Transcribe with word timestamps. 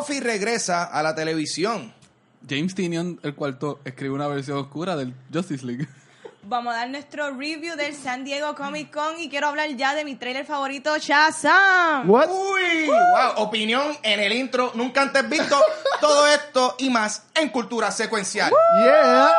Buffy 0.00 0.18
regresa 0.18 0.84
a 0.84 1.02
la 1.02 1.14
televisión. 1.14 1.92
James 2.48 2.74
Tinion, 2.74 3.20
el 3.22 3.34
cuarto, 3.34 3.80
escribe 3.84 4.14
una 4.14 4.28
versión 4.28 4.56
oscura 4.56 4.96
del 4.96 5.14
Justice 5.30 5.66
League. 5.66 5.86
Vamos 6.42 6.72
a 6.72 6.78
dar 6.78 6.88
nuestro 6.88 7.36
review 7.36 7.76
del 7.76 7.94
San 7.94 8.24
Diego 8.24 8.54
Comic 8.54 8.90
Con 8.90 9.20
y 9.20 9.28
quiero 9.28 9.48
hablar 9.48 9.68
ya 9.76 9.94
de 9.94 10.06
mi 10.06 10.14
trailer 10.14 10.46
favorito, 10.46 10.96
Shazam. 10.96 12.08
What? 12.08 12.30
Uy, 12.30 12.86
wow, 12.86 13.44
opinión 13.44 13.94
en 14.02 14.20
el 14.20 14.32
intro, 14.32 14.72
nunca 14.74 15.02
antes 15.02 15.28
visto. 15.28 15.62
Todo 16.00 16.26
esto 16.28 16.76
y 16.78 16.88
más 16.88 17.24
en 17.34 17.50
Cultura 17.50 17.90
Secuencial. 17.90 18.50
Yeah. 18.82 19.30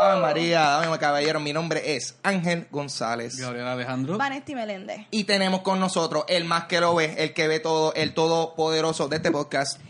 Ay, 0.00 0.20
María, 0.20 0.78
ay, 0.78 0.98
caballero, 1.00 1.40
mi 1.40 1.52
nombre 1.52 1.96
es 1.96 2.14
Ángel 2.22 2.68
González. 2.70 3.36
Gabriel 3.36 3.66
Alejandro. 3.66 4.16
Vanesti 4.16 4.54
Meléndez. 4.54 5.00
Y 5.10 5.24
tenemos 5.24 5.62
con 5.62 5.80
nosotros 5.80 6.24
el 6.28 6.44
más 6.44 6.66
que 6.66 6.80
lo 6.80 6.94
ve, 6.94 7.16
el 7.18 7.34
que 7.34 7.48
ve 7.48 7.58
todo, 7.58 7.92
el 7.94 8.14
todopoderoso 8.14 9.08
de 9.08 9.16
este 9.16 9.32
podcast, 9.32 9.80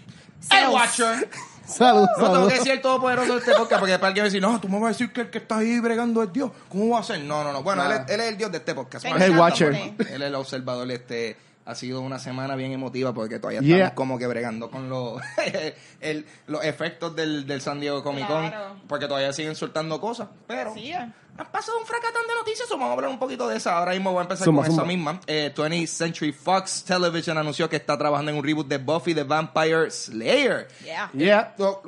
el. 0.51 0.69
Watcher. 0.69 1.29
Salud, 1.67 2.09
No 2.17 2.33
tengo 2.33 2.49
que 2.49 2.55
decir 2.55 2.73
el 2.73 2.81
todopoderoso 2.81 3.35
de 3.35 3.41
este 3.41 3.53
podcast 3.53 3.81
porque 3.81 3.99
para 3.99 4.07
alguien 4.09 4.23
va 4.23 4.25
a 4.25 4.31
decir, 4.31 4.41
no, 4.41 4.59
tú 4.59 4.71
me 4.71 4.79
vas 4.81 4.87
a 4.87 4.89
decir 4.89 5.13
que 5.13 5.21
el 5.21 5.31
que 5.31 5.37
está 5.37 5.59
ahí 5.59 5.79
bregando 5.79 6.23
es 6.23 6.33
Dios. 6.33 6.51
¿Cómo 6.71 6.95
va 6.95 7.01
a 7.01 7.03
ser? 7.03 7.21
No, 7.21 7.45
no, 7.45 7.53
no. 7.53 7.63
Bueno, 7.63 7.85
él, 7.85 7.93
es, 7.93 8.11
él 8.15 8.21
es 8.21 8.29
el 8.29 8.39
Dios 8.39 8.51
de 8.51 8.57
este 8.57 8.75
podcast. 8.75 9.05
Watcher. 9.05 9.33
Watcher. 9.33 9.75
él 9.75 10.23
es 10.23 10.29
el 10.29 10.35
observador. 10.35 10.91
Este, 10.91 11.37
ha 11.71 11.75
sido 11.75 12.01
una 12.01 12.19
semana 12.19 12.57
bien 12.57 12.73
emotiva 12.73 13.13
porque 13.13 13.39
todavía 13.39 13.61
Yeah. 13.61 13.77
estamos 13.77 13.95
como 13.95 14.19
que 14.19 14.27
bregando 14.27 14.71
con 14.71 14.89
los, 14.89 15.21
el- 16.01 16.25
los 16.47 16.65
efectos 16.65 17.15
del, 17.15 17.47
del 17.47 17.61
San 17.61 17.79
Diego 17.79 18.03
Comic 18.03 18.27
Con. 18.27 18.49
Claro. 18.49 18.77
Porque 18.89 19.07
todavía 19.07 19.33
siguen 19.35 19.55
soltando 19.55 20.01
cosas. 20.01 20.29
Pero 20.47 20.73
Sí, 20.73 20.89
ya. 20.89 21.13
han 21.37 21.47
pasado 21.53 21.79
un 21.79 21.85
fracatán 21.85 22.23
de 22.27 22.35
noticias. 22.35 22.67
Vamos 22.71 22.89
a 22.89 22.93
hablar 22.95 23.11
un 23.11 23.19
poquito 23.19 23.47
de 23.49 23.59
esa. 23.59 23.77
Ahora 23.79 23.93
mismo 23.93 24.13
voy 24.13 24.21
a 24.21 24.23
empezar 24.23 24.47
con 24.47 24.65
esa 24.65 24.85
misma. 24.85 25.21
Eh, 25.27 25.53
20th 25.55 25.87
Century 25.87 26.33
Fox 26.33 26.85
Television 26.85 27.37
anunció 27.37 27.69
que 27.69 27.77
está 27.77 27.99
trabajando 27.99 28.31
en 28.31 28.39
un 28.39 28.45
reboot 28.45 28.67
de 28.67 28.79
Buffy 28.79 29.15
the 29.15 29.25
Vampire 29.25 29.91
Slayer. 29.91 30.69
Yeah. 30.83 31.11
Yeah. 31.13 31.55
Yo, 31.59 31.83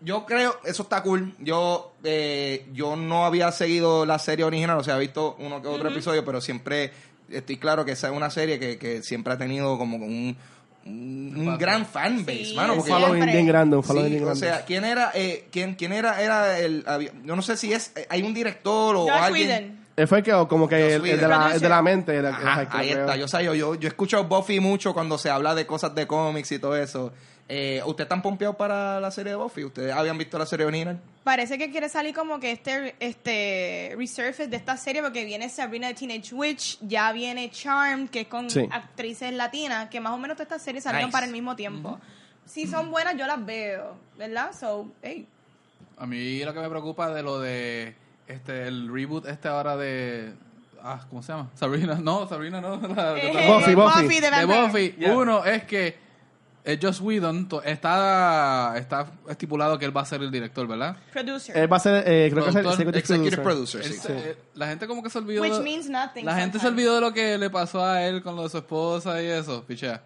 yo 0.00 0.24
creo, 0.26 0.60
eso 0.64 0.84
está 0.84 1.02
cool. 1.02 1.34
Yo 1.40 1.94
eh, 2.04 2.68
yo 2.72 2.94
no 2.94 3.24
había 3.26 3.50
seguido 3.50 4.06
la 4.06 4.18
serie 4.20 4.44
original, 4.44 4.78
o 4.78 4.84
sea, 4.84 4.96
he 4.96 5.00
visto 5.00 5.34
uno 5.40 5.60
que 5.60 5.66
otro 5.68 5.88
episodio, 5.88 6.24
pero 6.24 6.40
siempre 6.40 6.92
estoy 7.30 7.56
claro 7.58 7.84
que 7.84 7.92
esa 7.92 8.08
es 8.08 8.16
una 8.16 8.30
serie 8.30 8.58
que, 8.58 8.78
que 8.78 9.02
siempre 9.02 9.32
ha 9.32 9.38
tenido 9.38 9.76
como 9.78 9.96
un, 9.96 10.36
un, 10.86 11.34
un 11.36 11.58
gran 11.58 11.86
fanbase, 11.86 12.44
Sí, 12.44 12.54
mano. 12.54 12.72
Un 12.74 12.78
Porque 12.80 12.92
following 12.92 13.26
bien 13.26 13.46
grande, 13.46 13.76
un 13.76 13.82
following 13.82 14.06
Sí, 14.06 14.10
bien 14.12 14.22
o 14.22 14.26
grande. 14.26 14.46
sea, 14.46 14.64
¿quién 14.64 14.84
era, 14.84 15.10
eh, 15.14 15.46
quién, 15.50 15.74
quién 15.74 15.92
era, 15.92 16.20
era 16.22 16.58
el, 16.58 16.84
había- 16.86 17.12
yo 17.24 17.34
no 17.36 17.42
sé 17.42 17.56
si 17.56 17.72
es, 17.72 17.92
eh, 17.96 18.06
hay 18.10 18.22
un 18.22 18.34
director 18.34 18.96
o 18.96 19.00
Josh 19.04 19.10
alguien. 19.12 19.48
Whedon. 19.50 19.83
Fue 20.08 20.22
que, 20.22 20.32
como 20.48 20.68
que 20.68 20.94
el, 20.96 21.06
el 21.06 21.20
de 21.20 21.28
la, 21.28 21.52
el 21.54 21.60
de 21.60 21.68
la 21.68 21.80
mente. 21.82 22.12
el- 22.18 22.24
el- 22.24 22.34
Ajá, 22.34 22.62
el 22.62 22.68
que 22.68 22.76
ahí 22.76 22.90
está, 22.90 23.16
yo, 23.16 23.28
sé, 23.28 23.44
yo, 23.44 23.54
yo, 23.54 23.74
yo 23.76 23.88
escucho 23.88 24.24
Buffy 24.24 24.58
mucho 24.60 24.92
cuando 24.92 25.18
se 25.18 25.30
habla 25.30 25.54
de 25.54 25.66
cosas 25.66 25.94
de 25.94 26.06
cómics 26.06 26.50
y 26.52 26.58
todo 26.58 26.76
eso. 26.76 27.12
Eh, 27.48 27.82
¿Ustedes 27.84 28.06
están 28.06 28.22
pompeados 28.22 28.56
para 28.56 28.98
la 29.00 29.10
serie 29.10 29.32
de 29.32 29.36
Buffy? 29.36 29.64
¿Ustedes 29.64 29.92
habían 29.92 30.16
visto 30.16 30.38
la 30.38 30.46
serie 30.46 30.64
original? 30.66 30.98
Parece 31.22 31.58
que 31.58 31.70
quiere 31.70 31.88
salir 31.90 32.14
como 32.14 32.40
que 32.40 32.50
este, 32.50 32.96
este 33.00 33.94
resurface 33.98 34.48
de 34.48 34.56
esta 34.56 34.76
serie 34.78 35.02
porque 35.02 35.24
viene 35.26 35.48
Sabrina 35.50 35.88
the 35.88 35.94
Teenage 35.94 36.34
Witch, 36.34 36.78
ya 36.80 37.12
viene 37.12 37.50
Charm, 37.50 38.08
que 38.08 38.22
es 38.22 38.26
con 38.28 38.48
Sí. 38.48 38.66
actrices 38.72 39.32
latinas, 39.34 39.90
que 39.90 40.00
más 40.00 40.12
o 40.14 40.18
menos 40.18 40.36
todas 40.38 40.46
estas 40.46 40.62
series 40.62 40.84
salieron 40.84 41.08
Nice. 41.08 41.12
para 41.12 41.26
el 41.26 41.32
mismo 41.32 41.54
tiempo. 41.54 42.00
Si 42.46 42.66
son 42.66 42.90
buenas, 42.90 43.14
yo 43.16 43.26
las 43.26 43.44
veo, 43.44 43.94
¿verdad? 44.18 44.50
So, 44.58 44.90
hey. 45.02 45.26
A 45.98 46.06
mí 46.06 46.42
lo 46.44 46.52
que 46.54 46.60
me 46.60 46.68
preocupa 46.70 47.12
de 47.12 47.22
lo 47.22 47.38
de 47.40 47.94
este 48.26 48.66
el 48.66 48.92
reboot 48.92 49.26
este 49.26 49.48
ahora 49.48 49.76
de 49.76 50.32
ah, 50.82 51.04
¿cómo 51.08 51.22
se 51.22 51.32
llama? 51.32 51.50
Sabrina, 51.54 51.94
no, 52.00 52.26
Sabrina 52.28 52.60
no, 52.60 52.76
la- 52.94 53.16
Eh, 53.18 53.46
Buffy, 53.48 53.74
Buffy. 53.74 54.20
de 54.20 54.20
de 54.20 54.30
Vampire. 54.30 54.62
Buffy. 54.66 54.94
Yeah. 54.98 55.16
Uno 55.16 55.44
es 55.44 55.64
que 55.64 56.02
eh, 56.66 56.78
Joss 56.80 57.00
Whedon 57.02 57.46
to- 57.48 57.62
está 57.62 58.74
está 58.78 59.06
estipulado 59.28 59.78
que 59.78 59.84
él 59.84 59.94
va 59.94 60.00
a 60.00 60.06
ser 60.06 60.22
el 60.22 60.30
director, 60.30 60.66
¿verdad? 60.66 60.96
Producer. 61.12 61.54
Él 61.56 61.70
va 61.70 61.76
a 61.76 61.80
ser, 61.80 62.04
eh, 62.06 62.30
creo 62.32 62.44
que 62.44 62.50
es 62.50 62.56
el 62.56 62.66
executive, 62.66 62.98
Executive 62.98 63.36
producer. 63.42 63.80
Producer, 63.82 63.82
Él 63.82 63.92
sí. 63.92 64.22
se- 64.24 64.30
eh, 64.30 64.36
la 64.54 64.66
gente 64.68 64.86
como 64.86 65.02
que 65.02 65.10
se 65.10 65.18
olvidó 65.18 65.42
Which 65.42 65.52
de- 65.54 65.60
means 65.62 65.90
nothing. 65.90 66.24
la 66.24 66.36
gente 66.36 66.58
se 66.58 66.66
olvidó 66.66 66.94
de 66.94 67.00
lo 67.02 67.12
que 67.12 67.36
le 67.36 67.50
pasó 67.50 67.84
a 67.84 68.02
él 68.02 68.22
con 68.22 68.34
lo 68.36 68.44
de 68.44 68.48
su 68.48 68.56
esposa 68.58 69.22
y 69.22 69.26
eso, 69.26 69.62
pichea. 69.64 70.02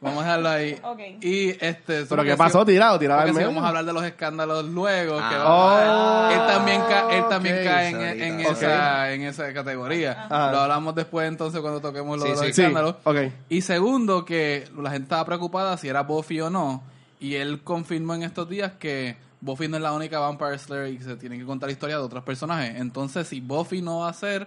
Vamos 0.00 0.22
a 0.22 0.26
dejarlo 0.26 0.48
ahí. 0.50 0.78
Ok. 0.82 1.00
Y 1.22 1.48
este. 1.50 2.04
¿Pero 2.04 2.06
porque 2.08 2.30
qué 2.32 2.36
pasó? 2.36 2.60
si- 2.60 2.66
Tirado, 2.66 2.98
tirado 2.98 3.20
al 3.22 3.32
medio. 3.32 3.46
vamos 3.48 3.64
a 3.64 3.68
hablar 3.68 3.84
de 3.86 3.92
los 3.94 4.04
escándalos 4.04 4.64
luego, 4.66 5.16
que 5.16 5.22
Ah. 5.24 6.30
él 6.32 6.38
Oh, 6.42 6.46
también, 6.46 6.80
ca- 6.82 7.08
él 7.16 7.24
también 7.30 7.56
cae 7.64 7.88
en, 8.28 8.40
esa, 8.40 9.12
en 9.12 9.22
esa 9.22 9.52
categoría. 9.54 10.26
Ajá. 10.28 10.52
Lo 10.52 10.58
hablamos 10.60 10.94
después 10.94 11.26
entonces 11.28 11.60
cuando 11.60 11.80
toquemos 11.80 12.20
Sí, 12.22 12.28
los 12.28 12.38
sí. 12.40 12.44
Sí, 12.52 12.60
escándalos. 12.62 12.96
ok. 13.04 13.16
Y 13.48 13.62
segundo, 13.62 14.24
que 14.24 14.68
la 14.76 14.90
gente 14.90 15.04
estaba 15.04 15.24
preocupada 15.24 15.76
si 15.78 15.88
era 15.88 16.02
Buffy 16.02 16.40
o 16.42 16.50
no. 16.50 16.82
Y 17.18 17.36
él 17.36 17.62
confirmó 17.64 18.14
en 18.14 18.22
estos 18.22 18.48
días 18.48 18.72
que 18.78 19.16
Buffy 19.40 19.68
no 19.68 19.76
es 19.78 19.82
la 19.82 19.92
única 19.92 20.18
Vampire 20.18 20.58
Slayer 20.58 20.88
y 20.88 20.98
que 20.98 21.04
se 21.04 21.16
tienen 21.16 21.40
que 21.40 21.46
contar 21.46 21.70
historias 21.70 21.98
de 22.00 22.04
otros 22.04 22.22
personajes. 22.24 22.76
Entonces, 22.76 23.26
si 23.28 23.40
Buffy 23.40 23.80
no 23.80 24.00
va 24.00 24.10
a 24.10 24.12
ser, 24.12 24.46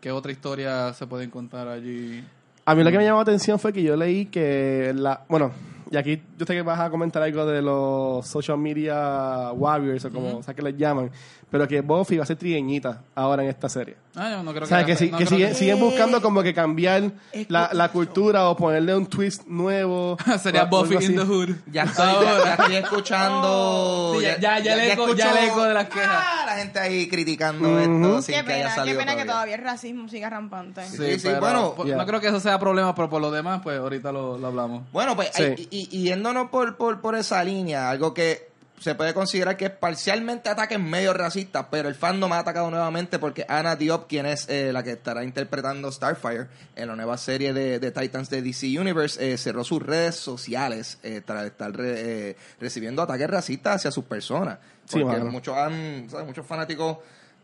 ¿qué 0.00 0.12
otra 0.12 0.30
historia 0.30 0.92
se 0.94 1.06
pueden 1.08 1.30
contar 1.30 1.66
allí? 1.66 2.24
A 2.68 2.74
mí 2.74 2.82
lo 2.82 2.90
que 2.90 2.98
me 2.98 3.04
llamó 3.04 3.18
la 3.18 3.22
atención 3.22 3.60
fue 3.60 3.72
que 3.72 3.80
yo 3.80 3.94
leí 3.96 4.26
que 4.26 4.92
la... 4.92 5.22
Bueno, 5.28 5.52
y 5.88 5.96
aquí 5.96 6.20
yo 6.36 6.44
sé 6.44 6.52
que 6.52 6.62
vas 6.62 6.80
a 6.80 6.90
comentar 6.90 7.22
algo 7.22 7.46
de 7.46 7.62
los 7.62 8.26
social 8.26 8.58
media 8.58 9.52
warriors 9.52 10.04
o 10.04 10.10
como 10.10 10.42
sea 10.42 10.52
que 10.52 10.62
les 10.62 10.76
llaman, 10.76 11.08
pero 11.48 11.68
que 11.68 11.80
Buffy 11.80 12.16
va 12.16 12.24
a 12.24 12.26
ser 12.26 12.36
trigueñita 12.36 13.02
ahora 13.14 13.44
en 13.44 13.50
esta 13.50 13.68
serie. 13.68 13.94
Ah, 14.16 14.30
yo 14.30 14.42
no 14.42 14.52
creo 14.52 14.64
O 14.64 14.66
sea, 14.66 14.78
que, 14.84 14.92
que, 14.92 14.96
si- 14.96 15.10
no 15.10 15.18
que 15.18 15.24
creo 15.26 15.36
siguen, 15.36 15.48
que- 15.52 15.54
siguen 15.54 15.78
buscando 15.80 16.22
como 16.22 16.42
que 16.42 16.54
cambiar 16.54 17.12
la, 17.48 17.70
la 17.72 17.88
cultura 17.90 18.48
o 18.48 18.56
ponerle 18.56 18.94
un 18.96 19.06
twist 19.06 19.46
nuevo. 19.46 20.16
Sería 20.42 20.64
Buffy 20.64 20.94
in 21.04 21.16
the 21.16 21.22
Hood. 21.24 21.50
Ya 21.70 21.82
estoy, 21.84 22.06
ya, 22.24 22.44
ya 22.44 22.54
estoy 22.54 22.76
escuchando. 22.76 24.14
Sí, 24.16 24.22
ya- 24.22 24.38
ya- 24.38 24.58
ya 24.60 24.74
el 24.74 24.90
eco- 24.92 25.14
ya 25.14 25.44
eco 25.46 25.64
de 25.64 25.74
las 25.74 25.88
quejas. 25.88 26.08
Ah, 26.10 26.42
la 26.46 26.56
gente 26.56 26.78
ahí 26.78 27.08
criticando 27.08 27.78
esto 27.78 28.22
sin 28.22 28.34
Qué 28.36 28.44
que 28.44 28.52
haya 28.54 28.74
pena, 28.74 28.84
qué 28.84 28.94
pena 28.94 29.16
que 29.16 29.24
todavía. 29.24 29.54
el 29.56 29.62
racismo 29.62 30.08
siga 30.08 30.30
rampante. 30.30 30.84
Sí, 30.86 30.96
Sí, 30.96 31.18
sí, 31.18 31.28
pero, 31.28 31.40
bueno, 31.40 31.72
pues, 31.76 31.88
yeah. 31.88 31.96
no 31.96 32.06
creo 32.06 32.20
que 32.20 32.28
eso 32.28 32.40
sea 32.40 32.58
problema, 32.58 32.94
pero 32.94 33.10
por 33.10 33.20
lo 33.20 33.30
demás, 33.30 33.60
pues 33.62 33.78
ahorita 33.78 34.12
lo, 34.12 34.38
lo 34.38 34.46
hablamos. 34.46 34.84
Bueno, 34.92 35.14
pues, 35.16 35.30
Sí. 35.34 35.44
y, 35.70 35.76
y- 35.76 35.88
y 35.90 36.02
yéndonos 36.04 36.48
por, 36.50 36.76
por, 36.76 37.00
por 37.00 37.14
esa 37.16 37.42
línea, 37.44 37.90
algo 37.90 38.14
que 38.14 38.48
se 38.78 38.94
puede 38.94 39.14
considerar 39.14 39.56
que 39.56 39.64
es 39.66 39.70
parcialmente 39.70 40.48
ataques 40.50 40.78
medio 40.78 41.12
racistas, 41.14 41.66
pero 41.70 41.88
el 41.88 41.94
fandom 41.94 42.32
ha 42.34 42.40
atacado 42.40 42.70
nuevamente 42.70 43.18
porque 43.18 43.46
Anna 43.48 43.74
Diop, 43.76 44.06
quien 44.08 44.26
es 44.26 44.48
eh, 44.48 44.70
la 44.72 44.82
que 44.82 44.92
estará 44.92 45.24
interpretando 45.24 45.90
Starfire 45.90 46.46
en 46.76 46.88
la 46.88 46.96
nueva 46.96 47.16
serie 47.18 47.52
de, 47.52 47.78
de 47.78 47.90
Titans 47.90 48.28
de 48.30 48.42
DC 48.42 48.78
Universe, 48.78 49.32
eh, 49.32 49.38
cerró 49.38 49.64
sus 49.64 49.82
redes 49.82 50.16
sociales 50.16 50.98
eh, 51.02 51.22
tras 51.24 51.46
estar 51.46 51.72
re- 51.74 52.30
eh, 52.30 52.36
recibiendo 52.60 53.02
ataques 53.02 53.28
racistas 53.28 53.76
hacia 53.76 53.90
sus 53.90 54.04
personas. 54.04 54.58
Sí, 54.84 55.00
Porque 55.00 55.18
muchos, 55.20 55.56
han, 55.56 56.08
¿sabes? 56.10 56.26
muchos 56.26 56.46
fanáticos 56.46 56.98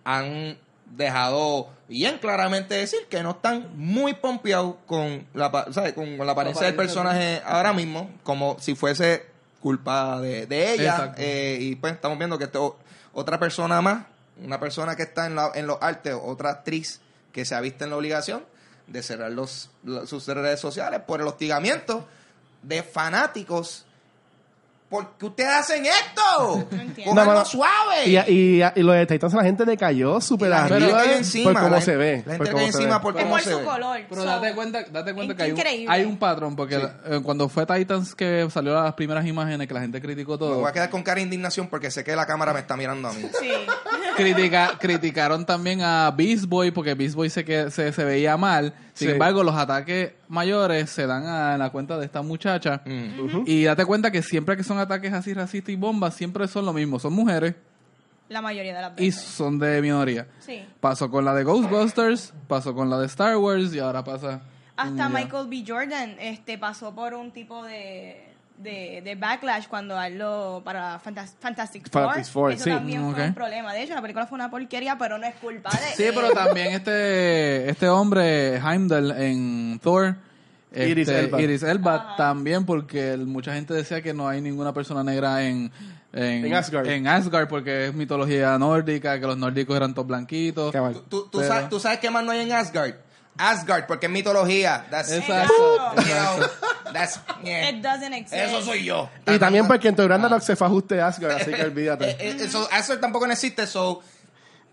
han 0.04 0.59
dejado 0.97 1.71
bien 1.88 2.19
claramente 2.19 2.75
decir 2.75 3.00
que 3.09 3.22
no 3.22 3.31
están 3.31 3.69
muy 3.76 4.12
pompeados 4.15 4.76
con 4.87 5.26
la. 5.34 5.50
Con, 5.94 6.16
con 6.19 6.26
la 6.26 6.32
apariencia 6.32 6.66
del 6.66 6.76
personaje 6.76 7.41
ahora 7.47 7.72
mismo, 7.72 8.10
como 8.22 8.56
si 8.60 8.75
fuese 8.75 9.31
culpa 9.62 10.20
de, 10.20 10.46
de 10.46 10.74
ella. 10.74 10.96
Eh, 11.16 11.58
y 11.60 11.76
pues 11.76 11.94
estamos 11.94 12.18
viendo 12.18 12.36
que 12.38 12.44
esto, 12.44 12.78
otra 13.14 13.38
persona 13.38 13.80
más, 13.80 14.04
una 14.42 14.58
persona 14.60 14.96
que 14.96 15.04
está 15.04 15.26
en, 15.26 15.36
la- 15.36 15.52
en 15.54 15.66
los 15.66 15.78
artes, 15.80 16.14
otra 16.20 16.50
actriz 16.50 17.00
que 17.32 17.44
se 17.44 17.54
ha 17.54 17.60
visto 17.60 17.84
en 17.84 17.90
la 17.90 17.96
obligación 17.96 18.44
de 18.88 19.02
cerrar 19.02 19.30
los, 19.32 19.70
sus 20.06 20.26
redes 20.26 20.60
sociales 20.60 21.00
por 21.06 21.20
el 21.20 21.26
hostigamiento 21.26 22.06
de 22.62 22.82
fanáticos. 22.82 23.86
¿Por 24.92 25.16
qué 25.16 25.25
ustedes 25.26 25.48
hacen 25.50 25.86
esto? 25.86 26.68
No 27.06 27.15
No, 27.15 27.24
mano. 27.24 27.44
suave. 27.44 28.06
Y, 28.06 28.16
y, 28.16 28.62
y 28.62 28.83
los 28.83 28.94
de 28.94 29.06
Titans 29.06 29.33
la 29.34 29.42
gente 29.42 29.65
le 29.66 29.77
cayó 29.77 30.21
súper 30.21 30.53
arriba 30.53 30.78
cayó 30.78 30.92
por 31.09 31.10
encima, 31.16 31.54
cómo 31.54 31.68
la 31.74 31.80
se 31.80 31.97
ve. 31.97 32.22
La 32.27 32.36
por 32.36 32.47
gente 32.47 32.53
cómo 32.53 32.59
se 32.59 32.66
encima 32.66 32.98
ve. 32.98 33.03
por 33.03 33.16
Es 33.16 33.22
cómo 33.22 33.34
por 33.34 33.41
se 33.42 33.50
su 33.50 33.59
ve. 33.59 33.65
color. 33.65 34.00
Pero 34.09 34.21
so- 34.22 34.28
date 34.28 34.54
cuenta, 34.54 34.84
date 34.92 35.15
cuenta 35.15 35.33
es 35.33 35.36
que 35.36 35.42
hay 35.42 35.50
un, 35.50 35.56
increíble. 35.59 35.86
hay 35.94 36.04
un 36.04 36.16
patrón, 36.18 36.54
porque 36.54 36.77
eh, 36.77 37.21
cuando 37.24 37.48
fue 37.48 37.66
Titans 37.66 38.15
que 38.15 38.47
salió 38.50 38.74
las 38.80 38.92
primeras 38.94 39.27
imágenes 39.27 39.66
que 39.66 39.74
la 39.74 39.80
gente 39.80 40.00
criticó 40.00 40.33
Me 40.33 40.39
todo, 40.39 40.59
voy 40.60 40.68
a 40.68 40.72
quedar 40.72 40.91
con 40.91 41.03
cara 41.03 41.16
de 41.16 41.22
indignación 41.22 41.66
porque 41.68 41.91
sé 41.91 42.04
que 42.04 42.15
la 42.15 42.27
cámara 42.27 42.53
me 42.53 42.60
está 42.60 42.77
mirando 42.77 43.09
a 43.09 43.12
mí. 43.15 43.22
Sí. 43.41 43.50
critica, 44.16 44.72
criticaron 44.78 45.44
también 45.47 45.80
a 45.83 46.10
Beast 46.10 46.44
Boy 46.44 46.71
porque 46.71 46.94
Beast 46.94 47.15
Boy 47.15 47.30
se, 47.30 47.44
que, 47.44 47.71
se, 47.71 47.92
se 47.92 48.04
veía 48.04 48.36
mal. 48.36 48.74
Sin 48.94 49.09
Sí. 49.09 49.12
embargo, 49.15 49.42
los 49.42 49.54
ataques 49.56 50.12
mayores 50.32 50.88
se 50.88 51.06
dan 51.06 51.26
a, 51.26 51.58
la 51.58 51.70
cuenta 51.70 51.98
de 51.98 52.06
esta 52.06 52.22
muchacha. 52.22 52.82
Mm. 52.86 53.44
Y 53.46 53.64
date 53.64 53.84
cuenta 53.84 54.10
que 54.10 54.22
siempre 54.22 54.56
que 54.56 54.64
son 54.64 54.78
ataques 54.78 55.12
así 55.12 55.34
racistas 55.34 55.68
y 55.68 55.76
bombas, 55.76 56.14
siempre 56.14 56.48
son 56.48 56.64
lo 56.64 56.72
mismo. 56.72 56.98
Son 56.98 57.12
mujeres 57.12 57.54
La 58.30 58.40
mayoría 58.40 58.74
de 58.74 58.80
las 58.80 58.92
y 58.98 59.06
veces. 59.06 59.20
son 59.22 59.58
de 59.58 59.80
minoría. 59.82 60.26
Sí. 60.40 60.64
Pasó 60.80 61.10
con 61.10 61.24
la 61.24 61.34
de 61.34 61.44
Ghostbusters, 61.44 62.32
pasó 62.48 62.74
con 62.74 62.88
la 62.88 62.98
de 62.98 63.06
Star 63.06 63.36
Wars 63.36 63.74
y 63.74 63.78
ahora 63.78 64.02
pasa... 64.02 64.40
Hasta. 64.74 65.10
Michael 65.10 65.48
B. 65.48 65.64
Jordan 65.68 66.16
este, 66.18 66.56
pasó 66.56 66.94
por 66.94 67.12
un 67.12 67.30
tipo 67.30 67.62
de, 67.62 68.31
de, 68.59 69.01
de 69.03 69.15
backlash 69.16 69.66
cuando 69.66 69.99
habló 69.99 70.63
para 70.65 70.99
Fantas- 71.01 71.34
Fantastic 71.41 71.91
Four. 71.91 72.03
Fantastic 72.04 72.33
Four, 72.33 72.53
Eso 72.53 72.65
sí. 72.65 72.71
también 72.71 73.13
fue 73.13 73.25
un 73.27 73.34
problema. 73.34 73.72
De 73.72 73.83
hecho, 73.83 73.95
la 73.95 74.03
película 74.03 74.27
fue 74.27 74.37
una 74.37 74.51
porquería, 74.51 74.97
pero 74.99 75.19
no 75.19 75.27
es 75.27 75.34
culpa 75.37 75.71
de 75.71 75.97
Sí, 75.97 76.04
él. 76.04 76.13
pero 76.15 76.31
también 76.33 76.72
este, 76.72 77.69
este 77.69 77.89
hombre, 77.89 78.57
Heimdall, 78.57 79.10
en 79.21 79.81
Thor, 79.83 80.16
Este, 80.71 81.19
Elba. 81.21 81.41
Idris 81.41 81.63
Elba 81.65 82.15
también 82.16 82.65
porque 82.65 83.13
el- 83.13 83.27
mucha 83.27 83.53
gente 83.54 83.75
decía 83.75 84.01
que 84.01 84.15
no 84.15 84.28
hay 84.28 84.41
ninguna 84.41 84.72
persona 84.72 85.03
negra 85.04 85.43
en, 85.45 85.71
en, 86.13 86.47
En 86.47 86.54
Asgard. 86.54 86.87
en 86.87 87.07
Asgard 87.09 87.49
porque 87.49 87.87
es 87.89 87.95
mitología 87.95 88.57
nórdica, 88.59 89.19
que 89.21 89.27
los 89.27 89.37
nórdicos 89.37 89.77
eran 89.77 89.93
todos 89.93 90.09
blanquitos. 90.09 90.72
Tú, 91.09 91.28
tú, 91.31 91.43
sabes, 91.43 91.69
tú 91.69 91.78
sabes 91.81 91.99
qué 91.99 92.10
más 92.10 92.25
no 92.25 92.31
hay 92.33 92.41
en 92.41 92.53
Asgard. 92.53 92.95
Asgard, 93.37 93.87
porque 93.87 94.07
es 94.07 94.13
mitología. 94.13 94.87
That's, 94.91 95.10
Exacto. 95.10 95.53
That's- 96.92 97.21
yeah. 97.44 97.71
It 97.71 97.83
doesn't 97.83 98.12
exist. 98.15 98.34
Eso 98.34 98.62
soy 98.62 98.84
yo. 98.84 99.09
Y 99.27 99.39
también 99.39 99.66
porque 99.66 99.89
en 99.89 99.97
Thor 99.97 100.09
Ragnarok 100.09 100.41
se 100.42 100.56
fue 100.56 100.66
ajuste 100.66 101.00
Asgard, 101.00 101.33
así 101.41 101.50
que 101.53 101.60
Eh, 101.62 101.65
olvídate. 101.66 102.10
eh, 102.10 102.36
eso, 102.41 102.68
Asgard 102.71 103.00
tampoco 103.00 103.27
no 103.27 103.33
existe, 103.33 103.66
so 103.66 104.00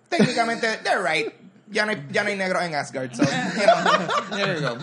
técnicamente 0.10 0.68
they're 0.83 1.01
right. 1.04 1.33
Ya 1.71 1.86
no 1.86 1.92
hay, 1.92 2.07
ya 2.12 2.24
no 2.24 2.30
hay 2.30 2.36
negros 2.36 2.63
en 2.63 2.74
Asgard. 2.75 3.13
So, 3.13 3.21
you 3.24 3.30
know, 3.63 4.36
there 4.36 4.56
you 4.60 4.68
go. 4.68 4.77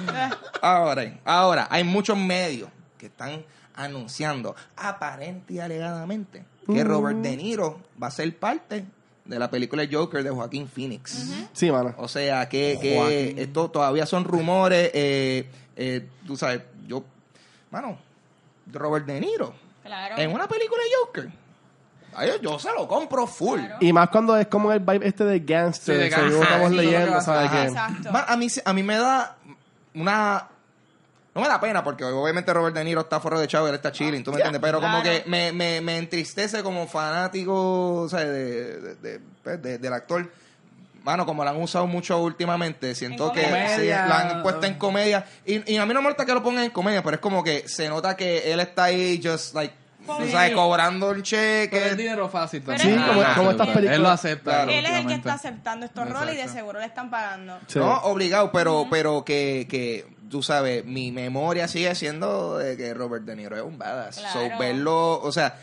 Ahora, 0.63 1.19
ahora, 1.25 1.67
hay 1.71 1.83
muchos 1.83 2.17
medios 2.17 2.71
que 2.97 3.07
están 3.07 3.45
anunciando, 3.75 4.55
aparente 4.77 5.55
y 5.55 5.59
alegadamente, 5.59 6.45
que 6.65 6.85
Robert 6.85 7.19
De 7.19 7.37
Niro 7.37 7.81
va 8.01 8.07
a 8.07 8.11
ser 8.11 8.35
parte 8.39 8.85
de 9.25 9.39
la 9.39 9.51
película 9.51 9.85
Joker 9.91 10.23
de 10.23 10.31
Joaquín 10.31 10.69
Phoenix. 10.69 11.27
Sí, 11.53 11.71
mano. 11.73 11.93
O 11.99 12.07
sea, 12.07 12.49
que, 12.49 12.79
que 12.81 13.35
esto 13.37 13.69
todavía 13.71 14.07
son 14.07 14.23
rumores. 14.25 14.91
Eh, 14.95 15.51
eh, 15.77 16.07
tú 16.25 16.37
sabes, 16.37 16.63
yo, 16.87 17.05
mano, 17.71 17.99
Robert 18.73 19.07
De 19.07 19.21
Niro 19.21 19.55
Claro. 19.83 20.17
en 20.19 20.33
una 20.33 20.49
película 20.49 20.83
de 20.83 20.89
Joker. 21.01 21.31
Ay, 22.15 22.31
yo 22.41 22.59
se 22.59 22.73
lo 22.73 22.89
compro 22.89 23.27
full. 23.27 23.61
Y 23.81 23.93
más 23.93 24.09
cuando 24.09 24.37
es 24.37 24.47
como 24.47 24.73
el 24.73 24.81
vibe 24.81 25.07
este 25.07 25.23
de 25.25 25.39
gangster, 25.41 25.95
Sí, 25.97 26.03
de 26.03 26.09
gangster, 26.09 26.43
estamos 26.43 26.71
sí, 26.71 26.77
leyendo, 26.77 27.21
¿sabes 27.21 27.51
qué? 27.51 27.79
A, 27.79 28.37
mí, 28.37 28.47
a 28.65 28.73
mí 28.73 28.83
me 28.83 28.97
da 28.97 29.37
una... 29.95 30.49
No 31.35 31.43
me 31.43 31.49
da 31.49 31.61
pena 31.61 31.85
porque 31.85 32.03
obviamente 32.03 32.51
Robert 32.55 32.75
De 32.75 32.83
Niro 32.83 33.03
está 33.03 33.21
fuera 33.21 33.39
de 33.39 33.47
chavo, 33.47 33.69
él 33.69 33.75
está 33.75 33.93
chilling, 33.93 34.25
¿tú 34.25 34.31
me 34.31 34.39
entiendes? 34.39 34.63
Pero 34.63 34.81
como 34.81 35.03
que 35.03 35.23
me, 35.27 35.53
me, 35.53 35.83
me 35.83 35.99
entristece 35.99 36.63
como 36.63 36.87
fanático 36.87 38.01
o 38.01 38.09
sea, 38.09 38.21
de, 38.21 38.81
de- 38.81 38.95
de- 38.95 39.21
pues, 39.45 39.61
de- 39.63 39.77
del 39.79 39.93
actor. 39.93 40.33
Mano, 41.07 41.25
como 41.25 41.45
lo 41.45 41.51
han 41.51 41.63
usado 41.63 41.87
mucho 41.87 42.19
últimamente, 42.19 42.95
siento 42.97 43.29
En 43.29 43.35
que 43.35 43.77
sí, 43.79 43.89
lo 43.89 44.13
han 44.15 44.43
puesto 44.43 44.67
en 44.67 44.75
comedia. 44.75 45.25
Y, 45.47 45.73
y 45.73 45.77
a 45.77 45.87
mí 45.87 45.95
no 45.95 46.01
me 46.01 46.05
molesta 46.05 46.27
que 46.27 46.35
lo 46.35 46.43
pongan 46.43 46.65
en 46.65 46.71
comedia, 46.71 47.01
pero 47.03 47.15
es 47.15 47.21
como 47.21 47.45
que 47.45 47.69
se 47.69 47.89
nota 47.89 48.17
que 48.17 48.53
él 48.53 48.59
está 48.59 48.85
ahí 48.85 49.21
just 49.25 49.55
like, 49.55 49.73
sabes, 50.31 50.53
cobrando 50.53 51.13
el 51.13 51.23
Pero 51.23 51.41
es 51.43 51.71
cheque. 51.71 51.95
dinero 51.95 52.29
fácil 52.29 52.61
Pero 52.67 52.77
también. 52.79 52.99
Sí, 52.99 53.07
como- 53.07 53.21
Ah, 53.23 53.51
estas 53.53 53.69
Él 53.69 53.75
películas. 53.75 54.01
lo 54.01 54.09
acepta. 54.11 54.51
Claro. 54.51 54.71
Él 54.73 54.85
es 54.85 54.93
el 54.93 55.07
que 55.07 55.15
está 55.15 55.35
aceptando 55.35 55.87
estos 55.87 56.09
roles 56.11 56.35
y 56.35 56.37
de 56.39 56.43
Exacto. 56.43 56.59
seguro 56.59 56.81
le 56.81 56.87
están 56.87 57.09
pagando. 57.09 57.59
Sí. 57.69 57.79
No, 57.79 57.95
obligado, 58.03 58.51
pero, 58.51 58.89
pero 58.91 59.25
que, 59.25 59.67
que, 59.71 60.07
tú 60.29 60.43
sabes, 60.43 60.85
mi 60.85 61.13
memoria 61.13 61.69
sigue 61.69 61.95
siendo 61.95 62.59
de 62.59 62.77
que 62.77 62.93
Robert 62.95 63.25
De 63.25 63.37
Niro 63.37 63.57
es 63.57 63.63
un 63.63 63.79
badass. 63.79 64.19
Claro. 64.19 64.51
So, 64.51 64.59
verlo, 64.59 65.21
o 65.23 65.31
sea, 65.31 65.57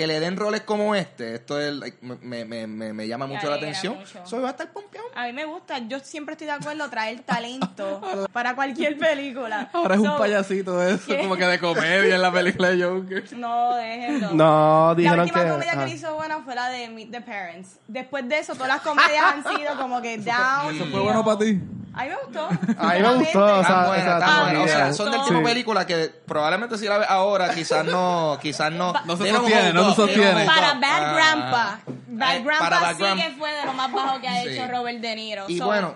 que, 0.00 0.06
le 0.06 0.20
den 0.20 0.36
roles 0.36 0.62
como 0.62 0.94
este, 0.94 1.34
esto 1.34 1.60
es, 1.60 1.74
like, 1.74 1.98
me, 2.02 2.44
me, 2.44 2.66
me, 2.66 2.92
me 2.92 3.08
llama 3.08 3.26
mucho 3.26 3.48
la 3.48 3.56
atención. 3.56 3.96
mucho. 3.98 4.26
So, 4.26 4.40
va 4.40 4.48
a 4.48 4.50
estar 4.52 4.70
pompeado. 4.72 5.06
A 5.14 5.26
mí 5.26 5.32
me 5.32 5.44
gusta, 5.44 5.78
yo 5.78 5.98
siempre 6.00 6.32
estoy 6.32 6.46
de 6.46 6.52
acuerdo 6.52 6.88
traer 6.88 7.20
talento 7.20 8.00
para 8.32 8.54
cualquier 8.54 8.98
película. 8.98 9.70
Ahora 9.72 9.94
es 9.94 10.00
un 10.00 10.06
So, 10.06 10.18
payasito 10.18 10.82
eso, 10.82 11.06
¿qué? 11.06 11.18
como 11.18 11.36
que 11.36 11.44
de 11.44 11.58
comedia 11.58 12.14
en 12.14 12.22
la 12.22 12.32
película 12.32 12.70
de 12.70 12.82
Joker. 12.82 13.32
No, 13.36 13.74
déjenlo. 13.76 14.32
No, 14.32 14.88
La 14.88 14.94
dijeron 14.94 15.20
última 15.20 15.44
que... 15.44 15.50
comedia 15.50 15.72
ajá. 15.72 15.80
que 15.84 15.90
le 15.90 15.96
hizo 15.96 16.14
buena 16.14 16.40
fue 16.42 16.54
la 16.54 16.68
de 16.70 16.88
Meet 16.88 17.10
the 17.10 17.20
Parents. 17.20 17.78
Después 17.86 18.28
de 18.28 18.38
eso, 18.38 18.54
todas 18.54 18.68
las 18.68 18.80
comedias 18.80 19.22
han 19.22 19.56
sido 19.56 19.76
como 19.76 20.00
que 20.00 20.18
down. 20.18 20.74
Eso 20.74 20.86
fue 20.86 21.00
bueno 21.00 21.24
para 21.24 21.38
ti. 21.38 21.60
A 21.98 22.02
mí 22.04 22.08
me 22.10 22.16
gustó. 22.24 22.46
A 22.78 22.94
mí 22.94 23.00
me 23.02 23.14
gustó, 23.16 23.44
o 23.58 23.64
sea, 23.64 23.86
buena, 23.88 23.96
esa- 24.02 24.18
tan 24.20 24.44
buena. 24.44 24.62
O 24.62 24.68
sea, 24.68 24.92
son 24.92 25.10
del 25.10 25.20
tipo 25.24 25.34
de 25.38 25.44
película 25.44 25.84
que 25.86 26.10
probablemente 26.26 26.78
si 26.78 26.86
la 26.86 26.98
ves 26.98 27.08
ahora, 27.10 27.52
quizás 27.54 27.84
no, 27.84 28.38
quizás 28.40 28.70
no. 28.72 28.92
No 29.04 29.16
se 29.16 29.30
sostiene, 29.30 29.72
no 29.72 29.90
se 29.90 29.96
sostiene. 29.96 30.44
Para. 30.46 30.74
Bad 30.74 30.84
Ah. 30.84 31.12
Grandpa. 31.14 31.80
Bad 32.06 32.36
Eh, 32.36 32.42
Grandpa 32.44 32.58
para 32.64 32.80
Bad 32.80 32.96
sí 32.96 33.02
Grandpa. 33.02 33.24
que 33.24 33.30
fue 33.36 33.52
de 33.52 33.64
lo 33.64 33.72
más 33.72 33.92
bajo 33.92 34.20
que 34.20 34.28
ha 34.28 34.42
Sí. 34.42 34.48
hecho 34.50 34.66
Robert 34.68 34.98
De 35.00 35.16
Niro. 35.16 35.44
Y 35.48 35.58
So, 35.58 35.66
bueno, 35.66 35.94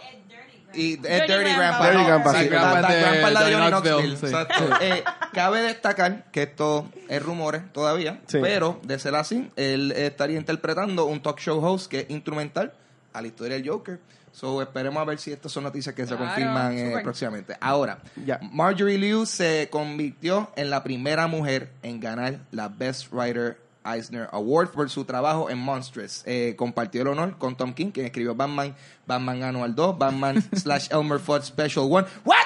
y 0.75 0.95
es 0.95 1.03
Dirty, 1.03 1.33
Dirty 1.33 1.53
Grandpa. 1.55 1.85
Dirty 1.85 1.99
no, 1.99 2.07
Grandpa, 2.07 2.33
sí, 2.33 2.39
sí. 2.39 2.49
Grandpa 2.49 2.81
la 2.81 2.89
es 2.89 3.25
de 3.25 3.33
la 3.33 3.41
Johnny 3.41 3.69
Knoxville, 3.71 4.17
sí. 4.17 4.27
Exacto. 4.27 4.69
Eh, 4.81 5.05
cabe 5.33 5.63
destacar 5.63 6.25
que 6.33 6.43
esto 6.43 6.89
es 7.09 7.23
rumores 7.23 7.63
todavía, 7.73 8.21
Sí. 8.27 8.39
pero 8.43 8.81
de 8.83 8.99
ser 8.99 9.15
así, 9.15 9.51
él 9.57 9.93
estaría 9.93 10.37
interpretando 10.39 11.05
un 11.05 11.23
talk 11.23 11.39
show 11.39 11.65
host 11.65 11.89
que 11.91 12.01
es 12.01 12.11
instrumental 12.11 12.73
a 13.13 13.21
la 13.21 13.27
historia 13.29 13.57
del 13.57 13.69
Joker. 13.69 14.01
So, 14.33 14.63
esperemos 14.63 15.01
a 15.01 15.05
ver 15.05 15.19
si 15.19 15.31
estas 15.31 15.53
son 15.53 15.63
noticias 15.65 15.95
que 15.95 16.03
se 16.07 16.17
Claro, 16.17 16.25
confirman 16.25 16.73
eh, 16.79 16.99
próximamente. 17.03 17.57
Ahora, 17.61 17.99
Ya. 18.25 18.41
Marjorie 18.51 18.97
Liu 18.99 19.27
se 19.27 19.69
convirtió 19.71 20.51
en 20.57 20.71
la 20.71 20.83
primera 20.83 21.27
mujer 21.27 21.71
en 21.83 22.01
ganar 22.01 22.39
la 22.51 22.69
Best 22.69 23.13
Writer 23.13 23.59
Eisner 23.85 24.29
Award 24.33 24.71
por 24.71 24.89
su 24.89 25.05
trabajo 25.05 25.51
en 25.51 25.59
Monstrous. 25.59 26.23
Eh, 26.25 26.55
compartió 26.57 27.03
el 27.03 27.09
honor 27.09 27.37
con 27.37 27.57
Tom 27.57 27.75
King, 27.75 27.91
quien 27.91 28.07
escribió 28.07 28.35
Batman, 28.35 28.75
Batman 29.07 29.43
Annual 29.43 29.75
2, 29.75 29.99
Batman 29.99 30.43
slash 30.57 30.89
Elmer 30.91 31.19
Fudd 31.19 31.43
Special 31.43 31.85
1. 31.87 32.07
¿What? 32.25 32.37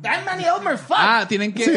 Batman 0.00 0.40
y 0.40 0.44
Elmer 0.44 0.78
Fudd. 0.78 0.96
Ah, 0.98 1.26
tienen 1.28 1.52
que. 1.52 1.64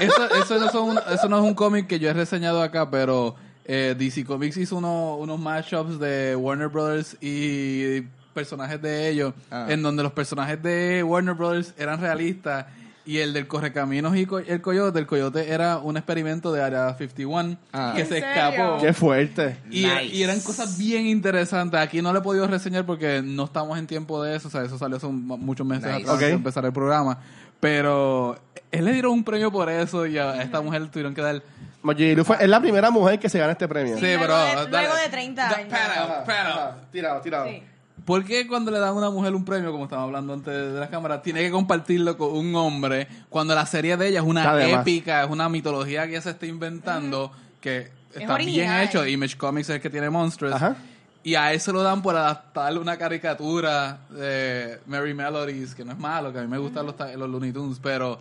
Eso, 0.00 0.34
eso, 0.34 0.58
no 0.58 0.70
son 0.70 0.88
un- 0.90 1.00
eso 1.12 1.28
no 1.28 1.36
es 1.36 1.44
un 1.44 1.52
cómic 1.52 1.86
que 1.86 1.98
yo 1.98 2.08
he 2.08 2.12
reseñado 2.14 2.62
acá, 2.62 2.90
pero 2.90 3.34
eh, 3.66 3.94
DC 3.98 4.24
Comics 4.24 4.56
hizo 4.56 4.76
uno- 4.76 5.16
unos 5.16 5.38
mashups 5.38 5.98
de 6.00 6.34
Warner 6.36 6.68
Brothers 6.68 7.18
y 7.20 8.00
personajes 8.30 8.80
de 8.80 9.08
ellos, 9.08 9.34
Ah. 9.50 9.66
en 9.68 9.82
donde 9.82 10.02
los 10.02 10.12
personajes 10.12 10.62
de 10.62 11.02
Warner 11.02 11.34
Brothers 11.34 11.74
eran 11.78 12.00
realistas 12.00 12.66
y 13.06 13.18
el 13.18 13.32
del 13.32 13.46
Correcaminos 13.48 14.14
y 14.16 14.26
co- 14.26 14.38
el 14.38 14.60
Coyote, 14.60 14.98
el 14.98 15.06
Coyote 15.06 15.50
era 15.52 15.78
un 15.78 15.96
experimento 15.96 16.52
de 16.52 16.62
Área 16.62 16.94
51 16.94 17.56
Ah. 17.72 17.92
que 17.94 18.02
¿En 18.02 18.06
se 18.08 18.20
serio? 18.20 18.28
escapó. 18.28 18.78
Qué 18.80 18.92
fuerte. 18.92 19.56
Y, 19.70 19.84
Nice. 19.86 20.04
y 20.06 20.22
eran 20.22 20.38
cosas 20.40 20.78
bien 20.78 21.06
interesantes. 21.06 21.80
Aquí 21.80 22.02
no 22.02 22.12
le 22.12 22.18
he 22.20 22.22
podido 22.22 22.46
reseñar 22.46 22.84
porque 22.86 23.22
no 23.24 23.44
estamos 23.44 23.78
en 23.78 23.86
tiempo 23.86 24.22
de 24.22 24.36
eso. 24.36 24.48
O 24.48 24.50
sea, 24.50 24.62
eso 24.62 24.78
salió 24.78 24.98
hace 24.98 25.06
un- 25.06 25.24
muchos 25.26 25.66
meses 25.66 25.86
Nice. 25.92 26.02
atrás 26.04 26.20
de 26.20 26.30
empezar 26.30 26.64
el 26.64 26.72
programa. 26.72 27.18
Pero 27.58 28.38
él 28.70 28.84
le 28.84 28.92
dieron 28.92 29.12
un 29.12 29.24
premio 29.24 29.50
por 29.52 29.68
eso 29.70 30.06
y 30.06 30.16
a 30.18 30.42
esta 30.42 30.60
mujer 30.60 30.82
le 30.82 30.88
tuvieron 30.88 31.14
que 31.14 31.20
dar... 31.22 31.42
Marjorie 31.82 32.12
es 32.40 32.48
la 32.48 32.60
primera 32.60 32.90
mujer 32.90 33.18
que 33.18 33.28
se 33.28 33.38
gana 33.38 33.52
este 33.52 33.66
premio. 33.68 33.96
Sí, 33.96 34.02
luego 34.02 34.20
pero... 34.22 34.36
de- 34.38 34.70
dale. 34.70 34.86
luego 34.88 34.94
de 35.02 35.08
30 35.08 35.42
Da- 35.48 35.56
años. 35.56 35.68
para, 35.70 36.02
Ajá, 36.04 36.24
para. 36.24 36.48
ajá. 36.50 36.76
Tirado, 36.92 37.20
tirado. 37.22 37.46
Sí. 37.48 37.62
¿Por 38.04 38.24
qué 38.24 38.46
cuando 38.46 38.70
le 38.70 38.78
dan 38.78 38.90
a 38.90 38.92
una 38.92 39.10
mujer 39.10 39.34
un 39.34 39.44
premio, 39.44 39.72
como 39.72 39.84
estamos 39.84 40.04
hablando 40.04 40.32
antes 40.32 40.72
de 40.72 40.78
las 40.80 40.88
cámaras, 40.88 41.22
tiene 41.22 41.40
que 41.42 41.50
compartirlo 41.50 42.16
con 42.16 42.32
un 42.36 42.54
hombre 42.54 43.06
cuando 43.28 43.54
la 43.54 43.66
serie 43.66 43.96
de 43.96 44.08
ella 44.08 44.20
es 44.20 44.26
una 44.26 44.64
épica, 44.80 45.24
es 45.24 45.30
una 45.30 45.48
mitología 45.48 46.04
que 46.04 46.12
ella 46.12 46.20
se 46.22 46.30
está 46.30 46.46
inventando, 46.46 47.32
que 47.60 47.90
está 48.14 48.18
bien 48.18 48.30
original. 48.30 48.84
hecho? 48.84 49.06
Image 49.06 49.36
Comics 49.36 49.68
es 49.70 49.76
el 49.76 49.82
que 49.82 49.90
tiene 49.90 50.10
Monsters. 50.10 50.54
Ajá. 50.54 50.76
Y 51.22 51.34
a 51.34 51.52
eso 51.52 51.72
lo 51.72 51.82
dan 51.82 52.00
por 52.00 52.16
adaptar 52.16 52.78
una 52.78 52.96
caricatura 52.96 53.98
de 54.08 54.80
Mary 54.86 55.12
Melodies, 55.12 55.74
que 55.74 55.84
no 55.84 55.92
es 55.92 55.98
malo, 55.98 56.32
que 56.32 56.38
a 56.38 56.42
mí 56.42 56.48
me 56.48 56.56
gustan 56.58 56.86
los, 56.86 56.94
los 56.98 57.28
Looney 57.28 57.52
Tunes, 57.52 57.78
pero 57.82 58.18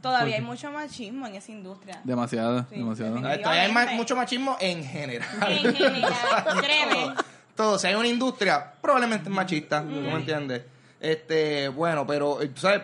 Todavía 0.00 0.36
hay 0.36 0.42
mucho 0.42 0.70
machismo 0.70 1.26
en 1.26 1.34
esa 1.34 1.50
industria. 1.50 2.00
demasiado, 2.04 2.64
Sí, 2.70 2.76
demasiado. 2.76 3.16
Todavía 3.16 3.62
hay 3.62 3.96
mucho 3.96 4.14
machismo 4.14 4.56
en 4.60 4.84
general. 4.84 5.28
En 5.48 5.74
general, 5.74 6.44
créeme. 6.60 7.14
Todo, 7.56 7.78
si 7.78 7.86
hay 7.86 7.94
una 7.94 8.08
industria, 8.08 8.72
probablemente 8.80 9.28
es 9.28 9.34
machista, 9.34 9.80
¿tú 9.80 9.88
me 9.88 10.12
entiendes? 10.12 10.62
Este, 11.00 11.68
bueno, 11.68 12.06
pero, 12.06 12.42
eh, 12.42 12.50
¿sabes? 12.54 12.82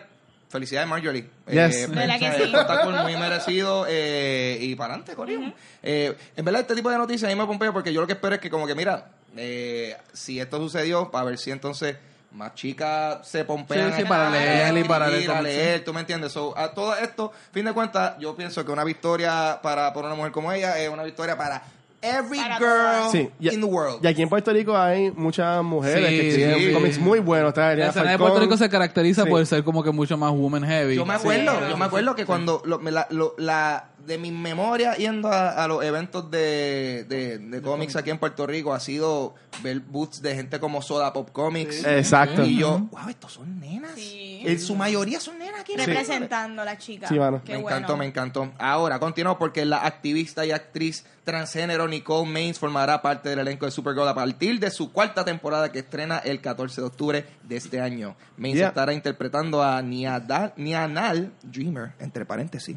Felicidades, 0.49 0.87
Marjorie. 0.87 1.29
Yes. 1.49 1.89
¿Verdad 1.89 2.19
que 2.19 2.31
sí? 2.45 2.53
Cool, 2.83 3.01
muy 3.01 3.15
merecido 3.15 3.85
eh, 3.87 4.57
y 4.61 4.75
para 4.75 4.93
adelante, 4.93 5.15
Corín. 5.15 5.53
Eh, 5.81 6.15
en 6.35 6.45
verdad, 6.45 6.61
este 6.61 6.75
tipo 6.75 6.91
de 6.91 6.97
noticias 6.97 7.31
a 7.31 7.33
mí 7.33 7.39
me 7.39 7.47
pompea 7.47 7.71
porque 7.71 7.91
yo 7.91 8.01
lo 8.01 8.07
que 8.07 8.13
espero 8.13 8.35
es 8.35 8.41
que, 8.41 8.51
como 8.51 8.67
que, 8.67 8.75
mira, 8.75 9.09
eh, 9.35 9.97
si 10.13 10.39
esto 10.39 10.57
sucedió, 10.57 11.09
para 11.09 11.25
ver 11.25 11.37
si 11.39 11.49
entonces 11.49 11.95
más 12.31 12.53
chicas 12.55 13.27
se 13.27 13.45
pompean. 13.45 13.93
Sí, 13.93 14.01
sí, 14.01 14.07
para 14.07 14.29
leer 14.29 14.77
y 14.77 14.83
para 14.83 15.07
leer 15.07 15.31
a 15.31 15.41
leer, 15.41 15.83
tú 15.83 15.93
me 15.93 16.01
entiendes. 16.01 16.31
So, 16.31 16.57
a 16.57 16.71
todo 16.71 16.95
esto, 16.97 17.31
fin 17.51 17.65
de 17.65 17.73
cuentas, 17.73 18.15
yo 18.19 18.35
pienso 18.35 18.63
que 18.63 18.71
una 18.71 18.83
victoria 18.83 19.59
para, 19.61 19.93
para 19.93 20.07
una 20.07 20.15
mujer 20.15 20.31
como 20.31 20.51
ella 20.51 20.79
es 20.79 20.89
una 20.89 21.03
victoria 21.03 21.37
para 21.37 21.63
every 22.03 22.37
Para 22.39 22.57
girl. 22.57 23.11
Sí, 23.11 23.29
y, 23.39 23.49
in 23.53 23.61
the 23.61 23.65
world. 23.65 24.03
y 24.03 24.07
aquí 24.07 24.21
en 24.21 24.29
Puerto 24.29 24.51
Rico 24.53 24.77
hay 24.77 25.11
muchas 25.11 25.63
mujeres 25.63 26.07
Sí, 26.09 26.15
que 26.19 26.29
escriben 26.29 26.59
sí. 26.59 26.73
cómics 26.73 26.99
muy 26.99 27.19
buenos. 27.19 27.49
Está 27.49 27.61
La 27.67 27.73
Elena 27.73 27.89
escena 27.89 28.03
de 28.05 28.09
Falcón. 28.11 28.27
Puerto 28.27 28.39
Rico 28.45 28.57
se 28.57 28.69
caracteriza 28.69 29.23
Sí. 29.23 29.29
por 29.29 29.45
ser 29.45 29.63
como 29.63 29.83
que 29.83 29.91
mucho 29.91 30.17
más 30.17 30.31
woman 30.31 30.63
heavy. 30.63 30.95
Yo 30.95 31.05
me 31.05 31.13
acuerdo, 31.13 31.51
Sí. 31.53 31.57
yo 31.69 31.77
me 31.77 31.85
acuerdo 31.85 32.15
que 32.15 32.25
cuando 32.25 32.61
lo- 32.65 32.79
me 32.79 32.91
la, 32.91 33.07
lo- 33.09 33.33
la 33.37 33.89
de 34.05 34.17
mi 34.17 34.31
memoria 34.31 34.95
yendo 34.95 35.29
a, 35.29 35.49
a 35.63 35.67
los 35.67 35.83
eventos 35.83 36.29
de, 36.29 37.05
de, 37.07 37.37
de 37.39 37.61
cómics 37.61 37.95
aquí 37.95 38.09
en 38.09 38.17
Puerto 38.19 38.45
Rico 38.45 38.73
ha 38.73 38.79
sido 38.79 39.35
ver 39.61 39.79
booths 39.79 40.21
de 40.21 40.35
gente 40.35 40.59
como 40.59 40.81
Soda 40.81 41.13
Pop 41.13 41.29
Comics. 41.31 41.85
Exacto. 41.85 42.43
Y 42.43 42.57
yo, 42.59 42.79
wow, 42.91 43.09
estos 43.09 43.33
son 43.33 43.59
nenas. 43.59 43.91
Sí. 43.95 44.41
En 44.45 44.59
su 44.59 44.75
mayoría 44.75 45.19
son 45.19 45.37
nenas 45.39 45.61
aquí. 45.61 45.75
Representando 45.75 46.61
a 46.61 46.65
la 46.65 46.77
chica. 46.77 47.07
Sí, 47.07 47.15
mano. 47.17 47.41
Qué 47.45 47.53
me 47.53 47.61
bueno. 47.61 47.77
encantó, 47.77 47.97
me 47.97 48.05
encantó. 48.05 48.51
Ahora, 48.57 48.99
continúo 48.99 49.37
porque 49.37 49.65
la 49.65 49.85
activista 49.85 50.45
y 50.45 50.51
actriz 50.51 51.05
transgénero 51.23 51.87
Nicole 51.87 52.29
Maines 52.29 52.59
formará 52.59 53.01
parte 53.01 53.29
del 53.29 53.39
elenco 53.39 53.65
de 53.65 53.71
Supergirl 53.71 54.07
a 54.07 54.13
partir 54.15 54.59
de 54.59 54.69
su 54.71 54.91
cuarta 54.91 55.23
temporada 55.23 55.71
que 55.71 55.79
estrena 55.79 56.17
el 56.17 56.41
14 56.41 56.81
de 56.81 56.87
octubre 56.87 57.25
de 57.43 57.55
este 57.55 57.79
año. 57.79 58.15
Maines 58.37 58.53
Yeah. 58.59 58.67
estará 58.69 58.93
interpretando 58.93 59.63
a 59.63 59.81
Nianal 59.81 61.31
Dreamer, 61.43 61.93
entre 61.99 62.25
paréntesis. 62.25 62.75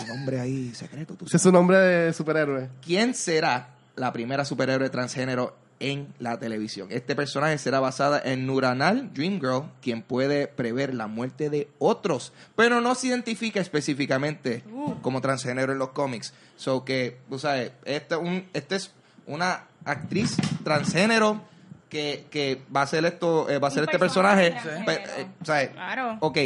Es 0.00 0.06
su 0.06 0.06
nombre 0.06 0.40
ahí 0.40 0.72
secreto. 0.74 1.14
tú 1.14 1.26
Ese 1.26 1.36
es 1.36 1.42
su 1.42 1.52
nombre 1.52 1.78
de 1.78 2.12
superhéroe. 2.12 2.68
¿Quién 2.84 3.14
será 3.14 3.68
la 3.96 4.12
primera 4.12 4.44
superhéroe 4.44 4.88
transgénero 4.90 5.54
en 5.80 6.06
la 6.18 6.38
televisión? 6.38 6.88
Este 6.90 7.14
personaje 7.14 7.58
será 7.58 7.78
basada 7.80 8.20
en 8.24 8.46
Nuranal 8.46 9.12
Dreamgirl, 9.12 9.64
quien 9.82 10.02
puede 10.02 10.46
prever 10.46 10.94
la 10.94 11.08
muerte 11.08 11.50
de 11.50 11.68
otros, 11.78 12.32
pero 12.56 12.80
no 12.80 12.94
se 12.94 13.08
identifica 13.08 13.60
específicamente 13.60 14.62
como 15.02 15.20
transgénero 15.20 15.72
en 15.72 15.78
los 15.78 15.90
cómics. 15.90 16.32
So 16.56 16.84
que, 16.84 17.18
tú 17.28 17.38
sabes, 17.38 17.72
este, 17.84 18.16
un, 18.16 18.46
este 18.54 18.76
es 18.76 18.92
una 19.26 19.64
actriz 19.84 20.36
transgénero 20.64 21.42
que, 21.88 22.26
que 22.30 22.62
va 22.74 22.82
a 22.82 22.86
ser 22.86 23.04
esto, 23.04 23.50
eh, 23.50 23.58
va 23.58 23.68
a 23.68 23.70
Un 23.70 23.74
ser 23.74 23.84
este 23.84 23.98
personaje 23.98 24.52
personaje. 24.52 24.84
pe- 24.86 25.20
eh, 25.20 25.26
¿sabes? 25.44 25.68
Claro. 25.70 26.16
Ok. 26.20 26.38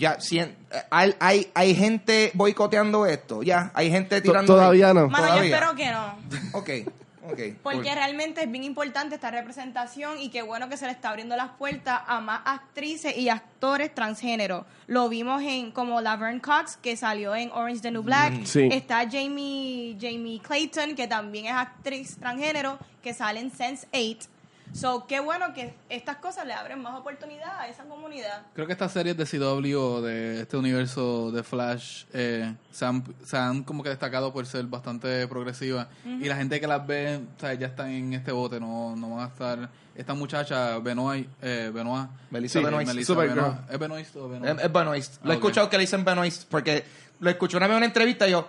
Ya, 0.00 0.16
eh, 0.32 0.54
hay, 0.90 1.14
hay, 1.20 1.50
hay 1.52 1.74
gente 1.74 2.30
boicoteando 2.32 3.04
esto. 3.04 3.42
Ya, 3.42 3.70
hay 3.74 3.90
gente 3.90 4.22
tirando. 4.22 4.54
Todavía 4.54 4.94
no. 4.94 5.08
Mano, 5.08 5.26
yo 5.26 5.32
Todavía. 5.32 5.56
espero 5.56 5.76
que 5.76 5.90
no. 5.92 6.58
Ok, 6.58 6.70
ok. 7.30 7.40
Porque 7.62 7.78
cool. 7.82 7.94
realmente 7.94 8.42
es 8.42 8.50
bien 8.50 8.64
importante 8.64 9.16
esta 9.16 9.30
representación 9.30 10.18
y 10.18 10.30
qué 10.30 10.40
bueno 10.40 10.70
que 10.70 10.78
se 10.78 10.86
le 10.86 10.92
está 10.92 11.10
abriendo 11.10 11.36
las 11.36 11.50
puertas 11.50 12.00
a 12.06 12.18
más 12.20 12.40
actrices 12.46 13.14
y 13.14 13.28
actores 13.28 13.94
transgénero. 13.94 14.64
Lo 14.86 15.10
vimos 15.10 15.42
en 15.42 15.70
como 15.70 16.00
Laverne 16.00 16.40
Cox, 16.40 16.78
que 16.78 16.96
salió 16.96 17.34
en 17.36 17.50
Orange 17.52 17.82
the 17.82 17.90
New 17.90 18.02
Black. 18.02 18.46
Sí. 18.46 18.70
Está 18.72 19.06
Jamie, 19.06 19.98
Jamie 20.00 20.40
Clayton, 20.40 20.94
que 20.94 21.08
también 21.08 21.44
es 21.44 21.52
actriz 21.52 22.16
transgénero, 22.16 22.78
que 23.02 23.12
sale 23.12 23.40
en 23.40 23.50
Sense 23.50 23.86
8. 23.92 24.29
So, 24.72 25.06
qué 25.06 25.18
bueno 25.20 25.52
que 25.52 25.74
estas 25.88 26.16
cosas 26.16 26.46
le 26.46 26.52
abren 26.52 26.80
más 26.80 26.98
oportunidad 26.98 27.58
a 27.58 27.68
esa 27.68 27.84
comunidad. 27.84 28.42
Creo 28.54 28.66
que 28.66 28.72
estas 28.72 28.92
series 28.92 29.16
de 29.16 29.24
CW 29.26 29.76
o 29.76 30.00
de 30.00 30.42
este 30.42 30.56
universo 30.56 31.32
de 31.32 31.42
Flash 31.42 32.04
eh, 32.12 32.54
se, 32.70 32.84
han, 32.86 33.02
se 33.24 33.36
han 33.36 33.64
como 33.64 33.82
que 33.82 33.88
destacado 33.88 34.32
por 34.32 34.46
ser 34.46 34.64
bastante 34.66 35.26
progresivas. 35.28 35.88
Y 36.04 36.24
la 36.26 36.36
gente 36.36 36.60
que 36.60 36.66
las 36.68 36.86
ve, 36.86 37.20
o 37.36 37.40
sea, 37.40 37.54
ya 37.54 37.66
están 37.66 37.90
en 37.90 38.12
este 38.14 38.30
bote, 38.32 38.60
no, 38.60 38.94
no 38.96 39.10
van 39.16 39.24
a 39.24 39.28
estar... 39.28 39.68
Esta 39.92 40.14
muchacha, 40.14 40.78
Benoit, 40.78 41.28
eh, 41.42 41.70
Benoit, 41.74 42.08
Melissa 42.30 42.60
Sí, 42.60 42.64
Benoist. 42.64 42.86
Melissa. 42.94 43.14
Benoit. 43.14 43.54
¿Es 43.70 43.78
Benoist 43.78 44.16
o 44.16 44.28
Benoit? 44.30 44.58
Es, 44.58 44.64
es 44.64 44.72
Benoist. 44.72 45.24
Lo 45.24 45.30
he 45.30 45.34
Ah, 45.34 45.36
escuchado 45.36 45.68
que 45.68 45.76
le 45.76 45.80
dicen 45.82 46.04
Benoist 46.04 46.48
porque 46.48 46.84
lo 47.18 47.28
escuché 47.28 47.56
una 47.58 47.66
vez 47.66 47.72
en 47.74 47.76
una 47.78 47.86
entrevista 47.86 48.26
y 48.26 48.30
yo, 48.30 48.48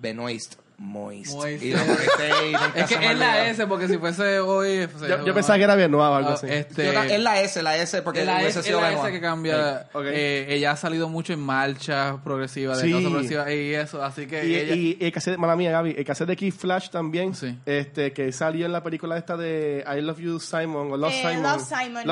Benoist, 0.00 0.54
Moist. 0.82 1.34
Moist. 1.34 1.62
Y 1.62 1.72
es 1.72 2.86
que 2.88 2.94
es 3.10 3.18
la. 3.18 3.48
S, 3.48 3.66
porque 3.66 3.86
si 3.86 3.98
fuese 3.98 4.40
hoy... 4.40 4.86
pues, 4.86 5.10
Yo, 5.10 5.26
yo 5.26 5.34
pensaba 5.34 5.58
que 5.58 5.64
era 5.64 5.74
Benoit 5.74 6.00
o 6.00 6.14
algo 6.14 6.30
Ah, 6.30 6.32
así. 6.32 6.46
Este, 6.48 6.86
Yo 6.86 7.02
es 7.02 7.20
la 7.20 7.40
S, 7.42 7.62
la 7.62 7.76
S, 7.76 8.00
porque 8.00 8.24
la, 8.24 8.36
hubiese 8.38 8.60
es 8.60 8.70
la. 8.70 8.90
S 8.92 9.12
que 9.12 9.20
cambia. 9.20 9.88
Eh, 10.06 10.46
ella 10.48 10.70
ha 10.72 10.76
salido 10.76 11.10
mucho 11.10 11.34
en 11.34 11.40
marchas 11.40 12.16
progresivas, 12.24 12.78
de 12.80 12.84
Sí. 12.84 12.92
cosas 12.92 13.10
progresivas 13.10 13.50
y 13.50 13.74
eso, 13.74 14.02
así 14.02 14.26
que 14.26 14.46
Y, 14.48 14.54
ella... 14.56 14.74
y, 14.74 14.96
y 14.98 15.04
el 15.04 15.12
cassette, 15.12 15.36
mala 15.36 15.54
mía, 15.54 15.70
Gaby, 15.70 15.96
el 15.98 16.04
cassette 16.04 16.28
de 16.28 16.36
Kid 16.36 16.54
Flash 16.54 16.88
también, 16.88 17.34
Sí. 17.34 17.58
este, 17.66 18.12
que 18.14 18.32
salió 18.32 18.64
en 18.64 18.72
la 18.72 18.82
película 18.82 19.18
esta 19.18 19.36
de 19.36 19.84
I 19.86 20.00
Love 20.00 20.18
You 20.20 20.40
Simon, 20.40 20.92
o 20.92 20.96
Love 20.96 21.12
Eh, 21.12 21.20
Simon. 21.20 21.42
Love 21.42 21.62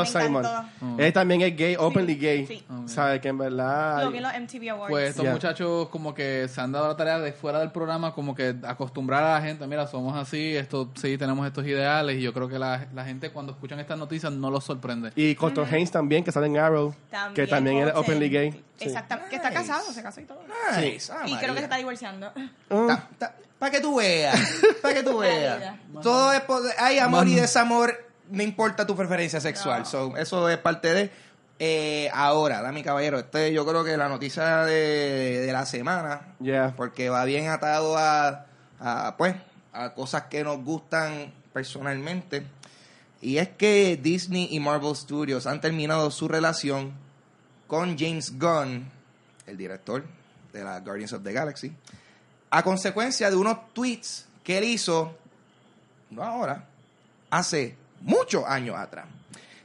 Simon, 0.09 0.33
me 0.33 0.39
encantó. 0.41 1.03
Él 1.03 1.13
también 1.15 1.41
es 1.41 1.57
gay, 1.57 1.75
openly 1.79 2.17
gay. 2.17 2.47
sí. 2.47 2.65
Sabe 2.85 3.19
que 3.21 3.29
en 3.29 3.39
verdad... 3.39 4.05
Lo 4.05 4.11
vi 4.11 4.19
en 4.19 4.25
los 4.25 4.33
MTV 4.35 4.71
Awards. 4.73 4.91
Pues 4.91 5.09
estos 5.11 5.25
muchachos 5.27 5.89
como 5.89 6.13
que 6.15 6.49
se 6.49 6.61
han 6.61 6.73
dado 6.73 6.89
la 6.89 6.97
tarea 6.97 7.19
de 7.19 7.33
fuera 7.33 7.61
del 7.61 7.71
programa 7.71 8.13
como 8.13 8.35
que 8.35 8.58
acostumbrar 8.67 9.23
a 9.25 9.35
la 9.35 9.41
gente, 9.41 9.67
mira, 9.67 9.87
somos 9.87 10.17
así, 10.17 10.57
esto 10.57 10.91
sí 10.95 11.17
tenemos 11.19 11.47
estos 11.47 11.67
ideales 11.67 12.17
y 12.17 12.23
yo 12.23 12.33
creo 12.33 12.49
que 12.49 12.59
la, 12.59 12.87
la 12.95 13.05
gente 13.05 13.31
cuando 13.31 13.53
escuchan 13.53 13.81
estas 13.81 13.99
noticias 13.99 14.33
no 14.33 14.51
los 14.51 14.65
sorprende. 14.65 15.13
Y 15.17 15.35
Colton 15.35 15.67
Haynes 15.73 15.91
también, 15.91 16.25
que 16.25 16.33
sale 16.33 16.47
en 16.47 16.59
Arrow, 16.59 16.95
que 17.35 17.47
también 17.47 17.79
es 17.79 17.93
José. 17.93 17.99
openly 17.99 18.29
gay. 18.29 18.53
Sí. 18.77 18.85
Exactamente. 18.87 19.31
Que 19.31 19.37
está 19.37 19.51
casado, 19.51 19.93
se 19.93 20.03
casó 20.03 20.21
y 20.21 20.25
todo. 20.25 20.41
Nice. 20.81 21.13
Ah, 21.13 21.27
y 21.27 21.37
creo 21.37 21.53
que 21.53 21.59
se 21.61 21.65
está 21.65 21.77
divorciando. 21.77 22.33
Ah, 22.71 23.05
Para 23.59 23.73
que 23.73 23.81
tú 23.81 23.97
veas. 23.97 24.39
Para 24.81 24.95
que 24.95 25.03
tú 25.03 25.19
veas. 25.21 25.75
Todo 26.03 26.33
es. 26.33 26.43
Hay 26.79 26.99
amor 26.99 27.27
y 27.27 27.35
desamor. 27.35 27.93
No 28.31 28.43
importa 28.43 28.87
tu 28.87 28.95
preferencia 28.95 29.41
sexual. 29.41 29.81
No. 29.81 29.85
So, 29.87 30.17
eso 30.17 30.49
es 30.49 30.59
parte 30.59 30.95
de. 30.95 31.11
Eh, 31.61 32.09
ahora, 32.15 32.63
dame 32.63 32.85
caballero, 32.85 33.19
este 33.19 33.53
yo 33.53 33.67
creo 33.67 33.83
que 33.83 33.97
la 33.97 34.09
noticia 34.09 34.65
de, 34.65 35.41
de 35.41 35.53
la 35.53 35.67
semana, 35.67 36.35
Yeah. 36.41 36.75
porque 36.77 37.09
va 37.09 37.25
bien 37.25 37.49
atado 37.49 37.99
a, 37.99 38.47
a, 38.79 39.17
pues, 39.17 39.35
a 39.73 39.93
cosas 39.95 40.25
que 40.25 40.45
nos 40.45 40.63
gustan 40.63 41.33
personalmente. 41.53 42.45
Y 43.21 43.39
es 43.39 43.49
que 43.49 43.99
Disney 44.01 44.49
y 44.53 44.61
Marvel 44.61 44.95
Studios 44.95 45.47
han 45.49 45.61
terminado 45.61 46.11
su 46.13 46.29
relación 46.29 46.93
con 47.67 47.99
James 47.99 48.39
Gunn, 48.39 48.89
el 49.47 49.57
director 49.57 50.05
de 50.53 50.63
la 50.63 50.79
Guardians 50.79 51.13
of 51.13 51.25
the 51.25 51.33
Galaxy, 51.33 51.73
a 52.51 52.63
consecuencia 52.63 53.29
de 53.31 53.37
unos 53.37 53.73
tweets 53.75 54.27
que 54.45 54.59
él 54.59 54.65
hizo, 54.65 55.17
no 56.11 56.23
ahora, 56.23 56.65
hace 57.31 57.75
muchos 58.01 58.45
años 58.47 58.77
atrás. 58.77 59.07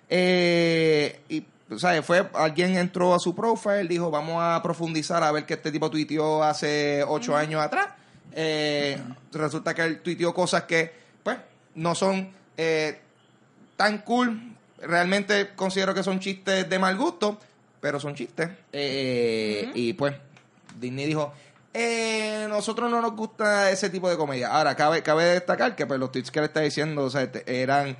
Eh, 0.09 1.21
y, 1.29 1.45
o 1.75 1.79
sea, 1.79 2.01
fue, 2.03 2.27
alguien 2.33 2.77
entró 2.77 3.13
a 3.13 3.19
su 3.19 3.33
profile, 3.35 3.85
dijo, 3.87 4.09
vamos 4.11 4.37
a 4.41 4.61
profundizar 4.63 5.23
a 5.23 5.31
ver 5.31 5.45
qué 5.45 5.55
este 5.55 5.71
tipo 5.71 5.89
tuiteó 5.89 6.43
hace 6.43 7.03
ocho 7.07 7.35
años 7.35 7.61
atrás. 7.61 7.87
Eh, 8.33 8.97
resulta 9.31 9.73
que 9.73 9.83
él 9.83 10.01
tuiteó 10.01 10.33
cosas 10.33 10.63
que, 10.63 10.91
pues, 11.23 11.37
no 11.75 11.93
son 11.95 12.31
eh, 12.57 12.99
tan 13.77 13.99
cool. 13.99 14.55
Realmente 14.81 15.51
considero 15.55 15.93
que 15.93 16.03
son 16.03 16.19
chistes 16.19 16.69
de 16.69 16.79
mal 16.79 16.97
gusto, 16.97 17.39
pero 17.79 17.99
son 17.99 18.15
chistes. 18.15 18.49
Eh, 18.71 19.71
Y 19.75 19.93
pues, 19.93 20.15
Disney 20.79 21.05
dijo, 21.05 21.31
eh, 21.73 22.45
nosotros 22.49 22.89
no 22.91 23.01
nos 23.01 23.15
gusta 23.15 23.69
ese 23.71 23.89
tipo 23.89 24.09
de 24.09 24.17
comedia. 24.17 24.49
Ahora, 24.49 24.75
cabe, 24.75 25.01
cabe 25.03 25.23
destacar 25.25 25.75
que 25.75 25.85
pues, 25.85 25.99
los 25.99 26.11
tweets 26.11 26.31
que 26.31 26.39
le 26.39 26.45
está 26.47 26.59
diciendo 26.61 27.03
o 27.03 27.09
sea, 27.09 27.31
te- 27.31 27.61
eran 27.61 27.95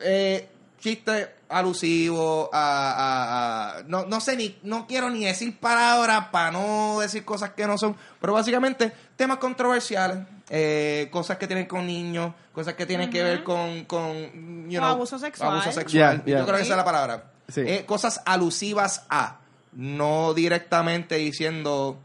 eh, 0.00 0.48
chistes 0.80 1.28
alusivos 1.52 2.48
a, 2.52 2.58
a- 2.92 3.78
a- 3.78 3.82
no, 3.84 4.04
no 4.06 4.20
sé 4.20 4.36
ni 4.36 4.58
no 4.62 4.86
quiero 4.86 5.10
ni 5.10 5.24
decir 5.24 5.58
palabras 5.58 6.26
para 6.32 6.50
no 6.50 6.98
decir 7.00 7.24
cosas 7.24 7.50
que 7.50 7.66
no 7.66 7.78
son 7.78 7.96
pero 8.20 8.32
básicamente 8.32 8.92
temas 9.16 9.38
controversiales 9.38 10.18
eh, 10.50 11.08
cosas 11.12 11.38
que 11.38 11.46
tienen 11.46 11.66
con 11.66 11.86
niños 11.86 12.34
cosas 12.52 12.74
que 12.74 12.86
tienen 12.86 13.10
que 13.10 13.22
ver 13.22 13.42
con 13.44 13.84
con 13.84 14.68
you 14.70 14.78
know, 14.78 14.84
abuso 14.90 15.18
sexual. 15.18 15.52
abuso 15.52 15.72
sexual. 15.72 16.16
Yeah, 16.18 16.24
yeah. 16.24 16.38
yo 16.40 16.44
creo 16.44 16.56
que 16.56 16.62
esa 16.64 16.72
es 16.74 16.76
la 16.78 16.84
palabra 16.84 17.24
Sí. 17.48 17.60
Eh, 17.66 17.84
cosas 17.84 18.22
alusivas 18.24 19.04
a 19.10 19.38
no 19.72 20.32
directamente 20.32 21.16
diciendo 21.16 21.98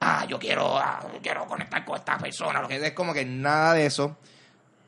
ah 0.00 0.24
yo 0.28 0.38
quiero 0.38 0.76
ah, 0.78 1.00
yo 1.12 1.20
quiero 1.22 1.46
conectar 1.46 1.84
con 1.84 1.96
esta 1.98 2.18
persona 2.18 2.60
lo 2.60 2.68
que 2.68 2.84
es 2.84 2.92
como 2.92 3.12
que 3.14 3.24
nada 3.24 3.74
de 3.74 3.86
eso 3.86 4.16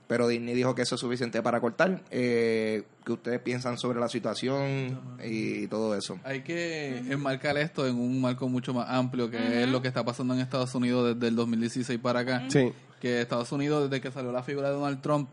pero 0.06 0.28
Disney 0.28 0.54
dijo 0.54 0.74
que 0.74 0.82
eso 0.82 0.96
es 0.96 1.00
suficiente 1.00 1.42
para 1.42 1.60
cortar. 1.60 2.02
Eh, 2.10 2.84
¿Qué 3.04 3.12
ustedes 3.12 3.40
piensan 3.40 3.78
sobre 3.78 4.00
la 4.00 4.08
situación 4.08 5.00
y 5.22 5.66
todo 5.68 5.96
eso? 5.96 6.18
Hay 6.24 6.42
que 6.42 6.98
enmarcar 7.10 7.56
esto 7.58 7.86
en 7.86 7.96
un 7.96 8.20
marco 8.20 8.48
mucho 8.48 8.74
más 8.74 8.88
amplio, 8.88 9.30
que 9.30 9.62
es 9.62 9.68
lo 9.68 9.80
que 9.82 9.88
está 9.88 10.04
pasando 10.04 10.34
en 10.34 10.40
Estados 10.40 10.74
Unidos 10.74 11.14
desde 11.14 11.28
el 11.28 11.36
2016 11.36 11.98
para 12.00 12.20
acá. 12.20 12.44
Sí. 12.48 12.72
Que 13.00 13.20
Estados 13.20 13.52
Unidos, 13.52 13.90
desde 13.90 14.02
que 14.02 14.10
salió 14.10 14.32
la 14.32 14.42
figura 14.42 14.68
de 14.68 14.74
Donald 14.74 15.00
Trump, 15.00 15.28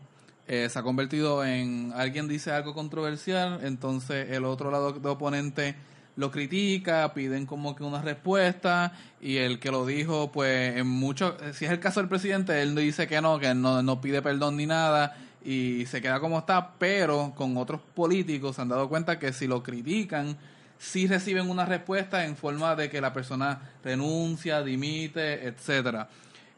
eh, 0.48 0.68
se 0.68 0.78
ha 0.78 0.82
convertido 0.82 1.44
en 1.44 1.92
alguien 1.94 2.28
dice 2.28 2.50
algo 2.50 2.74
controversial, 2.74 3.60
entonces 3.62 4.30
el 4.30 4.44
otro 4.44 4.70
lado 4.70 4.92
de 4.92 5.08
oponente 5.08 5.76
lo 6.16 6.30
critica, 6.30 7.12
piden 7.14 7.46
como 7.46 7.74
que 7.74 7.84
una 7.84 8.02
respuesta 8.02 8.92
y 9.20 9.36
el 9.38 9.58
que 9.58 9.70
lo 9.70 9.86
dijo, 9.86 10.30
pues 10.30 10.76
en 10.76 10.86
mucho, 10.86 11.36
si 11.52 11.64
es 11.64 11.70
el 11.70 11.80
caso 11.80 12.00
del 12.00 12.08
presidente, 12.08 12.60
él 12.62 12.74
dice 12.74 13.06
que 13.06 13.20
no, 13.20 13.38
que 13.38 13.54
no, 13.54 13.82
no 13.82 14.00
pide 14.00 14.20
perdón 14.20 14.56
ni 14.56 14.66
nada 14.66 15.16
y 15.44 15.86
se 15.86 16.02
queda 16.02 16.20
como 16.20 16.38
está, 16.38 16.72
pero 16.78 17.32
con 17.34 17.56
otros 17.56 17.80
políticos 17.94 18.56
se 18.56 18.62
han 18.62 18.68
dado 18.68 18.88
cuenta 18.88 19.18
que 19.18 19.32
si 19.32 19.46
lo 19.46 19.62
critican, 19.62 20.36
sí 20.78 21.06
reciben 21.06 21.48
una 21.48 21.64
respuesta 21.64 22.24
en 22.24 22.36
forma 22.36 22.76
de 22.76 22.90
que 22.90 23.00
la 23.00 23.12
persona 23.12 23.60
renuncia, 23.82 24.62
dimite, 24.62 25.46
etcétera. 25.46 26.08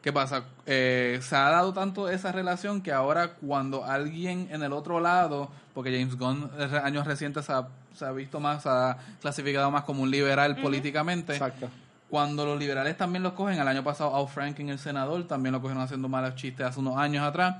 ¿Qué 0.01 0.13
pasa? 0.13 0.43
Eh, 0.67 1.19
se 1.23 1.35
ha 1.35 1.49
dado 1.49 1.73
tanto 1.73 2.09
esa 2.09 2.31
relación 2.31 2.81
que 2.81 2.91
ahora 2.91 3.33
cuando 3.33 3.85
alguien 3.85 4.47
en 4.51 4.61
el 4.61 4.71
otro 4.71 4.99
lado, 4.99 5.49
porque 5.73 5.91
James 5.91 6.15
Gunn 6.15 6.51
en 6.59 6.75
años 6.75 7.07
recientes 7.07 7.49
ha, 7.49 7.69
se 7.95 8.05
ha 8.05 8.11
visto 8.11 8.39
más, 8.39 8.63
se 8.63 8.69
ha 8.69 8.97
clasificado 9.21 9.71
más 9.71 9.83
como 9.83 10.03
un 10.03 10.11
liberal 10.11 10.55
políticamente, 10.57 11.33
Exacto. 11.33 11.69
Cuando 12.09 12.45
los 12.45 12.59
liberales 12.59 12.95
también 12.97 13.23
los 13.23 13.33
cogen, 13.33 13.59
el 13.59 13.67
año 13.67 13.83
pasado 13.83 14.15
Al 14.15 14.27
Franken, 14.27 14.69
el 14.69 14.79
senador, 14.79 15.27
también 15.27 15.53
lo 15.53 15.61
cogieron 15.61 15.83
haciendo 15.83 16.07
malos 16.07 16.35
chistes 16.35 16.65
hace 16.65 16.79
unos 16.79 16.97
años 16.97 17.25
atrás. 17.25 17.57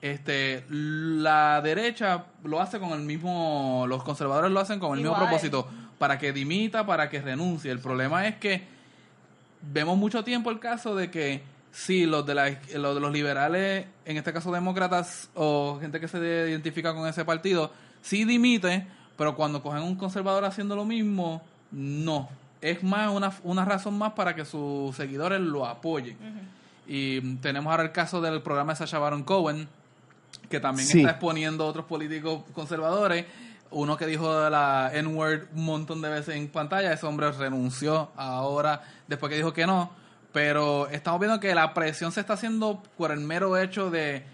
Este, 0.00 0.64
la 0.70 1.60
derecha 1.60 2.24
lo 2.44 2.60
hace 2.60 2.78
con 2.78 2.92
el 2.92 3.00
mismo, 3.00 3.84
los 3.88 4.02
conservadores 4.02 4.50
lo 4.50 4.60
hacen 4.60 4.78
con 4.78 4.96
el 4.96 5.02
mismo 5.02 5.16
propósito, 5.16 5.68
para 5.98 6.18
que 6.18 6.32
dimita, 6.32 6.86
para 6.86 7.10
que 7.10 7.20
renuncie. 7.20 7.70
El 7.70 7.80
problema 7.80 8.26
es 8.26 8.36
que 8.36 8.62
vemos 9.60 9.98
mucho 9.98 10.24
tiempo 10.24 10.50
el 10.50 10.60
caso 10.60 10.94
de 10.94 11.10
que 11.10 11.42
sí, 11.72 12.06
los 12.06 12.24
de, 12.24 12.34
la, 12.34 12.58
los 12.76 12.94
de 12.94 13.00
los 13.00 13.12
liberales, 13.12 13.86
en 14.04 14.16
este 14.16 14.32
caso 14.32 14.52
demócratas 14.52 15.30
o 15.34 15.78
gente 15.80 16.00
que 16.00 16.08
se 16.08 16.18
identifica 16.18 16.94
con 16.94 17.06
ese 17.08 17.24
partido, 17.24 17.72
sí 18.00 18.24
dimite, 18.24 18.86
pero 19.20 19.36
cuando 19.36 19.62
cogen 19.62 19.82
un 19.82 19.96
conservador 19.96 20.46
haciendo 20.46 20.74
lo 20.74 20.86
mismo, 20.86 21.42
no. 21.72 22.30
Es 22.62 22.82
más 22.82 23.10
una, 23.10 23.30
una 23.42 23.66
razón 23.66 23.98
más 23.98 24.12
para 24.14 24.34
que 24.34 24.46
sus 24.46 24.96
seguidores 24.96 25.38
lo 25.40 25.66
apoyen. 25.66 26.16
Y 26.88 27.20
tenemos 27.36 27.70
ahora 27.70 27.82
el 27.82 27.92
caso 27.92 28.22
del 28.22 28.40
programa 28.40 28.72
de 28.72 28.78
Sacha 28.78 28.98
Baron 28.98 29.22
Cohen, 29.22 29.68
que 30.48 30.58
también 30.58 30.88
Sí. 30.88 31.00
está 31.00 31.10
exponiendo 31.10 31.64
a 31.64 31.66
otros 31.66 31.84
políticos 31.84 32.44
conservadores. 32.54 33.26
Uno 33.72 33.98
que 33.98 34.06
dijo 34.06 34.48
la 34.48 34.90
N-word 34.94 35.48
un 35.54 35.66
montón 35.66 36.00
de 36.00 36.08
veces 36.08 36.36
en 36.36 36.48
pantalla, 36.48 36.90
ese 36.90 37.04
hombre 37.04 37.30
renunció 37.32 38.10
ahora 38.16 38.80
después 39.06 39.28
que 39.28 39.36
dijo 39.36 39.52
que 39.52 39.66
no. 39.66 39.90
Pero 40.32 40.88
estamos 40.88 41.20
viendo 41.20 41.40
que 41.40 41.54
la 41.54 41.74
presión 41.74 42.10
se 42.10 42.20
está 42.20 42.32
haciendo 42.32 42.82
por 42.96 43.10
el 43.12 43.20
mero 43.20 43.58
hecho 43.58 43.90
de. 43.90 44.24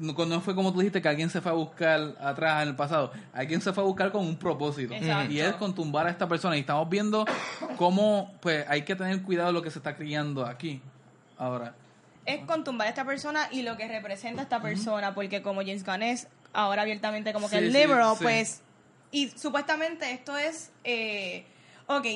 No 0.00 0.12
no 0.26 0.40
fue 0.40 0.54
como 0.54 0.72
tú 0.72 0.80
dijiste 0.80 1.00
que 1.00 1.08
alguien 1.08 1.30
se 1.30 1.40
fue 1.40 1.50
a 1.52 1.54
buscar 1.54 2.14
atrás 2.20 2.62
en 2.62 2.68
el 2.68 2.76
pasado. 2.76 3.12
Alguien 3.32 3.60
se 3.60 3.72
fue 3.72 3.82
a 3.82 3.86
buscar 3.86 4.12
con 4.12 4.24
un 4.24 4.36
propósito. 4.36 4.94
Exacto. 4.94 5.32
Y 5.32 5.40
es 5.40 5.54
con 5.54 5.74
tumbar 5.74 6.06
a 6.06 6.10
esta 6.10 6.28
persona. 6.28 6.56
Y 6.56 6.60
estamos 6.60 6.88
viendo 6.88 7.24
cómo 7.76 8.34
pues 8.40 8.64
hay 8.68 8.82
que 8.82 8.94
tener 8.96 9.22
cuidado 9.22 9.48
de 9.48 9.52
lo 9.54 9.62
que 9.62 9.70
se 9.70 9.78
está 9.78 9.96
criando 9.96 10.44
aquí. 10.44 10.80
Ahora. 11.38 11.74
es 12.24 12.44
con 12.44 12.64
tumbar 12.64 12.86
a 12.86 12.90
esta 12.90 13.04
persona 13.04 13.48
y 13.52 13.62
lo 13.62 13.76
que 13.76 13.86
representa 13.86 14.40
a 14.40 14.44
esta 14.44 14.60
persona, 14.60 15.14
porque 15.14 15.42
como 15.42 15.60
James 15.60 15.84
Gunn 15.84 16.02
es 16.02 16.28
ahora 16.52 16.82
abiertamente 16.82 17.32
como 17.32 17.48
que 17.48 17.58
Sí, 17.58 17.64
el 17.64 17.72
sí, 17.72 17.78
liberal, 17.78 18.16
sí. 18.16 18.24
pues, 18.24 18.62
y 19.12 19.28
supuestamente 19.28 20.10
esto 20.10 20.36
es, 20.36 20.72
eh, 20.82 21.44
ok, 21.86 22.06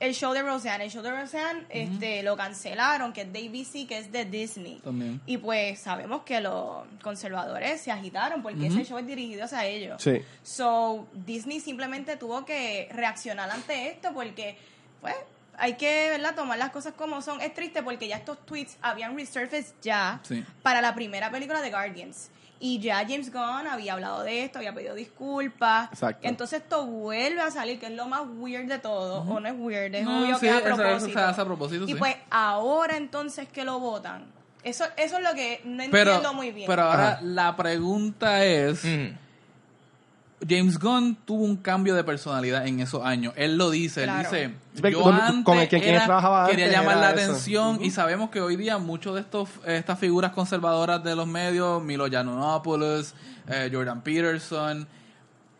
el 0.00 0.14
show 0.14 0.32
de 0.32 0.42
Roseanne, 0.42 0.84
el 0.84 0.90
show 0.90 1.02
de 1.02 1.10
Roseanne 1.10 1.64
este, 1.68 2.22
lo 2.22 2.36
cancelaron, 2.36 3.12
que 3.12 3.20
es 3.22 3.32
de 3.32 3.38
ABC, 3.48 3.86
que 3.86 3.98
es 3.98 4.10
de 4.10 4.24
Disney. 4.24 4.80
También. 4.82 5.20
Y 5.26 5.36
pues 5.36 5.78
sabemos 5.78 6.22
que 6.22 6.40
los 6.40 6.84
conservadores 7.02 7.80
se 7.82 7.92
agitaron 7.92 8.42
porque 8.42 8.66
ese 8.66 8.84
show 8.84 8.98
es 8.98 9.06
dirigido 9.06 9.44
hacia 9.44 9.64
ellos. 9.66 10.02
Sí. 10.02 10.22
So, 10.42 11.06
Disney 11.12 11.60
simplemente 11.60 12.16
tuvo 12.16 12.44
que 12.44 12.88
reaccionar 12.92 13.50
ante 13.50 13.88
esto 13.88 14.12
porque, 14.14 14.56
pues, 15.00 15.14
hay 15.58 15.74
que, 15.74 16.08
¿verdad?, 16.08 16.34
tomar 16.34 16.56
las 16.58 16.70
cosas 16.70 16.94
como 16.94 17.20
son. 17.20 17.40
Es 17.42 17.52
triste 17.52 17.82
porque 17.82 18.08
ya 18.08 18.16
estos 18.16 18.38
tweets 18.46 18.78
habían 18.80 19.14
resurfaced 19.14 19.74
ya 19.82 20.18
Sí. 20.22 20.42
para 20.62 20.80
la 20.80 20.94
primera 20.94 21.30
película 21.30 21.60
de 21.60 21.70
Guardians. 21.70 22.30
Y 22.62 22.78
ya 22.78 22.98
James 23.08 23.32
Gunn 23.32 23.66
había 23.66 23.94
hablado 23.94 24.22
de 24.22 24.44
esto, 24.44 24.58
había 24.58 24.74
pedido 24.74 24.94
disculpas. 24.94 25.88
Exacto. 25.92 26.28
Entonces 26.28 26.60
esto 26.60 26.84
vuelve 26.86 27.40
a 27.40 27.50
salir, 27.50 27.80
que 27.80 27.86
es 27.86 27.92
lo 27.92 28.06
más 28.06 28.22
weird 28.36 28.68
de 28.68 28.78
todo. 28.78 29.22
O 29.22 29.40
no 29.40 29.48
es 29.48 29.54
weird, 29.56 29.94
es 29.94 30.04
No, 30.04 30.22
obvio 30.24 30.34
sí, 30.34 30.40
que 30.42 30.48
es 30.48 30.52
a 30.54 30.58
eso- 30.58 30.68
eso 30.68 30.76
propósito. 30.76 31.12
se 31.18 31.24
hace 31.24 31.40
a 31.40 31.44
propósito, 31.46 31.84
y 31.84 31.88
sí. 31.88 31.94
pues 31.94 32.16
ahora 32.30 32.96
entonces 32.98 33.48
que 33.48 33.64
lo 33.64 33.80
votan. 33.80 34.26
Eso, 34.62 34.84
eso 34.98 35.16
es 35.16 35.22
lo 35.24 35.32
que 35.34 35.62
no 35.64 35.82
Pero, 35.90 36.10
entiendo 36.12 36.34
muy 36.34 36.50
bien. 36.50 36.66
pero 36.66 36.82
ahora 36.82 37.12
Ajá. 37.12 37.18
la 37.22 37.56
pregunta 37.56 38.44
es. 38.44 38.84
James 40.50 40.78
Gunn 40.78 41.16
tuvo 41.24 41.44
un 41.44 41.56
cambio 41.56 41.94
de 41.94 42.02
personalidad 42.04 42.66
en 42.66 42.80
esos 42.80 43.04
años. 43.04 43.32
Él 43.36 43.56
lo 43.56 43.70
dice, 43.70 44.02
Claro. 44.02 44.28
él 44.34 44.54
dice, 44.74 44.90
yo 44.90 45.00
con- 45.02 45.14
antes 45.14 45.44
con 45.44 45.58
el 45.58 45.68
que 45.68 45.80
quien 45.80 45.94
era- 45.94 46.04
trabajaba 46.06 46.48
quería 46.48 46.64
antes 46.66 46.78
llamar 46.80 46.96
era 46.98 47.06
la 47.12 47.20
eso. 47.20 47.30
atención 47.30 47.78
y 47.84 47.90
sabemos 47.90 48.30
que 48.30 48.40
hoy 48.40 48.56
día 48.56 48.78
muchos 48.78 49.14
de 49.14 49.20
estos 49.20 49.48
estas 49.64 49.98
figuras 49.98 50.32
conservadoras 50.32 51.02
de 51.04 51.14
los 51.14 51.26
medios, 51.26 51.82
Milo 51.82 52.06
Yiannopoulos, 52.08 53.14
eh, 53.48 53.70
Jordan 53.72 54.02
Peterson, 54.02 54.86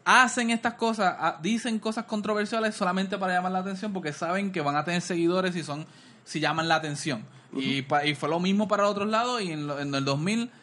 hacen 0.05 0.51
estas 0.51 0.75
cosas, 0.75 1.15
ah, 1.19 1.39
dicen 1.43 1.79
cosas 1.79 2.05
controversiales 2.07 2.75
solamente 2.75 3.17
para 3.19 3.35
llamar 3.35 3.53
la 3.53 3.59
atención 3.61 3.93
porque 3.93 4.13
saben 4.13 4.51
que 4.51 4.61
van 4.61 4.77
a 4.77 4.85
tener 4.85 5.01
seguidores 5.03 5.55
si 5.55 5.63
son 5.63 5.87
si 6.25 6.41
llaman 6.41 6.69
la 6.69 6.77
atención. 6.77 7.25
y, 7.53 7.83
pa- 7.83 8.05
y 8.07 8.15
fue 8.15 8.29
lo 8.29 8.39
mismo 8.39 8.69
para 8.69 8.85
los 8.85 8.93
otros 8.93 9.09
lados 9.09 9.43
y 9.43 9.51
en, 9.51 9.67
lo- 9.67 9.81
en 9.81 9.93
el 9.93 10.05
2000 10.05 10.45
se 10.47 10.60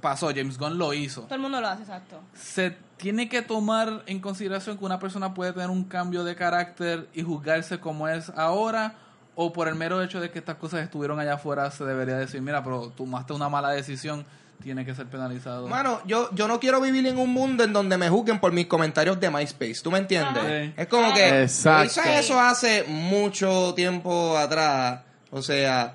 pasó, 0.00 0.28
James 0.28 0.58
Gunn 0.58 0.78
lo 0.78 0.92
hizo 0.92 1.22
Todo 1.22 1.34
el 1.34 1.40
mundo 1.40 1.60
lo 1.60 1.68
hace, 1.68 1.82
exacto. 1.82 2.20
se 2.34 2.76
tiene 2.96 3.28
que 3.28 3.42
tomar 3.42 4.02
en 4.06 4.20
consideración 4.20 4.76
que 4.76 4.84
una 4.84 4.98
persona 4.98 5.34
puede 5.34 5.52
tener 5.52 5.70
un 5.70 5.84
cambio 5.84 6.24
de 6.24 6.34
carácter 6.34 7.08
y 7.14 7.22
juzgarse 7.22 7.78
como 7.78 8.08
es 8.08 8.30
ahora 8.30 8.94
o 9.36 9.52
por 9.52 9.68
el 9.68 9.76
mero 9.76 10.02
hecho 10.02 10.20
de 10.20 10.30
que 10.30 10.40
estas 10.40 10.56
cosas 10.56 10.80
estuvieron 10.82 11.20
allá 11.20 11.34
afuera 11.34 11.70
se 11.70 11.84
debería 11.84 12.16
decir, 12.16 12.42
mira, 12.42 12.62
pero 12.64 12.90
tomaste 12.96 13.32
una 13.32 13.48
mala 13.48 13.70
decisión, 13.70 14.26
tiene 14.60 14.84
que 14.84 14.92
ser 14.96 15.06
penalizado. 15.06 15.68
Mano, 15.68 16.00
yo, 16.06 16.28
yo 16.34 16.48
no 16.48 16.58
quiero 16.58 16.80
vivir 16.80 17.06
en 17.06 17.16
un 17.18 17.32
mundo 17.32 17.62
en 17.62 17.72
donde 17.72 17.96
me 17.96 18.08
juzguen 18.08 18.40
por 18.40 18.50
mis 18.50 18.66
comentarios 18.66 19.20
de 19.20 19.30
MySpace. 19.30 19.76
¿Tú 19.80 19.92
me 19.92 19.98
entiendes? 19.98 20.42
Sí. 20.42 20.74
Es 20.76 20.88
como 20.88 21.14
que 21.14 21.42
Exacto. 21.42 21.84
hice 22.00 22.18
eso 22.18 22.40
hace 22.40 22.82
mucho 22.88 23.74
tiempo 23.74 24.36
atrás. 24.36 25.02
O 25.30 25.40
sea, 25.40 25.94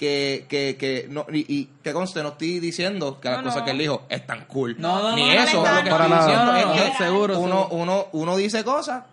que, 0.00 0.46
que, 0.48 0.76
que 0.78 1.06
no, 1.10 1.26
y, 1.30 1.40
y 1.54 1.68
que 1.84 1.92
conste, 1.92 2.22
no 2.22 2.30
estoy 2.30 2.58
diciendo 2.58 3.20
que 3.20 3.28
las 3.28 3.38
No, 3.40 3.44
cosas 3.44 3.58
no. 3.58 3.64
que 3.66 3.70
él 3.72 3.78
dijo 3.78 4.02
están 4.08 4.46
cool. 4.46 4.76
No, 4.78 5.02
no, 5.02 5.14
Ni 5.14 5.28
no, 5.28 5.34
no, 5.34 5.42
eso. 5.42 5.62
no, 5.62 5.74
lo 5.74 5.84
que 5.84 5.90
para 5.90 6.04
estoy 6.06 6.18
nada. 6.18 6.54
diciendo 6.56 6.74
es 6.84 6.90
que 6.90 7.04
seguro, 7.04 7.38
uno, 7.38 7.68
uno, 7.70 8.06
uno 8.12 8.36
dice 8.38 8.64
cosas 8.64 9.04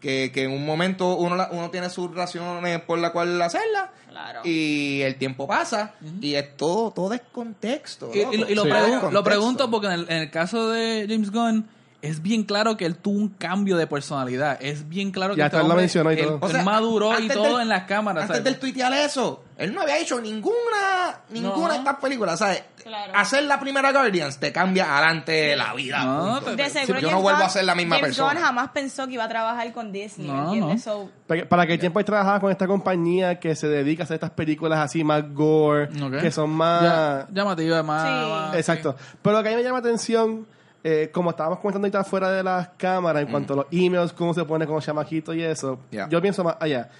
que, 0.00 0.32
que 0.34 0.42
en 0.42 0.50
un 0.50 0.66
momento 0.66 1.14
uno, 1.14 1.36
la- 1.36 1.50
uno 1.52 1.70
tiene 1.70 1.88
sus 1.88 2.12
razones 2.12 2.80
por 2.80 2.98
la 2.98 3.12
cual 3.12 3.40
hacerlas. 3.40 3.90
Claro. 4.10 4.40
Y 4.44 5.00
el 5.02 5.14
tiempo 5.16 5.46
pasa 5.46 5.94
y 6.20 6.34
es 6.34 6.56
todo, 6.56 6.90
todo 6.90 7.14
es 7.14 7.22
contexto. 7.32 8.10
Y, 8.12 8.18
y 8.18 8.36
lo, 8.38 8.50
y 8.50 8.54
lo 8.56 8.62
Sí. 8.64 8.70
Contexto. 8.70 9.10
lo 9.12 9.22
pregunto 9.22 9.70
porque 9.70 9.86
en 9.86 9.92
el, 9.92 10.06
en 10.08 10.16
el 10.18 10.30
caso 10.32 10.68
de 10.70 11.06
James 11.08 11.30
Gunn 11.30 11.68
es 12.02 12.22
bien 12.22 12.42
claro 12.42 12.76
que 12.76 12.86
él 12.86 12.96
tuvo 12.96 13.18
un 13.18 13.28
cambio 13.28 13.76
de 13.76 13.86
personalidad. 13.86 14.58
Es 14.60 14.88
bien 14.88 15.12
claro 15.12 15.34
que 15.34 15.38
Ya 15.38 15.46
este 15.46 15.58
él 15.58 15.62
hombre, 15.62 15.78
mencionó 15.78 16.10
y 16.12 16.16
él- 16.18 16.24
todo. 16.26 16.34
él 16.36 16.42
O 16.42 16.48
sea, 16.48 16.62
maduró 16.64 17.20
y 17.20 17.28
todo 17.28 17.52
del- 17.58 17.62
en 17.62 17.68
las 17.68 17.84
cámaras. 17.84 18.24
Antes 18.24 18.36
¿sabes? 18.38 18.52
del 18.52 18.60
tuitear 18.60 18.92
eso, 18.92 19.42
él 19.56 19.72
no 19.74 19.82
había 19.82 19.98
hecho 19.98 20.20
ninguna 20.20 21.20
ninguna 21.30 21.68
No. 21.68 21.72
de 21.72 21.78
estas 21.78 21.96
películas, 21.96 22.38
¿sabes? 22.38 22.62
Claro. 22.82 23.12
Hacer 23.16 23.44
la 23.44 23.58
primera 23.58 23.92
Guardians 23.92 24.38
te 24.38 24.52
cambia 24.52 24.96
adelante 24.98 25.56
la 25.56 25.72
vida. 25.74 26.04
No, 26.04 26.40
te- 26.42 26.54
De 26.56 26.68
seguro 26.68 26.98
yo 27.00 27.10
no 27.10 27.22
vuelvo 27.22 27.42
a 27.42 27.48
ser 27.48 27.64
la 27.64 27.74
misma 27.74 27.96
James 27.96 28.08
persona. 28.10 28.34
Gunn 28.34 28.42
jamás 28.42 28.68
pensó 28.70 29.06
que 29.06 29.14
iba 29.14 29.24
a 29.24 29.28
trabajar 29.28 29.72
con 29.72 29.90
Disney, 29.92 30.26
No, 30.26 30.54
no. 30.54 30.78
So, 30.78 31.08
Para- 31.26 31.48
Para 31.48 31.66
que 31.66 31.78
tiempo 31.78 31.98
él 31.98 32.04
trabajaba 32.04 32.40
con 32.40 32.50
esta 32.50 32.66
compañía 32.66 33.40
que 33.40 33.54
se 33.56 33.68
dedica 33.68 34.02
a 34.02 34.04
hacer 34.04 34.16
estas 34.16 34.30
películas 34.30 34.78
así 34.80 35.02
más 35.02 35.24
gore, 35.32 35.84
Ok. 36.02 36.20
que 36.20 36.30
son 36.30 36.50
más... 36.50 36.82
Ya- 36.82 37.26
llamativa, 37.32 37.82
más, 37.82 38.02
Sí. 38.06 38.30
más- 38.30 38.56
Exacto. 38.56 38.96
Pero 39.22 39.36
lo 39.38 39.42
que 39.42 39.48
a 39.48 39.52
mí 39.52 39.56
me 39.56 39.62
llama 39.62 39.78
atención, 39.78 40.46
eh, 40.82 41.10
como 41.14 41.30
estábamos 41.30 41.60
comentando 41.60 41.86
ahorita 41.86 42.04
fuera 42.04 42.30
de 42.30 42.42
las 42.42 42.68
cámaras, 42.76 43.22
en 43.22 43.28
cuanto 43.30 43.54
a 43.54 43.56
los 43.56 43.66
emails, 43.70 44.12
cómo 44.12 44.34
se 44.34 44.44
pone 44.44 44.66
con 44.66 44.74
los 44.74 44.84
chamaquitos 44.84 45.34
y 45.34 45.42
eso, 45.42 45.78
Yeah. 45.90 46.06
yo 46.10 46.20
pienso 46.20 46.44
más 46.44 46.56
allá. 46.60 46.90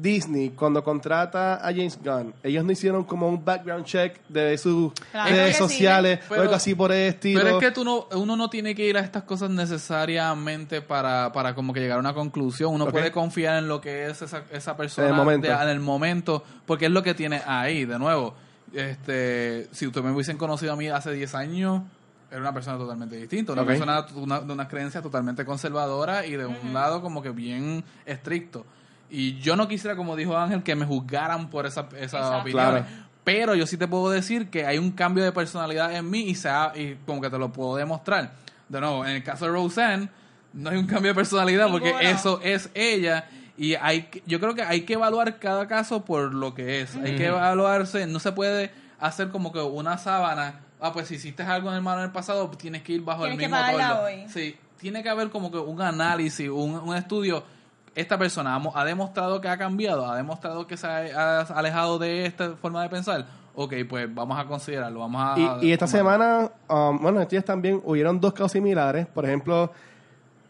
Disney, 0.00 0.50
cuando 0.50 0.84
contrata 0.84 1.54
a 1.56 1.72
James 1.72 1.98
Gunn, 2.02 2.32
ellos 2.42 2.64
no 2.64 2.70
hicieron 2.72 3.04
como 3.04 3.28
un 3.28 3.44
background 3.44 3.84
check 3.84 4.20
de 4.28 4.56
sus 4.56 4.92
Claro 5.10 5.30
redes 5.30 5.56
sí. 5.56 5.58
sociales 5.62 6.20
Pero- 6.28 6.40
o 6.40 6.42
algo 6.44 6.54
así 6.54 6.74
por 6.74 6.92
el 6.92 7.08
estilo. 7.08 7.40
Pero 7.42 7.58
es 7.58 7.64
que 7.64 7.70
tú 7.72 7.84
no, 7.84 8.06
uno 8.12 8.36
no 8.36 8.48
tiene 8.48 8.74
que 8.74 8.86
ir 8.86 8.96
a 8.96 9.00
estas 9.00 9.24
cosas 9.24 9.50
necesariamente 9.50 10.82
para, 10.82 11.32
para 11.32 11.54
como 11.54 11.72
que 11.72 11.80
llegar 11.80 11.96
a 11.96 12.00
una 12.00 12.14
conclusión. 12.14 12.74
Uno 12.74 12.88
puede 12.88 13.10
confiar 13.12 13.58
en 13.58 13.68
lo 13.68 13.80
que 13.80 14.06
es 14.06 14.22
esa, 14.22 14.44
esa 14.52 14.76
persona 14.76 15.08
En 15.08 15.14
el 15.14 15.18
momento. 15.18 15.48
de- 15.48 15.54
en 15.54 15.68
el 15.68 15.80
momento, 15.80 16.44
porque 16.66 16.86
es 16.86 16.90
lo 16.92 17.02
que 17.02 17.14
tiene 17.14 17.42
ahí, 17.46 17.84
de 17.84 17.98
nuevo. 17.98 18.34
Este, 18.72 19.68
si 19.72 19.86
ustedes 19.86 20.04
me 20.06 20.12
hubiesen 20.12 20.36
conocido 20.36 20.72
a 20.72 20.76
mí 20.76 20.88
hace 20.88 21.12
10 21.12 21.34
años, 21.34 21.82
era 22.30 22.40
una 22.40 22.52
persona 22.52 22.76
totalmente 22.78 23.16
distinta, 23.16 23.52
una 23.52 23.62
Ok. 23.62 23.68
persona 23.68 24.06
una- 24.14 24.40
de 24.40 24.52
unas 24.52 24.68
creencias 24.68 25.02
totalmente 25.02 25.44
conservadora 25.44 26.26
y 26.26 26.32
de 26.36 26.46
un 26.46 26.72
lado 26.74 27.00
como 27.00 27.22
que 27.22 27.30
bien 27.30 27.82
estricto. 28.06 28.66
Y 29.10 29.38
yo 29.38 29.56
no 29.56 29.68
quisiera, 29.68 29.96
como 29.96 30.16
dijo 30.16 30.36
Ángel, 30.36 30.62
que 30.62 30.74
me 30.74 30.84
juzgaran 30.86 31.48
por 31.50 31.66
esa, 31.66 31.88
esa 31.98 32.38
opinión. 32.40 32.70
Claro. 32.70 32.86
Pero 33.24 33.54
yo 33.54 33.66
sí 33.66 33.76
te 33.76 33.86
puedo 33.88 34.10
decir 34.10 34.48
que 34.50 34.64
hay 34.66 34.78
un 34.78 34.90
cambio 34.92 35.22
de 35.24 35.32
personalidad 35.32 35.94
en 35.94 36.08
mí 36.08 36.20
y, 36.22 36.34
se 36.34 36.48
ha- 36.48 36.72
y 36.74 36.96
como 37.06 37.20
que 37.20 37.28
te 37.30 37.38
lo 37.38 37.52
puedo 37.52 37.76
demostrar. 37.76 38.32
De 38.68 38.80
nuevo, 38.80 39.04
en 39.04 39.12
el 39.16 39.22
caso 39.22 39.44
de 39.46 39.52
Roseanne, 39.52 40.08
no 40.52 40.70
hay 40.70 40.76
un 40.78 40.86
cambio 40.86 41.10
de 41.10 41.14
personalidad 41.14 41.70
porque 41.70 41.90
eso 42.10 42.40
es 42.42 42.70
ella. 42.74 43.26
Y 43.56 43.74
hay 43.74 44.02
que- 44.04 44.22
yo 44.26 44.40
creo 44.40 44.54
que 44.54 44.62
hay 44.62 44.82
que 44.82 44.94
evaluar 44.94 45.38
cada 45.38 45.66
caso 45.68 46.04
por 46.04 46.32
lo 46.34 46.54
que 46.54 46.80
es. 46.82 46.94
Hay 46.96 47.16
que 47.16 47.26
evaluarse, 47.26 48.06
no 48.06 48.18
se 48.20 48.32
puede 48.32 48.70
hacer 49.00 49.28
como 49.30 49.52
que 49.52 49.58
una 49.60 49.98
sábana. 49.98 50.60
Ah, 50.80 50.92
pues 50.92 51.08
si 51.08 51.16
hiciste 51.16 51.42
algo 51.42 51.68
en 51.70 51.76
el 51.76 51.82
malo 51.82 51.98
en 52.00 52.06
el 52.06 52.12
pasado, 52.12 52.48
tienes 52.50 52.82
que 52.82 52.92
ir 52.94 53.02
bajo 53.02 53.24
Tienes 53.24 53.34
el 53.34 53.40
que 53.40 53.48
mismo 53.48 53.58
hoy. 54.04 54.24
Sí, 54.28 54.56
tiene 54.78 55.02
que 55.02 55.08
haber 55.08 55.28
como 55.30 55.50
que 55.50 55.58
un 55.58 55.82
análisis, 55.82 56.48
un, 56.48 56.76
un 56.76 56.96
estudio. 56.96 57.42
Esta 57.98 58.16
persona 58.16 58.54
ha, 58.54 58.58
mo- 58.58 58.72
ha 58.76 58.84
demostrado 58.84 59.40
que 59.40 59.48
ha 59.48 59.56
cambiado, 59.58 60.06
ha 60.10 60.16
demostrado 60.16 60.66
que 60.66 60.76
se 60.76 60.86
ha, 60.86 61.40
ha 61.40 61.40
alejado 61.42 61.98
de 61.98 62.26
esta 62.26 62.50
forma 62.52 62.82
de 62.82 62.88
pensar. 62.88 63.26
Ok, 63.54 63.74
pues 63.88 64.12
vamos 64.14 64.38
a 64.38 64.44
considerarlo, 64.44 65.00
vamos 65.00 65.20
a... 65.20 65.58
Y, 65.62 65.66
y 65.68 65.72
esta 65.72 65.88
semana, 65.88 66.48
um, 66.68 66.96
bueno, 67.02 67.18
estos 67.20 67.30
días 67.32 67.44
también 67.44 67.80
hubieron 67.84 68.20
dos 68.20 68.32
casos 68.32 68.52
similares. 68.52 69.06
Por 69.08 69.24
ejemplo, 69.24 69.72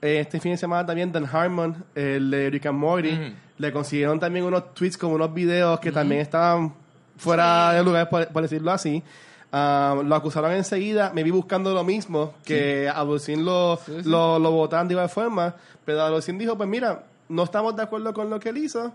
eh, 0.03 0.21
este 0.21 0.39
fin 0.41 0.53
de 0.53 0.59
semana 0.59 0.85
también 0.85 1.11
Dan 1.11 1.25
Harmon, 1.25 1.85
el 1.95 2.31
de 2.31 2.51
Rick 2.51 2.67
and 2.67 2.79
Morty, 2.79 3.19
le 3.57 3.73
consiguieron 3.73 4.21
también 4.21 4.45
unos 4.45 4.75
tweets 4.75 4.99
como 4.99 5.15
unos 5.15 5.33
videos 5.33 5.81
que 5.81 5.91
también 5.91 6.21
estaban 6.21 6.75
fuera 7.17 7.73
de 7.73 7.83
lugar, 7.83 8.11
por, 8.11 8.29
por 8.29 8.43
decirlo 8.43 8.71
así. 8.73 9.03
Ah, 9.51 9.97
lo 10.05 10.15
acusaron 10.15 10.53
enseguida, 10.53 11.11
me 11.15 11.23
vi 11.23 11.31
buscando 11.31 11.73
lo 11.73 11.83
mismo, 11.85 12.35
que 12.45 12.91
a 12.95 13.03
Dulcín 13.05 13.43
lo, 13.47 13.79
Sí, 13.87 14.03
sí. 14.03 14.09
lo, 14.09 14.39
lo 14.39 14.51
votaron 14.53 14.87
de 14.87 14.93
igual 14.93 15.09
forma, 15.09 15.55
pero 15.87 16.03
a 16.03 16.11
Dulcín 16.11 16.37
dijo, 16.37 16.55
pues 16.59 16.69
mira, 16.69 17.05
no 17.29 17.43
estamos 17.45 17.77
de 17.77 17.83
acuerdo 17.83 18.12
con 18.14 18.31
lo 18.31 18.38
que 18.41 18.49
él 18.51 18.59
hizo, 18.59 18.93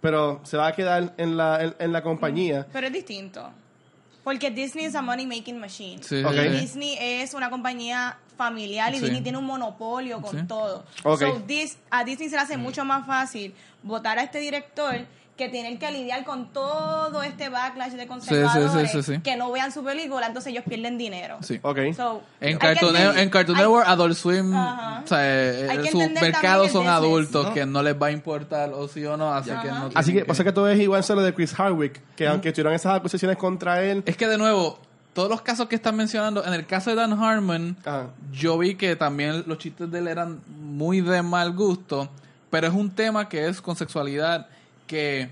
pero 0.00 0.40
se 0.44 0.56
va 0.56 0.68
a 0.68 0.72
quedar 0.72 1.14
en 1.16 1.36
la, 1.36 1.62
en, 1.62 1.74
en 1.78 1.92
la 1.92 2.02
compañía. 2.02 2.66
Pero 2.72 2.86
es 2.88 2.92
distinto. 2.92 3.50
Porque 4.24 4.50
Disney 4.50 4.84
es 4.84 4.94
a 4.94 5.02
money 5.02 5.26
making 5.26 5.58
machine. 5.58 6.02
Sí, 6.02 6.22
Ok. 6.24 6.32
sí, 6.32 6.38
sí. 6.42 6.48
Disney 6.60 6.96
es 7.00 7.34
una 7.34 7.50
compañía 7.50 8.18
familiar 8.36 8.92
y 8.94 8.98
Sí. 8.98 9.02
Disney 9.04 9.20
tiene 9.22 9.38
un 9.38 9.44
monopolio 9.46 10.20
con 10.22 10.38
Sí. 10.40 10.46
todo. 10.46 10.84
Ok. 11.04 11.18
So, 11.20 11.40
Dis- 11.46 11.76
a 11.90 12.04
Disney 12.04 12.28
se 12.28 12.36
le 12.36 12.42
hace 12.42 12.56
mucho 12.56 12.84
más 12.84 13.04
fácil 13.06 13.52
votar 13.82 14.18
a 14.18 14.22
este 14.22 14.38
director 14.38 14.94
que 15.36 15.48
tener 15.48 15.78
que 15.78 15.90
lidiar 15.90 16.24
con 16.24 16.52
todo 16.52 17.22
este 17.22 17.48
backlash 17.48 17.92
de 17.92 18.06
conservadores 18.06 18.90
sí, 18.92 19.02
sí, 19.02 19.14
sí. 19.14 19.20
que 19.22 19.34
no 19.36 19.50
vean 19.50 19.72
su 19.72 19.82
película, 19.82 20.26
entonces 20.26 20.52
ellos 20.52 20.62
pierden 20.68 20.98
dinero. 20.98 21.38
Sí. 21.40 21.58
Ok. 21.62 21.78
So, 21.96 22.22
En 22.40 22.58
Cartoon, 22.58 22.94
en 22.96 23.30
Cartoon 23.30 23.56
hay- 23.56 23.62
Network, 23.62 23.88
Adult 23.88 24.16
Swim, 24.16 24.54
o 24.54 25.06
sea, 25.06 25.18
eh, 25.22 25.68
Hay 25.70 25.78
que 25.78 25.90
su 25.90 26.00
entender 26.00 26.22
mercado 26.24 26.42
también 26.42 26.66
el 26.66 26.70
son 26.72 26.82
business. 26.84 26.96
adultos 26.98 27.46
¿No? 27.46 27.54
que 27.54 27.66
no 27.66 27.82
les 27.82 27.94
va 28.00 28.06
a 28.08 28.10
importar 28.12 28.70
o 28.74 28.86
sí 28.88 29.04
o 29.06 29.16
no, 29.16 29.32
así 29.32 29.50
que 29.50 29.68
no 29.68 29.90
Así 29.94 30.10
que 30.10 30.12
tienen 30.18 30.26
pasa 30.26 30.44
que 30.44 30.52
todo 30.52 30.68
es 30.68 30.78
igual 30.78 31.02
solo 31.02 31.22
de 31.22 31.32
Chris 31.34 31.54
Hardwick, 31.58 32.00
que 32.14 32.28
aunque 32.28 32.52
tuvieron 32.52 32.74
esas 32.74 32.94
acusaciones 32.96 33.36
contra 33.38 33.82
él, 33.82 34.02
Es 34.04 34.16
que 34.18 34.28
de 34.28 34.36
nuevo, 34.36 34.78
todos 35.14 35.30
los 35.30 35.40
casos 35.40 35.66
que 35.66 35.76
están 35.76 35.96
mencionando, 35.96 36.44
en 36.44 36.52
el 36.52 36.66
caso 36.66 36.90
de 36.90 36.96
Dan 36.96 37.14
Harmon, 37.14 37.76
ah, 37.86 38.08
yo 38.32 38.58
vi 38.58 38.74
que 38.74 38.96
también 38.96 39.44
los 39.46 39.56
chistes 39.58 39.90
de 39.90 39.98
él 39.98 40.08
eran 40.08 40.40
muy 40.60 41.00
de 41.00 41.22
mal 41.22 41.52
gusto, 41.52 42.10
pero 42.50 42.66
es 42.66 42.74
un 42.74 42.90
tema 42.90 43.28
que 43.30 43.48
es 43.48 43.62
con 43.62 43.76
sexualidad 43.76 44.46
que 44.92 45.28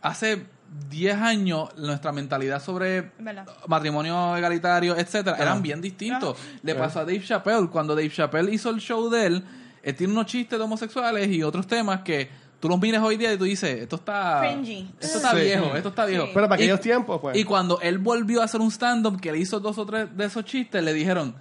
hace 0.00 0.44
10 0.90 1.16
años 1.18 1.68
nuestra 1.76 2.10
mentalidad 2.12 2.60
sobre 2.62 3.12
¿Verdad? 3.18 3.46
matrimonio 3.68 4.36
egalitario, 4.36 4.96
etcétera, 4.96 5.36
eran 5.38 5.62
bien 5.62 5.80
distintos. 5.80 6.36
Le 6.62 6.74
pasó 6.74 7.00
a 7.00 7.04
Dave 7.04 7.22
Chappelle, 7.22 7.68
cuando 7.68 7.94
Dave 7.94 8.10
Chappelle 8.10 8.52
hizo 8.52 8.70
el 8.70 8.80
show 8.80 9.08
de 9.08 9.26
él, 9.26 9.44
él 9.82 9.94
tiene 9.94 10.12
unos 10.12 10.26
chistes 10.26 10.58
de 10.58 10.64
homosexuales 10.64 11.28
y 11.28 11.42
otros 11.42 11.66
temas 11.66 12.00
que 12.00 12.28
tú 12.58 12.68
los 12.68 12.80
miras 12.80 13.02
hoy 13.02 13.16
día 13.16 13.32
y 13.32 13.36
tú 13.38 13.44
dices, 13.44 13.82
esto 13.82 13.96
está 13.96 14.40
Cringy. 14.42 14.90
esto 15.00 15.18
está 15.18 15.30
Sí. 15.32 15.36
viejo, 15.42 15.76
esto 15.76 15.88
está 15.90 16.04
viejo. 16.06 16.24
Sí. 16.26 16.30
pero 16.34 16.48
para 16.48 16.60
Y- 16.60 16.64
aquellos 16.64 16.80
tiempos, 16.80 17.20
pues. 17.20 17.36
y 17.36 17.44
cuando 17.44 17.80
él 17.80 17.98
volvió 17.98 18.40
a 18.40 18.44
hacer 18.46 18.60
un 18.60 18.70
stand-up 18.70 19.20
que 19.20 19.30
le 19.30 19.38
hizo 19.38 19.60
dos 19.60 19.78
o 19.78 19.84
tres 19.86 20.16
de 20.16 20.24
esos 20.24 20.44
chistes, 20.44 20.82
le 20.82 20.92
dijeron, 20.94 21.34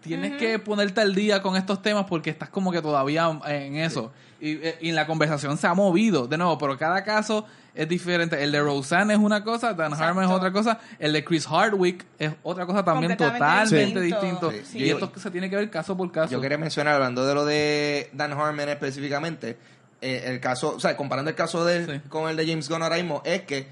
tienes 0.00 0.36
que 0.38 0.58
ponerte 0.58 1.00
al 1.00 1.14
día 1.14 1.40
con 1.40 1.54
estos 1.56 1.80
temas 1.80 2.06
porque 2.08 2.30
estás 2.30 2.48
como 2.48 2.72
que 2.72 2.82
todavía 2.82 3.30
en 3.46 3.76
eso. 3.76 4.12
Y, 4.44 4.54
eh, 4.66 4.76
y 4.80 4.90
la 4.90 5.06
conversación 5.06 5.56
se 5.56 5.68
ha 5.68 5.74
movido, 5.74 6.26
de 6.26 6.36
nuevo, 6.36 6.58
pero 6.58 6.76
cada 6.76 7.04
caso 7.04 7.46
es 7.76 7.88
diferente. 7.88 8.42
El 8.42 8.50
de 8.50 8.60
Roseanne 8.60 9.14
es 9.14 9.20
una 9.20 9.44
cosa, 9.44 9.72
Dan 9.72 9.92
Exacto. 9.92 10.04
Harmon 10.04 10.24
es 10.24 10.30
otra 10.30 10.50
cosa, 10.52 10.80
el 10.98 11.12
de 11.12 11.22
Chris 11.24 11.46
Hardwick 11.46 12.04
es 12.18 12.32
otra 12.42 12.66
cosa 12.66 12.84
también 12.84 13.16
totalmente 13.16 14.00
distinto. 14.00 14.50
distinto. 14.50 14.52
Sí. 14.68 14.78
Y 14.78 14.90
esto 14.90 15.12
se 15.16 15.30
tiene 15.30 15.48
que 15.48 15.54
ver 15.54 15.70
caso 15.70 15.96
por 15.96 16.10
caso. 16.10 16.32
Yo 16.32 16.40
quería 16.40 16.58
mencionar, 16.58 16.94
hablando 16.96 17.24
de 17.24 17.34
lo 17.34 17.44
de 17.44 18.10
Dan 18.14 18.32
Harmon 18.32 18.68
específicamente, 18.68 19.56
eh, 20.00 20.24
el 20.26 20.40
caso, 20.40 20.74
o 20.74 20.80
sea, 20.80 20.96
comparando 20.96 21.30
el 21.30 21.36
caso 21.36 21.64
de 21.64 21.76
él 21.76 21.86
Sí. 22.02 22.08
con 22.08 22.28
el 22.28 22.36
de 22.36 22.44
James 22.44 22.68
Gunn 22.68 22.82
ahora 22.82 22.96
mismo, 22.96 23.22
es 23.24 23.42
que, 23.42 23.68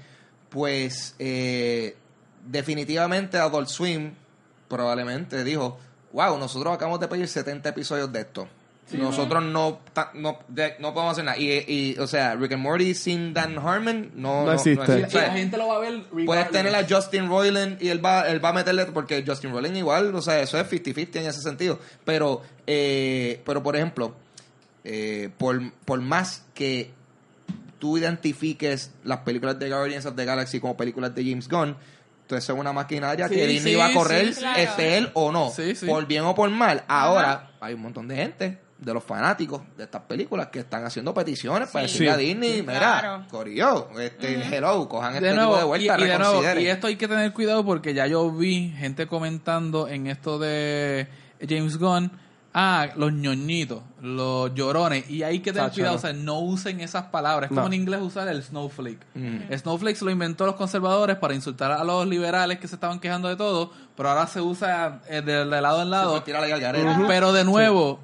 pues, 0.49 1.15
eh, 1.19 1.97
definitivamente 2.47 3.37
Adult 3.37 3.67
Swim 3.67 4.13
probablemente 4.69 5.43
dijo, 5.43 5.77
wow, 6.13 6.37
nosotros 6.37 6.73
acabamos 6.73 7.01
de 7.01 7.09
pedir 7.09 7.27
70 7.27 7.67
episodios 7.69 8.11
de 8.11 8.21
esto. 8.21 8.47
Nosotros 8.93 9.43
no, 9.43 9.79
no, 10.13 10.39
de- 10.47 10.75
no 10.79 10.93
podemos 10.93 11.13
hacer 11.13 11.25
nada. 11.25 11.37
Y, 11.37 11.51
y, 11.67 11.97
o 11.99 12.07
sea, 12.07 12.35
Rick 12.35 12.53
and 12.53 12.61
Morty 12.63 12.93
sin 12.93 13.33
Dan 13.33 13.57
Harmon 13.57 14.11
no, 14.15 14.45
No 14.45 14.53
existe. 14.53 14.99
y 14.99 15.03
O 15.03 15.09
sea, 15.09 15.27
la 15.27 15.33
gente 15.33 15.57
lo 15.57 15.67
va 15.67 15.77
a 15.77 15.79
ver 15.79 16.03
Puedes 16.25 16.49
tener 16.51 16.75
a 16.75 16.85
Justin 16.87 17.27
Roiland 17.29 17.81
y 17.81 17.89
él 17.89 18.03
va, 18.03 18.27
él 18.29 18.43
va 18.43 18.49
a 18.49 18.53
meterle, 18.53 18.85
porque 18.87 19.23
Justin 19.25 19.51
Roiland 19.51 19.77
igual, 19.77 20.13
o 20.15 20.21
sea, 20.21 20.39
eso 20.41 20.59
es 20.59 20.67
50-50 20.69 21.15
en 21.21 21.27
ese 21.27 21.41
sentido. 21.41 21.79
Pero, 22.05 22.41
eh, 22.67 23.41
pero 23.45 23.61
por 23.63 23.75
ejemplo, 23.75 24.15
eh, 24.83 25.29
por, 25.37 25.61
por 25.85 26.01
más 26.01 26.45
que 26.53 26.91
tú 27.79 27.97
identifiques 27.97 28.91
las 29.03 29.19
películas 29.19 29.57
de 29.57 29.69
Guardians 29.69 30.05
of 30.05 30.15
the 30.15 30.25
Galaxy 30.25 30.59
como 30.59 30.77
películas 30.77 31.13
de 31.15 31.23
James 31.23 31.47
Gunn, 31.47 31.75
entonces 32.21 32.49
es 32.49 32.55
una 32.57 32.71
maquinaria 32.71 33.27
Sí, 33.27 33.35
que 33.35 33.47
Disney 33.47 33.73
sí, 33.73 33.79
va 33.79 33.87
a 33.87 33.93
correr, 33.93 34.33
sí, 34.33 34.39
claro. 34.39 34.59
esté 34.59 34.97
él 34.97 35.09
o 35.15 35.31
no, 35.31 35.49
Sí, 35.49 35.75
sí. 35.75 35.85
por 35.85 36.05
bien 36.05 36.23
o 36.23 36.33
por 36.35 36.49
mal. 36.49 36.83
Ahora, 36.87 37.51
hay 37.59 37.73
un 37.73 37.81
montón 37.81 38.07
de 38.07 38.15
gente 38.15 38.57
de 38.81 38.93
los 38.93 39.03
fanáticos 39.03 39.61
de 39.77 39.83
estas 39.83 40.01
películas 40.01 40.47
que 40.47 40.59
están 40.59 40.83
haciendo 40.83 41.13
peticiones 41.13 41.69
para 41.69 41.87
Sí. 41.87 41.93
decirle 41.93 42.11
a 42.11 42.15
Sí. 42.17 42.25
Disney, 42.25 42.53
Sí, 42.57 42.61
mira, 42.63 42.79
claro. 42.79 43.25
Corillo, 43.29 43.89
este, 43.99 44.41
hello, 44.57 44.89
cojan 44.89 45.13
este 45.15 45.27
de 45.27 45.35
nuevo, 45.35 45.51
tipo 45.51 45.59
de 45.59 45.65
vuelta, 45.65 45.99
y 45.99 46.03
de 46.03 46.17
nuevo, 46.17 46.59
y 46.59 46.65
esto 46.67 46.87
hay 46.87 46.95
que 46.95 47.07
tener 47.07 47.31
cuidado 47.31 47.63
porque 47.63 47.93
ya 47.93 48.07
yo 48.07 48.29
vi 48.31 48.71
gente 48.75 49.05
comentando 49.07 49.87
en 49.87 50.07
esto 50.07 50.39
de 50.39 51.07
James 51.47 51.77
Gunn, 51.77 52.11
ah, 52.55 52.87
los 52.97 53.13
ñoñitos, 53.13 53.81
los 54.01 54.53
llorones, 54.55 55.07
y 55.09 55.21
hay 55.21 55.39
que 55.41 55.53
tener 55.53 55.71
cuidado, 55.71 55.93
no. 55.93 55.97
o 55.99 56.01
sea, 56.01 56.13
no 56.13 56.39
usen 56.39 56.81
esas 56.81 57.03
palabras, 57.05 57.49
es 57.51 57.55
como 57.55 57.61
No. 57.61 57.67
en 57.67 57.73
inglés 57.81 58.01
usar 58.01 58.27
el 58.29 58.41
snowflake. 58.41 59.05
Mm. 59.13 59.53
Snowflake 59.57 59.95
se 59.95 60.05
lo 60.05 60.11
inventó 60.11 60.47
los 60.47 60.55
conservadores 60.55 61.17
para 61.17 61.35
insultar 61.35 61.71
a 61.71 61.83
los 61.83 62.07
liberales 62.07 62.57
que 62.59 62.67
se 62.67 62.75
estaban 62.75 62.99
quejando 62.99 63.27
de 63.29 63.35
todo, 63.35 63.71
pero 63.95 64.09
ahora 64.09 64.25
se 64.25 64.41
usa 64.41 65.01
eh, 65.07 65.21
de, 65.21 65.45
de 65.45 65.61
lado 65.61 65.83
en 65.83 65.91
lado. 65.91 66.23
Pero 67.07 67.31
de 67.31 67.43
nuevo, 67.45 67.99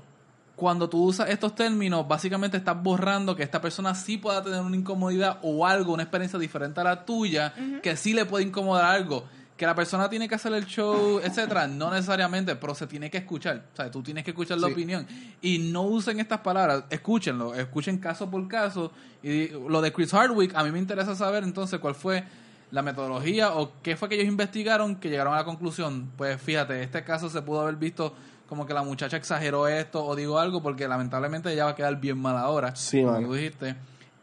cuando 0.58 0.90
tú 0.90 1.04
usas 1.04 1.30
estos 1.30 1.54
términos, 1.54 2.08
básicamente 2.08 2.58
estás 2.58 2.82
borrando 2.82 3.36
que 3.36 3.44
esta 3.44 3.62
persona 3.62 3.94
sí 3.94 4.18
pueda 4.18 4.44
tener 4.44 4.60
una 4.60 4.76
incomodidad 4.76 5.38
o 5.44 5.66
algo, 5.68 5.94
una 5.94 6.02
experiencia 6.02 6.38
diferente 6.40 6.82
a 6.82 6.84
la 6.84 7.06
tuya, 7.06 7.54
que 7.84 7.96
sí 7.96 8.14
le 8.14 8.26
puede 8.26 8.44
incomodar 8.44 8.84
algo. 8.86 9.24
Que 9.56 9.66
la 9.68 9.76
persona 9.76 10.10
tiene 10.10 10.28
que 10.28 10.34
hacer 10.36 10.52
el 10.54 10.66
show, 10.66 11.20
etcétera, 11.24 11.68
no 11.68 11.92
necesariamente, 11.92 12.56
pero 12.56 12.74
se 12.74 12.88
tiene 12.88 13.10
que 13.12 13.18
escuchar. 13.20 13.66
O 13.72 13.76
sea, 13.76 13.90
tú 13.92 14.02
tienes 14.02 14.24
que 14.24 14.32
escuchar 14.32 14.58
la 14.58 14.66
Sí. 14.68 14.74
opinión. 14.74 15.08
Y 15.42 15.60
no 15.60 15.84
usen 15.84 16.20
estas 16.20 16.40
palabras, 16.42 16.86
escúchenlo, 16.90 17.54
escuchen 17.54 18.00
caso 18.00 18.30
por 18.30 18.48
caso. 18.48 18.92
Y 19.22 19.50
lo 19.50 19.80
de 19.82 19.94
Chris 19.94 20.12
Hardwick, 20.12 20.56
a 20.56 20.64
mí 20.64 20.72
me 20.72 20.80
interesa 20.80 21.16
saber 21.16 21.44
entonces 21.44 21.80
cuál 21.80 21.94
fue 21.96 22.24
la 22.72 22.82
metodología 22.82 23.54
o 23.56 23.72
qué 23.84 23.96
fue 23.96 24.10
que 24.10 24.16
ellos 24.16 24.28
investigaron 24.28 24.96
que 24.96 25.10
llegaron 25.10 25.34
a 25.34 25.38
la 25.38 25.46
conclusión. 25.46 26.12
Pues 26.18 26.42
fíjate, 26.42 26.82
este 26.84 27.04
caso 27.04 27.30
se 27.30 27.42
pudo 27.44 27.62
haber 27.62 27.76
visto 27.78 28.14
como 28.48 28.66
que 28.66 28.74
la 28.74 28.84
muchacha 28.84 29.18
exageró 29.18 29.68
esto 29.68 30.04
o 30.06 30.16
digo 30.16 30.40
algo 30.40 30.62
porque 30.64 30.88
lamentablemente 30.88 31.52
ella 31.52 31.66
va 31.66 31.72
a 31.72 31.76
quedar 31.76 31.96
bien 32.00 32.18
mal 32.18 32.38
ahora. 32.38 32.76
Sí, 32.76 33.02
como 33.02 33.14
mano. 33.14 33.28
tú 33.28 33.34
dijiste. 33.34 33.76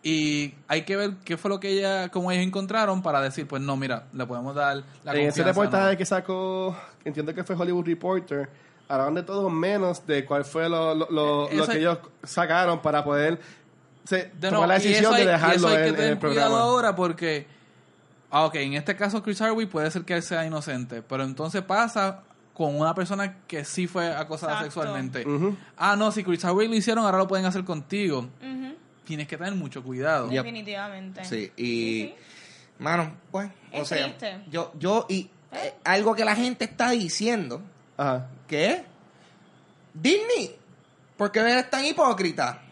Y 0.02 0.54
hay 0.68 0.82
que 0.82 0.96
ver 0.96 1.12
qué 1.24 1.36
fue 1.38 1.48
lo 1.50 1.60
que 1.60 1.70
ella, 1.70 2.08
como 2.10 2.30
ellos 2.30 2.44
encontraron 2.46 3.02
para 3.02 3.20
decir, 3.22 3.46
pues 3.46 3.62
no, 3.62 3.76
mira, 3.76 4.04
le 4.12 4.26
podemos 4.26 4.54
dar 4.54 4.82
la 5.02 5.14
en 5.14 5.28
ese 5.28 5.42
reportaje 5.42 5.92
¿no? 5.92 5.98
que 5.98 6.04
sacó, 6.04 6.76
entiendo 7.04 7.34
que 7.34 7.42
fue 7.42 7.56
Hollywood 7.56 7.86
Reporter, 7.86 8.50
hablaban 8.86 9.14
de 9.14 9.22
todo 9.22 9.48
menos 9.48 10.06
de 10.06 10.26
cuál 10.26 10.44
fue 10.44 10.68
lo, 10.68 10.94
lo, 10.94 11.06
lo- 11.10 11.48
Eh, 11.50 11.56
lo 11.56 11.66
que 11.66 11.78
ellos 11.78 11.98
sacaron 12.22 12.82
para 12.82 13.02
poder 13.02 13.40
se, 14.04 14.30
De 14.38 14.50
tomar 14.50 14.68
la 14.68 14.74
decisión 14.74 15.14
hay- 15.14 15.24
de 15.24 15.30
dejarlo 15.32 15.68
hay 15.68 15.74
en, 15.76 15.82
que 15.82 15.88
en 15.88 15.94
tener 15.96 16.10
el 16.12 16.18
cuidado 16.18 16.34
programa. 16.50 16.58
ahora 16.60 16.94
porque, 16.94 17.46
ah, 18.30 18.44
ok, 18.44 18.54
en 18.56 18.74
este 18.74 18.96
caso 18.96 19.22
Chris 19.22 19.40
Hardwick 19.40 19.70
puede 19.70 19.90
ser 19.90 20.04
que 20.04 20.12
él 20.14 20.22
sea 20.22 20.44
inocente, 20.44 21.00
pero 21.00 21.24
entonces 21.24 21.62
pasa 21.62 22.20
con 22.54 22.78
una 22.78 22.94
persona 22.94 23.38
que 23.46 23.64
sí 23.64 23.86
fue 23.86 24.14
acosada 24.14 24.52
Exacto. 24.52 24.80
sexualmente. 24.80 25.26
Ah, 25.76 25.96
no, 25.96 26.12
si 26.12 26.22
Chris 26.22 26.44
Hardwick 26.44 26.70
lo 26.70 26.76
hicieron, 26.76 27.04
ahora 27.04 27.18
lo 27.18 27.28
pueden 27.28 27.44
hacer 27.44 27.64
contigo. 27.64 28.28
Tienes 29.04 29.28
que 29.28 29.36
tener 29.36 29.54
mucho 29.54 29.82
cuidado. 29.82 30.30
Yep. 30.30 30.42
Definitivamente. 30.44 31.24
Sí, 31.24 31.52
y 31.58 32.14
mano, 32.78 33.12
pues, 33.30 33.50
o 33.72 33.84
sea, 33.84 34.04
triste. 34.06 34.40
yo, 34.50 34.72
yo, 34.78 35.04
y 35.10 35.28
eh, 35.52 35.74
algo 35.84 36.14
que 36.14 36.24
la 36.24 36.34
gente 36.34 36.64
está 36.64 36.90
diciendo, 36.90 37.60
Ajá. 37.98 38.28
que 38.48 38.66
es, 38.70 38.82
Disney, 39.92 40.56
¿por 41.18 41.30
qué 41.32 41.40
eres 41.40 41.68
tan 41.68 41.84
hipócrita? 41.84 42.62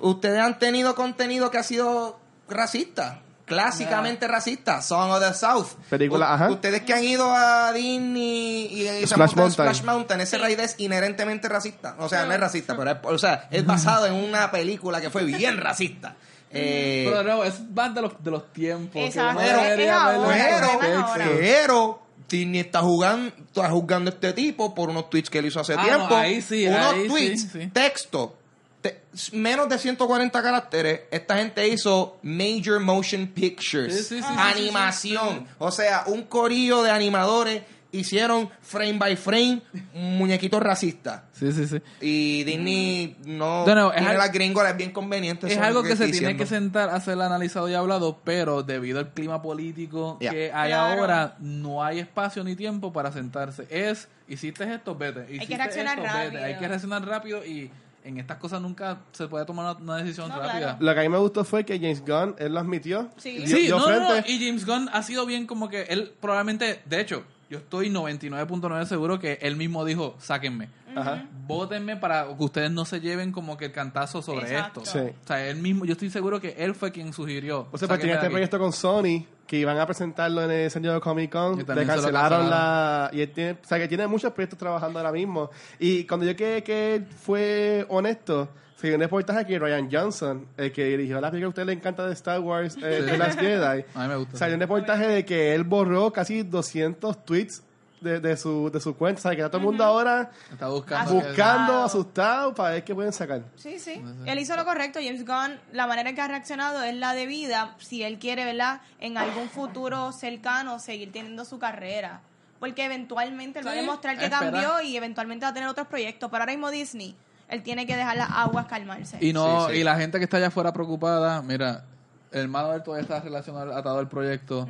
Ustedes 0.00 0.40
han 0.40 0.58
tenido 0.58 0.94
contenido 0.94 1.50
que 1.50 1.58
ha 1.58 1.62
sido 1.62 2.18
racista, 2.48 3.20
clásicamente 3.52 4.28
racista, 4.28 4.82
Song 4.82 5.10
of 5.12 5.20
the 5.20 5.34
South. 5.34 5.68
Película, 5.88 6.26
U- 6.30 6.32
ajá. 6.34 6.50
Ustedes 6.50 6.82
que 6.82 6.92
han 6.94 7.04
ido 7.04 7.30
a 7.34 7.72
Disney 7.72 8.66
y, 8.70 8.88
y 8.88 9.06
Splash 9.06 9.34
Mountain. 9.34 9.50
Splash 9.52 9.82
Mountain, 9.84 10.20
ese 10.20 10.38
raid 10.38 10.58
es 10.60 10.74
inherentemente 10.78 11.48
racista. 11.48 11.96
O 11.98 12.08
sea, 12.08 12.24
no 12.26 12.32
es 12.32 12.40
racista, 12.40 12.76
pero 12.76 12.90
es, 12.90 12.96
o 13.02 13.18
sea, 13.18 13.48
es 13.50 13.64
basado 13.64 14.06
en 14.06 14.14
una 14.14 14.50
película 14.50 15.00
que 15.00 15.10
fue 15.10 15.24
bien 15.24 15.58
racista. 15.58 16.16
Eh, 16.54 17.06
Pero 17.08 17.22
no, 17.22 17.44
es 17.44 17.60
más 17.70 17.94
de 17.94 18.02
los, 18.02 18.22
de 18.22 18.30
los 18.30 18.52
tiempos. 18.52 19.00
Exacto. 19.02 19.40
Pero- 19.40 20.28
pero, 20.28 21.06
pero 21.40 22.02
Disney 22.28 22.60
está 22.60 22.80
jugando, 22.80 23.32
está 23.46 23.70
juzgando 23.70 24.10
a 24.10 24.14
este 24.14 24.34
tipo 24.34 24.74
por 24.74 24.90
unos 24.90 25.08
tweets 25.08 25.30
que 25.30 25.38
él 25.38 25.46
hizo 25.46 25.60
hace 25.60 25.72
Ah, 25.78 25.82
tiempo. 25.82 26.08
no, 26.10 26.16
ahí 26.16 26.42
sí, 26.42 26.66
unos 26.66 26.78
ahí 26.92 27.02
sí, 27.04 27.08
tweets, 27.08 27.48
sí. 27.52 27.66
texto, 27.72 28.36
te- 28.82 29.00
menos 29.32 29.68
de 29.68 29.78
140 29.78 30.42
caracteres. 30.42 31.00
Esta 31.10 31.38
gente 31.38 31.66
hizo 31.68 32.18
Major 32.22 32.80
Motion 32.80 33.28
Pictures, 33.28 33.94
Sí, 33.94 34.02
sí, 34.02 34.16
sí, 34.16 34.22
sí, 34.22 34.34
animación. 34.36 35.46
O 35.58 35.70
sea, 35.70 36.04
un 36.06 36.24
corillo 36.24 36.82
de 36.82 36.90
animadores 36.90 37.62
hicieron 37.94 38.48
frame 38.62 38.94
by 38.94 39.16
frame 39.16 39.60
muñequitos 39.92 40.62
racistas. 40.62 41.24
Sí, 41.34 41.52
sí, 41.52 41.66
sí. 41.66 41.76
Y 42.00 42.42
Disney 42.44 43.16
no 43.26 43.66
No, 43.66 43.74
no, 43.74 43.92
es 43.92 43.98
tiene 43.98 44.14
las 44.16 44.32
gringolas 44.32 44.74
bien 44.78 44.92
conveniente. 44.92 45.46
Es 45.52 45.58
algo 45.58 45.82
que 45.82 45.94
se 45.94 46.08
tiene 46.08 46.34
que 46.36 46.46
sentar 46.46 46.88
a 46.88 46.98
ser 47.00 47.20
analizado 47.20 47.68
y 47.68 47.74
hablado, 47.74 48.18
pero 48.24 48.62
debido 48.62 48.98
al 48.98 49.10
clima 49.12 49.42
político 49.42 50.18
que 50.18 50.50
hay 50.54 50.70
Claro. 50.70 51.00
ahora, 51.00 51.36
no 51.40 51.84
hay 51.84 51.98
espacio 51.98 52.42
ni 52.44 52.56
tiempo 52.56 52.94
para 52.94 53.12
sentarse. 53.12 53.66
Es, 53.68 54.08
hiciste 54.26 54.64
esto, 54.72 54.94
vete. 54.94 55.26
Hiciste 55.30 55.56
reaccionar 55.58 55.98
esto, 55.98 56.08
vete. 56.10 56.24
rápido. 56.24 56.44
Hay 56.44 56.58
que 56.58 56.68
reaccionar 56.68 57.04
rápido 57.06 57.44
y 57.44 57.70
en 58.04 58.18
estas 58.18 58.38
cosas 58.38 58.60
nunca 58.60 58.98
se 59.12 59.28
puede 59.28 59.44
tomar 59.44 59.76
una, 59.76 59.94
una 59.94 59.96
decisión 60.02 60.28
No, 60.28 60.36
rápida. 60.36 60.58
claro. 60.58 60.76
Lo 60.80 60.94
que 60.94 61.00
a 61.00 61.02
mí 61.02 61.08
me 61.08 61.18
gustó 61.18 61.44
fue 61.44 61.64
que 61.64 61.78
James 61.78 62.00
Gunn, 62.04 62.34
él 62.38 62.52
lo 62.54 62.60
admitió. 62.60 63.10
Sí. 63.16 63.38
Dio- 63.38 63.46
Sí, 63.56 63.62
dio 63.64 63.78
no, 63.78 63.88
no, 63.88 64.16
y 64.26 64.44
James 64.44 64.66
Gunn 64.66 64.88
ha 64.92 65.02
sido 65.02 65.24
bien 65.26 65.46
como 65.46 65.68
que 65.68 65.82
él 65.82 66.12
probablemente, 66.20 66.80
de 66.84 67.00
hecho, 67.00 67.24
yo 67.50 67.58
estoy 67.58 67.90
99.9 67.90 68.86
seguro 68.86 69.18
que 69.18 69.38
él 69.42 69.56
mismo 69.56 69.84
dijo, 69.84 70.16
sáquenme. 70.18 70.68
Ajá. 70.96 71.26
Vótenme 71.46 71.96
para 71.96 72.26
que 72.36 72.44
ustedes 72.44 72.70
no 72.70 72.84
se 72.84 73.00
lleven 73.00 73.32
como 73.32 73.56
que 73.56 73.66
el 73.66 73.72
cantazo 73.72 74.22
sobre 74.22 74.46
Exacto. 74.50 74.82
esto. 74.82 74.98
Sí. 74.98 75.06
O 75.22 75.26
sea, 75.26 75.46
él 75.46 75.56
mismo, 75.56 75.84
yo 75.84 75.92
estoy 75.92 76.10
seguro 76.10 76.40
que 76.40 76.54
él 76.58 76.74
fue 76.74 76.92
quien 76.92 77.12
sugirió. 77.12 77.68
O 77.72 77.78
sea, 77.78 77.88
pues 77.88 77.98
"Sáquenme 77.98 77.98
tiene 77.98 78.12
de 78.12 78.16
este 78.16 78.26
aquí". 78.26 78.32
proyecto 78.32 78.58
con 78.58 78.72
Sony 78.72 79.26
que 79.46 79.56
iban 79.58 79.78
a 79.78 79.84
presentarlo 79.86 80.42
en 80.44 80.50
el 80.50 80.70
San 80.70 80.82
Diego 80.82 81.00
Comic 81.00 81.30
Con. 81.30 81.58
Le 81.58 81.64
cancelaron 81.64 81.86
cancelaron. 82.02 82.50
la. 82.50 83.10
Y 83.12 83.20
él 83.20 83.30
tiene, 83.32 83.52
o 83.52 83.56
sea, 83.66 83.78
que 83.78 83.88
tiene 83.88 84.06
muchos 84.06 84.32
proyectos 84.32 84.58
trabajando 84.58 84.98
ahora 84.98 85.12
mismo. 85.12 85.50
Y 85.78 86.04
cuando 86.04 86.24
yo 86.26 86.34
que, 86.36 86.62
que 86.64 86.94
él 86.96 87.06
fue 87.06 87.84
honesto, 87.88 88.48
se 88.76 88.86
dio 88.88 88.96
un 88.96 89.02
reportaje 89.02 89.44
que 89.46 89.58
Ryan 89.58 89.88
Johnson, 89.92 90.46
el 90.56 90.72
que 90.72 90.84
dirigió 90.86 91.20
la 91.20 91.30
película 91.30 91.40
que 91.40 91.44
a 91.44 91.48
usted 91.50 91.66
le 91.66 91.72
encanta 91.74 92.06
de 92.06 92.12
Star 92.14 92.40
Wars, 92.40 92.76
eh, 92.82 93.00
Sí. 93.04 93.10
The 93.10 93.18
Last 93.18 93.38
Jedi, 93.40 93.84
A 93.94 94.02
mí 94.02 94.08
me 94.08 94.16
gusta. 94.16 94.36
salió 94.38 94.54
un 94.54 94.60
reportaje 94.60 95.06
de 95.06 95.24
que 95.24 95.54
él 95.54 95.64
borró 95.64 96.12
casi 96.12 96.42
200 96.42 97.24
tweets 97.24 97.62
de, 98.02 98.20
de 98.20 98.36
su, 98.36 98.70
de 98.70 98.80
su 98.80 98.96
cuenta. 98.96 99.18
O 99.18 99.22
sea, 99.22 99.30
que 99.32 99.38
está 99.38 99.48
todo 99.50 99.58
el 99.58 99.64
mundo 99.64 99.84
ahora 99.84 100.30
Está 100.52 100.68
buscando. 100.68 101.14
buscando, 101.14 101.82
Asustado. 101.84 102.54
para 102.54 102.70
ver 102.74 102.84
qué 102.84 102.94
pueden 102.94 103.12
sacar. 103.12 103.42
Sí, 103.56 103.78
sí. 103.78 104.02
Él 104.26 104.38
hizo 104.38 104.56
lo 104.56 104.64
correcto. 104.64 104.98
James 105.02 105.24
Gunn, 105.26 105.58
la 105.72 105.86
manera 105.86 106.10
en 106.10 106.14
que 106.14 106.20
ha 106.22 106.28
reaccionado 106.28 106.82
es 106.82 106.94
la 106.96 107.14
debida 107.14 107.74
si 107.78 108.02
él 108.02 108.18
quiere, 108.18 108.44
¿verdad? 108.44 108.80
En 109.00 109.16
algún 109.18 109.48
futuro 109.48 110.12
cercano 110.12 110.78
seguir 110.78 111.12
teniendo 111.12 111.44
su 111.44 111.58
carrera. 111.58 112.20
Porque 112.60 112.84
eventualmente 112.84 113.58
él 113.58 113.66
va 113.66 113.72
a 113.72 113.74
demostrar 113.74 114.16
que 114.18 114.24
espera. 114.26 114.40
cambió 114.50 114.80
y 114.82 114.96
eventualmente 114.96 115.44
va 115.44 115.50
a 115.50 115.54
tener 115.54 115.68
otros 115.68 115.88
proyectos. 115.88 116.30
Pero 116.30 116.42
ahora 116.44 116.52
mismo 116.52 116.70
Disney, 116.70 117.16
él 117.48 117.62
tiene 117.62 117.86
que 117.86 117.96
dejar 117.96 118.16
las 118.16 118.30
aguas 118.30 118.66
calmarse. 118.66 119.18
Y 119.20 119.32
no, 119.32 119.66
Sí, 119.66 119.72
sí. 119.74 119.80
y 119.80 119.84
la 119.84 119.96
gente 119.96 120.18
que 120.18 120.24
está 120.24 120.36
allá 120.36 120.46
afuera 120.46 120.72
preocupada, 120.72 121.42
mira, 121.42 121.84
el 122.30 122.42
hermano 122.42 122.70
de 122.70 122.76
él 122.76 122.82
todavía 122.84 123.02
está 123.02 123.20
relacionado, 123.20 123.76
atado 123.76 123.98
al 123.98 124.08
proyecto. 124.08 124.68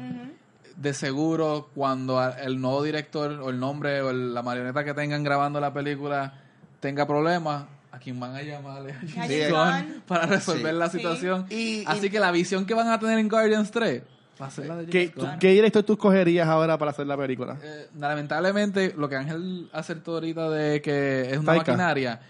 De 0.76 0.94
seguro, 0.94 1.68
cuando 1.74 2.22
el 2.38 2.60
nuevo 2.60 2.82
director 2.82 3.30
o 3.32 3.50
el 3.50 3.60
nombre 3.60 4.00
o 4.02 4.10
el- 4.10 4.32
la 4.34 4.42
marioneta 4.42 4.84
que 4.84 4.94
tengan 4.94 5.22
grabando 5.22 5.60
la 5.60 5.72
película 5.72 6.34
tenga 6.80 7.06
problemas, 7.06 7.64
a 7.90 7.98
quien 7.98 8.18
van 8.18 8.34
a 8.34 8.42
llamarle 8.42 8.92
a 8.92 9.00
James 9.14 9.28
Sí, 9.28 10.00
para 10.06 10.26
resolver 10.26 10.72
Sí. 10.72 10.78
la 10.78 10.88
Sí. 10.88 10.96
situación. 10.98 11.46
Y- 11.50 11.84
Así 11.86 12.06
y- 12.06 12.10
que 12.10 12.18
la 12.18 12.30
visión 12.32 12.64
que 12.64 12.74
van 12.74 12.88
a 12.88 12.98
tener 12.98 13.18
en 13.18 13.28
Guardians 13.28 13.70
3 13.70 14.02
va 14.40 14.46
a 14.46 14.50
ser 14.50 14.66
la 14.66 14.76
de 14.78 14.86
¿Qué, 14.86 15.08
James 15.14 15.14
Gunn. 15.30 15.38
¿Qué 15.38 15.48
director 15.50 15.82
tú 15.82 15.92
escogerías 15.92 16.48
ahora 16.48 16.78
para 16.78 16.90
hacer 16.92 17.06
la 17.06 17.16
película? 17.18 17.58
Eh, 17.62 17.88
lamentablemente, 17.98 18.94
lo 18.96 19.08
que 19.10 19.16
Ángel 19.16 19.68
acertó 19.72 20.14
ahorita 20.14 20.48
de 20.48 20.80
que 20.80 21.30
es 21.30 21.36
una 21.36 21.52
Taika. 21.52 21.72
maquinaria, 21.72 22.20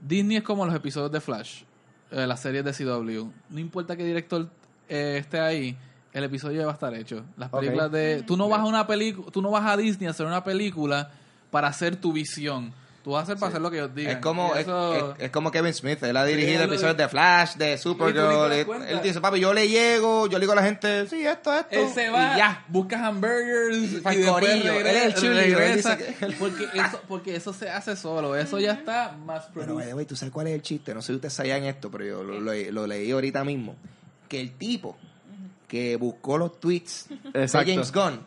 Disney 0.00 0.38
es 0.38 0.42
como 0.42 0.66
los 0.66 0.74
episodios 0.74 1.12
de 1.12 1.20
Flash, 1.20 1.62
eh, 2.10 2.26
las 2.26 2.40
series 2.40 2.64
de 2.64 2.72
CW. 2.72 3.30
No 3.50 3.58
importa 3.60 3.96
qué 3.96 4.04
director 4.04 4.48
eh, 4.88 5.18
esté 5.20 5.38
ahí, 5.38 5.76
el 6.12 6.24
episodio 6.24 6.58
ya 6.60 6.66
va 6.66 6.72
a 6.72 6.74
estar 6.74 6.94
hecho. 6.94 7.24
Las 7.36 7.50
películas 7.50 7.90
de... 7.92 8.22
Tú 8.26 8.36
no 8.36 8.48
vas 8.48 8.60
a 8.60 8.64
una 8.64 8.86
película, 8.86 9.30
tú 9.30 9.40
no 9.42 9.50
vas 9.50 9.64
a 9.66 9.76
Disney 9.76 10.08
a 10.08 10.10
hacer 10.10 10.26
una 10.26 10.42
película 10.44 11.10
para 11.50 11.68
hacer 11.68 11.96
tu 11.96 12.12
visión. 12.12 12.72
Tú 13.02 13.12
vas 13.12 13.20
a 13.20 13.22
hacer 13.22 13.36
para 13.38 13.48
hacer 13.48 13.62
lo 13.62 13.70
que 13.70 13.78
ellos 13.78 13.94
digan. 13.94 14.16
Es 14.16 14.18
como, 14.18 14.54
es, 14.54 14.60
eso- 14.60 15.14
es- 15.14 15.22
es 15.24 15.30
como 15.30 15.50
Kevin 15.50 15.72
Smith, 15.72 16.02
él 16.02 16.14
ha 16.18 16.24
dirigido 16.26 16.64
episodios 16.64 16.98
di- 16.98 17.02
de 17.04 17.08
Flash, 17.08 17.54
de 17.54 17.78
Supergirl. 17.78 18.52
Él, 18.52 18.66
él 18.88 19.00
dice, 19.02 19.22
papi, 19.22 19.40
yo 19.40 19.54
le 19.54 19.68
llego, 19.68 20.26
yo 20.26 20.36
le 20.38 20.40
digo 20.42 20.52
a 20.52 20.56
la 20.56 20.62
gente, 20.64 21.06
sí, 21.06 21.24
esto, 21.24 21.50
esto. 21.54 21.68
Él 21.70 21.88
se 21.94 22.10
va, 22.10 22.34
Y 22.34 22.36
ya. 22.38 22.62
busca 22.68 23.06
hamburgers 23.06 23.76
y, 23.78 24.00
corillo. 24.02 24.74
Él 24.74 24.86
es 24.86 25.22
el 25.24 25.96
que- 25.96 26.36
porque 26.38 26.64
eso 26.74 27.00
porque 27.08 27.36
eso 27.36 27.52
se 27.54 27.70
hace 27.70 27.96
solo, 27.96 28.36
eso 28.36 28.58
ya 28.58 28.72
está 28.72 29.16
más 29.24 29.44
Pero, 29.54 29.66
producido. 29.68 29.94
güey, 29.94 30.04
tú 30.06 30.14
sabes 30.14 30.32
cuál 30.32 30.48
es 30.48 30.54
el 30.54 30.62
chiste. 30.62 30.92
No 30.94 31.00
sé 31.00 31.06
si 31.08 31.14
ustedes 31.14 31.32
sabían 31.32 31.64
esto, 31.64 31.90
pero 31.90 32.04
yo 32.04 32.22
lo, 32.22 32.38
lo- 32.38 32.52
lo 32.52 32.86
leí 32.86 33.10
ahorita 33.12 33.44
mismo. 33.44 33.76
Que 34.28 34.40
el 34.42 34.52
tipo 34.52 34.98
que 35.70 35.94
buscó 35.96 36.36
los 36.36 36.58
tweets 36.58 37.06
Exacto. 37.32 37.66
de 37.68 37.72
James 37.74 37.92
Gunn, 37.92 38.26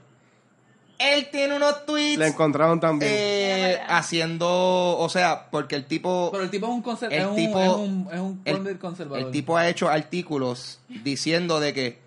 él 0.97 1.27
tiene 1.32 1.56
unos 1.58 1.86
tweets 1.86 2.17
Le 2.17 2.27
encontraron 2.27 2.79
también. 2.79 3.12
eh, 3.13 3.82
haciendo, 3.89 4.47
o 4.97 5.10
sea, 5.10 5.49
porque 5.51 5.75
el 5.75 5.86
tipo, 5.86 6.29
Pero 6.32 6.43
el 6.45 6.49
tipo 6.49 6.67
es 6.67 6.71
un, 6.71 6.84
conser- 6.84 7.12
El 7.12 7.21
es 7.21 7.25
un, 7.27 7.36
tipo- 7.36 7.62
es 7.62 7.69
un, 7.69 8.10
es 8.13 8.19
un 8.19 8.41
el, 8.45 8.56
pundit 8.56 8.79
conservador. 8.79 9.25
el 9.25 9.32
tipo 9.32 9.58
ha 9.58 9.67
hecho 9.67 9.89
artículos 9.89 10.79
diciendo 10.88 11.60
de 11.60 11.73
que 11.73 11.99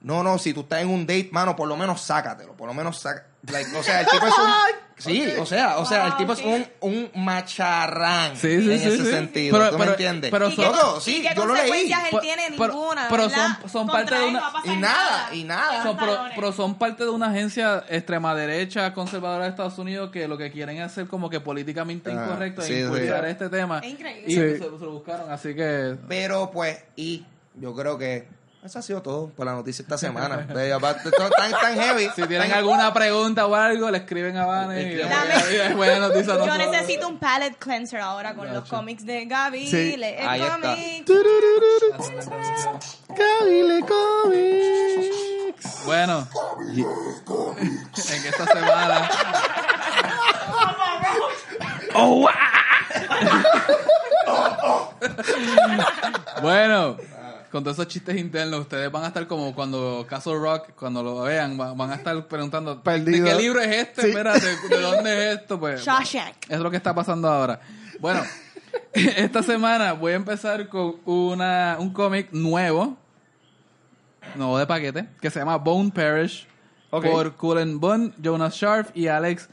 no, 0.00 0.22
no, 0.22 0.38
si 0.38 0.54
tú 0.54 0.60
estás 0.62 0.80
en 0.82 0.88
un 0.88 1.02
date, 1.06 1.28
mano, 1.32 1.54
por 1.54 1.68
lo 1.68 1.76
menos 1.76 2.00
sácatelo, 2.00 2.54
por 2.54 2.66
lo 2.66 2.74
menos 2.74 2.98
saca. 2.98 3.26
like, 3.50 3.76
o 3.76 3.82
sea, 3.82 4.00
el 4.00 4.06
tipo 4.06 4.26
es 4.26 4.32
un 4.38 4.50
Sí, 5.02 5.24
o 5.38 5.46
sea, 5.46 5.78
o 5.78 5.84
sea, 5.86 6.04
el 6.06 6.10
Wow, 6.10 6.18
tipo 6.18 6.32
es 6.32 6.40
un, 6.42 6.66
un 6.80 7.10
macharrán 7.24 8.36
Sí, 8.36 8.60
sí, 8.60 8.72
en 8.72 8.78
sí, 8.78 8.88
ese 8.88 8.96
sí. 8.98 9.06
sentido, 9.10 9.58
Pero- 9.58 9.70
¿tú 9.70 9.76
pero- 9.76 9.84
me 9.86 9.90
entiendes? 9.92 10.30
pero 10.30 10.48
¿Y 10.48 10.52
son- 10.56 10.64
Loco, 10.64 11.00
sí, 11.00 11.22
qué 11.22 11.34
yo 11.34 11.44
lo 11.44 11.54
leí. 11.54 11.70
él 11.92 11.98
Pero- 12.10 12.20
tiene 12.22 12.42
pero- 12.56 12.72
ninguna, 12.74 13.06
pero 13.10 13.28
son- 13.68 13.86
parte 13.86 14.14
de 14.14 14.24
una- 14.26 14.40
no 14.64 14.72
y 14.72 14.76
nada, 14.76 15.34
y 15.34 15.44
nada. 15.44 15.96
Pero, 16.34 16.52
son 16.52 16.74
parte 16.76 17.04
de 17.04 17.10
una 17.10 17.26
agencia 17.30 17.84
extrema 17.88 18.34
derecha 18.34 18.92
conservadora 18.94 19.44
de 19.44 19.50
Estados 19.50 19.78
Unidos 19.78 20.10
que 20.10 20.26
lo 20.28 20.38
que 20.38 20.50
quieren 20.50 20.76
es 20.78 20.84
hacer 20.84 21.06
como 21.06 21.28
que 21.30 21.40
políticamente 21.40 22.10
Ah, 22.10 22.14
incorrecto 22.24 22.62
sí, 22.62 22.74
e 22.74 22.80
impulsar 22.82 23.24
sí. 23.24 23.30
este 23.30 23.48
tema. 23.48 23.78
Es 23.80 23.90
increíble. 23.90 24.24
Y 24.26 24.30
Sí. 24.32 24.36
se, 24.40 24.58
se 24.58 24.64
lo 24.64 24.90
buscaron, 24.92 25.30
así 25.30 25.54
que... 25.54 25.96
Pero 26.08 26.50
pues, 26.50 26.82
y 26.96 27.24
yo 27.54 27.74
creo 27.74 27.98
que 27.98 28.26
eso 28.64 28.78
ha 28.78 28.82
sido 28.82 29.02
todo 29.02 29.28
por 29.30 29.44
la 29.46 29.52
noticia 29.52 29.82
esta 29.82 29.98
semana. 29.98 30.46
Tan, 31.36 31.50
tan 31.50 31.74
heavy. 31.74 32.08
Si 32.14 32.22
tienen 32.26 32.48
tan- 32.48 32.58
alguna 32.58 32.92
pregunta 32.94 33.46
o 33.46 33.54
algo, 33.54 33.90
le 33.90 33.98
escriben 33.98 34.36
a 34.36 34.46
Vane 34.46 34.96
Yo 34.96 35.06
nosotros. 35.08 36.58
necesito 36.58 37.08
un 37.08 37.18
palette 37.18 37.56
cleanser 37.58 38.00
ahora 38.00 38.34
con 38.34 38.52
los 38.52 38.68
cómics 38.68 39.04
de 39.04 39.24
Gaby. 39.26 39.66
Sí. 39.66 39.96
lee 39.96 40.14
el 40.18 40.28
Ahí 40.28 40.40
está. 40.40 40.60
cómic. 40.60 41.04
Turururu. 41.06 41.98
Cable 43.08 43.80
Comics. 43.80 45.84
Bueno, 45.84 46.26
en 46.72 48.26
esta 48.26 48.46
semana. 48.46 49.10
bueno, 56.40 56.96
con 57.52 57.62
todos 57.62 57.76
esos 57.78 57.86
chistes 57.88 58.16
internos, 58.16 58.60
ustedes 58.60 58.90
van 58.90 59.04
a 59.04 59.08
estar 59.08 59.26
como 59.28 59.54
cuando 59.54 60.04
Castle 60.08 60.38
Rock, 60.38 60.70
cuando 60.74 61.02
lo 61.02 61.20
vean, 61.22 61.60
va- 61.60 61.74
van 61.74 61.90
a 61.92 61.94
estar 61.96 62.26
preguntando: 62.26 62.74
¿de 62.76 62.80
Perdido. 62.82 63.26
qué 63.26 63.34
libro 63.34 63.60
es 63.60 63.68
este? 63.76 64.02
Sí. 64.02 64.08
Espérate, 64.08 64.56
¿de 64.68 64.80
dónde 64.80 65.32
es 65.32 65.38
esto? 65.40 65.60
Pues, 65.60 65.84
Shawshank. 65.84 66.34
es 66.48 66.58
lo 66.58 66.70
que 66.70 66.78
está 66.78 66.94
pasando 66.94 67.28
ahora. 67.28 67.60
Bueno, 68.00 68.22
esta 68.94 69.42
semana 69.42 69.92
voy 69.92 70.12
a 70.12 70.16
empezar 70.16 70.68
con 70.68 70.96
una, 71.04 71.76
un 71.78 71.92
cómic 71.92 72.32
nuevo, 72.32 72.96
nuevo 74.34 74.58
de 74.58 74.66
paquete, 74.66 75.08
que 75.20 75.30
se 75.30 75.38
llama 75.38 75.56
Bone 75.56 75.90
Parish, 75.90 76.46
Ok. 76.90 77.04
por 77.06 77.36
Cullen 77.36 77.78
Bunn, 77.78 78.14
Jonas 78.22 78.54
Sharp 78.54 78.96
y 78.96 79.06
Alex 79.08 79.48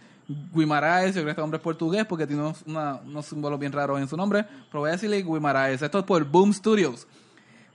Guimaraes. 0.54 1.08
Yo 1.16 1.22
creo 1.22 1.26
que 1.26 1.32
este 1.32 1.42
nombre 1.42 1.58
es 1.58 1.64
portugués 1.64 2.06
porque 2.06 2.26
tiene 2.28 2.42
unos, 2.44 2.62
una- 2.66 2.96
unos 3.06 3.26
símbolos 3.26 3.60
bien 3.60 3.72
raros 3.72 4.00
en 4.00 4.08
su 4.08 4.16
nombre, 4.16 4.46
pero 4.70 4.82
voy 4.82 4.90
a 4.90 4.94
decirle 4.94 5.22
Guimaraes. 5.22 5.82
Esto 5.82 6.00
es 6.00 6.06
por 6.06 6.24
Boom 6.26 6.54
Studios. 6.54 7.08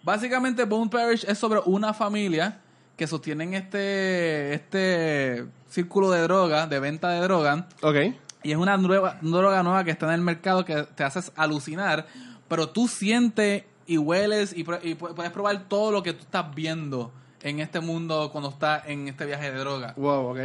Básicamente, 0.05 0.65
Bone 0.65 0.91
Parish 0.91 1.25
es 1.27 1.39
sobre 1.39 1.61
una 1.65 1.95
familia 1.95 2.61
que 2.97 3.07
sostienen 3.07 3.55
este, 3.55 4.53
este 4.55 5.47
círculo 5.69 6.11
de 6.11 6.21
droga, 6.23 6.67
de 6.67 6.79
venta 6.79 7.09
de 7.09 7.21
droga, 7.21 7.67
Ok. 7.83 7.97
y 8.43 8.53
es 8.53 8.57
una 8.59 8.77
nueva, 8.77 9.19
droga 9.23 9.63
nueva 9.63 9.83
que 9.83 9.91
está 9.91 10.07
en 10.07 10.13
el 10.13 10.21
mercado 10.21 10.65
que 10.65 10.83
te 10.95 11.03
haces 11.05 11.33
alucinar, 11.37 12.07
pero 12.49 12.69
tú 12.69 12.87
sientes 12.87 13.65
y 13.87 13.97
hueles 13.97 14.55
y, 14.57 14.63
puedes 14.65 15.31
probar 15.33 15.69
todo 15.69 15.91
lo 15.91 16.03
que 16.03 16.13
tú 16.13 16.21
estás 16.21 16.55
viendo 16.55 17.11
en 17.43 17.61
este 17.61 17.81
mundo 17.81 18.31
cuando 18.31 18.51
estás 18.51 18.83
en 18.87 19.09
este 19.09 19.25
viaje 19.25 19.51
de 19.51 19.59
droga. 19.59 19.95
Wow, 19.97 20.31
ok. 20.31 20.39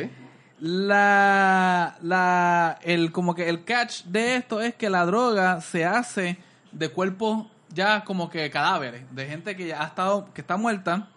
La, 0.61 1.97
la, 2.01 2.79
el, 2.81 3.11
como 3.11 3.35
que 3.35 3.47
el 3.47 3.63
catch 3.63 4.03
de 4.05 4.35
esto 4.35 4.61
es 4.61 4.73
que 4.73 4.89
la 4.89 5.05
droga 5.05 5.61
se 5.61 5.85
hace 5.85 6.37
de 6.71 6.89
cuerpos 6.89 7.47
ya 7.73 8.03
como 8.03 8.29
que 8.29 8.49
cadáveres, 8.49 9.03
de 9.13 9.25
gente 9.27 9.55
que 9.55 9.67
ya 9.67 9.82
ha 9.84 9.88
estado, 9.88 10.27
que 10.34 10.41
está 10.41 10.58
muerta, 10.58 11.08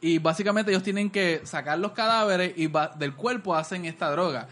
y 0.00 0.18
básicamente 0.18 0.70
ellos 0.72 0.82
tienen 0.82 1.10
que 1.10 1.42
sacar 1.44 1.78
los 1.78 1.92
cadáveres 1.92 2.54
y 2.56 2.66
va- 2.66 2.88
del 2.88 3.14
cuerpo 3.14 3.54
hacen 3.54 3.84
esta 3.84 4.10
droga. 4.10 4.48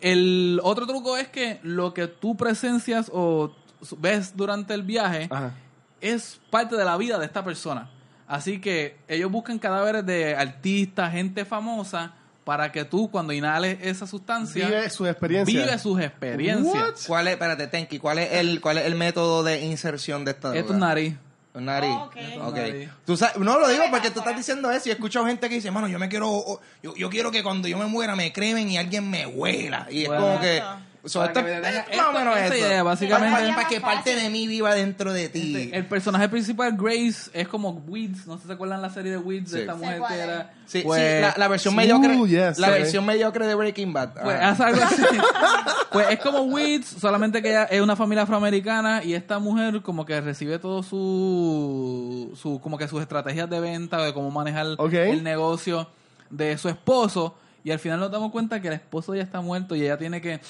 El 0.00 0.60
otro 0.62 0.86
truco 0.86 1.16
es 1.16 1.28
que 1.28 1.58
lo 1.62 1.94
que 1.94 2.06
tú 2.06 2.36
presencias 2.36 3.10
o 3.12 3.54
ves 3.98 4.36
durante 4.36 4.74
el 4.74 4.82
viaje 4.82 5.28
Ajá. 5.30 5.54
es 6.00 6.40
parte 6.50 6.76
de 6.76 6.84
la 6.84 6.96
vida 6.96 7.18
de 7.18 7.24
esta 7.26 7.42
persona. 7.44 7.90
Así 8.28 8.60
que 8.60 8.98
ellos 9.08 9.30
buscan 9.30 9.58
cadáveres 9.58 10.04
de 10.04 10.36
artistas, 10.36 11.12
gente 11.12 11.44
famosa, 11.44 12.12
para 12.46 12.70
que 12.70 12.84
tú 12.84 13.10
cuando 13.10 13.32
inhales 13.32 13.78
esa 13.82 14.06
sustancia 14.06 14.68
Vive 14.68 14.88
su 14.88 15.04
experiencia. 15.04 15.64
vive 15.64 15.78
sus 15.80 16.00
experiencias. 16.00 17.04
¿Cuál 17.08 17.26
es, 17.26 17.32
espérate, 17.32 17.66
Tenki, 17.66 17.98
cuál 17.98 18.20
es 18.20 18.32
el, 18.34 18.60
cuál 18.60 18.78
es 18.78 18.86
el 18.86 18.94
método 18.94 19.42
de 19.42 19.64
inserción 19.64 20.24
de 20.24 20.30
esta 20.30 20.54
Es 20.56 20.62
tu 20.64 20.68
droga? 20.72 20.86
nariz. 20.86 21.14
Un 21.54 21.64
nariz. 21.64 21.90
Oh, 21.90 22.04
ok. 22.04 22.16
Ok. 22.48 22.56
Nariz. 22.56 22.88
Tú 23.04 23.16
sabes, 23.16 23.38
no 23.38 23.58
lo 23.58 23.66
digo 23.68 23.82
porque 23.90 24.12
tú 24.12 24.20
estás 24.20 24.36
diciendo 24.36 24.70
eso 24.70 24.88
y 24.88 24.92
he 24.92 24.94
escuchado 24.94 25.26
gente 25.26 25.48
que 25.48 25.56
dice, 25.56 25.72
mano, 25.72 25.88
yo 25.88 25.98
me 25.98 26.08
quiero, 26.08 26.60
yo, 26.84 26.94
yo 26.94 27.10
quiero 27.10 27.32
que 27.32 27.42
cuando 27.42 27.66
yo 27.66 27.78
me 27.78 27.86
muera 27.86 28.14
me 28.14 28.32
cremen 28.32 28.70
y 28.70 28.78
alguien 28.78 29.10
me 29.10 29.26
huela. 29.26 29.88
Y 29.90 30.02
es 30.02 30.08
Bueno. 30.08 30.22
como 30.22 30.40
que... 30.40 30.62
So, 31.06 31.20
Para 31.20 31.32
esto 31.32 31.44
que 31.44 31.50
es- 31.52 31.60
me 31.60 31.62
tenga- 31.68 31.80
es 31.90 31.96
más 31.96 32.06
o 32.06 32.10
esto- 32.10 32.18
menos 32.18 32.36
esta 32.36 32.54
esto. 32.54 32.66
idea, 32.68 32.82
básicamente- 32.82 33.40
Para, 33.40 33.54
para 33.54 33.68
que 33.68 33.80
parte 33.80 34.14
de 34.16 34.28
mí 34.30 34.46
viva 34.46 34.74
dentro 34.74 35.12
de 35.12 35.28
ti. 35.28 35.70
El 35.72 35.86
personaje 35.86 36.28
principal, 36.28 36.76
Grace, 36.76 37.30
es 37.32 37.48
como 37.48 37.70
Weeds. 37.86 38.26
No 38.26 38.34
sé 38.36 38.42
si 38.42 38.46
se 38.48 38.52
acuerdan 38.54 38.82
la 38.82 38.90
serie 38.90 39.12
de 39.12 39.18
Weeds 39.18 39.52
de 39.52 39.60
esta 39.60 39.74
mujer 39.76 40.02
que 40.08 40.14
es. 40.14 40.20
era. 40.20 40.52
Sí, 40.66 40.80
pues, 40.84 41.00
sí, 41.00 41.20
la, 41.20 41.34
la 41.36 41.48
versión 41.48 41.74
Uh, 41.74 41.76
mediocre, 41.76 42.16
yes, 42.28 42.58
la 42.58 42.66
sí. 42.66 42.72
versión 42.72 43.06
mediocre 43.06 43.46
de 43.46 43.54
Breaking 43.54 43.92
Bad. 43.92 44.14
Pues 44.20 44.36
Ah. 44.40 44.48
hace 44.50 44.62
algo 44.64 44.82
así. 44.82 45.02
pues 45.92 46.10
es 46.10 46.18
como 46.18 46.40
Weeds, 46.40 46.86
solamente 47.00 47.40
que 47.40 47.50
ella 47.50 47.64
es 47.64 47.80
una 47.80 47.94
familia 47.94 48.24
afroamericana 48.24 49.04
y 49.04 49.14
esta 49.14 49.38
mujer 49.38 49.80
como 49.82 50.04
que 50.04 50.20
recibe 50.20 50.58
todo 50.58 50.82
su, 50.82 52.32
su 52.40 52.60
como 52.60 52.78
que 52.78 52.88
sus 52.88 53.00
estrategias 53.00 53.48
de 53.48 53.60
venta, 53.60 54.02
de 54.02 54.12
cómo 54.12 54.30
manejar 54.30 54.66
el 54.92 55.22
negocio 55.22 55.88
de 56.30 56.58
su 56.58 56.68
esposo 56.68 57.36
y 57.62 57.70
al 57.70 57.78
final 57.78 57.98
nos 58.00 58.10
damos 58.10 58.30
cuenta 58.32 58.60
que 58.60 58.68
el 58.68 58.74
esposo 58.74 59.14
ya 59.14 59.22
está 59.22 59.40
muerto 59.40 59.74
y 59.74 59.82
ella 59.82 59.96
tiene 59.98 60.20
que 60.20 60.40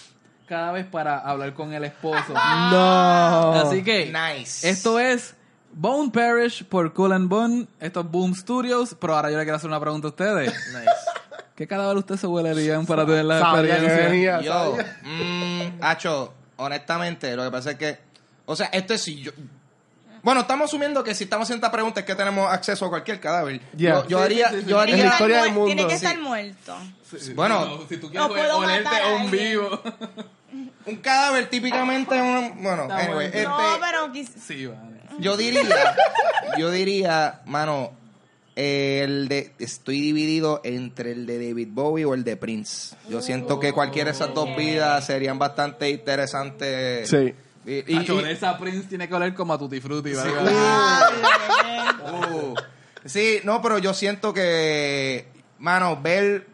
cada 0.46 0.72
vez 0.72 0.86
para 0.86 1.18
hablar 1.18 1.54
con 1.54 1.72
el 1.72 1.84
esposo. 1.84 2.32
No. 2.70 3.52
Así 3.54 3.82
que 3.82 4.06
Nice. 4.12 4.68
esto 4.68 4.98
es 4.98 5.34
Bone 5.72 6.10
Parish 6.10 6.64
por 6.64 6.92
Cool 6.92 7.12
and 7.12 7.28
Bone. 7.28 7.66
Esto 7.80 8.00
es 8.00 8.10
Boom 8.10 8.34
Studios. 8.34 8.96
Pero 9.00 9.14
ahora 9.16 9.30
yo 9.30 9.36
le 9.38 9.44
quiero 9.44 9.56
hacer 9.56 9.68
una 9.68 9.80
pregunta 9.80 10.08
a 10.08 10.10
ustedes. 10.10 10.52
Nice. 10.72 10.90
¿Qué 11.54 11.66
cadáver 11.66 11.96
ustedes 11.96 12.20
se 12.20 12.26
huelerían 12.26 12.84
para 12.86 13.04
tener 13.06 13.24
la 13.24 13.40
experiencia? 13.40 14.40
Yo, 14.42 14.52
sabía. 14.76 14.98
mm, 15.04 15.78
Hacho, 15.82 16.34
honestamente, 16.56 17.34
lo 17.34 17.44
que 17.44 17.50
pasa 17.50 17.70
es 17.72 17.76
que, 17.78 17.98
o 18.44 18.54
sea, 18.54 18.66
esto 18.66 18.94
es 18.94 19.02
si 19.02 19.22
yo... 19.22 19.32
Bueno, 20.26 20.40
estamos 20.40 20.64
asumiendo 20.68 21.04
que 21.04 21.14
si 21.14 21.22
estamos 21.22 21.46
haciendo 21.46 21.64
esta 21.64 21.72
pregunta 21.72 22.00
es 22.00 22.06
que 22.06 22.16
tenemos 22.16 22.52
acceso 22.52 22.86
a 22.86 22.88
cualquier 22.88 23.20
cadáver. 23.20 23.60
Yeah. 23.76 24.04
Yo, 24.08 24.18
haría, 24.18 24.48
sí, 24.48 24.56
sí, 24.56 24.60
sí. 24.62 24.66
yo 24.68 24.82
En 24.82 24.90
la 24.90 24.94
haría, 24.96 25.06
historia 25.12 25.42
del 25.44 25.52
muer- 25.52 25.66
tiene 25.66 25.82
mundo. 25.82 25.88
que 25.94 25.98
Sí. 26.00 26.04
estar 26.04 26.20
muerto. 26.20 26.76
Bueno, 27.36 27.78
si 27.88 27.96
tú 27.98 28.10
No 28.12 28.26
puedo 28.28 28.58
olerte 28.58 28.82
matar 28.82 29.02
a 29.02 29.14
un 29.14 29.30
vivo. 29.30 29.80
un 30.86 30.96
cadáver 30.96 31.48
típicamente, 31.48 32.20
un- 32.20 32.60
bueno, 32.60 32.88
anyway, 32.90 33.06
bueno. 33.06 33.20
este, 33.20 33.42
No, 33.44 33.56
pero 33.80 34.12
quis- 34.12 34.32
Sí, 34.44 34.66
vale. 34.66 34.80
yo 35.20 35.36
diría, 35.36 35.96
yo 36.58 36.72
diría, 36.72 37.42
mano, 37.46 37.92
el 38.56 39.28
de, 39.28 39.52
estoy 39.60 40.00
dividido 40.00 40.60
entre 40.64 41.12
el 41.12 41.26
de 41.26 41.34
David 41.50 41.68
Bowie 41.70 42.04
o 42.04 42.14
el 42.14 42.24
de 42.24 42.36
Prince. 42.36 42.96
Yo 43.08 43.22
siento 43.22 43.60
que 43.60 43.72
cualquiera 43.72 44.10
de 44.10 44.16
esas 44.16 44.34
dos 44.34 44.56
vidas 44.56 45.06
serían 45.06 45.38
bastante 45.38 45.88
interesantes. 45.88 47.08
Sí. 47.08 47.32
Y, 47.66 47.92
y- 47.92 47.98
Acho, 47.98 48.20
y- 48.20 48.30
esa 48.30 48.56
Prince 48.58 48.86
tiene 48.88 49.08
que 49.08 49.14
oler 49.14 49.34
como 49.34 49.52
a 49.52 49.58
Tutti 49.58 49.80
Frutti, 49.80 50.12
¿vale? 50.14 50.30
Uh, 52.32 52.54
sí, 53.04 53.40
no, 53.44 53.60
pero 53.60 53.78
yo 53.78 53.92
siento 53.94 54.32
que, 54.32 55.26
mano, 55.58 56.00
ver, 56.00 56.46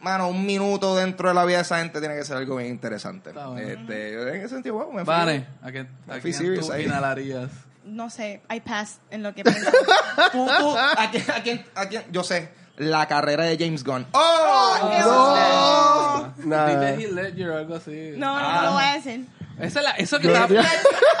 mano, 0.00 0.28
un 0.28 0.46
minuto 0.46 0.96
dentro 0.96 1.28
de 1.28 1.34
la 1.34 1.44
vida 1.44 1.56
de 1.58 1.62
esa 1.62 1.78
gente 1.80 1.98
tiene 2.00 2.14
que 2.16 2.24
ser 2.24 2.36
algo 2.36 2.56
bien 2.56 2.70
interesante. 2.70 3.30
Este, 3.58 4.12
yo 4.12 4.28
en 4.28 4.36
ese 4.36 4.48
sentido, 4.50 4.76
wow, 4.76 4.92
me 4.92 5.04
fui- 5.04 5.12
Vale, 5.12 5.46
¿a 5.62 5.70
quién, 5.70 5.88
a 6.08 6.18
quién 6.20 6.60
tú 6.60 6.72
inhalarías? 6.76 7.50
no 7.84 8.08
sé, 8.10 8.40
I 8.48 8.60
pass 8.60 9.00
en 9.10 9.24
lo 9.24 9.34
que 9.34 9.42
pienso. 9.42 9.68
Tú, 10.32 10.46
tú, 10.46 10.76
¿a 10.78 11.10
quién, 11.10 11.24
a 11.32 11.42
quién- 11.42 11.64
a 11.74 11.86
quién? 11.88 12.04
Yo 12.12 12.22
sé, 12.22 12.48
la 12.76 13.08
carrera 13.08 13.42
de 13.44 13.58
James 13.58 13.82
Gunn. 13.82 14.06
¡Oh! 14.12 14.88
qué 14.92 14.98
no. 15.00 16.46
Nada. 16.48 16.92
Dile 16.92 17.04
Heath 17.04 17.12
Ledger 17.12 17.50
o 17.50 17.56
algo 17.58 17.74
así. 17.74 18.12
No, 18.16 18.38
no, 18.38 18.52
no 18.54 18.62
lo 18.62 18.72
voy 18.74 18.84
a 18.84 18.92
decir. 18.94 19.26
Esa 19.62 19.78
es 19.80 19.84
la- 19.84 19.90
eso 19.92 20.18
que 20.18 20.26
estaba, 20.26 20.46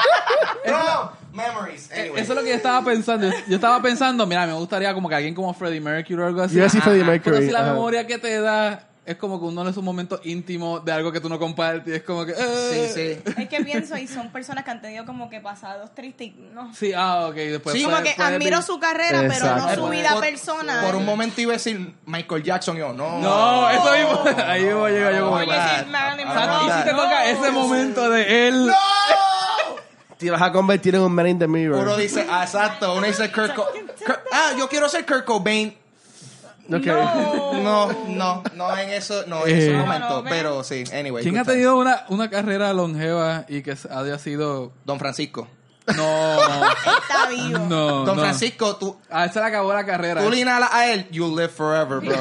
No, 0.66 1.12
memories. 1.32 1.90
Anyway. 1.92 2.20
eso 2.22 2.32
es 2.32 2.38
lo 2.38 2.42
que 2.44 2.50
yo 2.50 2.54
estaba 2.56 2.84
pensando. 2.84 3.30
Yo 3.48 3.54
estaba 3.56 3.80
pensando, 3.82 4.26
mira, 4.26 4.46
me 4.46 4.52
gustaría 4.54 4.92
como 4.94 5.08
que 5.08 5.14
alguien 5.14 5.34
como 5.34 5.52
Freddie 5.54 5.80
Mercury 5.80 6.20
o 6.22 6.26
algo 6.26 6.42
así. 6.42 6.54
Yo 6.54 6.58
iba 6.58 6.64
a 6.64 6.68
decir 6.68 6.80
Ajá. 6.80 6.90
Freddie 6.90 7.04
Mercury, 7.04 7.36
Pero 7.36 7.46
si 7.46 7.52
la 7.52 7.62
memoria 7.62 8.06
que 8.06 8.18
te 8.18 8.40
da 8.40 8.88
es 9.04 9.16
como 9.16 9.40
que 9.40 9.46
uno 9.46 9.66
en 9.68 9.76
un 9.78 9.84
momento 9.84 10.20
íntimo 10.22 10.78
de 10.78 10.92
algo 10.92 11.10
que 11.10 11.18
tú 11.20 11.28
no 11.28 11.36
compartes. 11.38 11.92
Es 11.92 12.02
como 12.04 12.24
que. 12.24 12.34
Sí, 12.34 12.40
eh. 12.42 13.20
sí. 13.24 13.32
Es 13.42 13.48
que 13.48 13.64
pienso 13.64 13.96
y 13.96 14.06
son 14.06 14.30
personas 14.30 14.64
que 14.64 14.70
han 14.70 14.80
tenido 14.80 15.04
como 15.04 15.28
que 15.28 15.40
pasados 15.40 15.92
tristes 15.94 16.28
y 16.28 16.34
no. 16.54 16.72
Sí, 16.74 16.92
ah, 16.94 17.26
ok. 17.28 17.34
Después 17.34 17.74
Sí, 17.74 17.82
Como 17.82 17.96
puede- 17.96 18.10
que 18.10 18.16
puede 18.16 18.34
admiro 18.36 18.62
su 18.62 18.78
carrera, 18.78 19.24
pero 19.28 19.56
no 19.56 19.74
su 19.74 19.88
vida 19.88 20.12
Por- 20.12 20.20
personal. 20.20 20.84
Por 20.86 20.94
un 20.94 21.04
momento 21.04 21.40
iba 21.40 21.52
a 21.52 21.56
decir 21.56 21.94
Michael 22.06 22.42
Jackson, 22.44 22.76
yo, 22.76 22.92
no. 22.92 23.18
No, 23.18 23.68
eso 23.70 23.90
mismo. 23.92 24.24
Ahí 24.46 24.62
mismo 24.64 24.88
llego 24.88 25.10
yo 25.10 25.24
como. 25.24 25.36
Oye, 25.36 25.46
que- 25.46 25.52
sí, 25.84 25.90
Marilyn 25.90 26.28
Ah, 26.28 26.32
Exacto, 26.32 26.52
Y 26.52 26.66
Monroe. 26.68 26.78
si 26.78 26.84
te 26.84 26.92
No. 26.92 27.02
toca 27.02 27.24
ese 27.26 27.50
momento 27.50 28.10
de 28.10 28.48
él. 28.48 28.72
Te 30.18 30.30
vas 30.30 30.42
a 30.42 30.52
convertir 30.52 30.94
en 30.94 31.00
un 31.00 31.12
man 31.12 31.26
in 31.26 31.38
the 31.40 31.48
mirror. 31.48 31.78
Uno 31.82 31.96
dice, 31.96 32.24
ah, 32.30 32.44
exacto, 32.44 32.94
uno 32.94 33.04
dice 33.08 33.32
Co- 33.32 33.42
Kurt- 33.42 34.20
Ah, 34.32 34.52
yo 34.56 34.68
quiero 34.68 34.88
ser 34.88 35.04
Kurt 35.04 35.24
Cobain. 35.24 35.76
Ok. 36.72 36.86
No, 37.62 37.88
no, 38.08 38.42
no 38.56 38.76
en 38.76 38.90
eso, 38.90 39.24
no 39.28 39.46
en 39.46 39.56
ese 39.56 39.70
Eh. 39.72 39.76
momento, 39.78 40.08
No, 40.08 40.22
no, 40.22 40.28
pero 40.28 40.64
sí, 40.64 40.82
anyway. 40.92 41.22
¿Quién 41.22 41.38
ha 41.38 41.44
tenido 41.44 41.76
una, 41.76 42.04
una 42.08 42.28
carrera 42.28 42.72
longeva 42.72 43.44
y 43.48 43.62
que 43.62 43.76
haya 43.90 44.18
sido. 44.18 44.72
Don 44.84 44.98
Francisco. 44.98 45.46
No. 45.96 46.38
Está 46.70 47.26
vivo. 47.28 47.58
No. 47.68 48.04
Don 48.04 48.16
no. 48.16 48.22
Francisco, 48.22 48.76
tú, 48.76 48.96
A 49.10 49.24
él 49.24 49.32
se 49.32 49.40
le 49.40 49.46
acabó 49.46 49.72
la 49.72 49.84
carrera. 49.84 50.22
tú 50.22 50.30
le 50.30 50.38
inhalas 50.40 50.70
a 50.72 50.86
él, 50.92 51.08
you'll 51.10 51.34
live 51.36 51.48
forever, 51.48 51.98
bro. 52.00 52.14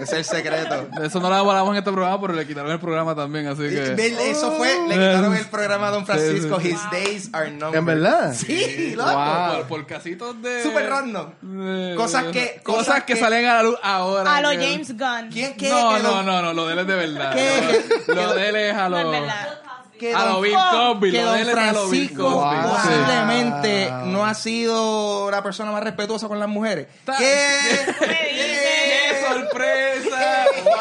es 0.00 0.12
el 0.12 0.24
secreto. 0.24 0.88
Eso 1.02 1.18
no 1.20 1.28
lo 1.28 1.34
hablamos 1.34 1.70
en 1.72 1.78
este 1.78 1.90
programa, 1.92 2.20
pero 2.20 2.34
le 2.34 2.46
quitaron 2.46 2.70
el 2.70 2.78
programa 2.80 3.14
también, 3.14 3.46
así 3.48 3.62
que. 3.62 3.94
Eso 4.30 4.52
fue, 4.52 4.68
le 4.88 4.94
quitaron 4.94 5.34
el 5.36 5.46
programa 5.46 5.88
a 5.88 5.90
Don 5.90 6.06
Francisco. 6.06 6.60
Sí, 6.60 6.68
sí, 6.68 6.74
His 6.74 6.90
days 6.90 7.30
are 7.32 7.50
numbered. 7.50 7.74
¿En 7.78 7.84
verdad? 7.84 8.34
Sí, 8.34 8.94
loco. 8.96 9.10
Wow, 9.10 9.56
por, 9.56 9.66
por 9.66 9.86
casitos 9.86 10.40
de. 10.42 10.62
Super 10.62 10.88
random. 10.88 11.30
de- 11.42 11.94
Cosas 11.96 12.24
que- 12.26 12.60
Cosas, 12.62 12.84
cosas 12.86 13.04
que, 13.04 13.14
que- 13.14 13.20
salen 13.20 13.46
a 13.46 13.54
la 13.54 13.62
luz 13.64 13.76
ahora. 13.82 14.36
A 14.36 14.40
lo 14.40 14.48
James 14.50 14.96
Gunn. 14.96 15.30
¿Quién 15.32 15.56
qué? 15.56 15.68
No, 15.68 15.98
no, 15.98 16.22
no, 16.22 16.42
no, 16.42 16.52
lo 16.54 16.66
de 16.66 16.72
él 16.74 16.78
es 16.80 16.86
de 16.86 16.94
verdad. 16.94 17.32
¿Qué? 17.34 17.84
Lo 18.14 18.34
de 18.34 18.48
él 18.48 18.56
es 18.56 18.74
a 18.76 18.88
No 18.88 19.02
lo. 19.02 19.12
es 19.14 19.20
verdad. 19.20 19.60
Que 20.10 20.14
A 20.14 20.24
Don- 20.24 20.42
Bill 20.42 20.54
Cosby. 20.54 21.10
que 21.12 21.22
Lo 21.22 21.32
de 21.32 21.38
Don 21.38 21.38
él 21.40 21.48
es 21.48 21.56
a 21.56 21.72
lo 21.72 21.88
Bill 21.88 22.08
Francisco. 22.08 22.30
Wow. 22.30 22.70
Posiblemente 22.74 23.90
no 24.06 24.26
ha 24.26 24.34
sido 24.34 25.30
la 25.30 25.42
persona 25.42 25.70
más 25.72 25.82
respetuosa 25.82 26.28
con 26.28 26.38
las 26.38 26.48
mujeres. 26.48 26.86
¡Qué 27.18 27.94
sorpresa! 29.28 30.44
¡Wow! 30.64 30.74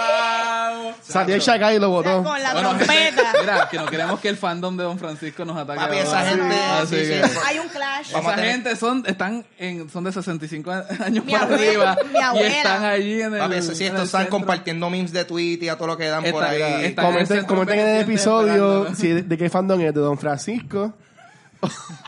Salió 1.14 1.36
el 1.36 1.42
Shagai 1.42 1.76
y 1.76 1.80
lo 1.80 1.90
botó. 1.90 2.24
Con 2.24 2.42
la 2.44 2.54
Bueno, 2.54 2.70
gente, 2.72 2.86
trompeta. 2.86 3.34
mira, 3.42 3.68
que 3.70 3.78
no 3.78 3.86
queremos 3.86 4.20
que 4.20 4.30
el 4.30 4.38
fandom 4.38 4.76
de 4.76 4.84
Don 4.84 4.98
Francisco 5.00 5.46
nos 5.46 5.58
ataque. 5.58 5.80
Papi, 5.80 5.98
esa 5.98 6.26
gente. 6.26 6.56
Así 6.56 6.96
sí, 6.96 7.06
sí. 7.06 7.12
que- 7.12 7.40
Hay 7.46 7.60
un 7.60 7.68
clash. 7.70 8.10
Esa 8.10 8.34
gente 8.38 8.76
son, 8.76 9.04
están 9.06 9.46
en, 9.58 9.90
son 9.90 10.04
de 10.04 10.12
65 10.12 10.72
años 10.72 11.26
Mi 11.26 11.32
para 11.34 11.46
abuela- 11.46 11.92
arriba 11.92 11.98
mi 12.12 12.20
y 12.20 12.22
abuela. 12.22 12.48
están 12.50 12.84
allí 12.86 13.22
en 13.22 13.34
el. 13.34 13.40
Papi, 13.40 13.56
eso 13.56 13.74
sí, 13.76 13.84
en 13.86 13.92
estos 13.94 14.06
están 14.06 14.22
centro. 14.24 14.38
compartiendo 14.40 14.90
memes 14.90 15.14
de 15.14 15.26
tweet 15.26 15.60
y 15.62 15.70
a 15.70 15.76
todo 15.78 15.88
lo 15.88 15.98
que 15.98 16.08
dan 16.08 16.24
por 16.24 16.44
Está- 16.44 16.50
ahí. 16.50 16.62
en 16.62 16.86
el 16.86 16.96
Comenten, 16.96 17.46
comenten 17.46 17.80
en 17.80 17.88
el 17.96 18.02
episodio 18.02 18.88
si 18.96 19.10
de 19.14 19.38
qué 19.38 19.50
fandom 19.50 19.80
es, 19.82 19.94
de 19.94 20.00
Don 20.02 20.18
Francisco 20.18 20.94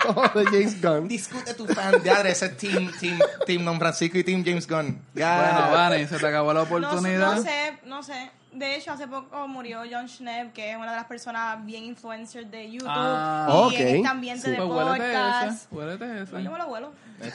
o 0.07 0.29
de 0.39 0.45
James 0.45 0.81
Gunn. 0.81 1.07
Discute 1.07 1.53
tu 1.53 1.65
fan 1.67 2.01
de 2.03 2.29
ese 2.31 2.49
team, 2.49 2.91
team, 2.99 3.19
team 3.45 3.65
Don 3.65 3.79
Francisco 3.79 4.17
y 4.17 4.23
Team 4.23 4.43
James 4.45 4.67
Gunn. 4.67 5.01
Bueno, 5.13 5.71
Vane, 5.71 6.07
se 6.07 6.17
te 6.19 6.27
acabó 6.27 6.53
la 6.53 6.63
oportunidad. 6.63 7.35
no 7.35 7.41
sé, 7.41 7.79
no 7.85 8.03
sé. 8.03 8.31
De 8.51 8.75
hecho, 8.77 8.93
hace 8.93 9.05
poco 9.05 9.47
murió 9.49 9.81
John 9.91 10.07
Schnepp, 10.07 10.53
que 10.53 10.71
es 10.71 10.77
una 10.77 10.91
de 10.91 10.95
las 10.95 11.05
personas 11.07 11.65
bien 11.65 11.83
influencers 11.83 12.49
de 12.49 12.71
YouTube. 12.71 12.87
Ah, 12.89 13.47
y 13.49 13.51
ok. 13.53 13.73
en 13.73 13.95
este 13.97 14.07
ambiente 14.07 14.49
de 14.49 14.55
Pues 14.55 14.69
huélete 14.69 14.97
podcast. 15.13 15.71
Huélete. 15.73 16.05
No, 16.31 16.39
yo 16.39 16.51
me 16.51 16.57
lo 16.59 16.67
vuelo. 16.67 16.87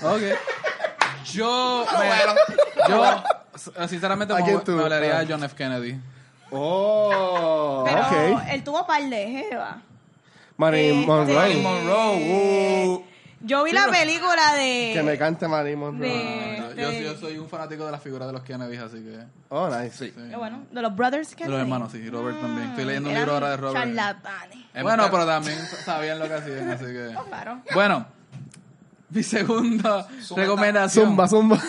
Ok. 0.03 0.23
Yo, 1.31 1.85
Bueno, 1.95 3.23
yo, 3.77 3.89
sinceramente, 3.89 4.33
¿A 4.33 4.39
me, 4.39 4.45
me 4.75 4.83
hablaría 4.83 5.19
Ah. 5.19 5.21
de 5.25 5.27
John 5.31 5.45
F. 5.45 5.55
Kennedy. 5.55 6.01
Oh, 6.51 7.85
Pero 7.87 8.01
ok. 8.01 8.43
él 8.51 8.65
tuvo 8.65 8.87
par 8.87 9.03
de 9.03 9.27
jeva. 9.27 9.83
Marilyn 10.61 10.95
Este- 11.01 11.07
Monroe. 11.07 11.35
Marilyn 11.35 11.63
Monroe. 11.63 12.17
uh. 12.95 13.05
Yo 13.43 13.65
vi 13.65 13.73
la 13.73 13.87
película 13.89 14.53
de... 14.55 14.91
Que 14.93 15.03
me 15.03 15.17
cante 15.17 15.49
Marilyn 15.49 15.79
Monroe. 15.79 16.09
de- 16.09 16.61
No, 16.61 16.75
yo, 16.75 16.93
yo 16.93 17.17
soy 17.17 17.39
un 17.39 17.49
fanático 17.49 17.87
de 17.87 17.91
la 17.93 17.99
figura 17.99 18.27
de 18.27 18.35
los 18.35 18.43
Kennedy, 18.43 18.77
así 18.77 18.97
que. 19.03 19.19
Oh, 19.49 19.69
nice. 19.75 19.97
Sí. 19.97 20.13
Eh, 20.15 20.35
bueno, 20.37 20.67
de 20.71 20.83
los 20.83 20.95
Brothers 20.95 21.31
De 21.31 21.37
Kennedy. 21.37 21.53
los 21.53 21.61
hermanos, 21.63 21.91
sí, 21.93 22.11
Robert 22.11 22.39
también. 22.41 22.69
Estoy 22.71 22.85
leyendo 22.85 23.09
un 23.09 23.15
libro 23.15 23.33
ahora 23.33 23.51
de 23.51 23.57
Robert. 23.57 23.77
charlatanes. 23.83 24.59
Bueno, 24.83 25.09
pero 25.11 25.27
también 25.27 25.59
sabían 25.85 26.19
lo 26.19 26.29
que 26.29 26.35
hacían, 26.35 26.71
así 26.71 26.85
que. 26.85 27.15
Oh, 27.17 27.25
claro. 27.25 27.63
Bueno, 27.73 28.07
mi 29.11 29.23
segunda 29.23 30.07
Zumba. 30.23 30.43
recomendación. 30.43 31.07
Zumba, 31.07 31.29
zumba. 31.29 31.63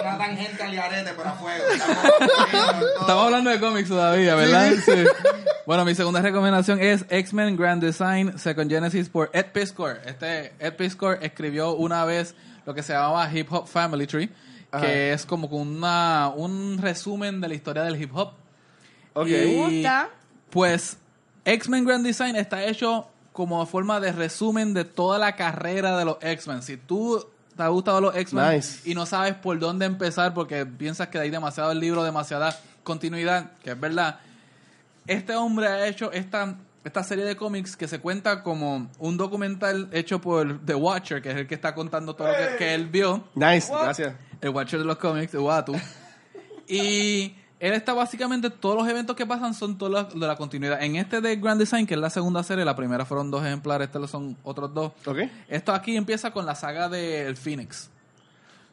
Una 0.00 0.18
tangente 0.18 0.62
al 0.62 0.74
garete, 0.74 1.12
pero 1.16 1.28
a 1.28 1.32
fuego. 1.32 1.64
Estamos- 1.72 2.84
Estamos 3.00 3.24
hablando 3.24 3.50
de 3.50 3.60
cómics 3.60 3.88
todavía, 3.88 4.34
¿verdad? 4.34 4.72
Sí. 4.84 4.92
Bueno, 5.66 5.84
mi 5.84 5.94
segunda 5.94 6.20
recomendación 6.20 6.80
es 6.80 7.04
X-Men 7.08 7.56
Grand 7.56 7.82
Design 7.82 8.38
Second 8.38 8.70
Genesis 8.70 9.08
por 9.08 9.30
Ed 9.32 9.46
Piscor. 9.52 10.00
Este 10.04 10.52
Ed 10.58 10.74
Piscor 10.74 11.18
escribió 11.22 11.74
una 11.74 12.04
vez 12.04 12.34
lo 12.66 12.74
que 12.74 12.82
se 12.82 12.92
llamaba 12.92 13.30
Hip 13.32 13.50
Hop 13.52 13.66
Family 13.66 14.06
Tree. 14.06 14.30
Ajá. 14.70 14.84
que 14.86 15.12
es 15.12 15.24
como 15.24 15.46
una, 15.46 16.30
un 16.34 16.78
resumen 16.82 17.40
de 17.40 17.46
la 17.46 17.54
historia 17.54 17.84
del 17.84 17.94
hip 18.02 18.10
hop. 18.12 18.32
Ok. 19.12 19.28
Y- 19.28 19.30
Me 19.30 19.44
gusta. 19.54 20.08
Pues 20.50 20.96
X-Men 21.44 21.84
Grand 21.84 22.04
Design 22.04 22.34
está 22.34 22.64
hecho 22.64 23.06
como 23.34 23.66
forma 23.66 24.00
de 24.00 24.12
resumen 24.12 24.72
de 24.72 24.84
toda 24.86 25.18
la 25.18 25.36
carrera 25.36 25.98
de 25.98 26.06
los 26.06 26.16
X-Men. 26.22 26.62
Si 26.62 26.78
tú 26.78 27.22
te 27.56 27.62
ha 27.62 27.68
gustado 27.68 28.00
los 28.00 28.16
X-Men 28.16 28.54
Nice. 28.56 28.88
y 28.88 28.94
no 28.94 29.04
sabes 29.06 29.34
por 29.34 29.58
dónde 29.58 29.84
empezar 29.86 30.32
porque 30.32 30.64
piensas 30.64 31.08
que 31.08 31.18
hay 31.18 31.28
demasiado 31.30 31.70
el 31.72 31.80
libro, 31.80 32.02
demasiada 32.04 32.56
continuidad, 32.84 33.50
que 33.62 33.72
es 33.72 33.78
verdad, 33.80 34.20
este 35.06 35.34
hombre 35.34 35.66
ha 35.66 35.86
hecho 35.88 36.12
esta, 36.12 36.54
esta 36.84 37.02
serie 37.02 37.24
de 37.24 37.36
cómics 37.36 37.76
que 37.76 37.88
se 37.88 37.98
cuenta 37.98 38.42
como 38.42 38.88
un 38.98 39.16
documental 39.16 39.88
hecho 39.92 40.20
por 40.20 40.64
The 40.64 40.74
Watcher, 40.76 41.20
que 41.20 41.30
es 41.32 41.36
el 41.36 41.46
que 41.48 41.54
está 41.56 41.74
contando 41.74 42.14
todo 42.14 42.28
lo 42.28 42.34
que, 42.34 42.56
que 42.56 42.74
él 42.74 42.86
vio 42.86 43.24
Nice, 43.34 43.70
gracias. 43.70 44.14
el 44.40 44.50
Watcher 44.50 44.78
de 44.78 44.84
los 44.84 44.96
cómics, 44.98 45.34
el 45.34 45.40
Watu. 45.40 45.74
y 46.68 47.34
él 47.66 47.72
está 47.74 47.94
básicamente, 47.94 48.50
todos 48.50 48.76
los 48.76 48.88
eventos 48.88 49.16
que 49.16 49.24
pasan 49.26 49.54
son 49.54 49.78
todos 49.78 49.90
los 49.92 50.20
de 50.20 50.26
la 50.26 50.36
continuidad. 50.36 50.82
En 50.82 50.96
este 50.96 51.20
de 51.20 51.36
Grand 51.36 51.58
Design, 51.58 51.86
que 51.86 51.94
es 51.94 52.00
la 52.00 52.10
segunda 52.10 52.42
serie, 52.42 52.64
la 52.64 52.76
primera 52.76 53.04
fueron 53.04 53.30
dos 53.30 53.44
ejemplares, 53.44 53.86
este 53.86 53.98
lo 53.98 54.06
son 54.06 54.36
otros 54.42 54.72
dos. 54.74 54.92
Esto 55.48 55.72
aquí 55.72 55.96
empieza 55.96 56.30
con 56.30 56.44
la 56.46 56.54
saga 56.54 56.88
del 56.88 57.36
Phoenix. 57.36 57.90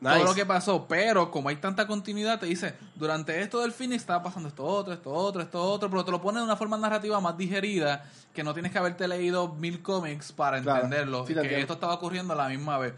Nice. 0.01 0.15
Todo 0.15 0.25
lo 0.29 0.33
que 0.33 0.47
pasó, 0.47 0.87
pero 0.87 1.29
como 1.29 1.49
hay 1.49 1.57
tanta 1.57 1.85
continuidad, 1.85 2.39
te 2.39 2.47
dice, 2.47 2.73
durante 2.95 3.39
esto 3.39 3.61
del 3.61 3.71
Phoenix 3.71 4.01
estaba 4.01 4.23
pasando 4.23 4.49
esto 4.49 4.63
otro, 4.65 4.93
esto 4.93 5.11
otro, 5.11 5.43
esto 5.43 5.61
otro, 5.61 5.91
pero 5.91 6.03
te 6.03 6.09
lo 6.09 6.19
pone 6.19 6.39
de 6.39 6.45
una 6.45 6.55
forma 6.55 6.75
narrativa 6.75 7.21
más 7.21 7.37
digerida, 7.37 8.03
que 8.33 8.43
no 8.43 8.51
tienes 8.53 8.71
que 8.71 8.79
haberte 8.79 9.07
leído 9.07 9.49
mil 9.53 9.83
cómics 9.83 10.31
para 10.31 10.59
Claro. 10.59 10.85
entenderlo, 10.85 11.27
Sí, 11.27 11.35
que 11.35 11.59
esto 11.61 11.73
estaba 11.73 11.93
ocurriendo 11.93 12.33
a 12.33 12.35
la 12.35 12.49
misma 12.49 12.79
vez. 12.79 12.93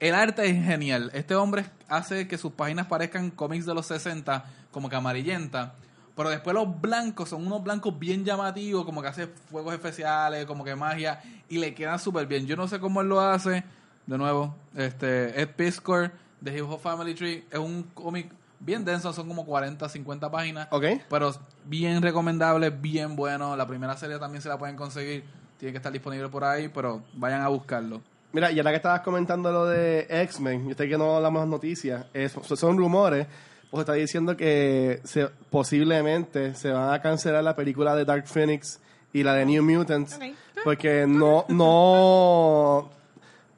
El 0.00 0.14
arte 0.16 0.44
es 0.50 0.64
genial. 0.64 1.10
Este 1.14 1.36
hombre 1.36 1.66
hace 1.88 2.26
que 2.26 2.36
sus 2.36 2.50
páginas 2.52 2.88
parezcan 2.88 3.30
cómics 3.30 3.64
de 3.64 3.74
los 3.74 3.86
60, 3.86 4.44
como 4.74 4.90
que 4.90 4.96
amarillenta. 4.96 5.74
Pero 6.16 6.28
después 6.30 6.54
los 6.54 6.80
blancos 6.80 7.28
son 7.30 7.46
unos 7.46 7.62
blancos 7.64 7.98
bien 7.98 8.24
llamativos, 8.24 8.84
como 8.84 9.00
que 9.02 9.08
hace 9.08 9.26
fuegos 9.26 9.72
especiales, 9.74 10.44
como 10.46 10.62
que 10.64 10.76
magia, 10.76 11.20
y 11.48 11.58
le 11.58 11.74
quedan 11.74 11.98
súper 11.98 12.26
bien. 12.26 12.46
Yo 12.46 12.56
no 12.56 12.68
sé 12.68 12.78
cómo 12.78 13.00
él 13.00 13.08
lo 13.08 13.20
hace. 13.20 13.64
De 14.06 14.18
nuevo, 14.18 14.54
este 14.76 15.40
Ed 15.40 15.48
Piscor 15.56 16.12
de 16.40 16.58
Hip 16.58 16.64
Hop 16.70 16.78
Family 16.80 17.14
Tree 17.14 17.44
es 17.50 17.58
un 17.58 17.84
cómic 17.94 18.30
bien 18.60 18.84
denso, 18.84 19.12
son 19.12 19.26
como 19.26 19.44
40, 19.46 19.88
50 19.88 20.30
páginas. 20.30 20.68
Ok. 20.70 20.84
Pero 21.08 21.32
bien 21.64 22.00
recomendable, 22.02 22.70
bien 22.70 23.16
bueno. 23.16 23.56
La 23.56 23.66
primera 23.66 23.96
serie 23.96 24.18
también 24.18 24.42
se 24.42 24.48
la 24.48 24.58
pueden 24.58 24.76
conseguir. 24.76 25.24
Tiene 25.58 25.72
que 25.72 25.78
estar 25.78 25.90
disponible 25.92 26.28
por 26.28 26.44
ahí, 26.44 26.68
pero 26.68 27.02
vayan 27.14 27.40
a 27.42 27.48
buscarlo. 27.48 28.02
Mira, 28.32 28.50
y 28.52 28.58
ahora 28.58 28.70
que 28.72 28.76
estabas 28.76 29.00
comentando 29.00 29.50
lo 29.50 29.66
de 29.66 30.06
X-Men, 30.08 30.68
yo 30.68 30.74
sé 30.74 30.88
que 30.88 30.98
no 30.98 31.16
hablamos 31.16 31.46
noticias, 31.48 32.04
es- 32.12 32.32
son 32.56 32.76
rumores, 32.76 33.26
pues 33.74 33.82
está 33.88 33.94
diciendo 33.94 34.36
que 34.36 35.00
se, 35.02 35.26
posiblemente 35.50 36.54
se 36.54 36.70
van 36.70 36.94
a 36.94 37.02
cancelar 37.02 37.42
la 37.42 37.56
película 37.56 37.96
de 37.96 38.04
Dark 38.04 38.28
Phoenix 38.28 38.78
y 39.12 39.24
la 39.24 39.34
de 39.34 39.44
New 39.46 39.64
Mutants, 39.64 40.16
porque 40.62 41.08
no, 41.08 41.44
no, 41.48 42.88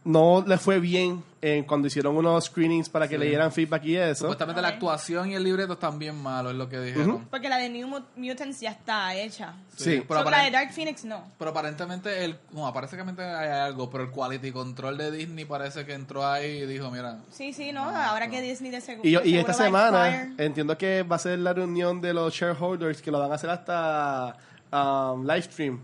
no 0.06 0.44
le 0.46 0.56
fue 0.56 0.78
bien 0.78 1.22
en 1.42 1.64
cuando 1.64 1.88
hicieron 1.88 2.16
unos 2.16 2.44
screenings 2.46 2.88
para 2.88 3.06
que 3.08 3.18
le 3.18 3.26
dieran 3.26 3.50
feedback 3.52 3.84
y 3.84 3.96
eso. 3.96 4.20
Supuestamente 4.20 4.62
la 4.62 4.68
actuación 4.68 5.30
y 5.30 5.34
el 5.34 5.42
libreto 5.44 5.72
están 5.74 5.98
bien 5.98 6.16
malos, 6.20 6.52
es 6.52 6.58
lo 6.58 6.68
que 6.68 6.80
dijeron. 6.80 7.26
Porque 7.30 7.48
la 7.48 7.56
de 7.58 7.68
New 7.68 7.86
Mut- 7.88 8.04
Mutants 8.16 8.60
ya 8.60 8.70
está 8.70 9.14
hecha. 9.14 9.54
Sí. 9.76 10.02
pero, 10.08 10.22
So, 10.24 10.30
la 10.30 10.42
de 10.44 10.50
Dark 10.52 10.72
Phoenix 10.72 11.04
no. 11.04 11.22
pero 11.38 11.50
aparentemente, 11.50 12.24
el, 12.24 12.36
no, 12.52 12.66
aparentemente 12.66 13.22
hay 13.22 13.48
algo, 13.50 13.90
pero 13.90 14.04
el 14.04 14.10
quality 14.10 14.50
control 14.52 14.96
de 14.96 15.10
Disney 15.10 15.44
parece 15.44 15.84
que 15.84 15.92
entró 15.94 16.26
ahí 16.26 16.62
y 16.62 16.66
dijo, 16.66 16.90
mira, 16.90 17.18
Sí, 17.30 17.52
sí, 17.52 17.72
no. 17.72 17.82
Ahora 17.84 18.28
que 18.30 18.40
Disney 18.40 18.70
de 18.70 18.80
seguro. 18.80 19.08
Y, 19.08 19.12
yo- 19.12 19.20
de 19.20 19.28
y 19.28 19.36
esta 19.36 19.52
seguro 19.52 19.78
semana 19.78 20.34
entiendo 20.38 20.78
que 20.78 21.02
va 21.02 21.16
a 21.16 21.18
ser 21.18 21.38
la 21.40 21.52
reunión 21.52 22.00
de 22.00 22.14
los 22.14 22.32
shareholders 22.32 23.02
que 23.02 23.10
lo 23.10 23.18
van 23.18 23.32
a 23.32 23.34
hacer 23.34 23.50
hasta 23.50 24.36
um, 24.72 25.22
live 25.26 25.42
stream 25.42 25.80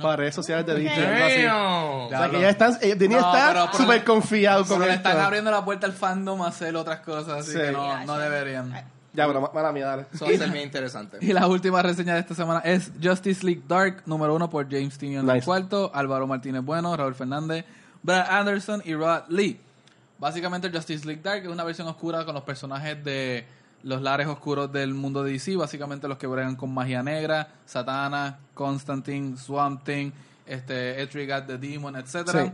para 0.00 0.16
redes 0.16 0.34
sociales 0.34 0.66
de 0.66 0.74
Disney. 0.74 1.46
O 1.46 2.08
sea, 2.08 2.30
que 2.30 2.40
ya 2.40 2.48
están, 2.50 2.78
eh, 2.80 2.94
Disney 2.94 3.18
No, 3.20 3.34
está 3.36 3.72
súper 3.72 4.04
confiado 4.04 4.64
con 4.64 4.78
Pero 4.78 4.90
le 4.90 4.96
esto. 4.96 5.08
están 5.08 5.24
abriendo 5.24 5.50
la 5.50 5.64
puerta 5.64 5.86
al 5.86 5.92
fandom 5.92 6.42
a 6.42 6.48
hacer 6.48 6.74
otras 6.76 7.00
cosas, 7.00 7.40
así 7.40 7.52
Sí. 7.52 7.58
que 7.58 7.72
no, 7.72 8.18
deberían. 8.18 8.72
Ya, 9.14 9.26
pero 9.26 9.40
ma- 9.40 9.50
mala 9.52 9.72
mía, 9.72 9.86
dale. 9.86 10.06
Eso 10.12 10.26
va 10.26 10.30
a 10.32 10.36
ser 10.36 10.50
bien 10.50 10.64
interesante. 10.64 11.18
Y 11.20 11.32
la 11.32 11.46
última 11.48 11.82
reseña 11.82 12.14
de 12.14 12.20
esta 12.20 12.34
semana 12.34 12.60
es 12.60 12.92
Justice 13.02 13.44
League 13.44 13.62
Dark, 13.66 14.02
número 14.06 14.34
uno 14.34 14.48
por 14.48 14.68
James 14.70 14.96
Tynion 14.96 15.24
Nice. 15.26 15.38
el 15.38 15.44
cuarto, 15.44 15.90
Álvaro 15.94 16.26
Martínez 16.26 16.62
Bueno, 16.62 16.96
Raúl 16.96 17.14
Fernández, 17.16 17.64
Brad 18.02 18.26
Anderson 18.30 18.80
y 18.84 18.94
Rod 18.94 19.22
Lee. 19.28 19.60
Básicamente 20.18 20.70
Justice 20.70 21.04
League 21.06 21.22
Dark 21.22 21.42
es 21.42 21.48
una 21.48 21.64
versión 21.64 21.88
oscura 21.88 22.24
con 22.24 22.34
los 22.34 22.44
personajes 22.44 23.02
de 23.02 23.44
los 23.82 24.02
lares 24.02 24.26
oscuros 24.26 24.72
del 24.72 24.94
mundo 24.94 25.22
de 25.22 25.32
DC, 25.32 25.56
básicamente 25.56 26.08
los 26.08 26.18
que 26.18 26.26
bregan 26.26 26.56
con 26.56 26.72
magia 26.72 27.02
negra, 27.02 27.48
Satana, 27.64 28.38
Constantine, 28.54 29.36
Swamp 29.36 29.84
Thing, 29.84 30.10
este, 30.46 31.00
Etrigat 31.00 31.46
the 31.46 31.58
Demon, 31.58 31.96
etcétera. 31.96 32.46
Sí. 32.46 32.52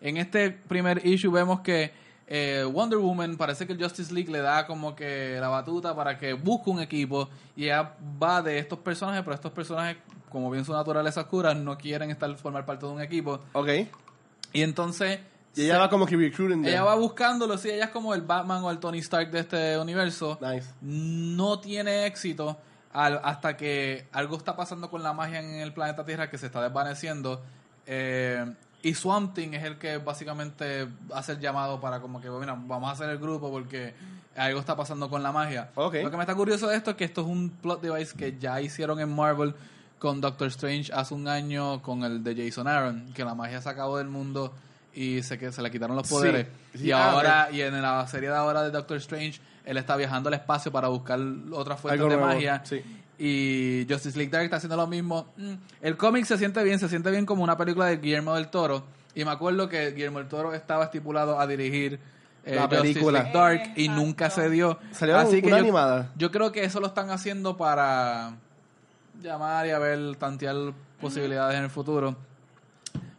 En 0.00 0.16
este 0.16 0.50
primer 0.50 1.04
issue 1.06 1.30
vemos 1.30 1.60
que 1.60 1.92
eh, 2.26 2.64
Wonder 2.70 2.98
Woman 2.98 3.36
parece 3.36 3.66
que 3.66 3.72
el 3.72 3.82
Justice 3.82 4.12
League 4.12 4.30
le 4.30 4.40
da 4.40 4.66
como 4.66 4.94
que 4.94 5.38
la 5.40 5.48
batuta 5.48 5.96
para 5.96 6.18
que 6.18 6.34
busque 6.34 6.68
un 6.68 6.80
equipo 6.80 7.28
y 7.56 7.64
ella 7.64 7.94
va 8.22 8.42
de 8.42 8.58
estos 8.58 8.78
personajes, 8.80 9.22
pero 9.22 9.34
estos 9.34 9.52
personajes, 9.52 9.96
como 10.28 10.50
bien 10.50 10.64
su 10.64 10.72
naturaleza 10.72 11.22
oscura, 11.22 11.54
no 11.54 11.78
quieren 11.78 12.10
estar 12.10 12.32
formar 12.36 12.66
parte 12.66 12.84
de 12.84 12.92
un 12.92 13.00
equipo. 13.00 13.40
Ok. 13.54 13.68
Y 14.52 14.62
entonces 14.62 15.20
Y 15.58 15.64
ella 15.64 15.78
va 15.78 15.90
como 15.90 16.06
que 16.06 16.16
recruiting 16.16 16.62
them. 16.62 16.66
ella 16.72 16.84
va 16.84 16.94
buscándolo, 16.94 17.58
sí, 17.58 17.68
ella 17.70 17.84
es 17.86 17.90
como 17.90 18.14
el 18.14 18.22
Batman 18.22 18.62
o 18.64 18.70
el 18.70 18.78
Tony 18.78 18.98
Stark 18.98 19.30
de 19.30 19.40
este 19.40 19.78
universo. 19.78 20.38
Nice. 20.40 20.68
No 20.80 21.58
tiene 21.60 22.06
éxito 22.06 22.56
al- 22.92 23.20
hasta 23.24 23.56
que 23.56 24.06
algo 24.12 24.36
está 24.36 24.56
pasando 24.56 24.88
con 24.90 25.02
la 25.02 25.12
magia 25.12 25.40
en 25.40 25.60
el 25.60 25.72
planeta 25.72 26.04
Tierra 26.04 26.30
que 26.30 26.38
se 26.38 26.46
está 26.46 26.62
desvaneciendo. 26.62 27.42
Eh, 27.86 28.44
y 28.82 28.94
Swamp 28.94 29.34
Thing 29.34 29.54
es 29.54 29.64
el 29.64 29.76
que 29.78 29.98
básicamente 29.98 30.86
hace 31.12 31.32
el 31.32 31.40
llamado 31.40 31.80
para 31.80 32.00
como 32.00 32.20
que, 32.20 32.30
mira, 32.30 32.56
vamos 32.56 32.88
a 32.88 32.92
hacer 32.92 33.10
el 33.10 33.18
grupo 33.18 33.50
porque 33.50 33.92
algo 34.36 34.60
está 34.60 34.76
pasando 34.76 35.10
con 35.10 35.22
la 35.22 35.32
magia. 35.32 35.70
Lo 36.04 36.10
que 36.10 36.16
me 36.16 36.22
está 36.22 36.34
curioso 36.36 36.68
de 36.68 36.76
esto 36.76 36.90
es 36.92 36.96
que 36.96 37.04
esto 37.04 37.22
es 37.22 37.26
un 37.26 37.50
plot 37.50 37.80
device 37.80 38.16
que 38.16 38.38
ya 38.38 38.60
hicieron 38.60 39.00
en 39.00 39.12
Marvel 39.14 39.54
con 39.98 40.20
Doctor 40.20 40.46
Strange 40.48 40.92
hace 40.92 41.12
un 41.12 41.26
año 41.26 41.82
con 41.82 42.04
el 42.04 42.22
de 42.22 42.36
Jason 42.46 42.68
Aaron, 42.68 43.12
que 43.14 43.24
la 43.24 43.34
magia 43.34 43.60
se 43.60 43.68
acabó 43.68 43.98
del 43.98 44.06
mundo 44.06 44.54
y 45.00 45.22
se, 45.22 45.38
que 45.38 45.52
se 45.52 45.62
le 45.62 45.70
quitaron 45.70 45.94
los 45.96 46.08
poderes. 46.08 46.46
Sí, 46.74 46.86
Y 46.86 46.90
ah, 46.92 47.10
ahora, 47.12 47.48
y 47.52 47.60
en 47.60 47.80
la 47.80 48.06
serie 48.08 48.28
de 48.30 48.34
ahora 48.36 48.62
de 48.64 48.70
Doctor 48.70 48.96
Strange, 48.96 49.40
él 49.64 49.76
está 49.76 49.96
viajando 49.96 50.28
al 50.28 50.34
espacio 50.34 50.72
para 50.72 50.88
buscar 50.88 51.18
otras 51.52 51.78
fuentes 51.80 52.00
Algo 52.00 52.10
de 52.10 52.16
nuevo, 52.16 52.34
magia. 52.34 52.62
sí. 52.64 52.82
Y 53.20 53.84
Justice 53.90 54.16
League 54.16 54.30
Dark 54.30 54.44
está 54.44 54.56
haciendo 54.58 54.76
lo 54.76 54.86
mismo. 54.86 55.26
Mm, 55.36 55.54
El 55.82 55.96
cómic 55.96 56.24
se 56.24 56.38
siente 56.38 56.62
bien, 56.62 56.78
se 56.78 56.88
siente 56.88 57.10
bien 57.10 57.26
como 57.26 57.42
una 57.42 57.56
película 57.56 57.86
de 57.86 57.96
Guillermo 57.96 58.34
del 58.36 58.46
Toro. 58.48 58.84
Y 59.14 59.24
me 59.24 59.32
acuerdo 59.32 59.68
que 59.68 59.90
Guillermo 59.90 60.18
del 60.20 60.28
Toro 60.28 60.54
estaba 60.54 60.84
estipulado 60.84 61.40
a 61.40 61.46
dirigir 61.48 61.98
eh, 62.44 62.54
La 62.54 62.62
Justice 62.68 62.82
película. 62.82 63.22
League 63.24 63.32
Dark 63.36 63.72
y 63.74 63.88
nunca 63.88 64.30
se 64.30 64.48
dio. 64.50 64.78
Salió 64.92 65.18
Así 65.18 65.40
que 65.40 65.48
una 65.48 65.56
yo, 65.58 65.62
animada. 65.64 66.12
yo 66.16 66.30
creo 66.30 66.52
que 66.52 66.62
eso 66.62 66.78
lo 66.78 66.86
están 66.86 67.10
haciendo 67.10 67.56
para 67.56 68.36
llamar 69.20 69.66
y 69.66 69.70
a 69.70 69.78
ver, 69.80 70.14
tantear 70.16 70.54
posibilidades 71.00 71.58
en 71.58 71.64
el 71.64 71.70
futuro. 71.70 72.16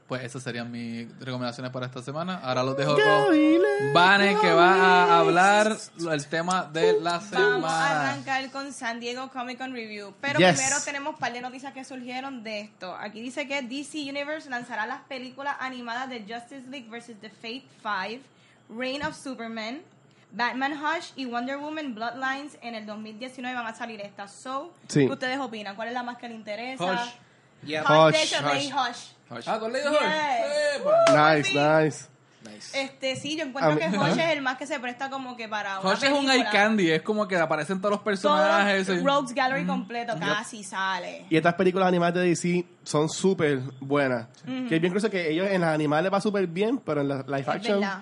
Pues 0.09 0.23
esas 0.23 0.41
serían 0.41 0.69
mis 0.71 1.07
recomendaciones 1.19 1.71
para 1.71 1.85
esta 1.85 2.01
semana. 2.01 2.39
Ahora 2.43 2.63
los 2.63 2.75
dejo 2.75 2.95
con 2.95 3.93
Vane, 3.93 4.35
que 4.41 4.51
va 4.51 4.73
a 5.03 5.19
hablar 5.19 5.77
el 6.11 6.25
tema 6.27 6.63
de 6.63 6.99
la 6.99 7.19
Vamos 7.19 7.25
a 7.25 7.29
semana. 7.29 8.09
arrancar 8.11 8.49
con 8.51 8.73
San 8.73 8.99
Diego 8.99 9.29
Comic 9.29 9.59
Con 9.59 9.71
Review. 9.71 10.15
Pero 10.19 10.39
Yes. 10.39 10.55
primero 10.59 10.81
tenemos 10.83 11.13
un 11.13 11.19
par 11.19 11.31
de 11.31 11.41
noticias 11.41 11.73
que 11.73 11.85
surgieron 11.85 12.41
de 12.43 12.61
esto. 12.61 12.95
Aquí 12.95 13.21
dice 13.21 13.47
que 13.47 13.61
DC 13.61 13.99
Universe 14.09 14.49
lanzará 14.49 14.87
las 14.87 15.01
películas 15.01 15.55
animadas 15.59 16.09
de 16.09 16.21
Justice 16.21 16.63
League 16.69 16.89
vs. 16.89 17.15
The 17.21 17.29
Fate 17.29 17.65
5, 17.83 18.23
Reign 18.75 19.03
of 19.03 19.15
Superman, 19.15 19.81
Batman 20.31 20.73
Hush 20.73 21.11
y 21.17 21.25
Wonder 21.25 21.57
Woman 21.57 21.93
Bloodlines 21.93 22.57
en 22.61 22.73
el 22.73 22.87
2019 22.87 23.55
van 23.55 23.67
a 23.67 23.75
salir 23.75 24.01
estas. 24.01 24.33
So, 24.33 24.73
Sí. 24.87 25.05
¿qué 25.05 25.13
ustedes 25.13 25.37
opinan? 25.37 25.75
¿Cuál 25.75 25.89
es 25.89 25.93
la 25.93 26.01
más 26.01 26.17
que 26.17 26.27
les 26.29 26.35
interesa? 26.37 26.83
Hush. 26.83 27.09
Yeah. 27.63 27.83
Hush, 27.83 28.15
Hush, 28.71 29.05
Hush. 29.29 29.47
Ah, 29.47 29.59
¿tú 29.59 29.65
has 29.65 29.71
leído 29.71 29.91
Yes. 29.91 29.99
Hush? 30.01 30.81
Epa. 30.81 31.33
Nice, 31.35 31.49
Sí. 31.51 31.57
nice. 31.57 32.05
Nice. 32.41 32.81
Este, 32.81 33.15
sí, 33.17 33.35
yo 33.37 33.43
encuentro 33.45 33.77
que 33.77 33.87
Hush 33.97 34.17
es 34.17 34.31
el 34.31 34.41
más 34.41 34.57
que 34.57 34.65
se 34.65 34.79
presta 34.79 35.09
como 35.09 35.35
que 35.35 35.47
para 35.49 35.79
una 35.81 35.89
Hush 35.91 36.03
es 36.05 36.11
un 36.11 36.29
eye 36.31 36.45
candy, 36.51 36.89
es 36.89 37.01
como 37.01 37.27
que 37.27 37.35
aparecen 37.35 37.79
todos 37.79 37.91
los 37.91 37.99
Todo 37.99 38.05
personajes. 38.05 38.87
y- 38.89 38.99
Rogues 39.01 39.33
Gallery 39.33 39.65
completo 39.65 40.15
casi 40.17 40.63
sale. 40.63 41.25
Y 41.29 41.35
estas 41.37 41.53
películas 41.55 41.87
animadas 41.89 42.15
de 42.15 42.21
DC 42.29 42.65
son 42.83 43.09
súper 43.09 43.59
buenas. 43.81 44.27
Que 44.45 44.75
es 44.75 44.81
bien 44.81 44.91
curioso 44.93 45.09
que 45.09 45.29
ellos 45.29 45.47
en 45.49 45.61
las 45.61 45.73
animales 45.73 46.11
va 46.11 46.21
súper 46.21 46.47
bien, 46.47 46.77
pero 46.79 47.01
en 47.01 47.09
la 47.09 47.17
live 47.23 47.41
Es 47.41 47.47
action, 47.49 47.79
verdad. 47.81 48.01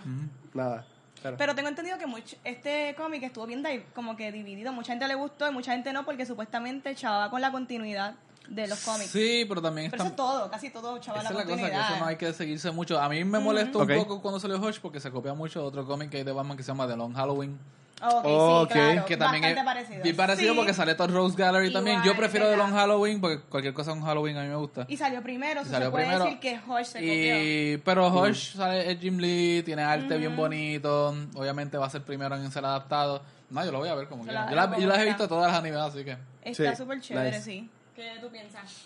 nada. 0.54 0.86
Pero- 1.24 1.36
Pero 1.36 1.56
tengo 1.56 1.68
entendido 1.70 1.98
que 1.98 2.06
much- 2.06 2.38
este 2.44 2.94
cómic 2.96 3.24
estuvo 3.24 3.48
bien 3.48 3.64
di- 3.64 3.84
como 3.96 4.16
que 4.16 4.32
dividido. 4.32 4.72
Mucha 4.72 4.94
gente 4.94 5.08
le 5.08 5.16
gustó 5.16 5.50
y 5.50 5.52
mucha 5.52 5.72
gente 5.72 5.92
no, 5.92 6.06
porque 6.06 6.28
supuestamente 6.28 6.94
chavaba 6.96 7.32
con 7.32 7.42
la 7.42 7.52
continuidad 7.52 8.14
de 8.48 8.68
los 8.68 8.80
cómics. 8.80 9.10
Sí, 9.10 9.46
pero 9.48 9.62
también 9.62 9.92
Pero 9.92 10.04
está... 10.04 10.16
eso 10.16 10.16
todo, 10.16 10.50
casi 10.50 10.70
todo 10.70 10.98
chavaba 11.00 11.24
Esa 11.24 11.34
la 11.34 11.42
es 11.42 11.48
la 11.48 11.54
cosa, 11.54 11.70
que 11.70 11.76
eso 11.76 12.00
no 12.00 12.06
hay 12.06 12.16
que 12.16 12.34
seguirse 12.34 12.72
mucho. 12.72 13.00
A 13.00 13.10
mí 13.10 13.24
me 13.24 13.40
molestó 13.40 13.80
Ok. 13.80 13.90
un 13.90 13.96
poco 13.98 14.22
cuando 14.22 14.40
salió 14.40 14.58
Hush 14.60 14.80
porque 14.82 15.00
se 15.00 15.12
copia 15.12 15.34
mucho 15.34 15.62
de 15.62 15.68
otro 15.68 15.86
cómic 15.86 16.10
que 16.10 16.18
hay 16.18 16.24
de 16.24 16.32
Batman 16.32 16.56
que 16.58 16.64
se 16.64 16.68
llama 16.68 16.88
The 16.88 16.96
Long 16.96 17.14
Halloween. 17.14 17.58
Ok, 18.00 18.26
Ok. 18.26 18.72
sí, 18.72 18.74
claro. 18.78 19.06
Que 19.06 19.18
también 19.18 19.42
bastante 19.42 19.60
es 19.60 19.66
parecido. 19.66 20.04
bien 20.04 20.16
parecido 20.16 20.54
Sí. 20.54 20.58
porque 20.58 20.74
sale 20.76 20.94
todo 20.94 21.08
Rose 21.08 21.36
Gallery 21.36 21.74
también. 21.74 21.98
Yo 21.98 22.04
Igual, 22.12 22.18
prefiero 22.18 22.46
de 22.46 22.52
¿verdad? 22.52 22.68
Long 22.68 22.76
Halloween 22.78 23.20
porque 23.22 23.42
cualquier 23.50 23.74
cosa 23.74 23.92
en 23.94 24.02
Halloween 24.04 24.38
a 24.38 24.44
mí 24.44 24.50
me 24.50 24.56
gusta. 24.56 24.86
Y 24.88 24.98
salió 24.98 25.24
primero, 25.24 25.62
Y 25.64 25.66
salió 25.66 25.88
se 25.88 25.92
puede 25.92 26.06
primero. 26.06 26.26
decir 26.26 26.40
que 26.40 26.60
Hush 26.68 26.86
se 26.86 27.00
copió. 27.00 27.74
Y, 27.74 27.78
pero 27.84 28.08
Hush 28.22 28.56
sale 28.56 28.92
es 28.92 29.00
Jim 29.00 29.18
Lee, 29.18 29.64
tiene 29.64 29.82
arte 29.82 30.16
bien 30.18 30.36
bonito. 30.36 31.08
Obviamente 31.36 31.76
va 31.78 31.88
a 31.88 31.90
ser 31.90 32.04
primero 32.04 32.36
en 32.36 32.52
ser 32.52 32.64
adaptado. 32.66 33.24
No, 33.50 33.66
yo 33.66 33.72
lo 33.72 33.80
voy 33.80 33.90
a 33.90 33.96
ver 33.96 34.08
como 34.08 34.24
quiera. 34.24 34.48
Yo, 34.48 34.56
la- 34.56 34.78
yo 34.78 34.88
las 34.88 35.00
he 35.00 35.06
visto 35.06 35.28
todas 35.28 35.52
las 35.52 35.60
animadas, 35.60 35.96
así 35.96 36.04
que. 36.04 36.18
Está 36.44 36.72
Sí, 36.76 36.78
súper 36.84 37.02
chévere, 37.02 37.32
nice. 37.32 37.42
sí. 37.42 37.70
¿Qué 37.98 38.20
tú 38.22 38.30
piensas? 38.30 38.84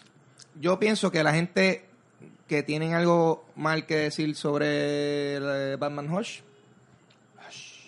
Yo 0.55 0.80
pienso 0.80 1.12
que 1.12 1.22
la 1.22 1.34
gente 1.34 1.84
que 2.47 2.64
tienen 2.64 2.93
algo 2.93 3.45
mal 3.57 3.86
que 3.86 3.97
decir 3.97 4.38
sobre 4.38 5.36
eh, 5.36 5.76
Batman 5.78 6.09
Hush. 6.09 6.39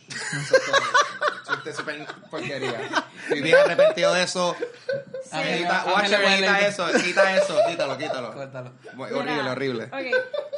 Chiste 1.45 1.73
súper 1.73 2.05
porquería. 2.29 2.73
Estoy 3.23 3.41
bien 3.41 3.55
arrepentido 3.57 4.13
de 4.13 4.23
eso. 4.23 4.55
Quita, 5.23 5.85
Watcher, 5.93 6.21
eso, 6.67 6.85
quita 7.03 7.35
eso, 7.37 7.57
quítalo, 7.67 7.97
quítalo. 7.97 8.33
Mira, 8.95 9.17
horrible, 9.17 9.49
horrible. 9.49 9.89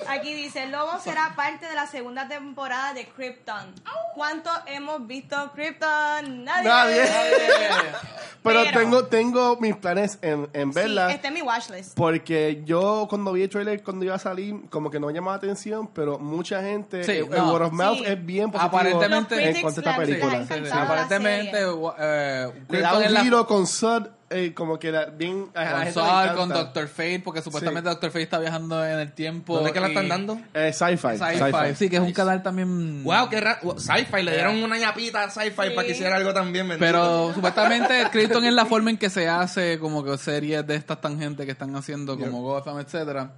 Aquí 0.08 0.34
dice, 0.34 0.68
Lobo 0.68 1.00
será 1.00 1.34
parte 1.36 1.66
de 1.68 1.74
la 1.76 1.88
segunda 1.88 2.28
temporada 2.28 2.94
de 2.94 3.08
Krypton. 3.08 3.74
¿Cuánto 4.14 4.50
hemos 4.68 5.06
visto 5.08 5.52
Krypton? 5.56 6.44
Nadie. 6.44 6.64
Nadie. 6.70 7.02
Pero, 8.44 8.62
Pero- 8.64 8.80
tengo, 8.80 9.06
tengo 9.06 9.58
mis 9.60 9.76
planes 9.76 10.20
en, 10.22 10.48
en 10.54 10.72
Sí, 10.72 10.80
verla. 10.80 11.12
está 11.12 11.30
en 11.30 11.34
mi 11.34 11.42
watchlist. 11.42 11.96
Porque 11.96 12.62
yo 12.66 13.08
cuando 13.10 13.32
vi 13.34 13.44
el 13.44 13.50
trailer 13.50 13.82
cuando 13.84 14.06
iba 14.06 14.16
a 14.16 14.20
salir, 14.20 14.70
como 14.70 14.92
que 14.92 15.00
no 15.00 15.08
me 15.08 15.14
llamaba 15.14 15.34
la 15.34 15.38
atención, 15.38 15.88
pero 15.88 16.20
mucha 16.20 16.62
gente, 16.62 17.04
Sí, 17.04 17.12
el, 17.14 17.18
el 17.26 17.30
no. 17.32 17.52
word 17.54 17.64
of 17.64 17.72
mouth 17.74 17.98
Sí. 17.98 18.04
es 18.06 18.24
bien 18.26 18.52
positivo 18.52 18.78
Aparentemente- 18.78 19.50
en 19.50 19.62
cuanto 19.62 19.80
a 19.82 19.84
esta 19.84 19.96
película. 19.98 20.46
Sí, 20.76 20.86
sí. 20.86 20.86
Aparentemente, 20.86 21.58
eh, 22.00 22.52
Le 22.70 22.82
da 22.82 22.98
un 22.98 23.14
la- 23.14 23.22
giro 23.24 23.46
con 23.48 23.68
Sud, 23.68 24.08
eh, 24.30 24.54
como 24.54 24.80
que 24.80 24.92
la- 24.92 25.06
bien 25.06 25.46
con 25.48 25.62
encanta. 25.64 26.34
con 26.36 26.50
Doctor 26.50 26.88
Fate, 26.88 27.22
porque 27.24 27.42
supuestamente 27.42 27.90
Doctor 27.90 28.10
Fate 28.10 28.24
está 28.24 28.40
viajando 28.40 28.84
en 28.86 29.00
el 29.00 29.12
tiempo. 29.14 29.54
¿Dónde 29.56 29.70
es 29.70 29.74
que 29.74 29.80
la 29.80 29.88
están 29.88 30.08
dando? 30.08 30.40
Eh, 30.54 30.74
sci-fi. 30.74 31.18
Sci-fi. 31.18 31.38
sci-fi. 31.52 31.76
Sí, 31.76 31.90
que 31.90 31.98
es 31.98 32.02
un 32.02 32.12
canal 32.12 32.42
también. 32.44 33.04
Wow, 33.04 33.30
qué 33.30 33.40
raro. 33.40 33.80
Sci-Fi, 33.80 34.24
le 34.24 34.34
dieron 34.34 34.64
una 34.64 34.78
ñapita 34.78 35.24
a 35.24 35.30
Sci-Fi 35.30 35.52
Sí. 35.70 35.70
para 35.76 35.86
que 35.88 35.92
hiciera 35.94 36.16
algo 36.16 36.34
también. 36.34 36.68
bendito. 36.68 36.80
Pero 36.86 37.34
supuestamente 37.34 38.08
Krypton 38.12 38.46
es 38.46 38.54
la 38.54 38.66
forma 38.66 38.90
en 38.90 38.98
que 38.98 39.10
se 39.10 39.30
hace 39.30 39.80
como 39.80 40.04
que 40.04 40.18
series 40.18 40.66
de 40.66 40.76
estas 40.76 41.00
tangentes 41.02 41.46
que 41.46 41.52
están 41.52 41.76
haciendo 41.76 42.18
como 42.18 42.42
Gotham, 42.42 42.80
etcétera. 42.80 43.30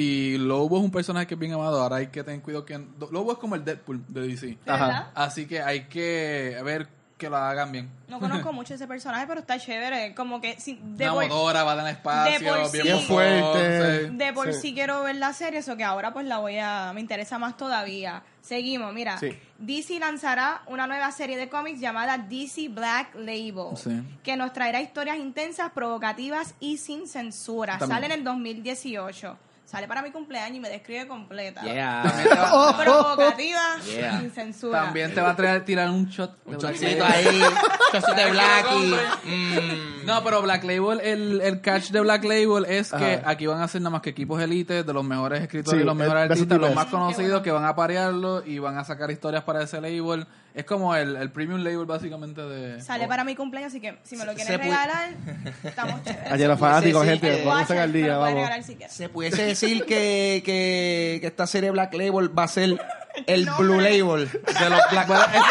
Y 0.00 0.38
Lobo 0.38 0.78
es 0.78 0.84
un 0.84 0.92
personaje 0.92 1.26
que 1.26 1.34
es 1.34 1.40
bien 1.40 1.54
amado. 1.54 1.82
Ahora 1.82 1.96
hay 1.96 2.06
que 2.06 2.22
tener 2.22 2.40
cuidado 2.40 2.64
que 2.64 2.78
Lobo 3.10 3.32
es 3.32 3.38
como 3.38 3.56
el 3.56 3.64
Deadpool 3.64 4.04
de 4.06 4.28
DC. 4.28 4.46
¿De 4.46 4.58
Ajá. 4.64 5.10
Así 5.12 5.44
que 5.48 5.60
hay 5.60 5.86
que 5.86 6.56
ver 6.62 6.86
que 7.16 7.28
lo 7.28 7.36
hagan 7.36 7.72
bien. 7.72 7.90
No 8.06 8.20
conozco 8.20 8.52
mucho 8.52 8.74
ese 8.74 8.86
personaje, 8.86 9.26
pero 9.26 9.40
está 9.40 9.58
chévere. 9.58 10.14
Como 10.14 10.40
que 10.40 10.60
si, 10.60 10.78
de, 10.80 11.10
Una 11.10 11.14
por, 11.14 11.28
motora, 11.28 11.64
va 11.64 11.72
en 11.72 11.80
el 11.80 11.86
espacio, 11.88 12.38
de 12.38 12.60
por 12.60 12.70
bien, 12.70 12.96
sí. 12.96 13.06
Fuerte. 13.08 14.10
de 14.12 14.32
por 14.32 14.54
Sí. 14.54 14.60
sí. 14.60 14.74
quiero 14.74 15.02
ver 15.02 15.16
la 15.16 15.32
serie, 15.32 15.58
eso 15.58 15.76
que 15.76 15.82
ahora 15.82 16.12
pues 16.12 16.26
la 16.26 16.38
voy 16.38 16.58
a... 16.58 16.92
Me 16.94 17.00
interesa 17.00 17.40
más 17.40 17.56
todavía. 17.56 18.22
Seguimos, 18.40 18.94
mira. 18.94 19.18
Sí. 19.18 19.36
DC 19.58 19.98
lanzará 19.98 20.62
una 20.66 20.86
nueva 20.86 21.10
serie 21.10 21.36
de 21.36 21.48
cómics 21.48 21.80
llamada 21.80 22.18
DC 22.18 22.68
Black 22.68 23.16
Label. 23.16 23.76
Sí. 23.76 24.00
Que 24.22 24.36
nos 24.36 24.52
traerá 24.52 24.80
historias 24.80 25.18
intensas, 25.18 25.72
provocativas 25.72 26.54
y 26.60 26.76
sin 26.76 27.08
censura. 27.08 27.78
También. 27.78 27.96
Sale 27.96 28.06
en 28.06 28.12
el 28.12 28.22
2018. 28.22 29.38
Sale 29.68 29.86
para 29.86 30.00
mi 30.00 30.10
cumpleaños 30.10 30.56
y 30.56 30.60
me 30.60 30.70
describe 30.70 31.06
completa. 31.06 31.60
Yeah. 31.60 32.02
También 32.02 32.28
te 32.30 32.34
va, 32.36 32.78
Provocativa, 32.84 33.60
Yeah. 33.84 34.18
sin 34.20 34.30
censura. 34.30 34.84
también 34.84 35.12
te 35.14 35.20
va 35.20 35.30
a 35.32 35.36
traer, 35.36 35.62
tirar 35.66 35.90
un 35.90 36.06
shot. 36.06 36.38
Un 36.46 36.56
Label. 36.56 37.02
ahí, 37.02 37.42
chocito 37.92 38.14
de 38.14 38.30
Blackie. 38.30 38.94
Mm. 39.24 40.06
No, 40.06 40.24
pero 40.24 40.40
Black 40.40 40.64
Label, 40.64 41.00
el, 41.02 41.40
el 41.42 41.60
catch 41.60 41.90
de 41.90 42.00
Black 42.00 42.24
Label 42.24 42.64
es 42.66 42.90
que 42.92 43.16
Ajá. 43.16 43.28
aquí 43.30 43.46
van 43.46 43.60
a 43.60 43.68
ser 43.68 43.82
nada 43.82 43.90
más 43.90 44.00
que 44.00 44.08
equipos 44.08 44.40
élites 44.40 44.86
de 44.86 44.92
los 44.94 45.04
mejores 45.04 45.42
escritores 45.42 45.78
Sí, 45.78 45.82
y 45.82 45.86
los 45.86 45.94
mejores 45.94 46.22
el 46.22 46.28
best 46.30 46.40
artistas, 46.40 46.58
los 46.60 46.74
más 46.74 46.86
conocidos 46.86 47.28
bueno. 47.30 47.42
que 47.42 47.50
van 47.50 47.64
a 47.66 47.76
parearlo 47.76 48.42
y 48.46 48.58
van 48.60 48.78
a 48.78 48.84
sacar 48.84 49.10
historias 49.10 49.44
para 49.44 49.62
ese 49.62 49.82
label. 49.82 50.26
Es 50.58 50.64
como 50.64 50.92
el, 50.96 51.14
el 51.14 51.30
premium 51.30 51.60
label 51.62 51.86
básicamente 51.86 52.40
de... 52.42 52.82
Sale 52.82 53.06
para 53.06 53.22
mi 53.22 53.36
cumpleaños, 53.36 53.70
así 53.70 53.80
que 53.80 53.96
si 54.02 54.16
me 54.16 54.24
lo 54.24 54.34
quieren 54.34 54.58
regalar, 54.58 55.10
estamos 55.62 56.02
chéveres. 56.02 56.32
Ayer 56.32 56.48
los 56.48 56.58
fanáticos, 56.58 57.02
Sí, 57.04 57.08
sí, 57.08 57.12
gente, 57.12 57.42
eh, 57.42 57.44
vamos 57.46 57.70
a 57.70 57.82
al 57.84 57.92
me 57.92 57.98
día, 57.98 58.16
vamos. 58.16 58.34
regalar 58.34 58.62
si 58.64 58.74
quieres. 58.74 58.92
Se 58.92 59.08
pudiese 59.08 59.42
decir 59.44 59.84
que, 59.84 60.42
que, 60.44 61.18
que 61.20 61.26
esta 61.28 61.46
serie 61.46 61.70
Black 61.70 61.94
Label 61.94 62.36
va 62.36 62.42
a 62.42 62.48
ser 62.48 62.76
el 63.26 63.44
nombre. 63.44 63.64
Blue 63.66 63.80
Label 63.80 64.28
de 64.32 64.70
los 64.70 64.80
Black 64.90 65.06
Bueno, 65.06 65.24
eso, 65.32 65.44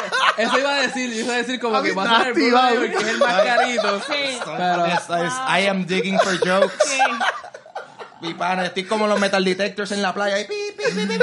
eso 0.49 0.60
iba 0.60 0.76
a 0.76 0.82
decir, 0.82 1.10
yo 1.14 1.20
iba 1.24 1.34
a 1.36 1.38
decir 1.38 1.60
como 1.62 1.82
que 1.82 1.93
va 1.93 2.03
a 2.03 2.18
ser 2.20 2.28
el 2.28 2.34
Blue. 2.34 2.51
Label, 2.51 2.91
que 2.91 2.97
es 2.97 3.08
el 3.08 3.18
más 3.18 3.41
carito. 3.43 3.99
Sí. 4.01 4.39
Pero- 4.58 4.86
es 4.88 5.34
I 5.64 5.68
am 5.68 5.86
digging 5.86 6.20
for 6.20 6.38
jokes. 6.45 6.76
Sí. 6.86 6.99
Mi 8.20 8.34
pana, 8.34 8.66
estoy 8.66 8.84
como 8.84 9.08
los 9.08 9.18
metal 9.22 9.45
detectors 9.45 9.93
en 9.93 10.01
la 10.01 10.14
playa. 10.14 10.41
Y 10.41 10.43
pi, 10.43 10.53
pi, 10.76 10.84
pi, 11.08 11.18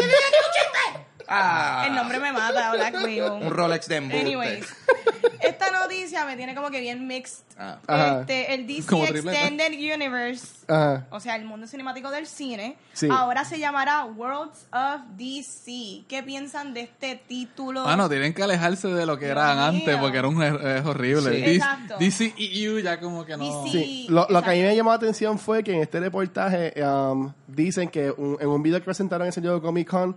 Ah, 1.29 1.85
El 1.89 1.95
nombre 1.95 2.19
me 2.19 2.33
mata, 2.33 2.73
Black 2.73 2.95
Label. 2.95 3.31
Un 3.43 3.51
Rolex 3.51 3.89
de 3.89 3.97
embuste. 3.97 4.21
Anyways, 4.21 4.67
esta 5.41 5.71
noticia 5.71 6.25
me 6.25 6.37
tiene 6.37 6.55
como 6.55 6.71
que 6.71 6.81
bien 6.81 7.07
mixed. 7.07 7.45
Ah. 7.57 8.19
Este, 8.21 8.53
el 8.55 8.67
DC 8.67 8.89
Como 8.89 9.05
tripleta. 9.07 9.39
Extended 9.47 9.73
Universe, 9.95 10.47
Ajá. 10.67 11.07
o 11.11 11.21
sea, 11.21 11.37
el 11.37 11.45
mundo 11.45 11.67
cinemático 11.69 12.11
del 12.11 12.27
cine, 12.27 12.77
Sí. 12.95 13.09
ahora 13.11 13.45
se 13.45 13.59
llamará 13.61 14.05
Worlds 14.05 14.67
of 14.73 15.01
DC. 15.17 16.05
¿Qué 16.09 16.23
piensan 16.25 16.75
de 16.75 16.81
este 16.83 17.15
título? 17.29 17.85
Ah, 17.87 17.97
no, 17.97 18.09
tienen 18.09 18.35
que 18.35 18.43
alejarse 18.43 18.89
de 18.89 19.07
lo 19.07 19.17
que 19.19 19.27
Dios 19.27 19.37
eran 19.37 19.57
mío. 19.57 19.67
antes 19.67 19.97
porque 19.99 20.19
era 20.19 20.29
un 20.29 20.43
es 20.43 20.85
horrible. 20.85 21.31
Sí. 21.45 21.51
Exacto. 21.57 21.97
DCEU 21.99 22.81
ya 22.81 22.99
como 22.99 23.25
que 23.25 23.37
no... 23.37 23.63
DC. 23.65 23.71
Sí, 23.71 24.07
lo, 24.11 24.27
lo 24.29 24.43
que 24.43 24.51
a 24.51 24.53
mí 24.53 24.63
me 24.63 24.75
llamó 24.75 24.91
la 24.91 24.97
atención 24.97 25.39
fue 25.39 25.63
que 25.63 25.75
en 25.75 25.81
este 25.83 26.01
reportaje 26.01 26.75
um, 26.83 27.33
dicen 27.47 27.89
que 27.89 28.11
un- 28.11 28.37
en 28.41 28.49
un 28.49 28.63
video 28.63 28.79
que 28.81 28.85
presentaron 28.85 29.27
en 29.27 29.29
el 29.29 29.33
San 29.33 29.61
Comic 29.61 29.89
Con 29.89 30.17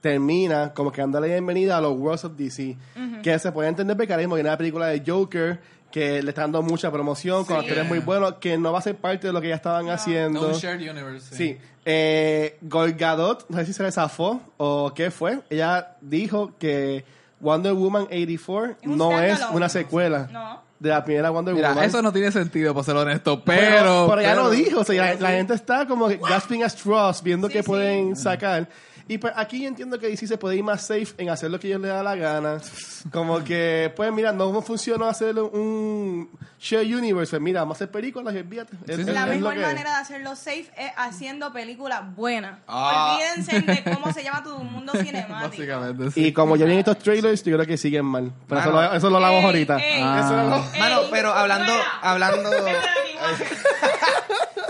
termina 0.00 0.72
como 0.74 0.92
que 0.92 1.00
dándole 1.00 1.28
bienvenida 1.28 1.78
a 1.78 1.80
los 1.80 1.96
Worlds 1.96 2.24
of 2.24 2.32
DC. 2.36 2.76
Que 3.22 3.38
se 3.38 3.52
puede 3.52 3.68
entender 3.68 3.96
porque 3.96 4.12
ahora 4.12 4.22
mismo 4.22 4.34
viene 4.36 4.50
la 4.50 4.58
película 4.58 4.86
de 4.88 5.02
Joker 5.06 5.60
que 5.90 6.22
le 6.22 6.28
está 6.30 6.42
dando 6.42 6.62
mucha 6.62 6.90
promoción 6.90 7.44
con 7.44 7.56
Sí. 7.60 7.66
actores 7.68 7.86
muy 7.88 8.00
buenos 8.00 8.34
que 8.34 8.58
no 8.58 8.72
va 8.72 8.80
a 8.80 8.82
ser 8.82 8.96
parte 8.96 9.28
de 9.28 9.32
lo 9.32 9.40
que 9.40 9.48
ya 9.48 9.54
estaban 9.54 9.86
No, 9.86 9.92
haciendo. 9.92 10.48
un 10.48 10.52
shared 10.54 10.80
universe. 10.90 11.34
Sí. 11.34 11.56
Eh, 11.84 12.58
Gal 12.62 12.92
Gadot, 12.94 13.46
no 13.48 13.56
sé 13.58 13.66
si 13.66 13.72
se 13.72 13.82
le 13.82 13.92
zafó 13.92 14.40
o 14.58 14.92
qué 14.94 15.10
fue. 15.10 15.40
Ella 15.48 15.96
dijo 16.00 16.52
que 16.58 17.04
Wonder 17.40 17.72
Woman 17.72 18.02
84 18.10 18.76
Es 18.82 18.86
un 18.88 18.98
no 18.98 19.20
es 19.20 19.40
una 19.52 19.68
secuela 19.68 20.28
No. 20.32 20.60
de 20.80 20.90
la 20.90 21.04
primera 21.04 21.30
Wonder 21.30 21.54
Mira, 21.54 21.70
Woman. 21.70 21.84
eso 21.84 22.02
no 22.02 22.12
tiene 22.12 22.32
sentido, 22.32 22.74
para 22.74 22.84
ser 22.84 22.96
honesto, 22.96 23.42
Pero, 23.44 23.60
pero... 23.78 24.06
pero 24.10 24.22
ya 24.22 24.30
pero- 24.30 24.42
lo 24.44 24.50
dijo, 24.50 24.80
o 24.80 24.84
sea, 24.84 25.14
la, 25.14 25.20
la 25.20 25.30
gente 25.30 25.54
está 25.54 25.86
como 25.86 26.08
gasping 26.08 26.62
at 26.64 26.70
straws, 26.70 27.22
viendo 27.22 27.46
Sí, 27.46 27.54
qué 27.54 27.62
sí. 27.62 27.66
pueden 27.66 28.16
sacar. 28.16 28.68
Y 29.08 29.18
pues 29.18 29.32
aquí 29.36 29.62
yo 29.62 29.68
entiendo 29.68 30.00
que 30.00 30.08
DC 30.08 30.26
se 30.26 30.36
puede 30.36 30.56
ir 30.56 30.64
más 30.64 30.82
safe 30.84 31.06
en 31.18 31.28
hacer 31.30 31.48
lo 31.48 31.60
que 31.60 31.68
ellos 31.68 31.80
les 31.80 31.90
da 31.92 32.02
la 32.02 32.16
gana. 32.16 32.58
Como 33.12 33.44
que, 33.44 33.92
pues 33.94 34.12
mira, 34.12 34.32
no 34.32 34.60
funcionó 34.62 35.04
hacer 35.06 35.38
un 35.38 36.28
share 36.58 36.84
universe. 36.92 37.30
Pues 37.30 37.40
mira, 37.42 37.60
vamos 37.60 37.76
a 37.76 37.78
hacer 37.78 37.90
películas 37.92 38.34
y 38.34 38.38
olvídate. 38.38 38.74
Es- 38.88 38.96
Sí, 38.96 39.02
sí. 39.04 39.08
es- 39.08 39.14
La 39.14 39.26
mejor 39.26 39.54
manera 39.56 39.90
de 39.90 39.96
hacerlo 39.96 40.34
safe 40.34 40.66
es 40.76 40.90
haciendo 40.96 41.52
películas 41.52 42.02
buenas. 42.16 42.58
Ah. 42.66 43.16
Olvídense 43.16 43.60
de 43.60 43.84
cómo 43.94 44.12
se 44.12 44.24
llama 44.24 44.42
tu 44.42 44.58
mundo 44.58 44.92
cinemático. 44.94 45.40
Básicamente, 45.50 46.10
sí. 46.10 46.26
Y 46.26 46.32
como 46.32 46.56
ya 46.56 46.64
vienen 46.64 46.80
estos 46.80 46.98
trailers, 46.98 47.44
yo 47.44 47.54
creo 47.56 47.66
que 47.66 47.76
siguen 47.76 48.06
mal. 48.06 48.32
Pero 48.48 48.60
eso, 48.60 48.70
lo, 48.72 48.92
eso 48.92 49.10
lo 49.10 49.16
hablamos 49.18 49.44
ahorita. 49.44 49.76
ey. 49.76 50.00
Eso 50.02 50.32
lo- 50.32 50.54
Ah. 50.56 50.66
Mano, 50.80 51.00
pero 51.12 51.32
hablando, 51.32 51.72
hablando, 52.02 52.50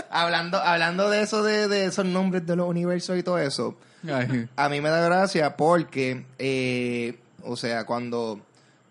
hablando, 0.09 0.57
hablando 0.57 1.09
de 1.09 1.21
eso, 1.21 1.43
de, 1.43 1.67
de 1.67 1.85
esos 1.85 2.05
nombres 2.05 2.45
de 2.45 2.55
los 2.55 2.67
universos 2.67 3.17
y 3.17 3.23
todo 3.23 3.39
eso, 3.39 3.77
Ay, 4.07 4.47
a 4.55 4.69
mí 4.69 4.79
me 4.81 4.89
da 4.89 5.01
gracia 5.01 5.55
porque, 5.57 6.25
eh, 6.39 7.19
o 7.43 7.55
sea, 7.57 7.85
cuando 7.85 8.39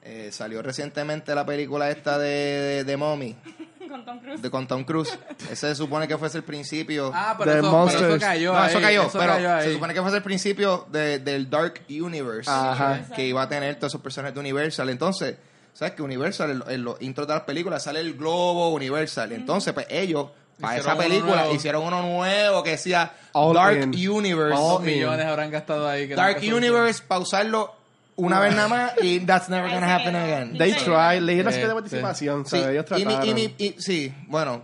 eh, 0.02 0.30
salió 0.32 0.62
recientemente 0.62 1.34
la 1.34 1.44
película 1.46 1.90
esta 1.90 2.18
de, 2.18 2.28
de, 2.28 2.84
de 2.84 2.96
Mommy, 2.96 3.36
Con 3.88 4.04
Tom 4.04 4.18
Cruise. 4.18 4.42
de 4.42 4.50
con 4.50 4.66
Tom 4.66 4.84
Cruise, 4.84 5.18
ese 5.50 5.54
se 5.68 5.74
supone 5.76 6.08
que 6.08 6.18
fuese 6.18 6.38
el 6.38 6.44
principio. 6.44 7.12
Ah, 7.14 7.36
pero 7.38 7.52
The 7.52 7.58
eso, 7.60 7.86
pero 7.86 8.08
eso 8.16 8.18
cayó 8.20 8.52
no, 8.52 8.58
ahí. 8.58 8.70
eso 8.70 8.80
cayó, 8.80 9.08
pero 9.12 9.32
cayó 9.34 9.54
ahí. 9.54 9.64
se 9.68 9.72
supone 9.74 9.94
que 9.94 10.00
fuese 10.02 10.16
el 10.16 10.22
principio 10.24 10.86
de- 10.90 11.20
del 11.20 11.48
Dark 11.48 11.82
Universe, 11.88 12.50
Ajá. 12.50 13.04
que 13.14 13.24
iba 13.26 13.42
a 13.42 13.48
tener 13.48 13.76
todos 13.76 13.92
esos 13.92 14.00
personajes 14.00 14.34
de 14.34 14.40
Universal. 14.40 14.88
Entonces, 14.90 15.36
¿sabes 15.72 15.94
que 15.94 16.02
Universal, 16.02 16.64
en 16.68 16.82
los 16.84 17.00
intros 17.00 17.28
de 17.28 17.34
las 17.34 17.44
películas, 17.44 17.84
sale 17.84 18.00
el 18.00 18.14
globo 18.14 18.70
Universal? 18.74 19.30
Entonces, 19.32 19.72
pues 19.72 19.86
ellos, 19.88 20.30
para 20.60 20.78
Hicieron 20.78 20.96
esa 21.00 21.08
película, 21.08 21.50
hicieron 21.52 21.82
uno 21.84 22.02
nuevo 22.02 22.62
que 22.62 22.70
decía 22.70 23.12
All 23.32 23.54
Dark 23.54 23.76
in. 23.94 24.10
Universe. 24.10 24.50
¿Cuántos 24.56 24.78
All 24.80 24.82
millones 24.84 25.26
habrán 25.26 25.50
gastado 25.50 25.88
ahí? 25.88 26.08
que 26.08 26.14
Dark 26.14 26.40
se 26.40 26.52
Universe, 26.54 27.02
pausarlo 27.06 27.74
una 28.16 28.40
vez 28.40 28.54
nada 28.54 28.68
más 28.68 28.92
y 29.02 29.20
that's 29.20 29.48
never 29.50 29.70
gonna 29.70 29.94
happen 29.94 30.16
again. 30.16 30.56
They 30.56 30.72
leí 31.20 31.42
la 31.42 31.52
Sí, 31.52 31.60
de 31.60 31.74
participación, 31.74 32.46
Sí. 32.46 32.56
Ellos 32.56 32.86
y 32.90 32.94
mi- 32.94 33.00
y 33.00 33.04
trataron. 33.04 33.34
mi- 33.34 33.54
y- 33.58 33.74
sí, 33.78 34.14
bueno. 34.28 34.62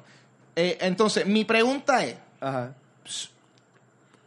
Eh, 0.57 0.78
entonces, 0.80 1.26
mi 1.26 1.45
pregunta 1.45 2.05
es, 2.05 2.16
Ajá. 2.40 2.72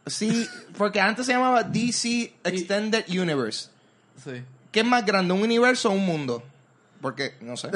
sí, 0.06 0.48
porque 0.76 1.00
antes 1.00 1.26
se 1.26 1.32
llamaba 1.32 1.62
DC 1.62 2.32
Extended 2.44 3.04
Universe. 3.08 3.70
Sí. 4.22 4.42
¿Qué 4.70 4.80
es 4.80 4.86
más 4.86 5.04
grande, 5.04 5.32
un 5.34 5.42
universo 5.42 5.88
o 5.90 5.92
un 5.92 6.04
mundo? 6.06 6.42
Porque, 7.06 7.36
no 7.40 7.56
sé. 7.56 7.68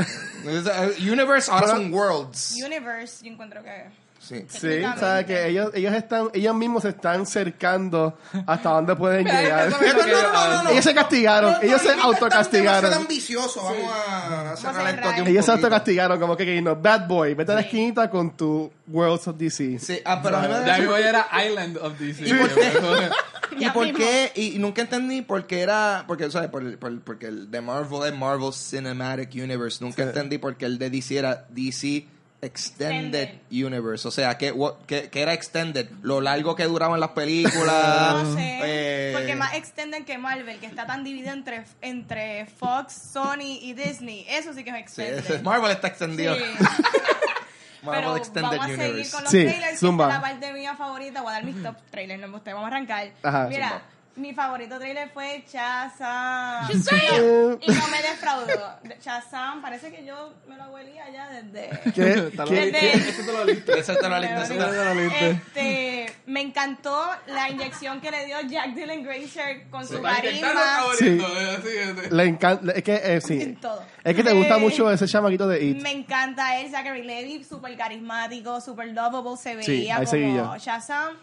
Universe 0.99 1.49
ahora 1.53 1.69
son 1.69 1.95
worlds. 1.95 2.57
Universe, 2.61 3.25
yo 3.25 3.31
encuentro 3.31 3.63
que... 3.63 3.85
Sí. 4.19 4.45
Sí, 4.49 4.83
sabes 4.99 5.25
que 5.25 5.47
ellos, 5.47 5.71
ellos 5.73 5.95
están, 5.95 6.31
ellos 6.35 6.53
mismos 6.57 6.83
se 6.83 6.89
están 6.89 7.25
cercando 7.27 8.19
hasta 8.45 8.71
dónde 8.71 8.97
pueden 8.97 9.25
llegar. 9.25 9.73
que 9.79 9.87
yo- 9.87 10.71
Ellos 10.73 10.85
se 10.85 10.95
castigaron, 10.95 11.55
ellos 11.63 11.81
se 11.81 11.93
autocastigaron. 11.93 12.93
ambicioso, 12.93 13.63
vamos 13.63 13.93
a 13.95 14.57
cerrar 14.57 14.95
esto 14.97 15.09
aquí 15.09 15.21
un 15.21 15.29
Ellos 15.29 15.45
se 15.45 15.53
autocastigaron, 15.53 16.19
como 16.19 16.37
que, 16.37 16.45
que 16.45 16.61
no, 16.61 16.75
bad 16.75 17.07
boy, 17.07 17.35
vete 17.35 17.53
a 17.53 17.55
la 17.55 17.61
esquinita 17.61 18.11
con 18.11 18.37
tu 18.37 18.73
Worlds 18.89 19.29
of 19.29 19.37
DC. 19.37 19.79
Sí, 19.79 20.01
ah, 20.05 20.21
pero 20.21 20.39
a 20.39 20.41
mí 20.43 20.49
me 20.49 21.01
era 21.09 21.29
Island 21.47 21.77
of 21.77 21.97
DC. 22.01 22.25
¿Y 23.53 23.55
por? 23.57 23.59
¿Y 23.59 23.61
Ya 23.61 23.73
por 23.73 23.85
mismo. 23.85 23.99
qué? 23.99 24.33
Y 24.35 24.59
nunca 24.59 24.83
entendí 24.83 25.23
por 25.23 25.47
qué 25.47 25.61
era. 25.61 26.05
Porque, 26.07 26.31
¿sabes? 26.31 26.51
Por, 26.51 26.63
el- 26.63 26.79
por- 26.79 27.01
porque 27.01 27.27
el 27.27 27.51
de 27.51 27.61
Marvel 27.61 28.13
es 28.13 28.19
Marvel 28.19 28.53
Cinematic 28.53 29.31
Universe. 29.35 29.83
Nunca 29.85 30.03
entendí 30.03 30.39
por 30.39 30.57
qué 30.57 30.67
el 30.67 30.79
de 30.79 30.91
DC 30.91 31.17
era 31.19 31.47
DC 31.51 32.07
Extended, 32.43 33.21
Extended. 33.23 33.67
Universe. 33.67 34.09
O 34.09 34.11
sea, 34.11 34.39
que, 34.39 34.51
what- 34.51 34.77
que, 34.87 35.11
que 35.11 35.21
era 35.21 35.35
Extended. 35.35 35.91
Lo 36.03 36.23
largo 36.23 36.57
que 36.57 36.65
duraban 36.65 36.99
las 36.99 37.11
películas. 37.11 38.25
No 38.25 38.35
sé. 38.35 38.59
eh, 38.63 39.13
Porque 39.15 39.35
más 39.37 39.55
extenden 39.55 40.05
que 40.07 40.17
Marvel, 40.17 40.59
que 40.59 40.65
está 40.67 40.87
tan 40.87 41.05
dividido 41.05 41.33
entre, 41.33 41.65
entre 41.83 42.47
Fox, 42.47 42.95
Sony 43.13 43.59
y 43.61 43.75
Disney. 43.75 44.25
Eso 44.29 44.55
sí 44.55 44.65
que 44.65 44.71
es 44.71 44.77
extended. 44.77 45.41
Marvel 45.43 45.71
está 45.71 45.89
extendido. 45.89 46.35
Sí. 46.35 46.43
Marvel 47.83 48.03
Pero 48.05 48.17
Extended 48.17 48.51
vamos 48.51 48.65
a 48.65 48.69
seguir 48.69 48.85
Universe. 48.91 49.11
con 49.13 49.23
los 49.23 49.31
Sí, 49.31 49.45
trailers, 49.45 49.81
zumba. 49.81 50.05
esta 50.05 50.17
es 50.17 50.23
la 50.23 50.29
parte 50.41 50.53
mía 50.53 50.75
favorita. 50.77 51.23
Voy 51.23 51.31
a 51.31 51.33
dar 51.35 51.45
mis 51.45 51.63
top 51.63 51.77
trailers, 51.91 52.21
no 52.21 52.27
me 52.29 52.33
gusta, 52.35 52.53
vamos 52.55 52.71
a 52.71 52.75
arrancar. 52.77 53.11
Ajá, 53.23 53.47
Mira, 53.49 53.69
zumba. 53.69 53.83
Mi 54.17 54.35
favorito 54.35 54.79
trailer 54.79 55.09
fue 55.11 55.45
Shazam. 55.51 56.69
Eh, 56.71 57.59
Y 57.63 57.71
no 57.73 57.89
me 57.89 58.03
defraudó. 58.03 58.77
Shazam, 59.03 59.63
parece 59.63 59.91
que 59.91 60.05
yo 60.05 60.35
me 60.49 60.57
lo 60.57 60.65
huelía 60.67 61.09
ya 61.11 61.29
desde... 61.29 61.71
¿Qué? 61.95 62.31
Te 62.31 62.37
lo- 62.37 62.45
¿Qué? 62.45 62.71
Desde- 62.71 62.93
Eso 63.09 63.23
te 63.25 63.33
lo 63.33 63.45
listo. 63.45 63.73
Ese 63.75 63.95
te 63.97 64.09
lo 64.09 64.17
Este, 65.21 66.13
me 66.27 66.41
encantó 66.43 67.09
la 67.29 67.49
inyección 67.51 68.01
que 68.01 68.11
le 68.11 68.27
dio 68.27 68.41
Jack 68.43 68.75
Dylan 68.75 69.03
Grazer 69.05 69.69
con 69.71 69.87
su 69.87 70.03
Para 70.03 70.19
intentar 70.27 70.55
carisma 70.55 71.27
eh, 71.27 71.57
así, 71.59 71.69
este. 72.01 72.15
Le 72.15 72.25
encanta, 72.25 72.73
es 72.73 72.83
que, 72.83 72.95
eh, 73.03 73.21
sí. 73.21 73.57
todo. 73.61 73.83
Es 74.05 74.15
que 74.17 74.23
te 74.25 74.33
gusta 74.33 74.57
Eh, 74.57 74.61
mucho 74.61 74.91
ese 74.91 75.07
chamaquito 75.07 75.47
de 75.49 75.65
It. 75.65 75.83
Me 75.83 75.93
encanta 75.93 76.59
él, 76.61 76.71
Zachary 76.71 77.05
Levy, 77.05 77.45
súper 77.45 77.77
carismático, 77.77 78.61
súper 78.61 78.89
lovable, 78.89 79.37
se 79.37 79.63
Sí, 79.63 79.71
veía 79.73 79.97
ahí 79.99 80.07
seguí 80.07 80.37
como. 80.37 80.57
Shazam. 80.59 81.15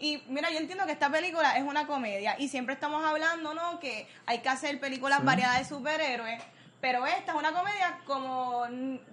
Y 0.00 0.22
mira, 0.28 0.50
yo 0.50 0.58
entiendo 0.58 0.86
que 0.86 0.92
esta 0.92 1.10
película 1.10 1.56
es 1.56 1.64
una 1.64 1.86
comedia 1.86 2.36
y 2.38 2.48
siempre 2.48 2.74
estamos 2.74 3.04
hablando, 3.04 3.54
¿no? 3.54 3.80
Que 3.80 4.06
hay 4.26 4.38
que 4.38 4.48
hacer 4.48 4.78
películas 4.78 5.24
variadas 5.24 5.58
de 5.58 5.64
superhéroes, 5.64 6.40
pero 6.80 7.04
esta 7.06 7.32
es 7.32 7.38
una 7.38 7.52
comedia 7.52 7.98
como, 8.06 8.62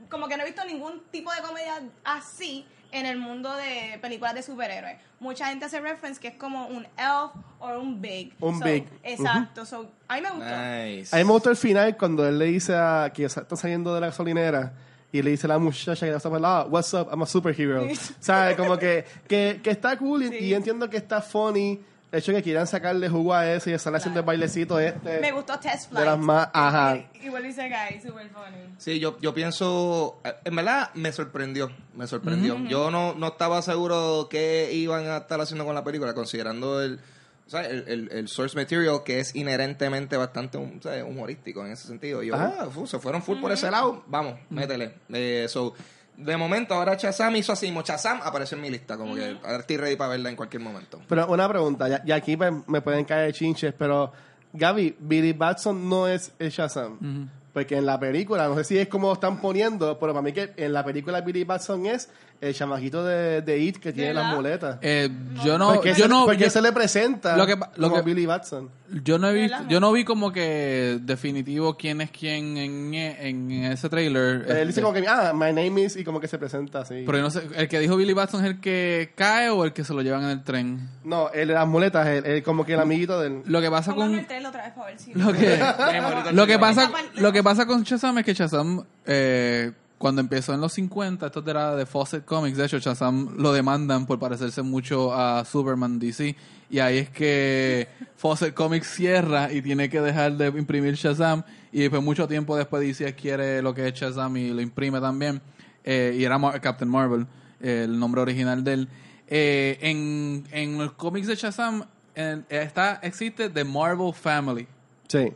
como 0.09 0.27
que 0.27 0.37
no 0.37 0.43
he 0.43 0.45
visto 0.45 0.63
ningún 0.65 1.01
tipo 1.11 1.33
de 1.33 1.41
comedia 1.41 1.81
así 2.03 2.67
en 2.91 3.05
el 3.05 3.17
mundo 3.17 3.53
de 3.55 3.97
películas 3.99 4.35
de 4.35 4.43
superhéroes. 4.43 4.97
Mucha 5.19 5.47
gente 5.47 5.65
hace 5.65 5.79
reference 5.79 6.19
que 6.19 6.27
es 6.27 6.35
como 6.35 6.67
un 6.67 6.85
Elf 6.97 7.31
o 7.59 7.79
un 7.79 7.99
Big. 7.99 8.33
Un 8.39 8.59
So, 8.59 8.65
Big. 8.65 8.87
Exacto. 9.03 9.65
So, 9.65 9.91
a 10.07 10.15
mí 10.15 10.21
me 10.21 10.29
gustó. 10.29 10.45
Nice. 10.45 11.15
A 11.15 11.19
mí 11.19 11.25
me 11.25 11.31
gustó 11.31 11.49
el 11.49 11.57
final 11.57 11.97
cuando 11.97 12.27
él 12.27 12.37
le 12.37 12.45
dice 12.45 12.75
a 12.75 13.11
que 13.13 13.25
está 13.25 13.55
saliendo 13.55 13.93
de 13.95 14.01
la 14.01 14.07
gasolinera 14.07 14.73
y 15.17 15.21
le 15.23 15.31
dice 15.31 15.47
a 15.47 15.49
la 15.49 15.57
muchacha 15.57 16.05
que 16.05 16.13
está 16.13 16.29
ah, 16.43 16.65
what's 16.69 16.93
up, 16.93 17.07
I'm 17.11 17.21
a 17.21 17.25
superhero. 17.25 17.87
¿Sabes? 18.19 18.55
Como 18.57 18.77
que, 18.77 19.05
que, 19.27 19.59
que 19.63 19.69
está 19.71 19.97
cool 19.97 20.23
y, 20.23 20.29
Sí. 20.29 20.37
y 20.45 20.53
entiendo 20.53 20.89
que 20.89 20.97
está 20.97 21.21
funny 21.21 21.79
el 22.11 22.19
hecho 22.19 22.31
de 22.31 22.37
que 22.37 22.43
quieran 22.43 22.65
sacarle 22.65 23.09
jugo 23.09 23.33
a 23.33 23.51
eso 23.51 23.69
y 23.69 23.73
estar 23.73 23.93
haciendo 23.93 24.21
el 24.21 24.25
bailecito 24.25 24.79
este. 24.79 25.19
Me 25.19 25.31
gustó 25.33 25.59
Test 25.59 25.89
Flight. 25.89 25.99
De 25.99 26.05
las 26.11 26.19
más- 26.19 26.49
ajá. 26.53 26.95
Y, 26.95 27.25
y 27.25 27.29
vuelve 27.29 27.49
y 27.49 27.53
se 27.53 27.67
cae, 27.69 28.01
super 28.01 28.29
funny. 28.29 28.73
Sí, 28.77 28.99
yo, 28.99 29.17
yo 29.19 29.33
pienso, 29.33 30.19
eh, 30.23 30.33
en 30.45 30.55
verdad 30.55 30.91
me 30.93 31.11
sorprendió, 31.11 31.71
me 31.95 32.07
sorprendió. 32.07 32.57
Yo 32.69 32.89
no, 32.89 33.15
no 33.15 33.27
estaba 33.27 33.61
seguro 33.61 34.27
qué 34.29 34.71
iban 34.73 35.07
a 35.07 35.17
estar 35.17 35.41
haciendo 35.41 35.65
con 35.65 35.75
la 35.75 35.83
película, 35.83 36.13
considerando 36.13 36.81
el, 36.81 36.99
o 37.45 37.49
sea, 37.49 37.61
el, 37.61 37.87
el- 37.87 38.09
el 38.11 38.27
source 38.27 38.55
material 38.57 39.03
que 39.03 39.19
es 39.19 39.35
inherentemente 39.35 40.17
bastante 40.17 40.57
o 40.57 40.69
sea, 40.81 41.03
humorístico 41.05 41.65
en 41.65 41.71
ese 41.73 41.87
sentido. 41.87 42.23
Y 42.23 42.27
yo, 42.27 42.35
ah, 42.35 42.67
fu, 42.71 42.87
se 42.87 42.99
fueron 42.99 43.21
full 43.21 43.39
por 43.39 43.51
ese 43.51 43.69
lado, 43.71 44.03
vamos, 44.07 44.35
métele. 44.49 44.95
Eh, 45.13 45.45
so, 45.49 45.73
de 46.17 46.37
momento 46.37 46.73
ahora 46.73 46.95
Chazam 46.97 47.35
hizo 47.35 47.51
así, 47.53 47.73
Chazam 47.83 48.19
apareció 48.23 48.55
en 48.55 48.61
mi 48.63 48.69
lista, 48.69 48.97
como 48.97 49.15
que 49.15 49.37
ahora 49.43 49.57
estoy 49.59 49.77
ready 49.77 49.95
para 49.95 50.11
verla 50.11 50.29
en 50.29 50.35
cualquier 50.35 50.61
momento. 50.63 51.01
Pero 51.07 51.27
una 51.27 51.47
pregunta, 51.49 52.01
y 52.05 52.11
aquí 52.11 52.37
me 52.37 52.81
pueden 52.81 53.05
caer 53.05 53.33
chinches, 53.33 53.73
pero 53.77 54.11
Gaby, 54.53 54.95
Billy 54.99 55.33
Batson 55.33 55.87
no 55.89 56.07
es 56.07 56.31
el 56.39 56.49
Shazam. 56.49 57.29
Porque 57.53 57.77
en 57.77 57.85
la 57.85 57.97
película, 57.99 58.47
no 58.49 58.55
sé 58.55 58.63
si 58.65 58.77
es 58.77 58.87
como 58.89 59.13
están 59.13 59.39
poniendo, 59.39 59.97
pero 59.97 60.11
para 60.13 60.21
mí 60.21 60.33
que 60.33 60.53
en 60.57 60.73
la 60.73 60.83
película 60.83 61.21
Billy 61.21 61.45
Batson 61.45 61.85
es 61.85 62.09
el 62.41 62.53
chamaquito 62.53 63.03
de, 63.03 63.41
de 63.41 63.57
It 63.59 63.77
que 63.77 63.91
tiene 63.93 64.13
las 64.13 64.35
muletas. 64.35 64.77
Eh, 64.81 65.09
yo 65.43 65.57
no, 65.57 65.73
porque 65.75 65.89
yo 65.89 65.95
se, 66.03 66.07
no, 66.07 66.25
porque 66.25 66.43
yo, 66.45 66.49
se 66.49 66.61
le 66.61 66.71
presenta 66.71 67.35
lo 67.37 67.45
que 67.47 67.55
lo 67.75 67.89
como 67.89 67.95
que- 67.95 68.01
Billy 68.01 68.25
Batson. 68.25 68.69
yo 69.03 69.17
no 69.17 69.29
he 69.29 69.33
visto, 69.33 69.57
yo 69.67 69.79
no 69.79 69.91
vi 69.91 70.03
como 70.03 70.31
que 70.31 70.99
definitivo 71.01 71.75
quién 71.77 72.01
es 72.01 72.11
quién 72.11 72.57
en, 72.57 72.93
en 72.93 73.51
ese 73.65 73.89
trailer. 73.89 74.45
Él 74.47 74.67
dice 74.67 74.69
Este, 74.69 74.81
como 74.81 74.93
que, 74.93 75.07
ah, 75.07 75.31
my 75.33 75.47
name 75.53 75.81
is, 75.83 75.95
y 75.95 76.03
como 76.03 76.19
que 76.19 76.27
se 76.27 76.37
presenta 76.37 76.79
así. 76.81 77.03
pero 77.05 77.17
yo 77.17 77.23
no 77.23 77.31
sé, 77.31 77.41
el 77.55 77.67
que 77.67 77.79
dijo 77.79 77.95
Billy 77.97 78.13
Batson 78.13 78.41
es 78.45 78.51
el 78.51 78.59
que 78.59 79.11
cae 79.15 79.49
o 79.49 79.65
el 79.65 79.73
que 79.73 79.83
se 79.83 79.93
lo 79.93 80.01
llevan 80.01 80.23
en 80.23 80.29
el 80.29 80.43
tren. 80.43 80.89
No, 81.03 81.29
el 81.31 81.47
de 81.47 81.53
las 81.53 81.67
muletas, 81.67 82.05
el, 82.07 82.25
el- 82.25 82.43
como 82.43 82.65
que 82.65 82.73
el 82.73 82.79
amiguito 82.79 83.19
del... 83.19 83.41
Lo 83.45 83.61
que 83.61 83.69
pasa 83.71 83.93
con 83.93 84.13
el 84.13 84.25
trailer 84.27 84.49
otra 84.49 84.63
vez 84.65 84.73
para 84.73 84.87
ver 84.87 84.99
si... 84.99 85.13
lo 85.13 85.31
que 85.33 85.59
lo 86.33 86.45
que 86.47 86.59
pasa 86.59 86.91
lo 87.15 87.31
que 87.31 87.43
pasa 87.43 87.65
con 87.65 87.83
Shazam 87.83 88.17
es 88.19 88.25
que 88.25 88.33
Shazam 88.33 88.83
eh, 89.05 89.71
cuando 90.05 90.21
empezó 90.21 90.53
en 90.53 90.61
los 90.61 90.71
50 90.73 91.25
esto 91.25 91.43
era 91.47 91.75
de 91.75 91.87
Fawcett 91.87 92.25
Comics 92.25 92.57
de 92.57 92.65
hecho 92.65 92.77
Shazam 92.77 93.37
lo 93.39 93.51
demandan 93.53 94.05
por 94.05 94.19
parecerse 94.19 94.61
mucho 94.61 95.11
a 95.11 95.43
Superman 95.45 95.97
DC 95.97 96.35
y 96.69 96.77
ahí 96.77 96.99
es 96.99 97.09
que 97.09 97.87
Fawcett 98.15 98.53
Comics 98.53 98.85
cierra 98.87 99.51
y 99.51 99.63
tiene 99.63 99.89
que 99.89 99.99
dejar 100.01 100.33
de 100.37 100.47
imprimir 100.49 100.93
Shazam 100.93 101.41
y 101.71 101.79
después 101.79 102.03
mucho 102.03 102.27
tiempo 102.27 102.55
después 102.55 102.83
DC 102.83 103.07
adquiere 103.07 103.63
lo 103.63 103.73
que 103.73 103.87
es 103.87 103.95
Shazam 103.95 104.37
y 104.37 104.49
lo 104.51 104.61
imprime 104.61 105.01
también 105.01 105.41
eh, 105.83 106.15
y 106.19 106.23
era 106.23 106.37
Mar- 106.37 106.61
Captain 106.61 106.87
Marvel 106.91 107.25
eh, 107.59 107.81
el 107.85 107.97
nombre 107.97 108.21
original 108.21 108.63
de 108.63 108.73
él 108.73 108.87
Eh, 109.27 109.79
en, 109.81 110.43
en 110.51 110.77
los 110.77 110.91
cómics 110.93 111.25
de 111.25 111.35
Shazam 111.35 111.83
en- 112.13 112.45
está 112.47 112.99
existe 113.01 113.49
The 113.49 113.63
Marvel 113.63 114.13
Family 114.13 114.67
Sí. 115.07 115.31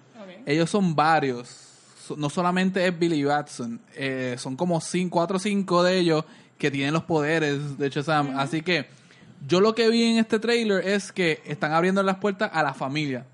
Ellos 0.45 0.70
son 0.70 0.95
varios. 0.95 1.68
No 2.18 2.30
solamente 2.30 2.86
es 2.86 2.97
Billy 2.97 3.24
Batson. 3.24 3.80
eh, 3.95 4.36
son 4.38 4.55
como 4.55 4.80
cinco, 4.82 5.16
cuatro 5.18 5.38
o 5.38 5.39
cinco 5.39 5.84
de 5.84 5.97
ellos 5.99 6.26
que 6.57 6.70
tienen 6.72 6.93
los 6.93 7.03
poderes 7.03 7.78
de 7.78 7.89
Shazam. 7.89 8.38
Así 8.38 8.62
que 8.62 8.88
yo 9.47 9.62
lo 9.62 9.74
que 9.74 9.89
vi 9.89 10.03
en 10.03 10.18
este 10.18 10.39
trailer 10.39 10.86
es 10.88 11.12
que 11.12 11.41
están 11.45 11.72
abriendo 11.74 12.03
las 12.03 12.18
puertas 12.18 12.49
a 12.53 12.62
la 12.64 12.74
familia 12.74 13.26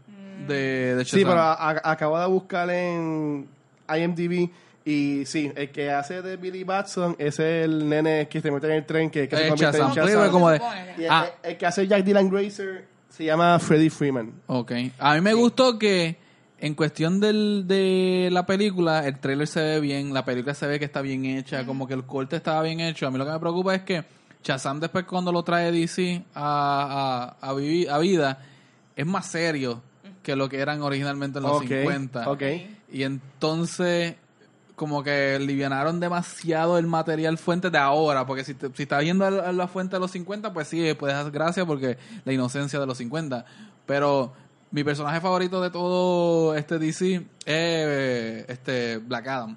de, 0.48 0.96
de 0.96 1.04
Shazam. 1.04 1.20
Sí, 1.20 1.26
pero 1.26 1.40
a- 1.40 1.54
a- 1.54 1.92
acabo 1.92 2.20
de 2.20 2.28
buscar 2.28 2.70
en 2.70 3.48
IMDb 3.90 4.50
y 4.86 5.26
sí, 5.26 5.52
el 5.56 5.72
que 5.72 5.90
hace 5.92 6.22
de 6.22 6.38
Billy 6.38 6.64
Batson 6.64 7.16
es 7.18 7.40
el 7.40 7.90
nene 7.90 8.28
que 8.28 8.40
se 8.42 8.52
mete 8.52 8.68
en 8.68 8.74
el 8.74 8.86
tren 8.86 9.10
que, 9.10 9.28
que 9.28 9.36
se 9.36 9.46
Eh, 9.46 9.50
convierte 9.50 9.78
Shazam. 9.80 9.90
en 9.92 9.96
Yo 9.96 10.06
digo 10.06 10.20
Shazam. 10.20 10.32
como 10.32 10.50
de- 10.52 10.58
supone 10.60 10.86
Y 11.00 11.04
el, 11.06 11.10
Ah. 11.10 11.26
el 11.44 11.58
que 11.58 11.66
hace 11.66 11.88
Jack 11.88 12.04
Dylan 12.04 12.30
Grazer 12.30 12.86
se 13.10 13.26
llama 13.26 13.58
Freddie 13.60 13.90
Freeman. 13.90 14.32
Ok. 14.48 14.72
A 15.00 15.16
mí 15.16 15.22
me 15.22 15.34
gustó 15.34 15.80
que 15.80 16.18
en 16.60 16.74
cuestión 16.74 17.20
del, 17.20 17.66
de 17.68 18.30
la 18.32 18.46
película, 18.46 19.06
el 19.08 19.20
trailer 19.20 19.48
se 19.48 19.60
ve 19.62 19.80
bien, 19.80 20.14
la 20.14 20.24
película 20.26 20.54
se 20.54 20.68
ve 20.68 20.80
que 20.80 20.86
está 20.86 21.02
bien 21.02 21.26
hecha, 21.26 21.66
como 21.66 21.88
que 21.88 21.94
el 21.94 22.06
corte 22.06 22.36
estaba 22.38 22.62
bien 22.64 22.80
hecho. 22.80 23.08
A 23.08 23.12
mí 23.12 23.18
lo 23.18 23.26
que 23.26 23.32
me 23.32 23.40
preocupa 23.40 23.76
es 23.76 23.82
que 23.84 24.06
Shazam 24.44 24.80
después 24.80 25.06
cuando 25.06 25.32
lo 25.32 25.44
trae 25.44 25.72
DC 25.72 26.24
a, 26.34 27.36
a, 27.42 27.50
a, 27.50 27.54
vivi- 27.54 27.88
a 27.90 27.98
vida, 27.98 28.40
es 28.96 29.06
más 29.06 29.26
serio 29.28 29.82
que 30.24 30.36
lo 30.36 30.48
que 30.50 30.60
eran 30.60 30.82
originalmente 30.82 31.40
en 31.40 31.44
los 31.44 31.58
Ok, 31.58 31.68
50. 31.68 32.30
ok. 32.30 32.42
Y 32.92 33.04
entonces 33.04 34.16
como 34.76 35.04
que 35.04 35.40
livianaron 35.40 36.00
demasiado 36.02 36.78
el 36.78 36.86
material 36.88 37.38
fuente 37.38 37.70
de 37.70 37.78
ahora, 37.78 38.26
porque 38.26 38.44
si, 38.44 38.54
te- 38.56 38.70
si 38.74 38.84
estás 38.84 39.02
viendo 39.04 39.30
la, 39.30 39.52
la 39.54 39.68
fuente 39.68 39.96
de 39.96 40.00
los 40.02 40.12
50, 40.12 40.52
pues 40.54 40.68
sí, 40.68 40.94
puedes 40.96 41.16
dar 41.16 41.32
gracias 41.32 41.66
porque 41.66 41.98
la 42.26 42.34
inocencia 42.34 42.80
de 42.80 42.86
los 42.86 42.98
50. 42.98 43.46
Pero 43.86 44.34
mi 44.72 44.84
personaje 44.84 45.22
favorito 45.22 45.62
de 45.62 45.70
todo 45.70 46.56
este 46.56 46.78
DC 46.80 47.16
es 47.16 47.24
eh, 47.46 48.46
este 48.48 48.98
Black 48.98 49.28
Adam. 49.28 49.56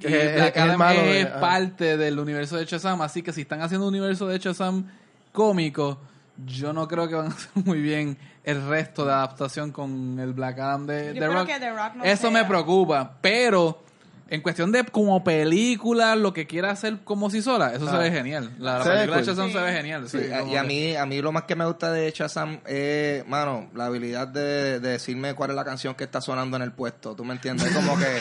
Que 0.00 0.26
es- 0.26 0.34
Black 0.36 0.56
Adam 0.58 0.82
es 0.82 1.26
ajá. 1.26 1.40
parte 1.40 1.96
del 1.96 2.18
universo 2.18 2.56
de 2.56 2.64
Shazam, 2.64 3.00
así 3.02 3.22
que 3.22 3.32
si 3.32 3.40
están 3.42 3.60
haciendo 3.62 3.88
un 3.88 3.94
universo 3.94 4.26
de 4.28 4.38
Shazam 4.38 4.86
cómico, 5.32 5.98
yo 6.46 6.72
no 6.72 6.86
creo 6.86 7.08
que 7.08 7.14
van 7.14 7.26
a 7.26 7.28
hacer 7.34 7.50
muy 7.64 7.80
bien 7.80 8.16
el 8.44 8.66
resto 8.68 9.04
de 9.06 9.12
adaptación 9.12 9.72
con 9.72 10.18
el 10.20 10.32
Black 10.34 10.58
Adam 10.58 10.86
de, 10.86 11.06
Yo 11.06 11.12
de 11.14 11.18
creo 11.20 11.32
Rock. 11.32 11.46
que 11.46 11.58
The 11.60 11.70
Rock 11.70 11.94
no 11.96 12.04
Eso 12.04 12.22
sea. 12.22 12.30
me 12.30 12.44
preocupa, 12.44 13.16
pero 13.20 13.82
en 14.28 14.40
cuestión 14.40 14.72
de 14.72 14.84
como 14.84 15.22
película, 15.22 16.16
lo 16.16 16.32
que 16.32 16.46
quiera 16.46 16.70
hacer 16.70 16.98
como 17.04 17.30
si 17.30 17.42
sola, 17.42 17.72
eso 17.74 17.88
se 17.88 17.94
Ah. 17.94 17.98
ve 17.98 18.10
genial. 18.10 18.50
La, 18.58 18.78
la 18.78 18.84
película 18.84 19.16
de. 19.18 19.24
Shazam 19.24 19.46
Sí. 19.48 19.52
se 19.52 19.60
ve 19.60 19.72
genial. 19.72 20.08
Sí, 20.08 20.18
sí, 20.18 20.32
a- 20.32 20.40
como 20.40 20.52
y 20.52 20.56
a 20.56 20.62
mí, 20.62 20.96
a 20.96 21.06
mí 21.06 21.20
lo 21.20 21.30
más 21.32 21.44
que 21.44 21.54
me 21.56 21.64
gusta 21.66 21.92
de 21.92 22.10
Shazam 22.10 22.60
es, 22.66 23.26
mano, 23.28 23.70
la 23.74 23.86
habilidad 23.86 24.26
de, 24.28 24.80
de 24.80 24.88
decirme 24.90 25.34
cuál 25.34 25.50
es 25.50 25.56
la 25.56 25.64
canción 25.64 25.94
que 25.94 26.04
está 26.04 26.20
sonando 26.20 26.56
en 26.56 26.62
el 26.62 26.72
puesto. 26.72 27.14
¿Tú 27.14 27.24
me 27.24 27.34
entiendes? 27.34 27.70
Como 27.74 27.96
que 27.98 28.20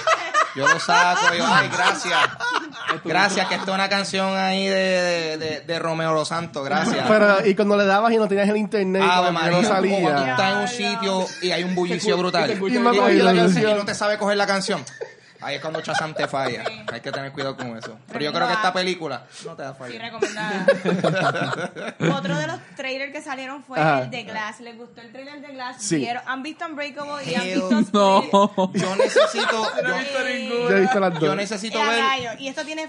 Yo 0.56 0.68
lo 0.68 0.80
saco, 0.80 1.34
yo, 1.36 1.44
ay, 1.48 1.68
gracias. 1.74 2.14
Gracias, 3.04 3.48
que 3.48 3.56
esto 3.56 3.72
es 3.72 3.76
una 3.76 3.90
canción 3.90 4.38
ahí 4.38 4.68
de, 4.68 4.76
de, 4.76 5.38
de, 5.40 5.60
de 5.62 5.80
Romeo 5.80 6.14
Los 6.14 6.28
Santos, 6.28 6.64
gracias. 6.64 7.06
Pero, 7.08 7.44
y 7.44 7.56
cuando 7.56 7.76
le 7.76 7.86
dabas 7.86 8.14
y 8.14 8.18
no 8.18 8.28
tenías 8.28 8.48
el 8.50 8.58
internet, 8.58 9.02
como 9.04 9.26
que 9.26 9.32
María, 9.32 9.50
no 9.50 9.68
como 9.68 9.80
cuando 10.02 10.10
salía. 10.20 10.32
estás 10.32 10.52
en 10.54 10.58
un 10.60 10.68
sitio 10.68 11.26
y 11.42 11.52
hay 11.52 11.64
un 11.64 11.74
bullicio 11.74 12.16
brutal. 12.18 12.52
y 12.52 12.74
no 13.74 13.86
te 13.86 13.96
sabe 13.96 14.18
coger 14.20 14.38
la 14.38 14.46
canción. 14.46 14.84
Ahí 15.44 15.56
es 15.56 15.62
cuando 15.62 15.82
Chazam 15.82 16.14
te 16.14 16.28
falla. 16.28 16.64
Hay 16.92 17.02
que 17.02 17.12
tener 17.12 17.32
cuidado 17.32 17.56
con 17.58 17.78
eso. 17.78 17.98
Pero 18.12 18.26
yo 18.26 18.34
creo 18.34 18.48
que 18.48 18.54
esta 18.54 18.72
película 18.74 19.24
no 19.46 19.56
te 19.56 19.64
va 19.64 19.70
a 19.70 19.88
Sí, 19.88 19.98
recomendada. 19.98 20.66
Otro 22.18 22.38
de 22.38 22.48
los 22.48 22.60
trailers 22.76 23.12
que 23.12 23.22
salieron 23.22 23.64
fue 23.64 23.80
Ajá. 23.80 24.04
el 24.04 24.10
de 24.12 24.24
Glass. 24.24 24.60
¿Les 24.62 24.78
gustó 24.78 25.02
el 25.02 25.12
trailer 25.12 25.42
de 25.42 25.54
Glass? 25.54 25.78
Sí. 25.80 25.98
¿Vieron- 25.98 26.24
¿Han 26.26 26.44
visto 26.44 26.66
Unbreakable 26.66 27.24
y 27.32 27.36
han 27.36 27.44
visto 27.44 27.80
Split? 27.80 27.94
No. 27.94 28.72
Yo 28.74 28.96
necesito. 28.96 29.68
No 29.84 29.96
he 29.96 30.00
visto 30.00 30.20
Yo, 30.20 30.26
ninguno. 30.26 30.70
Yo 30.70 30.78
he 30.78 30.82
visto 30.82 31.00
las 31.00 31.14
yo 31.16 31.28
dos. 31.28 31.36
necesito 31.36 31.80
ver. 31.80 32.40
Y 32.40 32.48
esto 32.48 32.64
tiene 32.64 32.88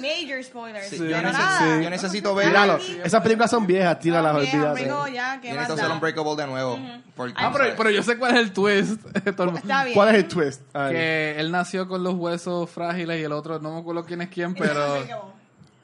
major 0.00 0.42
spoilers. 0.42 0.88
Sí, 0.88 0.96
yo, 0.98 1.04
necesito, 1.04 1.32
nada. 1.32 1.80
yo 1.82 1.90
necesito 1.90 2.34
ver. 2.34 2.48
Tíralo. 2.48 2.80
Sí. 2.80 2.98
Esas 3.04 3.22
películas 3.22 3.50
son 3.50 3.66
viejas, 3.66 3.98
tíralas, 4.00 4.34
No, 4.34 4.40
vieja, 4.40 4.56
olvídate. 4.56 4.80
Unbreakable 4.82 5.12
ya, 5.14 5.40
¿qué 5.40 5.48
Yo 5.48 5.54
necesito 5.54 5.74
hacer? 5.82 5.90
Unbreakable 5.92 6.36
de 6.36 6.46
nuevo. 6.46 6.78
porque, 7.14 7.34
Ah, 7.36 7.50
pero, 7.52 7.74
pero 7.76 7.90
yo 7.90 8.02
sé 8.02 8.18
cuál 8.18 8.34
es 8.34 8.40
el 8.40 8.52
twist. 8.52 9.00
Está 9.24 9.84
bien. 9.84 9.94
¿Cuál 9.94 10.08
es 10.08 10.14
el 10.16 10.28
twist? 10.28 10.62
Que 10.72 11.36
él 11.38 11.50
nació 11.52 11.86
con 11.86 12.02
los 12.02 12.14
huesos 12.14 12.68
frágiles 12.70 13.20
y 13.20 13.24
el 13.24 13.32
otro, 13.32 13.58
no 13.60 13.72
me 13.74 13.80
acuerdo 13.80 14.04
quién 14.04 14.20
es 14.22 14.28
quién, 14.28 14.54
pero 14.58 15.04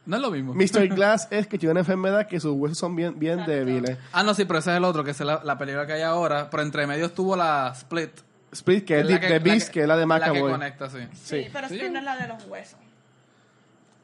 no 0.07 0.17
es 0.17 0.23
lo 0.23 0.31
mismo. 0.31 0.53
Mr. 0.55 0.89
Glass 0.95 1.29
es 1.31 1.47
que 1.47 1.57
tiene 1.57 1.71
una 1.71 1.81
enfermedad 1.81 2.27
que 2.27 2.39
sus 2.41 2.53
huesos 2.55 2.77
son 2.79 2.95
bien, 2.97 3.19
bien 3.19 3.35
Exacto. 3.41 3.53
débiles. 3.53 3.99
Ah, 4.13 4.23
no, 4.23 4.35
sí, 4.35 4.45
pero 4.45 4.59
ese 4.59 4.71
es 4.73 4.77
el 4.77 4.85
otro, 4.85 5.03
que 5.05 5.13
es 5.13 5.21
la, 5.21 5.41
la 5.45 5.57
película 5.57 5.87
que 5.87 5.93
hay 5.95 6.03
ahora. 6.03 6.51
Pero 6.51 6.63
entre 6.63 6.87
medio 6.87 7.07
estuvo 7.07 7.37
la 7.37 7.73
Split. 7.75 8.11
Split, 8.53 8.85
que 8.85 9.01
es 9.01 9.07
la 9.09 9.19
de, 9.19 9.39
Beast, 9.41 9.69
que, 9.71 9.81
es 9.83 9.89
la 9.89 9.97
de 9.97 10.07
La 10.07 10.21
que 10.21 10.27
Macaboy. 10.27 10.51
conecta, 10.53 10.89
sí. 10.91 10.99
Sí, 11.15 11.43
Sí. 11.45 11.51
pero 11.53 11.67
Sí. 11.69 11.75
Split 11.75 11.93
no 11.93 11.99
es 12.01 12.05
la 12.05 12.17
de 12.17 12.29
los 12.29 12.45
huesos. 12.47 12.79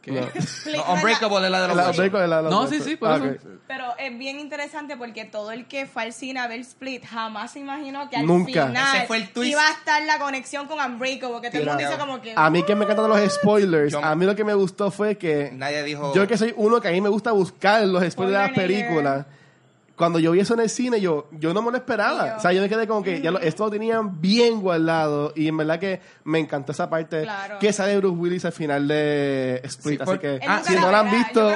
Que- 0.02 0.12
No. 0.12 0.20
No, 0.76 0.94
Unbreakable 0.94 1.44
es 1.46 1.50
la 1.50 1.60
de 1.62 1.68
los 1.68 1.76
La- 1.76 1.82
huesos. 1.88 1.96
Unbreakable 1.98 2.24
es 2.24 2.30
la 2.30 2.36
de 2.38 2.42
los 2.44 2.50
No, 2.52 2.66
sí, 2.68 2.80
sí, 2.80 2.96
por 2.96 3.08
Ah, 3.10 3.16
eso. 3.16 3.48
Pero 3.66 3.84
es 3.98 4.16
bien 4.18 4.40
interesante 4.40 4.96
porque 4.96 5.24
todo 5.26 5.52
el 5.52 5.66
que 5.66 5.86
fue 5.86 6.02
al 6.04 6.12
cine 6.12 6.40
a 6.40 6.46
ver 6.48 6.60
Split 6.60 7.04
jamás 7.04 7.52
se 7.52 7.58
imaginó 7.60 8.08
que 8.08 8.16
al 8.16 8.26
Nunca. 8.26 8.66
final 8.68 8.96
Ese 8.96 9.06
fue 9.06 9.16
el 9.18 9.28
twist. 9.30 9.52
iba 9.52 9.66
a 9.66 9.70
estar 9.72 10.02
la 10.04 10.18
conexión 10.18 10.66
con 10.66 10.80
Unbreakable, 10.80 11.34
porque 11.34 11.50
todo 11.50 11.62
el 11.62 11.68
mundo 11.68 11.98
como 11.98 12.20
que... 12.20 12.32
A 12.34 12.48
mí 12.50 12.62
que 12.62 12.74
me 12.74 12.84
encantan 12.84 13.08
los 13.08 13.20
spoilers, 13.34 13.92
Yo- 13.92 14.02
a 14.04 14.14
mí 14.14 14.24
lo 14.24 14.34
que 14.34 14.44
me 14.44 14.54
gustó 14.54 14.90
fue 14.90 15.18
que 15.18 15.50
Nadie 15.52 15.82
dijo. 15.82 16.14
yo 16.14 16.26
que 16.26 16.36
soy 16.38 16.54
uno 16.56 16.80
que 16.80 16.88
a 16.88 16.92
mí 16.92 17.00
me 17.00 17.08
gusta 17.10 17.32
buscar 17.32 17.82
los 17.82 18.02
spoilers 18.10 18.38
de 18.38 18.48
las 18.48 18.56
later. 18.56 19.24
Cuando 20.00 20.18
yo 20.18 20.32
vi 20.32 20.40
eso 20.40 20.54
en 20.54 20.60
el 20.60 20.70
cine, 20.70 21.00
yo, 21.00 21.28
yo 21.30 21.52
no 21.54 21.60
me 21.62 21.70
lo 21.70 21.76
esperaba. 21.76 22.28
yo. 22.30 22.36
O 22.38 22.40
sea, 22.40 22.52
yo 22.52 22.62
me 22.62 22.68
quedé 22.68 22.88
como 22.88 23.02
que 23.02 23.20
ya 23.20 23.30
lo, 23.30 23.38
esto 23.40 23.66
lo 23.66 23.70
tenían 23.70 24.20
bien 24.20 24.60
guardado. 24.60 25.32
Y 25.36 25.46
en 25.46 25.56
verdad 25.58 25.78
que 25.78 26.00
me 26.24 26.38
encantó 26.38 26.72
esa 26.72 26.88
parte 26.88 27.22
Claro. 27.22 27.58
que 27.58 27.70
sale 27.72 27.96
Bruce 27.98 28.16
Willis 28.16 28.44
al 28.46 28.52
final 28.52 28.88
de 28.88 29.60
Split. 29.64 30.00
Sí, 30.02 30.10
Así 30.10 30.18
que 30.18 30.40
si 30.64 30.74
la 30.74 30.80
no 30.80 30.90
la 30.90 31.00
han 31.00 31.10
visto, 31.10 31.52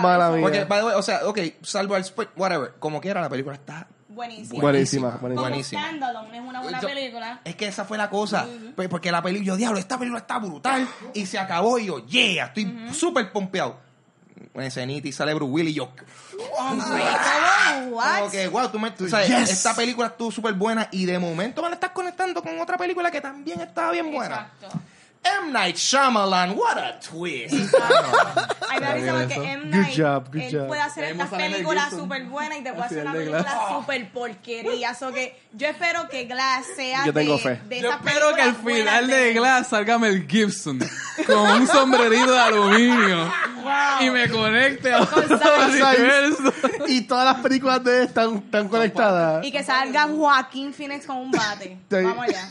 mala 0.00 0.30
mía. 0.30 0.40
Porque, 0.42 0.64
by 0.64 0.80
the 0.80 0.86
way, 0.86 0.94
o 0.96 1.02
sea, 1.02 1.26
ok, 1.26 1.38
salvo 1.62 1.96
el 1.96 2.04
spoil, 2.04 2.28
whatever. 2.36 2.74
Como 2.78 3.00
quiera, 3.00 3.20
la 3.20 3.28
película 3.28 3.56
está. 3.56 3.88
Buenísima, 4.08 4.60
buenísima. 4.60 5.10
Buenísima. 5.20 5.80
Standalone, 5.82 6.38
es 6.38 6.44
una 6.44 6.60
buena 6.62 6.80
Yo- 6.80 6.88
película. 6.88 7.40
Es 7.44 7.54
que 7.54 7.66
esa 7.66 7.84
fue 7.84 7.96
la 7.98 8.10
cosa. 8.10 8.46
Pues, 8.74 8.88
Porque 8.88 9.12
la 9.12 9.22
película, 9.22 9.46
yo, 9.48 9.56
diablo, 9.56 9.78
esta 9.78 9.96
película 9.98 10.20
está 10.20 10.38
brutal. 10.38 10.88
Y 11.14 11.26
se 11.26 11.38
acabó. 11.38 11.78
Y 11.78 11.86
yo, 11.86 12.04
yeah, 12.06 12.46
estoy 12.46 12.88
súper 12.92 13.30
pompeado. 13.30 13.76
Una 14.58 14.66
escenita 14.66 15.06
y 15.06 15.12
sale 15.12 15.32
Bruce 15.34 15.52
Willis 15.52 15.70
y 15.70 15.74
yo. 15.74 15.88
Unbreakable, 16.58 17.92
what? 17.92 18.18
Como 18.18 18.30
que, 18.32 18.48
wow, 18.48 18.68
tú 18.68 18.78
me, 18.80 18.90
tú 18.90 19.08
sabes, 19.08 19.28
Yes. 19.28 19.50
esta 19.50 19.74
película 19.74 20.08
estuvo 20.08 20.32
súper 20.32 20.54
buena 20.54 20.88
y 20.90 21.04
de 21.06 21.16
momento 21.18 21.62
me 21.62 21.68
la 21.68 21.74
estás 21.74 21.90
conectando 21.90 22.42
con 22.42 22.58
otra 22.60 22.76
película 22.76 23.08
que 23.10 23.20
también 23.20 23.60
estaba 23.60 23.92
bien 23.92 24.10
buena. 24.12 24.50
Exacto. 24.60 24.80
M. 25.24 25.52
Night 25.52 25.76
Shyamalan, 25.76 26.54
what 26.56 26.78
a 26.78 26.98
twist. 27.00 27.52
Ay, 28.70 28.80
me 28.80 28.86
avisa 28.86 29.12
porque. 29.12 29.34
M. 29.34 29.62
Good 29.64 29.70
Night, 29.74 29.96
job, 29.96 30.28
good 30.32 30.40
él 30.42 30.52
job. 30.58 30.66
puede 30.68 30.80
hacer 30.80 31.04
estas 31.04 31.28
películas 31.30 31.84
Gibson. 31.84 32.00
súper 32.00 32.24
buenas 32.26 32.58
y 32.58 32.62
te 32.62 32.72
puede 32.72 32.84
hacer 32.86 33.02
una 33.02 33.12
película 33.12 33.60
súper 33.70 34.10
porquería. 34.12 34.94
So 34.94 35.12
que 35.12 35.38
yo 35.52 35.66
espero 35.68 36.08
que 36.08 36.24
Glass 36.24 36.66
sea 36.76 37.04
Yo 37.04 37.12
tengo 37.12 37.34
de, 37.36 37.38
fe. 37.42 37.60
de 37.68 37.80
Yo 37.80 37.88
esas 37.90 38.06
espero 38.06 38.34
que 38.34 38.42
al 38.42 38.54
películas 38.54 38.76
final 38.86 39.06
buenas 39.06 39.24
de 39.24 39.32
Glass 39.34 39.68
salga 39.68 39.98
Mel 39.98 40.26
Gibson 40.28 40.78
con 41.26 41.36
un 41.38 41.66
sombrerito 41.66 42.32
de 42.32 42.38
aluminio 42.40 43.32
Wow. 43.62 44.02
y 44.06 44.10
me 44.10 44.30
conecte 44.30 44.94
a 44.94 45.04
Con 45.04 45.24
Science. 45.24 45.82
universo. 45.82 46.52
Y 46.86 47.02
todas 47.02 47.24
las 47.34 47.42
películas 47.42 47.82
de 47.84 47.98
él 47.98 48.04
están, 48.06 48.36
están 48.36 48.68
conectadas. 48.68 49.44
Y 49.44 49.50
que 49.52 49.62
salga 49.62 50.04
Joaquín 50.04 50.72
Phoenix 50.72 51.04
con 51.06 51.16
un 51.18 51.30
bate. 51.30 51.76
Vamos 51.90 52.24
allá. 52.28 52.48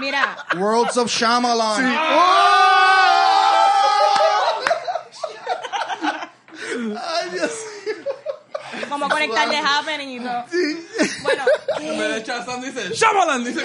Mira, 0.00 0.36
Worlds 0.56 0.96
of 0.96 1.10
Shyamalan. 1.10 1.96
Ay, 6.96 7.30
Dios. 7.32 7.50
como 8.88 9.08
conectar 9.08 9.48
de 9.48 9.56
Happening 9.58 10.08
y 10.08 10.20
todo. 10.20 10.44
Bueno, 11.22 11.42
En 11.80 11.98
vez 11.98 12.14
de 12.14 12.22
Shazam 12.24 12.60
dice 12.60 12.88
Shyamalan 12.90 13.44
dice 13.44 13.62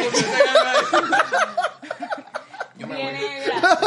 viene 2.78 3.44
Glass. 3.46 3.78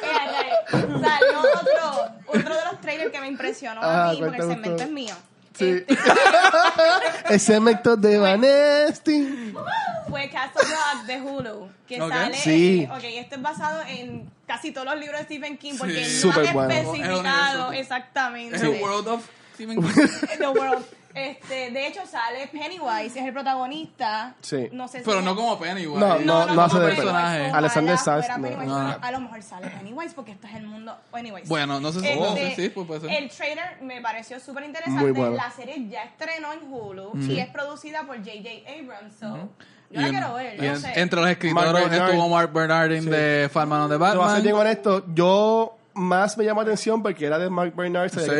Fíjate, 0.00 0.50
Salió 0.70 1.40
otro, 1.40 2.10
otro 2.26 2.54
de 2.54 2.64
los 2.64 2.80
trailers 2.80 3.12
que 3.12 3.20
me 3.20 3.28
impresionó 3.28 3.80
Ah, 3.82 4.08
a 4.08 4.12
mí, 4.12 4.18
¿cuál 4.18 4.30
porque 4.30 4.42
el 4.42 4.48
segmento 4.50 4.82
es 4.82 4.90
mío. 4.90 5.14
Sí. 5.58 5.84
Este, 5.86 5.96
Ese 7.34 7.60
método 7.60 7.96
de 7.96 8.18
Vanesti. 8.18 9.54
fue 10.08 10.30
Castle 10.30 10.62
Rock 10.68 11.06
de 11.06 11.20
Hulu, 11.20 11.68
que 11.88 12.00
Ok. 12.00 12.08
sale, 12.10 12.36
Sí. 12.36 12.82
eh, 12.82 12.88
ok, 12.92 13.04
esto 13.04 13.34
es 13.36 13.42
basado 13.42 13.82
en 13.88 14.30
casi 14.46 14.70
todos 14.72 14.86
los 14.86 14.98
libros 15.00 15.18
de 15.20 15.24
Stephen 15.24 15.56
King, 15.58 15.74
porque 15.78 16.04
Sí. 16.04 16.14
no 16.26 16.32
Súper 16.32 16.48
han 16.48 16.54
bueno. 16.54 16.70
especificado 16.74 17.72
Es 17.72 17.80
exactamente 17.80 18.56
Es 18.56 18.62
el 18.62 18.80
World 18.82 19.08
of 19.08 19.26
Stephen 19.54 19.76
King. 19.82 20.38
The 20.38 20.48
World. 20.48 20.84
Este, 21.16 21.70
de 21.70 21.86
hecho 21.86 22.00
sale 22.06 22.46
Pennywise, 22.48 23.18
es 23.18 23.26
el 23.26 23.32
protagonista. 23.32 24.34
Sí. 24.42 24.68
No 24.72 24.86
sé 24.86 24.98
si 24.98 25.04
Pero 25.04 25.18
es- 25.20 25.24
no 25.24 25.34
como 25.34 25.58
Pennywise. 25.58 25.98
No, 25.98 26.18
no, 26.18 26.46
no 26.54 26.62
hace 26.62 26.74
como 26.76 26.86
de 26.86 26.94
personaje. 26.94 27.50
Alexander 27.50 27.98
no. 28.38 28.64
No, 28.66 28.82
no. 28.82 28.96
A 29.00 29.10
lo 29.12 29.20
mejor 29.20 29.42
sale 29.42 29.68
Pennywise 29.68 30.14
porque 30.14 30.32
esto 30.32 30.46
es 30.46 30.54
el 30.54 30.66
mundo. 30.66 30.94
Anyways. 31.12 31.48
Bueno, 31.48 31.80
no 31.80 31.90
sé 31.92 32.00
si- 32.00 32.06
Este, 32.08 32.22
oh, 32.22 32.36
sí, 32.36 32.52
sí, 32.56 32.68
pues 32.68 32.86
puede 32.86 33.00
ser. 33.00 33.10
El 33.10 33.30
trailer 33.30 33.78
me 33.82 34.00
pareció 34.00 34.38
súper 34.40 34.64
interesante. 34.64 35.00
Muy 35.02 35.10
bueno. 35.12 35.36
La 35.36 35.50
serie 35.50 35.88
ya 35.88 36.04
estrenó 36.04 36.52
en 36.52 36.60
Hulu 36.72 37.12
y 37.28 37.38
es 37.38 37.48
producida 37.48 38.02
por 38.02 38.16
J.J. 38.18 38.48
Abrams. 38.80 39.14
So, 39.18 39.48
Yo 39.88 40.00
Y 40.00 40.02
la 40.02 40.08
en- 40.08 40.14
quiero 40.14 40.34
ver. 40.34 40.58
no 40.58 40.64
en- 40.64 40.80
sé. 40.80 40.92
entre 41.00 41.20
los 41.20 41.30
escritores 41.30 41.92
estuvo 41.92 42.28
Mark 42.28 42.52
Bernardin 42.52 43.04
de 43.08 43.48
Batman 43.54 43.82
on 43.82 43.88
the 43.88 43.94
a 43.94 43.98
ser 43.98 44.18
Batman. 44.18 44.42
bien 44.42 44.54
honesto. 44.56 45.04
Yo 45.14 45.76
más 45.96 46.36
me 46.36 46.44
llamó 46.44 46.60
la 46.62 46.66
atención 46.66 47.02
porque 47.02 47.24
era 47.26 47.38
de 47.38 47.48
Mark 47.50 47.72
Bernard. 47.74 48.10
Se 48.10 48.20
Sí, 48.20 48.26
sí, 48.26 48.30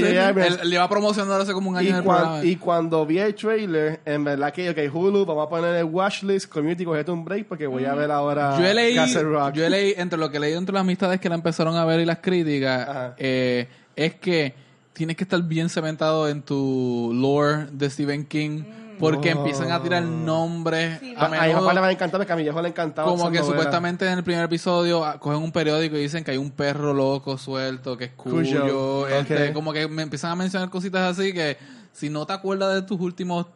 sí. 0.00 0.06
Él, 0.06 0.58
él 0.62 0.70
lleva 0.70 0.88
promocionando 0.88 1.34
hace 1.42 1.52
como 1.52 1.70
un 1.70 1.76
año 1.76 1.86
Y, 1.86 1.90
en 1.90 1.96
el 1.96 2.02
cuan- 2.04 2.18
programa. 2.18 2.44
y 2.44 2.56
cuando 2.56 3.04
vi 3.04 3.18
el 3.18 3.34
trailer, 3.34 4.00
en 4.04 4.24
verdad 4.24 4.52
que, 4.52 4.70
ok, 4.70 4.94
Hulu, 4.94 5.26
vamos 5.26 5.46
a 5.46 5.50
poner 5.50 5.74
el 5.76 5.84
watchlist, 5.84 6.48
community, 6.48 6.84
cogete 6.84 7.10
un 7.10 7.24
break 7.24 7.46
porque 7.46 7.66
voy 7.66 7.84
a 7.84 7.94
ver 7.94 8.10
ahora 8.10 8.56
yo 8.58 8.64
he 8.64 8.72
leído, 8.74 9.02
Castle 9.02 9.22
Rock. 9.24 9.54
yo 9.54 9.66
he 9.66 9.70
leído, 9.70 10.00
entre 10.00 10.18
lo 10.18 10.30
que 10.30 10.36
he 10.36 10.40
leído 10.40 10.58
entre 10.58 10.72
las 10.72 10.80
amistades 10.82 11.20
que 11.20 11.28
la 11.28 11.34
empezaron 11.34 11.76
a 11.76 11.84
ver 11.84 12.00
y 12.00 12.04
las 12.04 12.18
críticas, 12.18 13.12
eh, 13.18 13.68
es 13.96 14.14
que 14.14 14.54
tienes 14.92 15.16
que 15.16 15.24
estar 15.24 15.42
bien 15.42 15.68
cementado 15.68 16.28
en 16.28 16.42
tu 16.42 17.10
lore 17.14 17.66
de 17.72 17.90
Stephen 17.90 18.24
King, 18.26 18.62
porque 19.00 19.32
Oh. 19.34 19.38
empiezan 19.38 19.72
a 19.72 19.82
tirar 19.82 20.02
nombres 20.02 21.00
Sí, 21.00 21.14
a 21.16 21.22
a, 21.22 21.26
a 21.26 21.28
mi 21.30 21.38
menudo, 21.38 21.60
papá 21.60 21.74
le 21.74 21.80
va 21.80 21.86
a 21.88 21.92
encantar 21.92 22.20
porque 22.20 22.32
a 22.32 22.36
mi 22.36 22.42
viejo 22.42 22.60
le 22.62 22.68
encantaba 22.68 23.08
como 23.08 23.30
que 23.30 23.38
supuestamente 23.42 24.06
en 24.06 24.18
el 24.18 24.24
primer 24.24 24.44
episodio 24.44 25.04
ah, 25.04 25.18
cogen 25.18 25.42
un 25.42 25.50
periódico 25.52 25.96
y 25.96 26.02
dicen 26.02 26.22
que 26.22 26.30
hay 26.32 26.36
un 26.36 26.50
perro 26.50 26.92
loco 26.94 27.36
suelto, 27.38 27.96
que 27.96 28.04
es 28.04 28.10
Cuyo. 28.12 28.62
cuyo, 28.62 29.08
este, 29.08 29.52
como 29.52 29.72
que 29.72 29.88
me 29.88 30.02
empiezan 30.02 30.30
a 30.32 30.36
mencionar 30.36 30.70
cositas 30.70 31.18
así 31.18 31.32
que 31.32 31.56
si 31.92 32.08
no 32.10 32.24
te 32.26 32.32
acuerdas 32.32 32.74
de 32.74 32.82
tus 32.82 33.00
últimos 33.00 33.46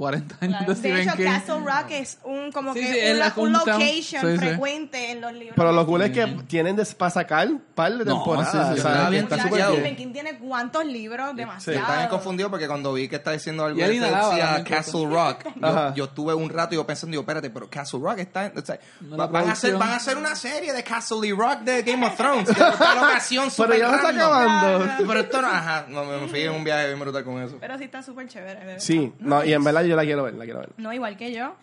40 0.00 0.36
años 0.40 0.56
Claro. 0.56 0.74
de 0.74 0.80
De 0.90 1.02
hecho, 1.02 1.16
King. 1.16 1.24
Castle 1.24 1.58
Rock 1.58 1.90
es 1.90 2.18
un 2.24 2.52
como 2.52 2.72
Sí, 2.72 2.80
que 2.80 2.86
sí, 2.86 3.10
un, 3.12 3.18
lo- 3.18 3.24
es 3.26 3.36
un 3.36 3.52
location 3.52 4.22
sí, 4.22 4.32
sí. 4.32 4.38
frecuente 4.38 5.10
en 5.10 5.20
los 5.20 5.32
libros. 5.34 5.52
Pero 5.56 5.68
de 5.68 5.74
los 5.74 5.86
gules 5.86 6.10
que 6.10 6.26
tienen 6.48 6.74
de, 6.76 6.86
para 6.86 7.10
sacar 7.10 7.46
un 7.48 7.60
par 7.74 7.92
de 7.92 8.06
No, 8.06 8.14
temporadas. 8.16 8.50
sí, 8.50 8.58
sí, 8.74 8.80
o 8.80 8.82
sea, 8.82 8.92
estaba 8.92 9.10
bien 9.10 9.24
está 9.24 9.36
Muchacho, 9.36 9.48
súper 9.48 9.60
taquillado. 9.60 9.74
Stephen 9.74 9.96
King 9.96 10.12
tiene 10.14 10.38
cuántos 10.38 10.86
libros, 10.86 11.36
demasiado. 11.36 11.78
Estaba 11.80 12.08
confundido 12.08 12.48
porque 12.48 12.66
cuando 12.66 12.94
vi 12.94 13.08
que 13.08 13.16
está 13.16 13.32
diciendo 13.32 13.66
algo 13.66 13.78
de 13.78 13.88
decía 13.90 14.64
Castle 14.66 15.06
Rock, 15.06 15.44
yo, 15.60 15.94
yo 15.94 16.08
tuve 16.08 16.32
un 16.32 16.48
rato 16.48 16.74
y 16.74 16.78
yo 16.78 16.86
pensando, 16.86 17.10
digo, 17.12 17.20
espérate, 17.20 17.50
pero 17.50 17.68
Castle 17.68 18.00
Rock 18.02 18.20
está 18.20 18.46
en, 18.46 18.58
o 18.58 18.64
sea, 18.64 18.78
No, 19.02 19.18
va- 19.18 19.26
la 19.26 19.30
van, 19.30 19.48
a 19.50 19.52
hacer, 19.52 19.76
van 19.76 19.90
a 19.90 19.96
hacer 19.96 20.16
una 20.16 20.34
serie 20.34 20.72
de 20.72 20.82
Castle 20.82 21.28
y 21.28 21.32
Rock 21.32 21.60
de 21.60 21.82
Game 21.82 22.06
of 22.06 22.16
Thrones. 22.16 22.46
que 22.48 22.52
es 22.52 22.80
una 22.80 22.94
locación 23.02 23.48
Pero 23.54 23.76
ya 23.76 23.88
no 23.88 23.96
está 23.96 24.08
acabando. 24.08 25.04
Pero 25.06 25.20
esto 25.20 25.42
no, 25.42 25.48
ajá, 25.48 25.84
no, 25.90 26.04
me 26.06 26.26
fui 26.28 26.40
en 26.40 26.52
un 26.52 26.64
viaje 26.64 26.86
bien 26.86 26.98
brutal 26.98 27.22
con 27.22 27.42
eso. 27.42 27.58
Pero 27.60 27.76
sí 27.76 27.84
está 27.84 28.02
súper 28.02 28.26
chévere. 28.28 28.80
Sí, 28.80 29.12
no, 29.18 29.44
y 29.44 29.52
en 29.52 29.62
verdad 29.62 29.89
yo 29.90 29.96
la 29.96 30.04
quiero 30.04 30.22
ver, 30.22 30.34
la 30.34 30.44
quiero 30.44 30.60
ver. 30.60 30.70
No, 30.78 30.92
igual 30.92 31.16
que 31.16 31.32
yo. 31.32 31.54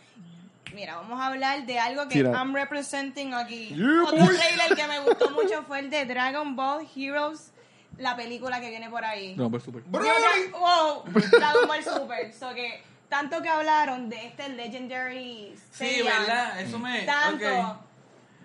Mira, 0.76 0.98
vamos 0.98 1.20
a 1.20 1.28
hablar 1.28 1.66
de 1.66 1.80
algo 1.80 2.04
que 2.08 2.16
Tira. 2.16 2.32
I'm 2.32 2.54
representing 2.54 3.34
aquí. 3.34 3.70
Yeah, 3.70 4.04
Otro 4.04 4.18
boy. 4.18 4.36
trailer 4.36 4.76
que 4.76 4.88
me 4.88 5.00
gustó 5.00 5.32
mucho 5.32 5.64
fue 5.64 5.80
el 5.80 5.90
de 5.90 6.06
Dragon 6.06 6.56
Ball 6.56 6.86
Heroes, 6.96 7.52
la 7.98 8.16
película 8.16 8.60
que 8.60 8.70
viene 8.70 8.90
por 8.90 9.04
ahí. 9.06 9.34
No, 9.38 9.50
por 9.50 9.62
super. 9.62 9.84
Dra- 9.86 10.04
wow, 10.52 11.04
Dragon 11.32 11.68
Ball 11.68 11.84
Super. 11.84 12.34
So 12.34 12.54
que 12.54 12.84
tanto 13.10 13.42
que 13.42 13.48
hablaron 13.50 14.10
de 14.10 14.28
este 14.28 14.50
Legendary 14.50 15.56
Sí, 15.72 15.86
Saiyan, 16.02 16.06
¿verdad? 16.26 16.60
Eso 16.62 16.78
me... 16.80 17.02
Tanto. 17.04 17.46
ok. 17.48 17.78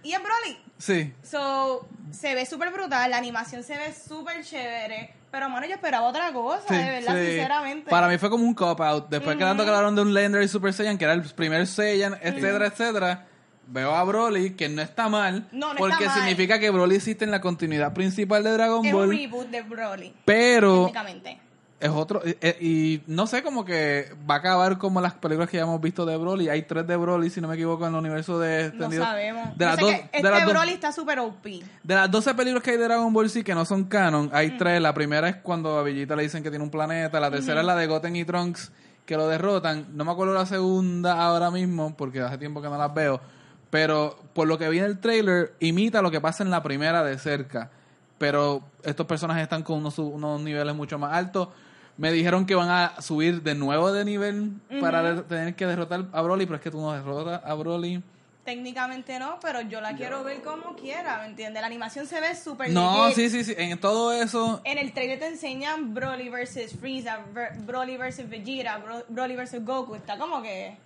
Y 0.02 0.12
es 0.12 0.18
Broly. 0.22 0.58
Sí. 0.78 1.12
So, 1.22 1.88
se 2.10 2.34
ve 2.34 2.44
súper 2.46 2.70
brutal, 2.72 3.10
la 3.10 3.16
animación 3.16 3.62
se 3.62 3.76
ve 3.78 3.92
súper 3.94 4.44
chévere, 4.44 5.14
pero 5.30 5.48
mano, 5.48 5.66
yo 5.66 5.74
esperaba 5.74 6.06
otra 6.06 6.32
cosa, 6.32 6.62
Sí, 6.68 6.74
de 6.74 6.90
verdad, 6.90 7.14
sí. 7.14 7.26
sinceramente. 7.26 7.90
Para 7.90 8.08
mí 8.08 8.18
fue 8.18 8.28
como 8.30 8.44
un 8.44 8.54
cop-out. 8.54 9.08
Después 9.08 9.36
que 9.36 9.44
tanto 9.44 9.62
que 9.64 9.70
hablaron 9.70 9.94
de 9.94 10.02
un 10.02 10.12
Legendary 10.12 10.48
Super 10.48 10.72
Saiyan, 10.72 10.98
que 10.98 11.04
era 11.04 11.14
el 11.14 11.22
primer 11.22 11.66
Saiyan, 11.66 12.14
etcétera, 12.20 12.66
etcétera, 12.66 13.26
veo 13.68 13.94
a 13.94 14.02
Broly, 14.04 14.54
que 14.56 14.68
no 14.68 14.82
está 14.82 15.08
mal, 15.08 15.48
No, 15.52 15.72
no 15.72 15.78
porque 15.78 16.04
está 16.04 16.16
mal. 16.16 16.18
significa 16.18 16.58
que 16.58 16.68
Broly 16.70 16.96
existe 16.96 17.24
en 17.24 17.30
la 17.30 17.40
continuidad 17.40 17.94
principal 17.94 18.42
de 18.42 18.50
Dragon 18.50 18.84
es 18.84 18.92
un 18.92 18.98
Ball, 18.98 19.16
reboot 19.16 19.48
de 19.48 19.62
Broly, 19.62 20.14
pero. 20.24 20.90
Es 21.82 21.90
otro... 21.90 22.24
eh, 22.24 22.38
eh, 22.40 22.56
y 22.60 23.02
no 23.06 23.26
sé, 23.26 23.42
como 23.42 23.64
que 23.64 24.06
va 24.30 24.36
a 24.36 24.38
acabar 24.38 24.78
como 24.78 25.00
las 25.00 25.14
películas 25.14 25.50
que 25.50 25.56
ya 25.58 25.64
hemos 25.64 25.80
visto 25.80 26.06
de 26.06 26.16
Broly. 26.16 26.48
Hay 26.48 26.62
tres 26.62 26.86
de 26.86 26.96
Broly, 26.96 27.28
si 27.28 27.40
no 27.40 27.48
me 27.48 27.54
equivoco, 27.56 27.86
en 27.86 27.92
el 27.92 27.98
universo 27.98 28.38
de 28.38 28.60
No 28.62 28.68
extendido. 28.68 29.04
sabemos. 29.04 29.58
De 29.58 29.64
las, 29.66 29.74
sé 29.76 29.80
dos, 29.82 29.90
que 29.90 29.96
de, 29.98 30.08
este 30.28 30.44
dos- 30.44 30.52
Broly 30.52 30.72
está 30.72 30.92
súper 30.92 31.18
OP. 31.18 31.44
de 31.82 31.94
las 31.94 32.10
12 32.10 32.34
películas 32.34 32.62
que 32.62 32.70
hay 32.70 32.76
de 32.78 32.84
Dragon 32.84 33.12
Ball 33.12 33.28
sí 33.28 33.42
que 33.44 33.54
no 33.54 33.64
son 33.64 33.84
canon, 33.84 34.30
hay 34.32 34.52
Mm. 34.52 34.58
tres. 34.58 34.80
La 34.80 34.94
primera 34.94 35.28
es 35.28 35.36
cuando 35.36 35.78
a 35.78 35.82
Vegeta 35.82 36.16
le 36.16 36.22
dicen 36.22 36.42
que 36.42 36.50
tiene 36.50 36.64
un 36.64 36.70
planeta. 36.70 37.20
La 37.20 37.30
tercera 37.30 37.60
es 37.60 37.66
la 37.66 37.76
de 37.76 37.86
Goten 37.86 38.16
y 38.16 38.24
Trunks 38.24 38.72
que 39.04 39.16
lo 39.16 39.26
derrotan. 39.28 39.86
No 39.96 40.04
me 40.04 40.12
acuerdo 40.12 40.32
la 40.34 40.46
segunda 40.46 41.20
ahora 41.24 41.50
mismo 41.50 41.96
porque 41.96 42.20
hace 42.20 42.38
tiempo 42.38 42.62
que 42.62 42.68
no 42.68 42.78
las 42.78 42.94
veo. 42.94 43.20
Pero 43.70 44.18
por 44.34 44.46
lo 44.46 44.58
que 44.58 44.68
vi 44.68 44.78
en 44.78 44.84
el 44.84 44.98
trailer, 45.00 45.54
imita 45.60 46.02
lo 46.02 46.10
que 46.10 46.20
pasa 46.20 46.44
en 46.44 46.50
la 46.50 46.62
primera 46.62 47.02
de 47.02 47.18
cerca. 47.18 47.70
Pero 48.18 48.62
estos 48.84 49.06
personajes 49.06 49.42
están 49.42 49.62
con 49.62 49.78
unos, 49.78 49.98
unos 49.98 50.40
niveles 50.40 50.74
mucho 50.76 50.98
más 50.98 51.12
altos. 51.14 51.48
Me 51.98 52.10
dijeron 52.10 52.46
que 52.46 52.54
van 52.54 52.70
a 52.70 53.00
subir 53.02 53.42
de 53.42 53.54
nuevo 53.54 53.92
de 53.92 54.04
nivel 54.04 54.52
para 54.80 55.22
tener 55.24 55.54
que 55.54 55.66
derrotar 55.66 56.06
a 56.12 56.22
Broly, 56.22 56.46
pero 56.46 56.56
es 56.56 56.62
que 56.62 56.70
tú 56.70 56.80
no 56.80 56.92
derrotas 56.92 57.40
a 57.44 57.54
Broly. 57.54 58.02
Técnicamente 58.44 59.20
no, 59.20 59.38
pero 59.40 59.60
yo 59.60 59.80
la 59.80 59.94
quiero 59.94 60.24
ver 60.24 60.42
como 60.42 60.74
quiera, 60.74 61.18
¿me 61.18 61.26
entiendes? 61.26 61.60
La 61.60 61.66
animación 61.68 62.06
se 62.08 62.20
ve 62.20 62.34
súper 62.34 62.70
No, 62.70 63.06
legit. 63.08 63.14
sí, 63.14 63.30
sí, 63.30 63.44
sí. 63.44 63.54
En 63.56 63.78
todo 63.78 64.12
eso, 64.12 64.60
En 64.64 64.78
el 64.78 64.92
trailer 64.92 65.20
te 65.20 65.28
enseñan 65.28 65.94
Broly 65.94 66.28
versus 66.28 66.72
Frieza, 66.72 67.20
Ver- 67.32 67.56
Broly 67.60 67.96
versus 67.96 68.28
Vegeta, 68.28 68.78
Bro- 68.78 69.04
Broly 69.08 69.36
versus 69.36 69.64
Goku. 69.64 69.94
Está 69.94 70.18
como 70.18 70.42
que... 70.42 70.76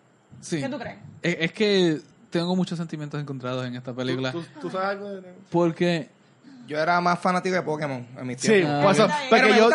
sí. 0.43 0.61
¿Qué 0.61 0.69
tú 0.69 0.79
crees? 0.79 0.99
Es, 1.23 1.37
es 1.41 1.53
que 1.53 2.01
tengo 2.29 2.55
muchos 2.55 2.77
sentimientos 2.77 3.19
encontrados 3.23 3.65
en 3.65 3.75
esta 3.77 3.95
película. 3.95 4.33
¿Tú, 4.33 4.45
tú 4.61 4.69
sabes 4.69 4.89
algo 4.89 5.09
de 5.13 5.23
Porque 5.51 6.11
Yo 6.67 6.79
era 6.79 7.01
más 7.01 7.19
fanático 7.19 7.55
de 7.55 7.63
Pokémon 7.63 8.07
en 8.19 8.27
mis 8.27 8.41
Sí, 8.41 8.49
tiempos. 8.49 8.83
por 8.83 8.93
eso, 8.93 9.05
Está 9.07 9.17
bien. 9.19 9.29
porque 9.31 9.57
yo, 9.57 9.71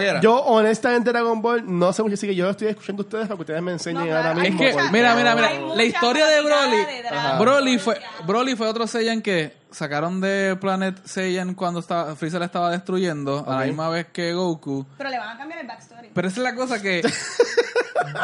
yo, 0.00 0.20
yo 0.20 0.36
honestamente 0.44 1.10
Dragon 1.10 1.40
Ball 1.40 1.62
no 1.66 1.92
sé 1.92 2.02
mucho, 2.02 2.14
así 2.14 2.26
que 2.26 2.34
yo 2.34 2.50
estoy 2.50 2.68
escuchando 2.68 3.02
a 3.02 3.04
ustedes 3.04 3.24
para 3.26 3.36
que 3.36 3.42
ustedes 3.42 3.62
me 3.62 3.72
enseñen 3.72 4.08
No, 4.08 4.16
ahora 4.16 4.34
mismo. 4.34 4.62
es 4.62 4.74
que, 4.76 4.82
mira, 4.90 5.14
mira, 5.14 5.34
mira, 5.34 5.50
la 5.74 5.84
historia 5.84 6.26
de 6.26 6.42
Broly, 6.42 6.76
de. 6.76 7.38
Broly 7.38 7.78
fue. 7.78 8.00
Broly 8.26 8.56
fue 8.56 8.66
otro 8.68 8.86
Saiyan 8.86 9.22
que 9.22 9.56
sacaron 9.70 10.20
de 10.20 10.56
Planet 10.60 11.00
Saiyan 11.04 11.54
cuando 11.54 11.80
estaba, 11.80 12.14
Freezer 12.16 12.40
la 12.40 12.46
estaba 12.46 12.70
destruyendo 12.70 13.44
a 13.48 13.60
la 13.60 13.66
misma 13.66 13.88
vez 13.88 14.06
que 14.12 14.32
Goku. 14.34 14.84
Pero 14.98 15.10
le 15.10 15.18
van 15.18 15.28
a 15.30 15.38
cambiar 15.38 15.60
el 15.60 15.66
backstory. 15.66 16.10
Pero 16.12 16.28
esa 16.28 16.40
es 16.40 16.42
la 16.42 16.54
cosa 16.54 16.82
que, 16.82 17.00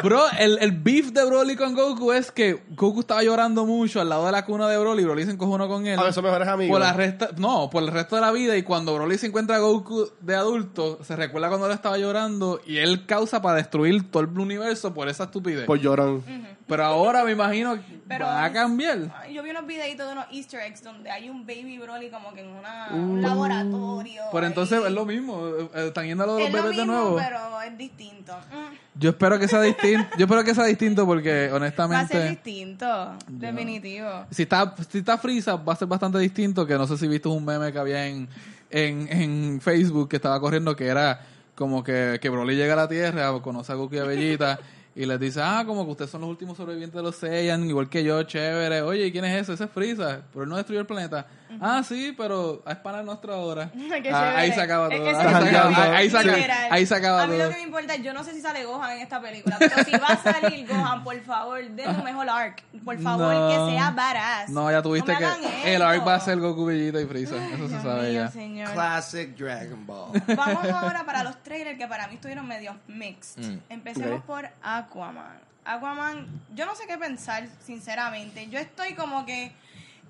bro, 0.02 0.22
el, 0.38 0.58
el 0.60 0.72
beef 0.72 1.08
de 1.12 1.24
Broly 1.24 1.56
con 1.56 1.74
Goku 1.74 2.12
es 2.12 2.30
que 2.32 2.62
Goku 2.70 3.00
estaba 3.00 3.22
llorando 3.22 3.64
mucho 3.66 4.00
al 4.00 4.08
lado 4.08 4.26
de 4.26 4.32
la 4.32 4.44
cuna 4.44 4.68
de 4.68 4.78
Broly, 4.78 5.04
Broly 5.04 5.24
se 5.24 5.32
encojonó 5.32 5.68
con 5.68 5.86
él. 5.86 5.98
A 5.98 6.02
ver, 6.04 6.12
son 6.12 6.24
mejores 6.24 6.48
amigos. 6.48 6.72
Por 6.74 6.80
la 6.80 6.92
resta, 6.92 7.30
no, 7.36 7.68
por 7.70 7.82
el 7.82 7.90
resto 7.90 8.16
de 8.16 8.22
la 8.22 8.30
vida 8.32 8.56
y 8.56 8.62
cuando 8.62 8.94
Broly 8.94 9.18
se 9.18 9.26
encuentra 9.26 9.56
a 9.56 9.58
Goku 9.60 10.08
de 10.20 10.34
adulto, 10.34 11.02
se 11.04 11.16
recuerda 11.16 11.48
cuando 11.48 11.66
él 11.66 11.72
estaba 11.72 11.98
llorando 11.98 12.60
y 12.66 12.78
él 12.78 13.06
causa 13.06 13.42
para 13.42 13.56
destruir 13.56 14.10
todo 14.10 14.22
el 14.22 14.38
universo 14.38 14.92
por 14.94 15.08
esa 15.08 15.24
estupidez. 15.24 15.66
Por 15.66 15.78
llorón. 15.78 16.22
Pero 16.66 16.84
ahora 16.84 17.24
me 17.24 17.32
imagino 17.32 17.74
que 17.76 18.00
Pero- 18.06 18.26
va 18.26 18.44
a 18.44 18.52
cambiar. 18.52 18.98
Yo 19.32 19.42
vi 19.42 19.50
unos 19.50 19.66
videitos 19.66 20.06
de 20.06 20.12
unos 20.12 20.26
easter 20.32 20.60
eggs 20.60 20.82
donde 20.82 21.10
hay 21.10 21.30
un 21.30 21.46
baby 21.46 21.78
Broly 21.78 22.10
como 22.10 22.32
que 22.34 22.40
en 22.40 22.48
una, 22.48 22.88
Uh. 22.92 22.96
un 22.96 23.22
laboratorio. 23.22 24.22
Pero 24.32 24.46
entonces 24.46 24.82
es 24.84 24.92
lo 24.92 25.04
mismo, 25.04 25.46
eh, 25.48 25.68
eh, 25.74 25.86
están 25.88 26.06
yendo 26.06 26.24
a 26.24 26.26
los 26.26 26.40
Es 26.40 26.52
lo 26.52 26.62
bebés 26.62 26.76
de 26.76 26.86
nuevo. 26.86 27.16
pero 27.16 27.60
es 27.62 27.76
distinto. 27.78 28.34
Mm. 28.52 28.87
Yo 28.98 29.10
espero 29.10 29.38
que 29.38 29.46
sea 29.46 29.62
distinto, 29.62 30.08
yo 30.18 30.24
espero 30.24 30.42
que 30.44 30.54
sea 30.54 30.64
distinto 30.64 31.06
porque 31.06 31.30
Va 31.30 31.36
a 31.36 31.48
ser 31.48 31.52
honestamente 31.54 32.28
distinto, 32.30 33.16
definitivo. 33.28 34.26
si 34.30 34.42
está 34.42 34.74
si 34.90 34.98
está 34.98 35.18
Frieza 35.18 35.56
va 35.56 35.72
a 35.72 35.76
ser 35.76 35.86
bastante 35.88 36.18
distinto 36.18 36.66
que 36.66 36.74
no 36.74 36.86
sé 36.86 36.96
si 36.98 37.06
viste 37.06 37.28
un 37.28 37.44
meme 37.44 37.72
que 37.72 37.78
había 37.78 38.06
en, 38.06 38.28
en, 38.70 39.08
en 39.10 39.60
Facebook 39.60 40.08
que 40.08 40.16
estaba 40.16 40.40
corriendo 40.40 40.74
que 40.74 40.86
era 40.86 41.20
como 41.54 41.82
que, 41.82 42.18
que 42.20 42.28
Broly 42.28 42.54
llega 42.56 42.74
a 42.74 42.76
la 42.76 42.88
Tierra, 42.88 43.32
conoce 43.40 43.72
a 43.72 43.74
Goku 43.74 43.96
y 43.96 43.98
a 43.98 44.04
Bellita 44.04 44.58
y 44.94 45.06
les 45.06 45.20
dice, 45.20 45.40
ah, 45.42 45.62
como 45.64 45.84
que 45.84 45.92
ustedes 45.92 46.10
son 46.10 46.22
los 46.22 46.30
últimos 46.30 46.56
sobrevivientes 46.56 46.96
de 46.96 47.02
los 47.04 47.14
Saiyan, 47.14 47.64
igual 47.64 47.88
que 47.88 48.02
yo, 48.02 48.20
chévere. 48.24 48.82
Oye, 48.82 49.06
¿y 49.06 49.12
quién 49.12 49.24
es 49.24 49.42
ese? 49.42 49.52
Ese 49.52 49.64
es 49.64 49.70
Frieza, 49.70 50.22
pero 50.32 50.42
él 50.42 50.48
no 50.48 50.56
destruyó 50.56 50.80
el 50.80 50.86
planeta. 50.86 51.24
Ah, 51.60 51.82
sí, 51.86 52.14
pero 52.16 52.62
es 52.66 52.76
para 52.76 53.02
nuestro 53.02 53.32
ahora. 53.34 53.70
Qué 54.02 54.10
Ah, 54.12 54.34
ahí 54.38 54.52
se 54.52 54.60
acaba 54.60 54.88
Es 54.88 54.96
todo. 54.96 55.04
que 55.04 55.08
Ahí 55.10 55.14
se 55.16 55.28
acaba- 55.28 55.96
ahí 55.96 56.10
se 56.10 56.18
acaba- 56.18 56.74
ahí 56.74 56.86
se 56.86 56.94
acaba 56.94 57.22
A 57.22 57.26
mí 57.26 57.36
todo. 57.36 57.44
lo 57.46 57.50
que 57.50 57.56
me 57.56 57.62
importa, 57.62 57.96
yo 57.96 58.12
no 58.12 58.22
sé 58.24 58.32
si 58.34 58.40
sale 58.40 58.64
Gohan 58.64 58.90
en 58.92 58.98
esta 59.02 59.20
película, 59.20 59.56
pero 59.58 59.76
si 59.84 59.92
va 59.92 60.08
a 60.08 60.16
salir 60.22 60.66
Gohan, 60.66 61.02
por 61.04 61.20
favor, 61.22 61.62
den 61.70 61.88
un 61.90 62.04
mejor 62.04 62.28
arc. 62.28 62.62
Por 62.84 62.98
favor, 63.00 63.34
No. 63.34 63.48
que 63.66 63.72
sea 63.72 63.90
badass. 63.90 64.50
No, 64.50 64.70
ya 64.70 64.82
tuviste 64.82 65.12
No 65.12 65.18
que 65.18 65.74
el 65.74 65.82
arc 65.82 66.06
va 66.06 66.14
a 66.16 66.20
ser 66.20 66.38
Goku, 66.38 66.66
Bellita 66.66 67.00
y 67.00 67.06
Frieza. 67.06 67.36
Eso 67.36 67.56
se 67.64 67.68
Dios 67.68 67.82
sabe 67.82 68.10
mío, 68.10 68.22
ya. 68.24 68.30
señor. 68.30 68.72
Classic 68.72 69.36
Dragon 69.36 69.86
Ball. 69.86 70.22
Vamos 70.36 70.64
ahora 70.72 71.04
para 71.04 71.24
los 71.24 71.42
trailers 71.42 71.78
que 71.78 71.86
para 71.86 72.06
mí 72.08 72.14
estuvieron 72.14 72.46
medio 72.46 72.76
mixed. 72.86 73.42
Mm. 73.42 73.58
Empecemos 73.68 74.18
Ok. 74.20 74.24
por 74.26 74.48
Aquaman. 74.62 75.38
Aquaman, 75.64 76.26
yo 76.54 76.64
no 76.64 76.74
sé 76.74 76.86
qué 76.86 76.96
pensar, 76.96 77.46
sinceramente. 77.66 78.48
Yo 78.48 78.58
estoy 78.58 78.94
como 78.94 79.26
que 79.26 79.52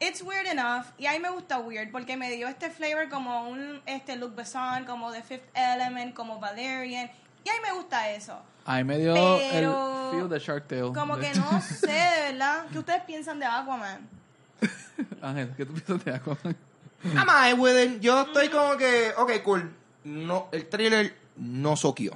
it's 0.00 0.22
weird 0.22 0.46
enough 0.46 0.86
y 0.98 1.06
a 1.06 1.12
mí 1.12 1.18
me 1.18 1.30
gusta 1.30 1.58
weird 1.58 1.90
porque 1.90 2.16
me 2.16 2.30
dio 2.30 2.48
este 2.48 2.70
flavor 2.70 3.08
como 3.08 3.48
un 3.48 3.80
este 3.86 4.16
Luke 4.16 4.34
Besson, 4.36 4.84
como 4.84 5.12
The 5.12 5.22
Fifth 5.22 5.48
Element, 5.54 6.14
como 6.14 6.38
Valerian 6.38 7.10
y 7.44 7.48
a 7.48 7.52
mí 7.52 7.58
me 7.66 7.72
gusta 7.72 8.10
eso. 8.10 8.40
Ahí 8.64 8.84
me 8.84 8.98
dio 8.98 9.14
Pero- 9.14 10.10
el 10.12 10.18
feel 10.18 10.28
de 10.28 10.38
Shark 10.38 10.68
Tale. 10.68 10.92
Como 10.92 11.16
De- 11.16 11.30
que 11.30 11.38
no 11.38 11.60
sé, 11.62 11.86
de 11.86 12.32
verdad, 12.32 12.66
¿qué 12.72 12.78
ustedes 12.78 13.02
piensan 13.04 13.38
de 13.38 13.46
Aquaman? 13.46 14.06
Ángel, 15.22 15.54
¿qué 15.56 15.64
tú 15.64 15.72
piensas 15.74 16.04
de 16.04 16.14
Aquaman? 16.14 16.56
I'm 17.04 17.60
it. 17.94 18.00
Yo 18.00 18.22
estoy 18.22 18.48
como 18.48 18.76
que, 18.76 19.12
ok, 19.16 19.42
cool. 19.44 19.72
No, 20.04 20.48
el 20.52 20.68
trailer 20.68 21.16
no 21.36 21.76
soqueó. 21.76 22.12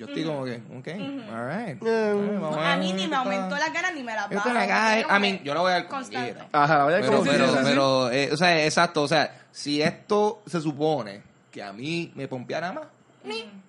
Yo 0.00 0.06
estoy 0.06 0.24
como 0.24 0.44
que, 0.46 0.54
ok, 0.78 0.88
alright. 1.30 1.82
A 1.82 2.76
mí 2.78 2.92
ni 2.94 3.06
me 3.06 3.16
aumentó 3.16 3.54
las 3.56 3.70
ganas 3.70 3.94
ni 3.94 4.02
me 4.02 4.14
las 4.14 4.30
bajó. 4.30 4.42
como 4.48 5.16
I 5.16 5.20
mean, 5.20 5.38
que 5.38 5.44
yo 5.44 5.52
lo 5.52 5.60
voy 5.60 5.72
a 5.72 5.74
ver 5.74 5.86
como 5.88 5.98
constante. 6.00 6.32
quiera. 6.32 6.48
Ajá, 6.52 6.86
Pero, 6.86 7.06
como 7.06 7.22
sí, 7.24 7.28
pero, 7.30 7.46
sí. 7.48 7.58
pero, 7.62 8.10
eh, 8.10 8.30
o 8.32 8.36
sea, 8.38 8.64
exacto, 8.64 9.02
o 9.02 9.08
sea, 9.08 9.42
si 9.52 9.82
esto 9.82 10.42
se 10.46 10.58
supone 10.62 11.22
que 11.50 11.62
a 11.62 11.72
mí 11.74 12.10
me 12.14 12.28
pompeara 12.28 12.72
más, 12.72 12.84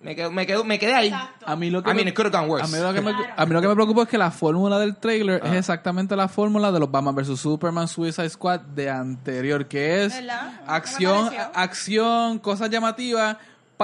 me 0.00 0.16
quedo, 0.16 0.30
me 0.32 0.46
quedo, 0.46 0.64
me 0.64 0.78
quedé 0.78 0.94
ahí. 0.94 1.08
Exacto. 1.08 1.44
A 1.46 1.54
mí 1.56 1.68
lo 1.68 1.82
que 1.82 1.90
I 1.90 1.92
me- 1.92 1.96
mean, 1.96 2.08
it 2.08 2.14
could 2.14 2.26
have 2.26 2.34
gone 2.34 2.48
worse. 2.50 2.64
A 2.64 2.74
mí, 2.78 2.82
lo 2.82 2.94
que 2.94 3.02
me, 3.02 3.14
Claro. 3.14 3.34
a 3.36 3.44
mí 3.44 3.52
lo 3.52 3.60
que 3.60 3.68
me 3.68 3.74
preocupa 3.74 4.02
es 4.04 4.08
que 4.08 4.16
la 4.16 4.30
fórmula 4.30 4.78
del 4.78 4.96
trailer 4.96 5.42
Ah. 5.44 5.48
es 5.48 5.54
exactamente 5.56 6.16
la 6.16 6.28
fórmula 6.28 6.72
de 6.72 6.80
los 6.80 6.90
Batman 6.90 7.14
vs 7.14 7.38
Superman 7.38 7.86
Suicide 7.86 8.30
Squad 8.30 8.60
de 8.60 8.88
anterior, 8.88 9.66
que 9.66 10.04
es 10.04 10.14
¿Verdad? 10.14 10.52
Me 10.66 10.72
acción, 10.72 11.24
pareció. 11.26 11.50
acción, 11.54 12.38
cosas 12.38 12.70
llamativas, 12.70 13.36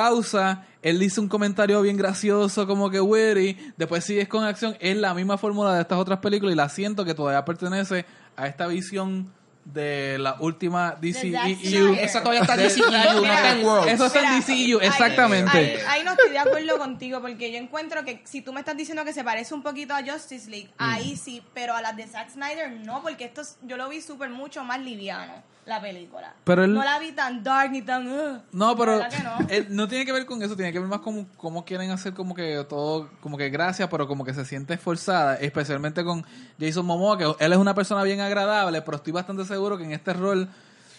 pausa, 0.03 0.65
él 0.83 0.99
dice 1.01 1.21
un 1.21 1.29
comentario 1.29 1.83
bien 1.83 1.97
gracioso 1.97 2.67
como 2.67 2.89
que 2.89 3.01
witty, 3.01 3.57
después 3.77 4.05
sigues 4.05 4.29
con 4.29 4.45
acción, 4.45 4.77
es 4.81 4.97
la 4.97 5.13
misma 5.15 5.37
fórmula 5.39 5.75
de 5.75 5.81
estas 5.83 5.99
otras 5.99 6.21
películas 6.21 6.53
y 6.53 6.57
la 6.57 6.69
siento 6.69 7.05
que 7.05 7.15
todavía 7.15 7.45
pertenece 7.45 8.05
a 8.37 8.47
esta 8.47 8.67
visión 8.69 9.33
de 9.65 10.17
la 10.19 10.37
última 10.41 10.97
DCEU. 10.99 11.95
Esa 11.95 12.21
todavía 12.23 12.41
está 12.41 12.57
De- 12.57 12.65
DCEU, 12.69 12.91
no 12.91 13.25
está 13.33 13.51
en 13.59 13.67
World. 13.67 13.89
Eso 13.89 14.07
está 14.07 14.21
en 14.21 14.41
DCEU, 14.41 14.81
exactamente. 14.81 15.59
Ahí, 15.59 15.79
ahí 15.89 16.05
no 16.05 16.13
estoy 16.13 16.31
de 16.31 16.39
acuerdo 16.39 16.79
contigo 16.79 17.21
porque 17.21 17.53
yo 17.53 17.59
encuentro 17.59 18.05
que 18.05 18.23
si 18.25 18.41
tú 18.41 18.53
me 18.53 18.61
estás 18.61 18.77
diciendo 18.77 19.05
que 19.05 19.13
se 19.13 19.25
parece 19.25 19.53
un 19.55 19.63
poquito 19.63 19.95
a 19.95 20.03
Justice 20.03 20.49
League, 20.49 20.71
ahí 20.79 21.17
sí, 21.17 21.43
pero 21.53 21.75
a 21.75 21.83
las 21.83 21.97
de 21.97 22.07
Zack 22.07 22.31
Snyder 22.31 22.71
no, 22.71 23.03
porque 23.03 23.25
esto 23.27 23.43
es- 23.43 23.59
yo 23.63 23.77
lo 23.77 23.89
vi 23.91 24.01
súper 24.01 24.31
mucho 24.31 24.65
más 24.65 24.81
liviano, 24.81 25.43
la 25.69 25.81
película. 25.81 26.35
Pero 26.45 26.65
él- 26.65 26.75
no 26.75 26.83
la 26.83 26.99
vi 26.99 27.13
tan 27.13 27.43
dark 27.43 27.71
ni 27.71 27.83
tan... 27.83 28.09
uh. 28.09 28.41
No, 28.53 28.77
pero 28.77 28.99
¿Verdad 28.99 29.11
que 29.11 29.55
no? 29.59 29.65
no 29.71 29.89
tiene 29.89 30.05
que 30.07 30.13
ver 30.13 30.27
con 30.27 30.43
eso, 30.43 30.57
tiene 30.57 30.73
que 30.73 30.79
ver 30.79 30.89
más 30.89 31.01
con 31.01 31.25
cómo 31.37 31.65
quieren 31.65 31.91
hacer 31.91 32.15
como 32.15 32.35
que 32.35 32.65
todo, 32.69 33.11
como 33.21 33.37
que 33.37 33.51
gracia, 33.51 33.89
pero 33.89 34.09
como 34.09 34.25
que 34.25 34.35
se 34.35 34.45
siente 34.45 34.75
esforzada, 34.75 35.37
especialmente 35.37 36.03
con 36.05 36.25
Jason 36.59 36.87
Momoa, 36.87 37.19
que 37.19 37.25
él 37.39 37.53
es 37.53 37.59
una 37.59 37.75
persona 37.75 38.03
bien 38.03 38.21
agradable, 38.21 38.83
pero 38.83 38.97
estoy 38.97 39.13
bastante 39.13 39.45
seguro 39.45 39.77
que 39.79 39.85
en 39.85 39.93
este 39.93 40.13
rol 40.15 40.49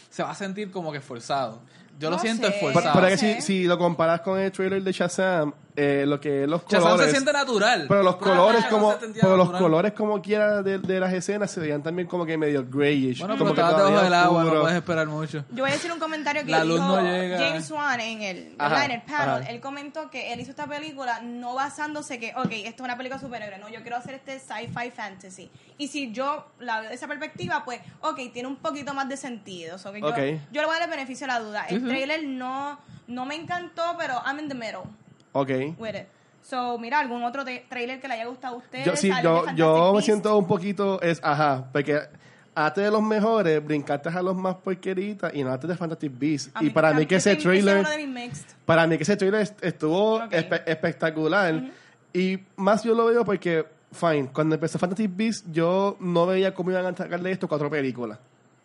se 0.10 0.24
va 0.24 0.32
a 0.32 0.36
sentir 0.36 0.72
como 0.72 0.92
que 0.92 1.00
esforzado. 1.00 1.62
Yo 2.00 2.10
lo 2.10 2.18
siento 2.18 2.48
sé. 2.48 2.54
esforzado. 2.56 2.94
Pero, 2.94 3.08
pero 3.08 3.08
que 3.08 3.18
si, 3.18 3.42
si 3.42 3.64
lo 3.66 3.78
comparas 3.78 4.22
con 4.22 4.40
el 4.40 4.52
trailer 4.52 4.82
de 4.82 4.92
Shazam, 4.92 5.54
eh, 5.82 6.06
lo 6.06 6.20
que 6.20 6.46
los 6.46 6.62
Shazam 6.66 6.82
colores. 6.82 7.06
se 7.06 7.12
siente 7.12 7.32
natural. 7.32 7.86
Pero 7.88 8.04
los 8.04 8.16
colores 8.18 8.64
Shazam 8.64 8.80
como 8.80 8.96
pero 9.22 9.38
los 9.38 9.52
colores 9.52 9.94
como 9.94 10.22
quiera 10.22 10.62
de, 10.62 10.80
de 10.80 11.00
las 11.00 11.14
escenas 11.14 11.50
se 11.50 11.60
veían 11.62 11.82
también 11.82 12.08
como 12.08 12.26
que 12.26 12.38
medio 12.38 12.66
grayish. 12.70 13.20
Bueno, 13.20 13.38
como 13.38 13.54
pero 13.56 13.68
debajo 13.68 14.02
del 14.04 14.14
agua, 14.14 14.44
no 14.44 14.62
puedes 14.62 14.76
esperar 14.78 15.08
mucho. 15.08 15.46
Yo 15.52 15.64
voy 15.64 15.70
a 15.72 15.74
decir 15.74 15.92
un 15.92 16.00
comentario 16.00 16.44
que 16.44 16.52
La 16.52 16.64
dijo 16.64 16.78
no. 16.78 16.96
James 16.98 17.72
Wan 17.72 18.00
en 18.02 18.22
el, 18.22 18.56
Ajá, 18.58 18.86
el 18.86 19.02
panel. 19.04 19.30
ajá. 19.44 19.50
Él 19.50 19.62
comentó 19.62 20.10
que 20.10 20.34
él 20.34 20.40
hizo 20.42 20.52
esta 20.52 20.68
película 20.68 21.22
no 21.22 21.56
basándose 21.56 22.20
que, 22.20 22.34
ok, 22.36 22.52
esto 22.52 22.84
es 22.84 22.86
una 22.86 22.98
película 22.98 23.20
superhéroe, 23.22 23.58
no, 23.60 23.70
yo 23.70 23.82
quiero 23.82 23.98
hacer 23.98 24.16
este 24.16 24.40
sci-fi 24.40 24.92
fantasy. 24.92 25.50
Y 25.78 25.88
si 25.88 26.12
yo 26.12 26.46
la 26.60 26.82
veo 26.82 26.90
de 26.90 26.96
esa 26.96 27.08
perspectiva, 27.08 27.64
pues, 27.64 27.80
ok, 28.02 28.20
tiene 28.34 28.48
un 28.50 28.58
poquito 28.58 28.94
más 28.94 29.08
de 29.08 29.16
sentido. 29.18 29.78
So 29.78 29.92
que 29.94 30.02
yo- 30.02 30.08
Ok. 30.08 30.18
yo, 30.52 30.62
le 30.62 30.66
voy 30.68 30.76
a 30.76 30.80
dar 30.80 30.84
el 30.84 30.90
beneficio 30.90 31.26
de 31.26 31.34
la 31.34 31.40
duda. 31.40 31.66
el 31.70 31.80
sí. 31.80 31.88
trailer 31.88 32.24
no, 32.26 32.80
no 33.08 33.26
me 33.26 33.36
encantó, 33.36 33.96
pero 33.98 34.16
I'm 34.26 34.40
in 34.40 34.50
the 34.50 34.56
middle 34.56 34.82
Ok. 35.34 35.50
with 35.78 35.90
it. 35.96 36.08
So, 36.42 36.80
mira, 36.80 37.00
algún 37.00 37.24
otro 37.24 37.44
tra- 37.44 37.62
trailer 37.70 38.00
que 38.00 38.08
le 38.08 38.14
haya 38.16 38.26
gustado 38.26 38.56
a 38.56 38.58
ustedes. 38.58 38.86
Yo, 38.86 38.96
sí, 38.96 39.12
yo, 39.22 39.46
yo 39.56 39.94
me 39.96 40.02
siento 40.02 40.36
un 40.38 40.48
poquito, 40.48 41.00
es, 41.02 41.20
ajá, 41.24 41.66
porque 41.72 42.00
antes 42.56 42.84
de 42.84 42.90
los 42.90 43.04
mejores, 43.04 43.64
brincaste 43.64 44.10
a 44.10 44.22
los 44.22 44.36
más 44.36 44.56
porqueritas 44.56 45.32
y 45.34 45.44
no 45.44 45.52
antes 45.52 45.70
de 45.70 45.76
Fantastic 45.76 46.12
Beasts. 46.18 46.52
A 46.56 46.62
Y 46.64 46.68
mí- 46.68 46.72
para 46.72 46.94
mí 46.94 47.06
que 47.06 47.16
ese 47.18 47.36
trailer, 47.36 47.86
para 48.66 48.88
mí 48.88 48.98
que 48.98 49.04
ese 49.04 49.16
trailer 49.18 49.42
est- 49.42 49.64
estuvo 49.64 50.16
Ok. 50.16 50.32
espe- 50.32 50.64
espectacular. 50.66 51.64
Y 52.14 52.40
más 52.56 52.84
yo 52.84 52.96
lo 52.96 53.06
veo 53.06 53.24
porque, 53.24 53.66
fine, 53.92 54.30
cuando 54.34 54.56
empezó 54.56 54.80
Fantastic 54.80 55.12
Beasts, 55.16 55.46
yo 55.52 55.98
no 56.00 56.26
veía 56.26 56.54
cómo 56.56 56.72
iban 56.72 56.86
a 56.88 56.96
sacarle 56.98 57.32
esto 57.32 57.48
cuatro 57.48 57.70
películas. 57.70 58.18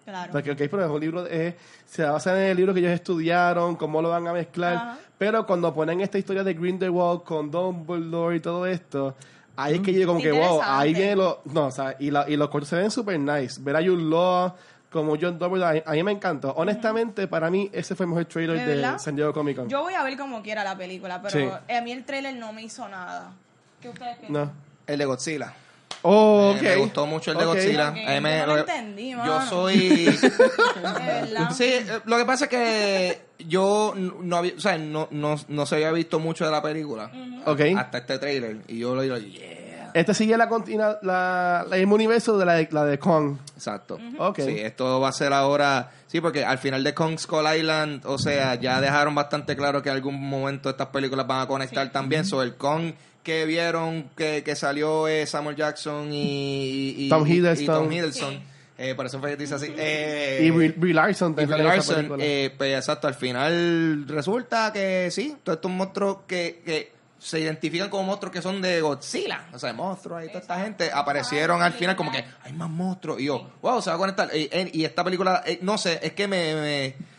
Claro. 0.04 0.32
Porque, 0.32 0.50
ok, 0.50 0.58
pero 0.58 0.84
es 0.84 0.90
un 0.90 1.00
libro, 1.00 1.26
eh, 1.26 1.56
se 1.86 2.02
basa 2.04 2.36
en 2.38 2.50
el 2.50 2.56
libro 2.56 2.74
que 2.74 2.80
ellos 2.80 2.92
estudiaron, 2.92 3.76
cómo 3.76 4.02
lo 4.02 4.10
van 4.10 4.26
a 4.28 4.32
mezclar. 4.32 4.74
Ajá. 4.74 4.98
Pero 5.16 5.46
cuando 5.46 5.72
ponen 5.72 6.00
esta 6.00 6.18
historia 6.18 6.44
de 6.44 6.52
Grindelwald 6.54 7.22
con 7.22 7.50
Dumbledore 7.50 8.36
y 8.36 8.40
todo 8.40 8.66
esto, 8.66 9.14
ahí 9.56 9.74
es 9.76 9.80
que 9.80 9.92
yo 9.94 10.06
como 10.06 10.20
que, 10.20 10.32
wow, 10.32 10.60
ahí 10.62 10.92
viene 10.92 11.16
lo... 11.16 11.40
No, 11.46 11.66
o 11.66 11.70
sea, 11.70 11.96
y, 11.98 12.10
la- 12.10 12.28
y 12.28 12.36
los 12.36 12.48
cortos 12.50 12.68
se 12.68 12.76
ven 12.76 12.90
super 12.90 13.18
nice. 13.18 13.60
Ver 13.62 13.76
a 13.76 13.78
Jude 13.80 14.02
Law 14.02 14.54
como 14.90 15.16
John 15.20 15.38
Dumbledore, 15.38 15.82
a, 15.86 15.92
mí 15.92 16.02
me 16.02 16.12
encantó. 16.12 16.52
Honestamente, 16.52 17.26
para 17.26 17.50
mí, 17.50 17.70
ese 17.72 17.94
fue 17.94 18.04
el 18.04 18.10
mejor 18.10 18.26
trailer 18.26 18.66
¿De? 18.92 18.98
San 18.98 19.16
Diego 19.16 19.32
Comic 19.32 19.56
Con. 19.56 19.68
Yo 19.68 19.82
voy 19.82 19.94
a 19.94 20.02
ver 20.04 20.16
como 20.18 20.42
quiera 20.42 20.62
la 20.62 20.76
película, 20.76 21.22
pero 21.22 21.32
Sí. 21.66 21.72
a 21.74 21.80
mí 21.80 21.92
el 21.92 22.04
trailer 22.04 22.36
no 22.36 22.52
me 22.52 22.62
hizo 22.62 22.86
nada. 22.88 23.32
¿Qué 23.80 23.88
ustedes 23.88 24.18
piensan? 24.18 24.44
No. 24.46 24.52
El 24.86 24.98
de 24.98 25.04
Godzilla. 25.06 25.54
Oh, 26.02 26.54
Eh, 26.58 26.62
me 26.62 26.76
gustó 26.76 27.06
mucho 27.06 27.32
el 27.32 27.38
de. 27.38 27.44
Godzilla. 27.44 27.90
Me- 27.90 28.38
yo 28.40 28.46
no 28.46 28.54
lo- 28.54 28.58
entendí, 28.60 29.10
Yo 29.10 29.16
mano. 29.18 29.48
soy... 29.48 30.18
Sí, 31.56 31.64
eh, 31.64 31.86
lo 32.04 32.16
que 32.18 32.24
pasa 32.24 32.44
es 32.44 32.50
que 32.50 33.20
yo 33.46 33.94
no, 33.96 34.36
había, 34.36 34.52
o 34.56 34.60
sea, 34.60 34.76
no, 34.78 35.08
no, 35.10 35.36
no 35.48 35.66
se 35.66 35.76
había 35.76 35.90
visto 35.92 36.18
mucho 36.18 36.44
de 36.44 36.50
la 36.50 36.62
película 36.62 37.10
Ok. 37.46 37.60
hasta 37.76 37.98
este 37.98 38.18
trailer 38.18 38.58
y 38.68 38.78
yo 38.78 38.94
lo 38.94 39.02
digo, 39.02 39.16
yeah, 39.18 39.90
Este 39.94 40.14
sigue 40.14 40.36
la, 40.36 40.48
continua, 40.48 40.98
la, 41.02 41.64
la 41.68 41.76
mismo 41.76 41.94
universo 41.94 42.36
de 42.38 42.46
la 42.46 42.54
de, 42.54 42.68
la 42.70 42.84
de 42.84 42.98
Kong. 42.98 43.36
exacto. 43.56 43.98
Ok. 44.18 44.40
Sí, 44.40 44.58
esto 44.60 45.00
va 45.00 45.08
a 45.08 45.12
ser 45.12 45.32
ahora, 45.32 45.90
sí, 46.06 46.20
porque 46.20 46.44
al 46.44 46.58
final 46.58 46.84
de 46.84 46.94
Kong 46.94 47.18
Skull 47.18 47.44
Island, 47.56 48.02
o 48.06 48.18
sea, 48.18 48.54
ya 48.56 48.80
dejaron 48.80 49.14
bastante 49.14 49.56
claro 49.56 49.82
que 49.82 49.88
en 49.90 49.96
algún 49.96 50.20
momento 50.28 50.70
estas 50.70 50.88
películas 50.88 51.26
van 51.26 51.40
a 51.42 51.46
conectar 51.46 51.90
también, 51.90 52.24
sobre 52.24 52.46
el 52.48 52.54
Kong 52.56 52.92
que 53.24 53.44
vieron 53.46 54.10
que, 54.16 54.44
que 54.44 54.54
salió 54.54 55.08
eh, 55.08 55.26
Samuel 55.26 55.56
Jackson 55.56 56.12
y, 56.12 56.94
y- 57.06 57.08
Tom 57.08 57.26
y- 57.26 57.32
Hiddleston. 57.32 57.64
y 57.64 57.66
Tom 57.66 57.92
Hiddleston. 57.92 58.34
Sí. 58.34 58.42
Eh, 58.76 58.94
por 58.96 59.06
eso 59.06 59.20
fue 59.20 59.30
que 59.30 59.36
dice 59.36 59.54
así. 59.54 59.72
Eh, 59.76 60.40
y 60.42 60.50
Brie, 60.50 60.92
Larson 60.94 61.36
Y 61.38 61.44
Brie 61.46 62.16
eh, 62.18 62.52
pues 62.56 62.76
exacto, 62.76 63.06
al 63.08 63.14
final 63.14 64.04
resulta 64.08 64.72
que 64.72 65.10
sí, 65.12 65.36
todos 65.42 65.56
estos 65.58 65.70
monstruos 65.70 66.18
que, 66.26 66.60
que 66.64 66.92
se 67.20 67.38
identifican 67.40 67.88
como 67.88 68.02
monstruos 68.02 68.32
que 68.32 68.42
son 68.42 68.60
de 68.60 68.80
Godzilla, 68.80 69.46
o 69.52 69.58
sea, 69.60 69.72
monstruos 69.72 70.24
y 70.24 70.26
toda 70.26 70.40
esta 70.40 70.60
gente, 70.60 70.90
aparecieron 70.92 71.62
al 71.62 71.72
final 71.72 71.94
como 71.94 72.10
que 72.10 72.24
hay 72.42 72.52
más 72.52 72.68
monstruos 72.68 73.20
y 73.20 73.26
yo, 73.26 73.48
wow, 73.62 73.80
se 73.80 73.90
va 73.90 73.96
a 73.96 73.98
conectar. 73.98 74.28
Y, 74.34 74.50
y 74.72 74.84
esta 74.84 75.04
película, 75.04 75.42
no 75.62 75.78
sé, 75.78 76.00
es 76.02 76.12
que 76.12 76.26
me... 76.28 76.54
me- 76.54 77.14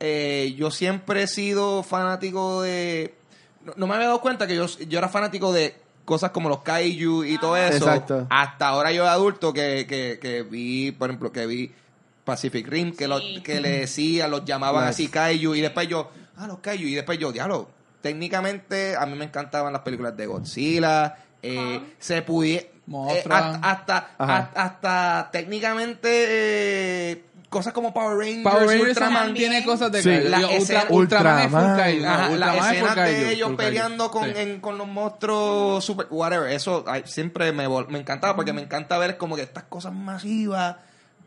eh, 0.00 0.54
yo 0.58 0.70
siempre 0.70 1.22
he 1.22 1.26
sido 1.26 1.82
fanático 1.82 2.62
de... 2.62 3.14
No, 3.64 3.72
no 3.76 3.86
me 3.86 3.94
había 3.94 4.06
dado 4.06 4.20
cuenta 4.20 4.46
que 4.46 4.56
yo, 4.56 4.66
yo 4.66 4.98
era 4.98 5.08
fanático 5.08 5.52
de 5.52 5.76
cosas 6.04 6.30
como 6.30 6.48
los 6.48 6.62
kaiju 6.62 7.24
y 7.24 7.38
todo 7.38 7.56
eso. 7.56 7.86
Exacto. 7.88 8.26
Hasta 8.30 8.68
ahora 8.68 8.92
yo 8.92 9.04
de 9.04 9.10
adulto 9.10 9.52
que, 9.52 9.86
que, 9.88 10.18
que 10.20 10.42
vi, 10.42 10.92
por 10.92 11.08
ejemplo, 11.10 11.32
que 11.32 11.46
vi 11.46 11.72
Pacific 12.24 12.66
Rim, 12.66 12.94
que, 12.94 13.06
lo, 13.06 13.20
que 13.42 13.60
le 13.60 13.80
decía, 13.80 14.28
los 14.28 14.44
llamaban 14.44 14.86
Nice. 14.86 14.90
así 14.90 15.08
kaiju, 15.08 15.54
y 15.54 15.60
después 15.60 15.88
yo, 15.88 16.10
ah, 16.36 16.46
los 16.46 16.58
kaiju, 16.58 16.84
y 16.84 16.94
después 16.94 17.18
yo, 17.18 17.32
diablo, 17.32 17.68
técnicamente 18.00 18.96
a 18.96 19.06
mí 19.06 19.14
me 19.16 19.26
encantaban 19.26 19.72
las 19.72 19.82
películas 19.82 20.16
de 20.16 20.26
Godzilla, 20.26 21.16
eh, 21.42 21.94
se 21.98 22.22
pudiera, 22.22 22.66
Mothra. 22.86 23.38
hasta, 23.62 23.70
hasta, 23.70 24.10
hasta, 24.18 24.62
hasta 24.62 25.30
técnicamente 25.30 26.08
eh, 27.12 27.24
cosas 27.54 27.72
como 27.72 27.94
Power 27.94 28.18
Rangers, 28.18 28.42
Power 28.42 28.66
Rangers 28.66 28.88
Ultraman, 28.88 29.24
también 29.26 29.50
tiene 29.50 29.64
cosas 29.64 29.90
de 29.92 30.02
Sí. 30.02 30.28
La 30.28 30.38
Digo, 30.38 30.50
escena- 30.50 30.80
Ultra- 30.90 30.94
Ultraman 30.94 31.38
es 31.40 31.44
Ultraman. 31.46 32.04
Ajá, 32.04 32.28
de 33.04 33.32
ellos 33.32 33.52
peleando 33.56 34.10
con, 34.10 34.24
Sí. 34.24 34.32
en- 34.36 34.60
con 34.60 34.76
los 34.76 34.86
monstruos 34.88 35.84
super 35.84 36.06
whatever 36.10 36.50
eso 36.52 36.84
ay, 36.86 37.02
siempre 37.06 37.52
me, 37.52 37.66
me 37.88 37.98
encantaba 37.98 38.36
porque 38.36 38.52
me 38.52 38.60
encanta 38.62 38.98
ver 38.98 39.16
como 39.16 39.36
que 39.36 39.42
estas 39.42 39.64
cosas 39.64 39.92
masivas 39.92 40.76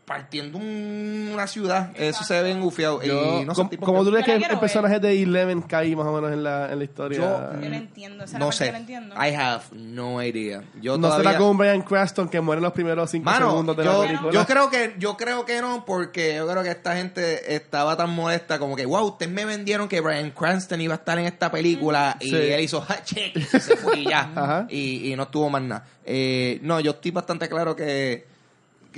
partiendo 0.08 0.56
un- 0.58 1.30
una 1.34 1.46
ciudad 1.46 1.90
eso 1.94 2.24
se 2.24 2.42
ve 2.42 2.50
engufiado 2.50 3.02
Yo- 3.02 3.42
y 3.42 3.44
no 3.44 3.54
sé, 3.54 3.56
¿Cómo, 3.58 3.68
tipo 3.70 3.84
cómo 3.86 3.98
que- 4.00 4.04
tú 4.06 4.10
crees 4.10 4.24
que 4.24 4.52
el, 4.52 4.58
personaje 4.58 4.98
de 4.98 5.22
Eleven 5.22 5.60
cae 5.62 5.94
más 5.94 6.06
o 6.06 6.12
menos 6.14 6.32
en 6.32 6.42
la, 6.42 6.72
en 6.72 6.78
la 6.78 6.84
historia? 6.84 7.18
Yo- 7.18 7.60
Yo 7.62 7.68
no 7.68 7.76
entiendo, 7.76 8.24
esa 8.24 8.38
no 8.38 8.50
sé 8.50 8.68
entiendo. 8.68 9.14
I 9.14 9.34
have 9.34 9.64
no 9.72 10.22
idea 10.22 10.62
yo 10.80 10.96
no 10.96 11.08
todavía 11.08 11.28
será 11.30 11.38
como 11.38 11.50
un 11.50 11.58
Brian 11.58 11.82
Cranston 11.82 12.28
que 12.30 12.40
muere 12.40 12.58
en 12.58 12.64
los 12.64 12.72
primeros 12.72 13.10
cinco 13.10 13.26
Mano, 13.26 13.50
segundos 13.50 13.76
de 13.76 13.84
yo, 13.84 13.92
la 14.02 14.06
película. 14.08 14.32
yo 14.32 14.46
creo 14.46 14.70
que 14.70 14.94
yo 14.98 15.16
creo 15.18 15.44
que 15.44 15.60
no 15.60 15.84
porque 15.84 16.36
yo 16.36 16.48
creo 16.48 16.62
que 16.62 16.70
esta 16.70 16.96
gente 16.96 17.54
estaba 17.54 17.94
tan 17.96 18.08
molesta 18.14 18.58
como 18.58 18.74
que 18.74 18.86
wow 18.86 19.04
ustedes 19.08 19.30
me 19.30 19.44
vendieron 19.44 19.88
que 19.88 20.00
Brian 20.00 20.30
Cranston 20.30 20.80
iba 20.80 20.94
a 20.94 20.96
estar 20.96 21.18
en 21.18 21.26
esta 21.26 21.50
película 21.50 22.16
y 22.20 22.30
Sí. 22.30 22.36
él 22.36 22.60
hizo 22.60 22.80
"Ja, 22.80 23.02
check 23.04 23.36
y 23.36 23.42
se 23.42 23.76
fue 23.76 23.98
y 24.00 24.04
ya 24.08 24.20
Ajá. 24.34 24.66
y, 24.70 25.12
y 25.12 25.16
no 25.16 25.28
tuvo 25.28 25.50
más 25.50 25.60
nada 25.62 25.84
Eh, 26.10 26.58
no 26.62 26.80
yo 26.80 26.92
estoy 26.92 27.10
bastante 27.10 27.48
claro 27.50 27.76
que 27.76 28.26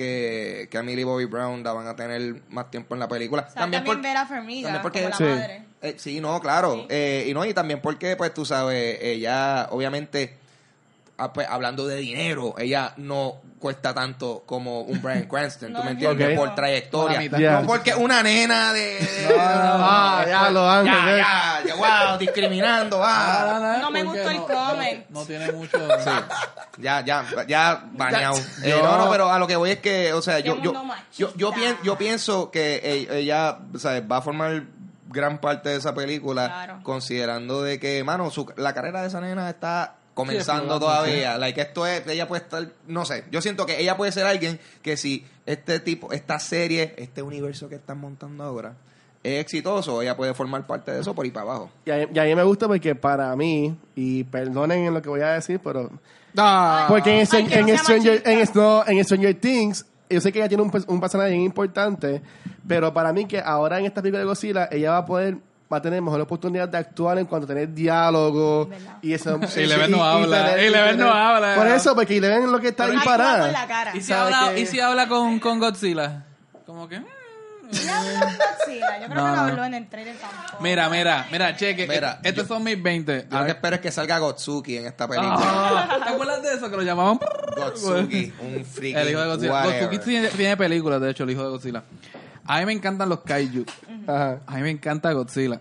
que, 0.01 0.69
que 0.71 0.83
Millie 0.83 1.05
Bobby 1.05 1.27
Brown 1.27 1.63
la 1.63 1.73
van 1.73 1.87
a 1.87 1.95
tener 1.95 2.43
más 2.49 2.71
tiempo 2.71 2.95
en 2.95 3.01
la 3.01 3.09
película 3.09 3.43
O 3.49 3.53
sea, 3.53 3.63
también, 3.63 3.85
por- 3.85 4.01
ver 4.01 4.17
a 4.17 4.27
Fermiga 4.27 4.69
también 4.69 4.83
porque- 4.83 5.01
como 5.03 5.11
la 5.11 5.17
Sí. 5.17 5.25
madre. 5.25 5.63
eh, 5.83 5.95
sí, 5.99 6.21
no, 6.21 6.41
claro. 6.41 6.75
Sí. 6.75 6.87
Eh, 6.89 7.25
y 7.29 7.35
no, 7.35 7.45
y 7.45 7.53
también 7.55 7.81
porque, 7.81 8.17
pues 8.17 8.33
tú 8.35 8.45
sabes, 8.45 8.99
ella, 9.03 9.69
obviamente, 9.71 10.35
pues, 11.33 11.47
hablando 11.49 11.87
de 11.87 11.97
dinero, 11.97 12.55
ella 12.59 12.93
no 12.97 13.37
cuesta 13.59 13.93
tanto 13.93 14.43
como 14.47 14.81
un 14.81 15.03
Brian 15.03 15.25
Cranston, 15.29 15.73
No, 15.73 15.81
¿tú 15.81 15.85
me 15.85 15.91
es 15.91 15.95
entiendes? 15.97 16.39
Ok. 16.39 16.45
Por 16.47 16.55
trayectoria. 16.55 17.19
Mitad. 17.21 17.39
Ya. 17.39 17.61
No 17.61 17.67
porque 17.67 17.95
una 17.95 18.23
nena 18.23 18.73
de... 18.73 18.81
de- 18.81 19.27
No, 19.29 19.37
no, 19.37 19.79
no, 19.79 19.85
Ah, 19.93 20.25
ya 20.27 20.51
lo 20.51 20.71
han 20.71 20.87
ya, 20.87 21.17
ya, 21.17 21.63
ya, 21.67 21.75
wow, 21.75 22.19
discriminando, 22.19 23.01
ah. 23.05 23.79
No 23.81 23.91
me 23.91 24.03
gustó 24.03 24.31
el 24.31 24.37
no- 24.39 24.47
comment. 24.47 25.09
No, 25.11 25.21
no 25.21 25.27
tiene 25.27 25.53
mucho. 25.53 25.79
Ya, 26.79 27.05
ya, 27.05 27.25
ya 27.47 27.85
baneado. 27.93 28.39
Eh, 28.63 28.75
no, 28.83 28.97
no, 29.05 29.11
pero 29.11 29.31
a 29.31 29.39
lo 29.39 29.47
que 29.47 29.57
voy 29.57 29.71
es 29.73 29.81
que, 29.81 30.13
o 30.15 30.23
sea, 30.23 30.37
Qué 30.37 30.49
yo, 30.49 30.63
yo, 30.63 30.73
yo, 31.17 31.35
yo, 31.37 31.53
pien- 31.53 31.77
yo 31.83 31.99
pienso 31.99 32.51
que 32.51 32.77
e- 32.77 33.19
ella, 33.21 33.59
o 33.75 33.79
sea, 33.79 34.01
va 34.01 34.19
a 34.19 34.23
formar 34.23 34.63
gran 35.09 35.39
parte 35.39 35.69
de 35.71 35.77
esa 35.77 35.93
película, 35.95 36.47
Claro. 36.47 36.81
considerando 36.83 37.63
de 37.63 37.79
que, 37.81 38.03
mano, 38.05 38.31
su, 38.31 38.51
la 38.57 38.73
carrera 38.73 39.03
de 39.03 39.09
esa 39.09 39.21
nena 39.21 39.51
está 39.51 39.97
comenzando 40.15 40.75
Sí, 40.75 40.81
todavía. 40.81 41.39
Like, 41.39 41.61
esto 41.61 41.87
es, 41.87 42.07
ella 42.07 42.29
puede 42.29 42.43
estar, 42.43 42.69
no 42.87 43.05
sé, 43.05 43.25
yo 43.31 43.41
siento 43.41 43.67
que 43.67 43.81
ella 43.81 43.97
puede 43.97 44.13
ser 44.13 44.27
alguien 44.27 44.59
que 44.83 44.97
si 44.97 45.25
este 45.47 45.81
tipo, 45.81 46.13
esta 46.13 46.39
serie, 46.39 46.95
este 46.99 47.23
universo 47.23 47.69
que 47.69 47.77
están 47.77 47.99
montando 47.99 48.45
ahora, 48.45 48.75
es 49.23 49.41
exitoso, 49.41 50.01
ella 50.01 50.17
puede 50.17 50.33
formar 50.35 50.67
parte 50.67 50.93
de 50.93 51.01
eso 51.01 51.15
por 51.15 51.25
ahí 51.25 51.31
para 51.31 51.43
abajo. 51.43 51.71
Y 51.85 51.91
a, 51.91 52.09
y 52.11 52.19
a 52.19 52.25
mí 52.25 52.35
me 52.35 52.43
gusta 52.43 52.67
porque 52.67 52.95
para 52.95 53.35
mí, 53.37 53.77
y 53.95 54.25
perdonen 54.25 54.87
en 54.87 54.95
lo 54.95 55.03
que 55.03 55.09
voy 55.09 55.21
a 55.21 55.33
decir, 55.33 55.61
pero... 55.63 55.91
Ah, 56.37 56.87
Porque 56.89 57.21
en, 57.21 57.29
Ay, 57.33 57.45
que 57.47 57.61
no 57.61 57.69
en 57.69 57.79
Stranger, 57.79 58.23
en, 58.25 58.49
no, 58.55 58.85
en 58.87 59.05
Stranger 59.05 59.35
Things, 59.35 59.85
yo 60.09 60.21
sé 60.21 60.33
que 60.33 60.39
ella 60.39 60.49
tiene 60.49 60.63
un, 60.63 60.85
un 60.87 61.01
personaje 61.01 61.31
bien 61.31 61.43
importante, 61.43 62.23
pero 62.67 62.95
para 62.95 63.13
mí 63.13 63.27
que 63.27 63.41
ahora 63.41 63.79
en 63.79 63.87
esta 63.87 64.01
película 64.01 64.21
de 64.21 64.27
Godzilla, 64.27 64.69
ella 64.71 64.93
va 64.93 64.99
a 64.99 65.07
poder 65.07 65.39
va 65.73 65.77
a 65.77 65.83
tener 65.83 66.03
mejor 66.03 66.21
oportunidad 66.21 66.69
de 66.69 66.79
actuar 66.79 67.19
en 67.19 67.27
cuanto 67.27 67.45
a 67.45 67.49
tener 67.49 67.73
diálogo 67.73 68.67
¿Verdad? 68.67 68.99
y 69.03 69.13
eso. 69.13 69.39
Y 69.57 69.61
Eleven 69.61 69.91
no 69.91 70.05
habla, 70.05 70.57
Eleven 70.57 70.99
no 70.99 71.11
habla. 71.13 71.55
Por 71.55 71.67
eso, 71.69 71.95
porque 71.95 72.17
Eleven 72.17 72.45
es 72.45 72.49
lo 72.49 72.61
que 72.61 72.69
está 72.69 72.85
ahí. 72.87 72.97
¿Y 73.95 74.01
si, 74.01 74.07
¿Sabe 74.09 74.35
habla, 74.35 74.53
qué? 74.55 74.61
¿Y 74.61 74.67
si 74.67 74.81
habla 74.81 75.09
con, 75.09 75.39
con 75.39 75.59
Godzilla? 75.61 76.25
Como 76.67 76.89
que. 76.89 76.99
mm. 77.01 77.05
Godzilla. 77.71 78.99
Yo 79.01 79.07
creo 79.07 79.09
No, 79.09 79.15
que 79.15 79.15
no 79.15 79.37
no. 79.37 79.41
habló 79.43 79.65
en 79.65 79.75
el 79.75 79.89
trailer 79.89 80.17
tampoco. 80.17 80.63
Mira, 80.63 80.89
mira, 80.89 81.27
mira, 81.31 81.57
cheque. 81.57 81.87
Mira, 81.87 82.19
eh, 82.23 82.29
estos 82.29 82.47
son 82.49 82.65
mis 82.65 82.81
20. 82.83 83.29
Yo 83.31 83.39
lo 83.39 83.45
que 83.45 83.51
espero 83.53 83.77
es 83.77 83.81
que 83.83 83.93
salga 83.93 84.19
Gotsuki 84.19 84.77
en 84.79 84.87
esta 84.87 85.07
película. 85.07 85.37
Ah, 85.41 85.99
¿Te 86.05 86.11
acuerdas 86.11 86.43
de 86.43 86.55
eso? 86.55 86.69
Que 86.71 86.77
lo 86.77 86.83
llamaban. 86.83 87.19
Gotsuki, 87.57 88.33
un 88.41 88.65
freaking 88.65 88.99
El 89.03 89.11
hijo 89.11 89.21
de 89.21 89.27
Godzilla. 89.27 90.01
tiene, 90.01 90.29
tiene 90.29 90.57
películas, 90.57 91.01
de 91.01 91.11
hecho, 91.11 91.25
el 91.25 91.31
hijo 91.31 91.43
de 91.45 91.49
Godzilla. 91.51 91.83
A 92.53 92.59
mí 92.61 92.67
me 92.67 92.73
encantan 92.73 93.09
los 93.09 93.21
kaiju. 93.21 93.65
Ajá. 94.07 94.41
A 94.47 94.57
mí 94.57 94.63
me 94.63 94.71
encanta 94.71 95.13
Godzilla. 95.13 95.61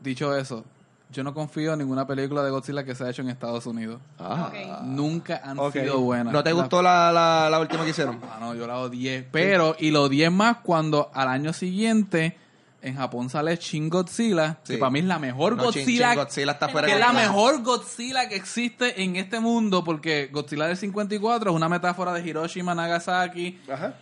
Dicho 0.00 0.36
eso, 0.36 0.64
yo 1.10 1.22
no 1.24 1.34
confío 1.34 1.72
en 1.74 1.78
ninguna 1.78 2.06
película 2.06 2.42
de 2.42 2.50
Godzilla 2.50 2.84
que 2.84 2.94
se 2.94 3.04
ha 3.04 3.10
hecho 3.10 3.22
en 3.22 3.28
Estados 3.28 3.66
Unidos. 3.66 4.00
Ah. 4.18 4.80
Nunca 4.84 5.40
han 5.44 5.58
sido 5.72 6.00
buenas. 6.00 6.32
¿No 6.32 6.42
te 6.42 6.52
gustó 6.52 6.82
la, 6.82 7.12
la, 7.12 7.48
la 7.50 7.60
última 7.60 7.84
que 7.84 7.90
hicieron? 7.90 8.20
Ah, 8.30 8.38
no, 8.40 8.54
yo 8.54 8.66
la 8.66 8.78
odié. 8.78 9.26
Pero, 9.30 9.76
y 9.78 9.90
lo 9.90 10.04
odié 10.04 10.30
más 10.30 10.58
cuando 10.58 11.10
al 11.14 11.28
año 11.28 11.52
siguiente 11.52 12.36
en 12.82 12.96
Japón 12.96 13.30
sale 13.30 13.56
Shin 13.56 13.88
Godzilla, 13.88 14.58
Sí. 14.62 14.74
que 14.74 14.78
para 14.78 14.90
mí 14.90 14.98
es 14.98 15.04
la 15.06 15.18
mejor 15.18 15.56
No, 15.56 15.62
Shin- 15.64 15.66
Godzilla, 15.66 16.08
Shin 16.10 16.18
Godzilla 16.18 16.52
está 16.52 16.68
fuera 16.68 16.86
que 16.86 16.94
de 16.94 17.00
es 17.00 17.06
la 17.06 17.12
mejor 17.14 17.62
Godzilla 17.62 18.28
que 18.28 18.36
existe 18.36 19.02
en 19.02 19.16
este 19.16 19.40
mundo, 19.40 19.82
porque 19.84 20.28
Godzilla 20.30 20.66
del 20.66 20.76
54 20.76 21.50
es 21.50 21.56
una 21.56 21.68
metáfora 21.70 22.12
de 22.12 22.26
Hiroshima, 22.28 22.74
Nagasaki. 22.74 23.58
Ajá. 23.72 23.94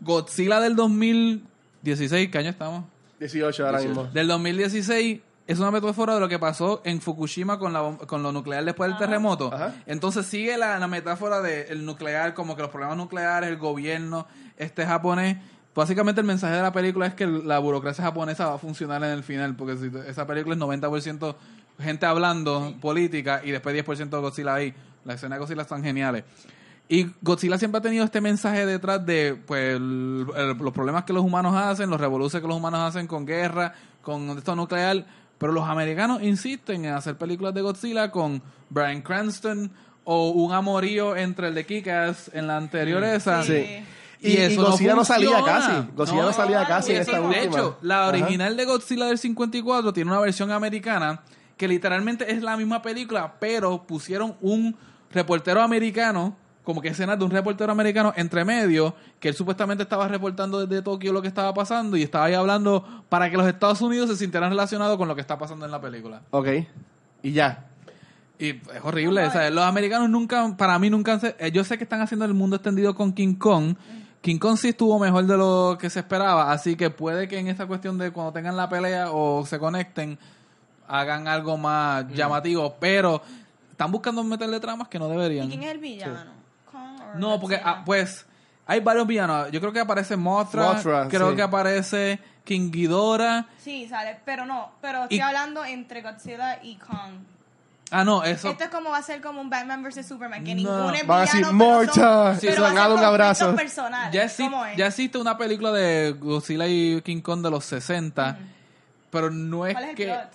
Godzilla 0.00 0.60
del 0.60 0.76
2016, 0.76 2.30
¿qué 2.30 2.38
año 2.38 2.50
estamos? 2.50 2.84
18 3.20 3.66
ahora 3.66 3.80
mismo. 3.80 4.04
Del 4.04 4.28
2016 4.28 5.20
es 5.46 5.58
una 5.58 5.70
metáfora 5.70 6.14
de 6.14 6.20
lo 6.20 6.28
que 6.28 6.38
pasó 6.38 6.82
en 6.84 7.00
Fukushima 7.00 7.58
con, 7.58 7.72
la, 7.72 7.96
con 8.06 8.22
lo 8.22 8.32
nuclear 8.32 8.64
después 8.64 8.90
del 8.90 8.98
terremoto. 8.98 9.52
Ajá. 9.52 9.74
Entonces 9.86 10.26
sigue 10.26 10.56
la, 10.56 10.78
la 10.78 10.88
metáfora 10.88 11.40
del 11.40 11.84
nuclear, 11.84 12.34
como 12.34 12.56
que 12.56 12.62
los 12.62 12.70
problemas 12.70 12.96
nucleares, 12.96 13.48
el 13.48 13.56
gobierno 13.56 14.26
este 14.56 14.84
japonés. 14.84 15.36
Básicamente 15.74 16.20
el 16.20 16.26
mensaje 16.26 16.56
de 16.56 16.62
la 16.62 16.72
película 16.72 17.06
es 17.06 17.14
que 17.14 17.26
la 17.26 17.58
burocracia 17.58 18.02
japonesa 18.02 18.46
va 18.46 18.54
a 18.54 18.58
funcionar 18.58 19.04
en 19.04 19.10
el 19.10 19.22
final, 19.22 19.54
porque 19.56 19.76
si 19.76 19.90
esa 20.08 20.26
película 20.26 20.54
es 20.54 20.60
90% 20.60 21.36
gente 21.78 22.06
hablando, 22.06 22.74
política, 22.80 23.42
y 23.44 23.50
después 23.50 23.76
10% 23.76 24.20
Godzilla 24.20 24.54
ahí. 24.54 24.74
Las 25.04 25.16
escenas 25.16 25.36
de 25.36 25.40
Godzilla 25.40 25.62
están 25.62 25.82
geniales. 25.82 26.24
Y 26.88 27.06
Godzilla 27.20 27.58
siempre 27.58 27.78
ha 27.78 27.82
tenido 27.82 28.04
este 28.04 28.20
mensaje 28.20 28.64
detrás 28.64 29.04
de 29.04 29.34
pues 29.46 29.74
el- 29.76 30.26
el- 30.36 30.56
los 30.58 30.72
problemas 30.72 31.04
que 31.04 31.12
los 31.12 31.24
humanos 31.24 31.54
hacen, 31.56 31.90
los 31.90 32.00
revoluciones 32.00 32.42
que 32.42 32.48
los 32.48 32.56
humanos 32.56 32.80
hacen 32.80 33.06
con 33.08 33.26
guerra, 33.26 33.74
con 34.02 34.30
esto 34.38 34.54
nuclear. 34.54 35.04
Pero 35.38 35.52
los 35.52 35.64
americanos 35.68 36.22
insisten 36.22 36.84
en 36.84 36.94
hacer 36.94 37.16
películas 37.18 37.52
de 37.54 37.60
Godzilla 37.62 38.10
con 38.10 38.40
Brian 38.70 39.02
Cranston 39.02 39.70
o 40.04 40.30
un 40.30 40.52
amorío 40.52 41.16
entre 41.16 41.48
el 41.48 41.54
de 41.54 41.66
Kick-Ass 41.66 42.30
en 42.32 42.46
la 42.46 42.56
anterior 42.56 43.02
esa. 43.02 43.42
Sí. 43.42 43.84
Y, 44.20 44.28
Y- 44.28 44.32
y 44.32 44.36
eso 44.38 44.64
Godzilla 44.64 44.94
no 44.94 45.04
salía 45.04 45.42
casi. 45.44 45.72
Godzilla 45.94 46.22
no 46.22 46.32
salía 46.32 46.64
casi 46.66 46.92
en 46.92 47.00
esta 47.02 47.18
De 47.18 47.26
última. 47.26 47.44
hecho, 47.44 47.78
la 47.82 48.02
Ajá. 48.02 48.08
original 48.10 48.56
de 48.56 48.64
Godzilla 48.64 49.06
del 49.06 49.18
54 49.18 49.92
tiene 49.92 50.10
una 50.10 50.20
versión 50.20 50.52
americana 50.52 51.20
que 51.56 51.66
literalmente 51.68 52.32
es 52.32 52.42
la 52.42 52.56
misma 52.56 52.80
película, 52.80 53.34
pero 53.40 53.86
pusieron 53.86 54.36
un 54.40 54.76
reportero 55.12 55.60
americano, 55.62 56.36
como 56.66 56.82
que 56.82 56.88
escenas 56.88 57.16
de 57.16 57.24
un 57.24 57.30
reportero 57.30 57.70
americano 57.70 58.12
entre 58.16 58.44
medio, 58.44 58.92
que 59.20 59.28
él 59.28 59.36
supuestamente 59.36 59.84
estaba 59.84 60.08
reportando 60.08 60.66
desde 60.66 60.82
Tokio 60.82 61.12
lo 61.12 61.22
que 61.22 61.28
estaba 61.28 61.54
pasando 61.54 61.96
y 61.96 62.02
estaba 62.02 62.24
ahí 62.24 62.34
hablando 62.34 62.84
para 63.08 63.30
que 63.30 63.36
los 63.36 63.46
Estados 63.46 63.80
Unidos 63.82 64.10
se 64.10 64.16
sintieran 64.16 64.50
relacionados 64.50 64.98
con 64.98 65.06
lo 65.06 65.14
que 65.14 65.20
está 65.20 65.38
pasando 65.38 65.64
en 65.64 65.70
la 65.70 65.80
película. 65.80 66.22
Ok. 66.32 66.48
Y 67.22 67.30
ya. 67.30 67.66
Y 68.40 68.48
es 68.48 68.80
horrible, 68.82 69.24
o 69.24 69.30
sea, 69.30 69.48
los 69.48 69.62
americanos 69.62 70.10
nunca, 70.10 70.56
para 70.56 70.76
mí 70.80 70.90
nunca, 70.90 71.20
eh, 71.38 71.52
yo 71.52 71.62
sé 71.62 71.78
que 71.78 71.84
están 71.84 72.00
haciendo 72.00 72.24
el 72.24 72.34
mundo 72.34 72.56
extendido 72.56 72.96
con 72.96 73.12
King 73.12 73.36
Kong. 73.36 73.76
King 74.20 74.38
Kong 74.38 74.56
sí 74.56 74.70
estuvo 74.70 74.98
mejor 74.98 75.24
de 75.24 75.36
lo 75.36 75.78
que 75.80 75.88
se 75.88 76.00
esperaba, 76.00 76.50
así 76.50 76.74
que 76.74 76.90
puede 76.90 77.28
que 77.28 77.38
en 77.38 77.46
esta 77.46 77.66
cuestión 77.66 77.96
de 77.96 78.10
cuando 78.10 78.32
tengan 78.32 78.56
la 78.56 78.68
pelea 78.68 79.12
o 79.12 79.46
se 79.46 79.60
conecten, 79.60 80.18
hagan 80.88 81.28
algo 81.28 81.56
más 81.56 82.12
llamativo, 82.12 82.74
pero 82.80 83.22
están 83.70 83.92
buscando 83.92 84.24
meterle 84.24 84.58
tramas 84.58 84.88
que 84.88 84.98
no 84.98 85.06
¿Y 85.06 85.10
deberían. 85.12 85.48
quién 85.48 85.62
es 85.62 85.70
el 85.70 85.78
villano? 85.78 86.35
No, 87.20 87.40
porque 87.40 87.60
ah, 87.62 87.82
pues 87.84 88.26
hay 88.66 88.80
varios 88.80 89.06
villanos. 89.06 89.50
Yo 89.50 89.60
creo 89.60 89.72
que 89.72 89.80
aparece 89.80 90.16
Mothra, 90.16 90.72
Mothra, 90.72 91.08
creo 91.08 91.30
sí. 91.30 91.36
que 91.36 91.42
aparece 91.42 92.18
King 92.44 92.70
Ghidorah. 92.70 93.46
Sí, 93.58 93.88
sale, 93.88 94.18
pero 94.24 94.46
no, 94.46 94.72
pero 94.80 95.02
estoy 95.04 95.18
Y- 95.18 95.20
hablando 95.20 95.64
entre 95.64 96.02
Godzilla 96.02 96.60
y 96.62 96.76
Kong. 96.76 97.12
Ah, 97.92 98.02
no, 98.02 98.24
eso. 98.24 98.50
Esto 98.50 98.64
es 98.64 98.70
como 98.70 98.90
va 98.90 98.98
a 98.98 99.02
ser 99.02 99.20
como 99.20 99.40
un 99.40 99.48
Batman 99.48 99.80
vs 99.84 100.04
Superman, 100.08 100.42
que 100.42 100.56
No. 100.56 100.60
ninguno 100.62 100.90
es 100.92 101.06
Van 101.06 101.20
a 101.20 101.22
villano, 101.22 101.22
decir, 101.22 101.44
son- 101.46 101.56
"Morta", 101.56 102.36
pero 102.40 102.62
van 102.62 102.78
a 102.78 102.88
un 102.88 102.98
abrazo. 103.04 103.54
personales. 103.54 104.12
Ya, 104.12 104.24
exi- 104.24 104.50
¿Cómo 104.50 104.66
es? 104.66 104.76
ya 104.76 104.86
existe 104.88 105.18
una 105.18 105.38
película 105.38 105.70
de 105.70 106.16
Godzilla 106.18 106.66
y 106.66 107.00
King 107.02 107.20
Kong 107.20 107.42
de 107.42 107.50
los 107.50 107.64
60, 107.64 108.38
pero 109.10 109.30
no 109.30 109.66
es 109.66 109.74
¿Cuál 109.74 109.84
es 109.84 109.90
el 109.90 109.96
que 109.96 110.04
plot? 110.06 110.30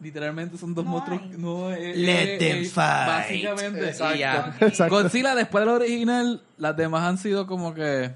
Literalmente 0.00 0.58
son 0.58 0.74
dos 0.74 0.84
No 0.84 0.90
monstruos. 0.92 1.20
hay. 1.22 1.28
No, 1.38 1.70
es- 1.72 1.96
Let 1.96 2.32
es- 2.34 2.38
them 2.38 2.56
es- 2.58 2.72
fight. 2.72 3.06
Básicamente. 3.08 3.88
Exacto. 3.88 4.94
Godzilla 4.94 5.34
después 5.34 5.64
del 5.64 5.74
original, 5.74 6.42
las 6.58 6.76
demás 6.76 7.02
han 7.02 7.18
sido 7.18 7.46
como 7.46 7.74
que... 7.74 8.12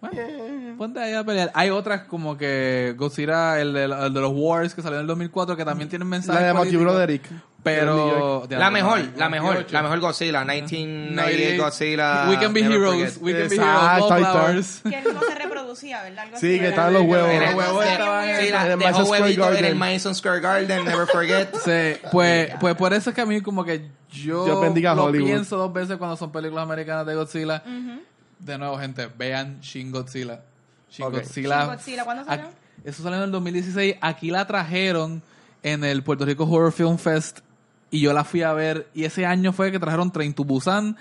Bueno, 0.00 0.16
ponte 0.76 0.98
ahí 1.00 1.14
a 1.14 1.22
pelear. 1.22 1.52
Hay 1.54 1.70
otras 1.70 2.02
como 2.02 2.36
que 2.36 2.92
Godzilla, 2.98 3.60
el 3.60 3.72
de, 3.72 3.84
el 3.84 4.12
de 4.12 4.20
los 4.20 4.32
Wars 4.34 4.74
que 4.74 4.82
salió 4.82 4.96
en 4.96 5.02
el 5.02 5.06
2004, 5.06 5.56
que 5.56 5.64
también 5.64 5.88
tienen 5.88 6.08
La 6.08 6.16
mensajes 6.16 6.42
de 6.44 6.52
Matthew 6.54 6.80
Broderick. 6.80 7.22
Pero... 7.62 8.44
La 8.50 8.70
mejor, 8.72 8.98
la 9.16 9.28
98. 9.28 9.30
mejor, 9.30 9.72
la 9.72 9.82
mejor 9.84 10.00
Godzilla, 10.00 10.44
1998 10.44 11.62
Godzilla. 11.62 12.26
We 12.28 12.36
can 12.38 12.52
be 12.52 12.62
Never 12.62 12.76
heroes. 12.78 13.12
Forget. 13.14 13.22
We 13.22 13.32
can 13.32 13.48
be 13.48 13.54
Exacto, 13.54 13.86
heroes. 13.86 14.02
está. 14.02 14.32
Wallflowers. 14.32 14.80
Que 14.82 15.12
no 15.12 15.20
se 15.20 15.34
reproducía, 15.72 16.02
¿verdad? 16.02 16.24
Algo 16.24 16.36
Sí, 16.38 16.46
así, 16.52 16.60
que 16.60 16.68
estaban 16.68 16.92
los 16.92 17.02
huevos. 17.02 17.28
Los 17.40 17.54
huevos 17.54 17.84
estaban 17.86 18.28
en- 18.28 18.36
sí, 18.40 18.46
En 18.48 18.78
Madison 18.78 19.04
Square 19.06 19.22
huevito 19.22 19.42
en 19.42 19.48
el 19.48 19.62
Garden. 19.62 19.78
Madison 19.78 20.14
Square 20.14 20.40
Garden, 20.40 20.84
never 20.84 21.06
forget. 21.06 21.54
Sí, 21.64 22.00
pues, 22.10 22.50
pues 22.60 22.74
por 22.76 22.92
eso 22.92 23.10
es 23.10 23.16
que 23.16 23.22
a 23.22 23.26
mí 23.26 23.40
como 23.40 23.64
que 23.64 23.88
yo 24.10 24.44
Dios 24.44 24.60
bendiga 24.60 24.94
lo 24.94 25.04
Hollywood. 25.04 25.26
pienso 25.26 25.56
dos 25.56 25.72
veces 25.72 25.96
cuando 25.96 26.16
son 26.16 26.30
películas 26.32 26.64
americanas 26.64 27.06
de 27.06 27.14
Godzilla. 27.14 27.62
De 28.38 28.58
nuevo, 28.58 28.78
gente, 28.78 29.08
vean 29.16 29.60
Shin 29.60 29.90
Godzilla. 29.92 30.40
Shin 30.90 31.06
Ok. 31.06 31.14
Godzilla. 31.14 31.60
Shin 31.60 31.66
Godzilla, 31.70 32.04
¿cuándo 32.04 32.24
salió? 32.24 32.46
Aquí- 32.46 32.54
Eso 32.84 33.02
salió 33.02 33.18
en 33.18 33.24
el 33.24 33.30
2016. 33.30 33.96
Aquí 34.00 34.30
la 34.30 34.46
trajeron 34.46 35.22
en 35.62 35.84
el 35.84 36.02
Puerto 36.02 36.24
Rico 36.24 36.44
Horror 36.44 36.72
Film 36.72 36.98
Fest 36.98 37.38
y 37.90 38.00
yo 38.00 38.12
la 38.12 38.24
fui 38.24 38.42
a 38.42 38.52
ver. 38.52 38.88
Y 38.94 39.04
ese 39.04 39.24
año 39.26 39.52
fue 39.52 39.70
que 39.70 39.78
trajeron 39.78 40.10
Train 40.10 40.34
to 40.34 40.42
Busan 40.44 40.96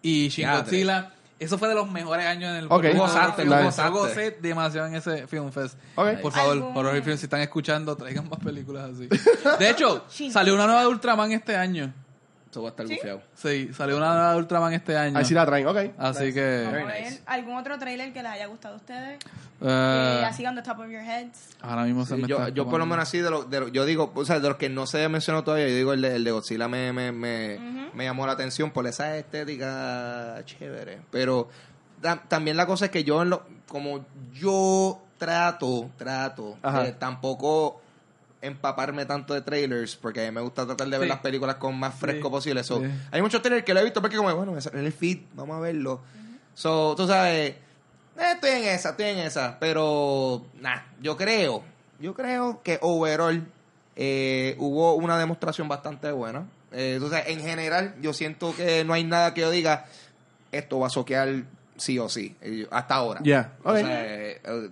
y 0.00 0.28
Shin. 0.28 0.48
Godzilla. 0.50 1.12
Eso 1.38 1.56
fue 1.56 1.68
de 1.68 1.74
los 1.76 1.90
mejores 1.90 2.26
años 2.26 2.50
en 2.50 2.56
el 2.56 2.64
Ok. 2.64 2.70
Puerto 2.70 2.88
Rico 2.88 3.02
Gozaste, 3.04 3.20
Horror 3.20 3.34
Film 3.36 3.50
nice. 3.50 3.64
Fest. 3.66 3.78
Yo 3.86 3.92
gocé 3.92 4.38
demasiado 4.42 4.86
en 4.88 4.94
ese 4.96 5.26
Film 5.28 5.52
Fest. 5.52 5.78
Ok. 5.94 6.08
Por 6.20 6.32
favor, 6.32 6.52
¿Algún- 6.52 6.76
Horror 6.76 7.02
Film, 7.02 7.16
si 7.16 7.24
están 7.26 7.40
escuchando, 7.40 7.96
traigan 7.96 8.28
más 8.28 8.40
películas 8.40 8.90
así. 8.94 9.08
De 9.58 9.70
hecho, 9.70 10.04
salió 10.32 10.54
una 10.54 10.66
nueva 10.66 10.80
de 10.82 10.88
Ultraman 10.88 11.30
este 11.32 11.54
año. 11.56 11.92
Eso 12.58 12.62
va 12.62 12.68
a 12.68 12.70
estar 12.70 12.86
¿Sí? 12.88 12.98
Sí, 13.68 13.72
salió 13.72 13.96
una 13.96 14.34
Ultraman 14.36 14.72
este 14.72 14.96
año. 14.96 15.16
Ahí 15.16 15.24
sí 15.24 15.32
la 15.34 15.46
traen, 15.46 15.66
ok. 15.68 15.76
Así 15.96 16.32
que... 16.32 16.40
Very 16.72 16.84
nice. 17.04 17.22
¿Algún 17.26 17.56
otro 17.56 17.78
trailer 17.78 18.12
que 18.12 18.20
les 18.22 18.32
haya 18.32 18.46
gustado 18.46 18.74
a 18.74 18.76
ustedes? 18.78 19.18
eh, 19.60 20.20
Eh, 20.20 20.24
así 20.26 20.44
on 20.44 20.54
the 20.56 20.62
top 20.62 20.80
of 20.80 20.86
your 20.88 21.00
heads. 21.02 21.50
ahora 21.60 21.84
mismo 21.84 22.04
se 22.04 22.16
Sí, 22.16 22.22
me 22.22 22.28
yo, 22.28 22.38
está 22.38 22.48
yo 22.50 22.68
por 22.68 22.78
lo 22.80 22.86
menos 22.86 23.04
así 23.04 23.18
de, 23.18 23.30
lo, 23.30 23.44
de 23.44 23.60
lo- 23.60 23.68
yo 23.68 23.84
digo, 23.84 24.10
o 24.14 24.24
sea, 24.24 24.40
de 24.40 24.48
los 24.48 24.56
que 24.56 24.68
no 24.68 24.86
se 24.86 25.04
ha 25.04 25.08
mencionado 25.08 25.44
todavía, 25.44 25.68
yo 25.68 25.74
digo 25.76 25.92
el 25.92 26.02
de, 26.02 26.16
el 26.16 26.24
de 26.24 26.30
Godzilla 26.32 26.66
me, 26.68 26.92
me, 26.92 27.12
me, 27.12 27.58
me 27.94 28.04
llamó 28.04 28.26
la 28.26 28.32
atención 28.32 28.70
por 28.72 28.86
esa 28.88 29.16
estética 29.16 30.40
chévere. 30.44 30.98
Pero 31.10 31.48
ta- 32.00 32.22
también 32.28 32.56
la 32.56 32.66
cosa 32.66 32.86
es 32.86 32.90
que 32.90 33.04
yo, 33.04 33.22
en 33.22 33.30
lo, 33.30 33.46
como 33.68 34.04
yo 34.32 35.00
trato, 35.18 35.90
trato 35.96 36.56
de 36.82 36.92
tampoco 36.92 37.80
empaparme 38.40 39.04
tanto 39.04 39.34
de 39.34 39.40
trailers, 39.42 39.96
porque 39.96 40.20
a 40.22 40.24
mí 40.30 40.34
me 40.34 40.40
gusta 40.40 40.64
tratar 40.66 40.88
de 40.88 40.98
ver 40.98 41.08
las 41.08 41.18
películas 41.20 41.56
con 41.56 41.78
más 41.78 41.94
fresco 41.94 42.28
Sí. 42.28 42.30
posible. 42.32 42.62
So, 42.64 42.80
Sí. 42.80 42.86
Hay 43.10 43.20
muchos 43.22 43.42
trailers 43.42 43.64
que 43.64 43.74
lo 43.74 43.80
he 43.80 43.84
visto 43.84 44.00
porque 44.00 44.16
como, 44.16 44.34
bueno, 44.34 44.52
me 44.52 44.60
sale 44.60 44.78
en 44.78 44.86
el 44.86 44.92
feed, 44.92 45.18
vamos 45.34 45.56
a 45.56 45.60
verlo. 45.60 46.00
So, 46.54 46.94
tú 46.96 47.06
sabes, 47.06 47.50
eh, 47.50 47.58
estoy 48.32 48.50
en 48.50 48.64
esa, 48.64 48.90
estoy 48.90 49.06
en 49.06 49.18
esa, 49.18 49.58
pero 49.58 50.44
nada, 50.60 50.86
yo 51.00 51.16
creo, 51.16 51.62
yo 52.00 52.14
creo 52.14 52.62
que 52.62 52.78
overall 52.80 53.46
eh, 53.96 54.54
hubo 54.58 54.94
una 54.94 55.18
demostración 55.18 55.66
bastante 55.68 56.10
buena. 56.12 56.46
Eh, 56.70 56.94
entonces, 56.96 57.22
en 57.26 57.40
general, 57.40 57.94
yo 58.00 58.12
siento 58.12 58.54
que 58.54 58.84
no 58.84 58.92
hay 58.92 59.02
nada 59.04 59.34
que 59.34 59.40
yo 59.40 59.50
diga, 59.50 59.86
esto 60.52 60.78
va 60.78 60.86
a 60.86 60.90
soquear 60.90 61.42
sí 61.78 61.98
o 61.98 62.08
sí, 62.08 62.36
eh, 62.42 62.66
hasta 62.70 62.94
ahora. 62.96 63.20
Ya, 63.22 63.52
O 63.64 63.70
ok. 63.70 63.76
sea, 63.78 64.04
eh, 64.06 64.40
eh, 64.44 64.68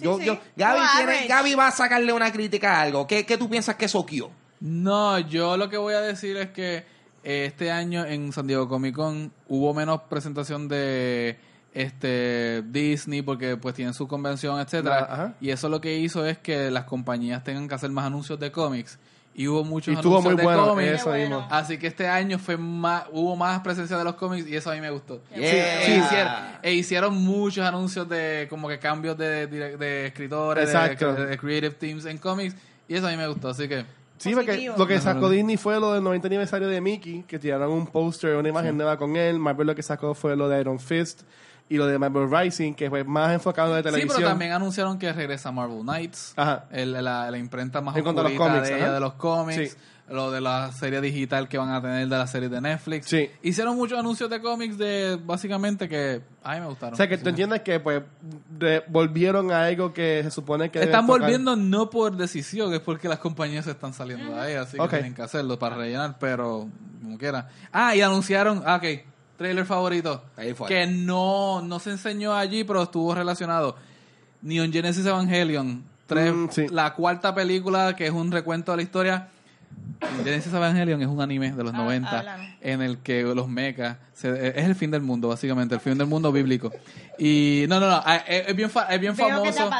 yo, 0.00 0.18
sí. 0.18 0.24
yo- 0.24 0.38
Gaby, 0.56 0.80
tiene-. 0.96 1.26
Gaby 1.26 1.54
va 1.54 1.66
a 1.68 1.70
sacarle 1.72 2.12
una 2.12 2.30
crítica 2.30 2.74
a 2.76 2.82
algo. 2.82 3.06
¿Qué, 3.06 3.26
qué 3.26 3.36
tú 3.36 3.48
piensas 3.50 3.76
que 3.76 3.88
soqueó? 3.88 4.30
No, 4.60 5.18
yo 5.18 5.56
lo 5.56 5.68
que 5.68 5.76
voy 5.78 5.94
a 5.94 6.00
decir 6.00 6.36
es 6.36 6.50
que 6.50 6.84
este 7.22 7.70
año 7.70 8.04
en 8.04 8.32
San 8.32 8.46
Diego 8.46 8.68
Comic 8.68 8.94
Con 8.94 9.32
hubo 9.48 9.74
menos 9.74 10.02
presentación 10.02 10.68
de 10.68 11.38
este 11.72 12.62
Disney 12.62 13.22
porque 13.22 13.56
pues 13.56 13.74
tienen 13.74 13.94
su 13.94 14.08
convención, 14.08 14.58
etcétera, 14.60 15.06
ajá. 15.10 15.34
y 15.40 15.50
eso 15.50 15.68
lo 15.68 15.80
que 15.80 15.96
hizo 15.98 16.26
es 16.26 16.38
que 16.38 16.70
las 16.70 16.84
compañías 16.84 17.44
tengan 17.44 17.68
que 17.68 17.74
hacer 17.74 17.90
más 17.90 18.06
anuncios 18.06 18.38
de 18.40 18.50
cómics 18.50 18.98
y 19.40 19.48
hubo 19.48 19.64
muchos 19.64 19.94
Y 19.94 19.96
estuvo 19.96 20.18
anuncios 20.18 20.34
muy 20.34 20.38
de 20.38 20.44
bueno 20.44 20.68
cómics. 20.68 20.90
eso 21.00 21.12
mismo. 21.12 21.46
Así 21.48 21.78
que 21.78 21.86
este 21.86 22.06
año 22.06 22.38
fue 22.38 22.58
más, 22.58 23.04
hubo 23.10 23.34
más 23.36 23.60
presencia 23.60 23.96
de 23.96 24.04
los 24.04 24.14
cómics 24.16 24.46
y 24.46 24.54
eso 24.54 24.70
a 24.70 24.74
mí 24.74 24.82
me 24.82 24.90
gustó. 24.90 25.22
Yeah. 25.34 25.82
E 25.82 25.96
hicieron, 25.96 26.32
e 26.62 26.74
hicieron 26.74 27.14
muchos 27.14 27.64
anuncios 27.64 28.06
de 28.06 28.46
como 28.50 28.68
que 28.68 28.78
cambios 28.78 29.16
de, 29.16 29.46
de, 29.46 29.78
de 29.78 30.06
escritores, 30.08 30.70
de, 30.70 31.26
de 31.26 31.38
creative 31.38 31.70
teams 31.70 32.04
en 32.04 32.18
cómics 32.18 32.54
y 32.86 32.94
eso 32.96 33.06
a 33.06 33.10
mí 33.10 33.16
me 33.16 33.26
gustó. 33.28 33.48
Así 33.48 33.66
que 33.66 33.86
Sí, 34.18 34.34
porque 34.34 34.70
lo 34.76 34.86
que 34.86 35.00
sacó 35.00 35.30
Disney 35.30 35.56
fue 35.56 35.80
lo 35.80 35.94
del 35.94 36.04
90 36.04 36.26
aniversario 36.26 36.68
de 36.68 36.78
Mickey, 36.82 37.22
que 37.26 37.38
tiraron 37.38 37.70
un 37.72 37.86
póster, 37.86 38.36
una 38.36 38.50
imagen 38.50 38.76
nueva 38.76 38.98
con 38.98 39.16
él. 39.16 39.38
Marvel 39.38 39.68
lo 39.68 39.74
que 39.74 39.82
sacó 39.82 40.12
fue 40.12 40.36
lo 40.36 40.50
de 40.50 40.60
Iron 40.60 40.78
Fist 40.78 41.22
y 41.70 41.76
lo 41.78 41.86
de 41.86 41.98
Marvel 41.98 42.28
Rising, 42.30 42.74
que 42.74 42.90
fue 42.90 43.04
más 43.04 43.32
enfocado 43.32 43.72
de 43.74 43.80
Sí, 43.80 43.84
televisión. 43.84 44.14
pero 44.16 44.28
también 44.28 44.52
anunciaron 44.52 44.98
que 44.98 45.10
regresa 45.12 45.50
Marvel 45.52 45.80
Knights, 45.80 46.34
Ajá. 46.36 46.64
el- 46.70 46.92
la, 47.02 47.30
la 47.30 47.38
imprenta 47.38 47.80
más 47.80 47.96
En 47.96 48.02
cuanto 48.02 48.20
a 48.20 48.24
los 48.24 48.32
cómics, 48.34 48.68
de, 48.68 48.74
ajá. 48.74 48.84
ella, 48.84 48.92
de 48.92 49.00
los 49.00 49.14
cómics. 49.14 49.70
Sí. 49.72 49.76
lo 50.12 50.32
de 50.32 50.40
la 50.40 50.72
serie 50.72 51.00
digital 51.00 51.48
que 51.48 51.56
van 51.56 51.68
a 51.70 51.80
tener 51.80 52.08
de 52.08 52.18
la 52.18 52.26
serie 52.26 52.48
de 52.48 52.60
Netflix. 52.60 53.06
Sí. 53.06 53.30
Hicieron 53.42 53.76
muchos 53.76 53.96
anuncios 53.96 54.28
de 54.28 54.40
cómics 54.40 54.76
de 54.76 55.16
básicamente 55.24 55.88
que 55.88 56.20
a 56.42 56.54
mí 56.54 56.60
me 56.62 56.66
gustaron. 56.66 56.94
O 56.94 56.96
sea, 56.96 57.08
que 57.08 57.16
tú 57.16 57.28
entiendes 57.28 57.60
que 57.60 57.78
pues 57.78 58.02
de- 58.58 58.82
volvieron 58.88 59.52
a 59.52 59.66
algo 59.66 59.92
que 59.92 60.22
se 60.24 60.32
supone 60.32 60.68
que... 60.68 60.82
Están 60.82 61.06
volviendo 61.06 61.54
no 61.54 61.90
por 61.90 62.16
decisión, 62.16 62.74
es 62.74 62.80
porque 62.80 63.08
las 63.08 63.20
compañías 63.20 63.66
se 63.66 63.70
están 63.70 63.92
saliendo 63.92 64.34
de 64.34 64.40
ahí, 64.40 64.54
así 64.54 64.76
que 64.76 64.88
tienen 64.88 65.14
que 65.14 65.22
hacerlo 65.22 65.60
para 65.60 65.76
rellenar, 65.76 66.16
pero 66.18 66.66
como 67.00 67.16
quiera. 67.16 67.48
Ah, 67.70 67.94
y 67.94 68.02
anunciaron, 68.02 68.64
ah, 68.66 68.76
ok, 68.82 69.04
trailer 69.40 69.64
favorito, 69.64 70.22
Ahí 70.36 70.52
fue. 70.52 70.68
que 70.68 70.86
no, 70.86 71.62
no 71.62 71.78
se 71.78 71.90
enseñó 71.92 72.34
allí, 72.34 72.62
pero 72.62 72.82
estuvo 72.82 73.14
relacionado. 73.14 73.74
Neon 74.42 74.70
Genesis 74.70 75.06
Evangelion, 75.06 75.82
tres, 76.06 76.30
Mm, 76.34 76.48
sí. 76.50 76.66
la 76.70 76.92
cuarta 76.92 77.34
película 77.34 77.96
que 77.96 78.04
es 78.06 78.12
un 78.12 78.30
recuento 78.30 78.70
de 78.72 78.76
la 78.76 78.82
historia. 78.82 79.28
Genesis 80.24 80.52
Evangelion 80.52 81.00
es 81.00 81.08
un 81.08 81.22
anime 81.22 81.52
de 81.52 81.64
los 81.64 81.72
Ah, 81.72 81.78
90 81.78 82.18
hablan. 82.18 82.56
en 82.60 82.82
el 82.82 82.98
que 82.98 83.22
los 83.22 83.48
mechas 83.48 83.96
se- 84.12 84.48
es 84.48 84.64
el 84.66 84.74
fin 84.74 84.90
del 84.90 85.00
mundo 85.00 85.28
básicamente 85.28 85.74
el 85.74 85.80
fin 85.80 85.96
del 85.96 86.06
mundo 86.08 86.32
bíblico 86.32 86.70
y 87.18 87.64
no 87.68 87.78
no 87.80 87.88
no 87.88 88.02
ah, 88.04 88.16
es, 88.26 88.48
es 88.48 88.56
bien 88.56 88.68
fa- 88.68 88.88
es 88.92 89.00
bien 89.00 89.14
Veo 89.16 89.26
que 89.42 89.52
famoso 89.52 89.70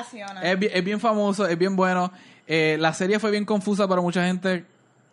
es, 0.43 0.59
bi- 0.59 0.70
es 0.73 0.85
bien 0.85 1.01
famoso, 1.01 1.47
es 1.47 1.59
bien 1.59 1.77
bueno. 1.77 2.11
Eh, 2.47 2.77
la 2.81 2.95
serie 2.95 3.19
fue 3.19 3.31
bien 3.31 3.45
confusa 3.45 3.87
para 3.87 4.01
mucha 4.01 4.24
gente. 4.24 4.65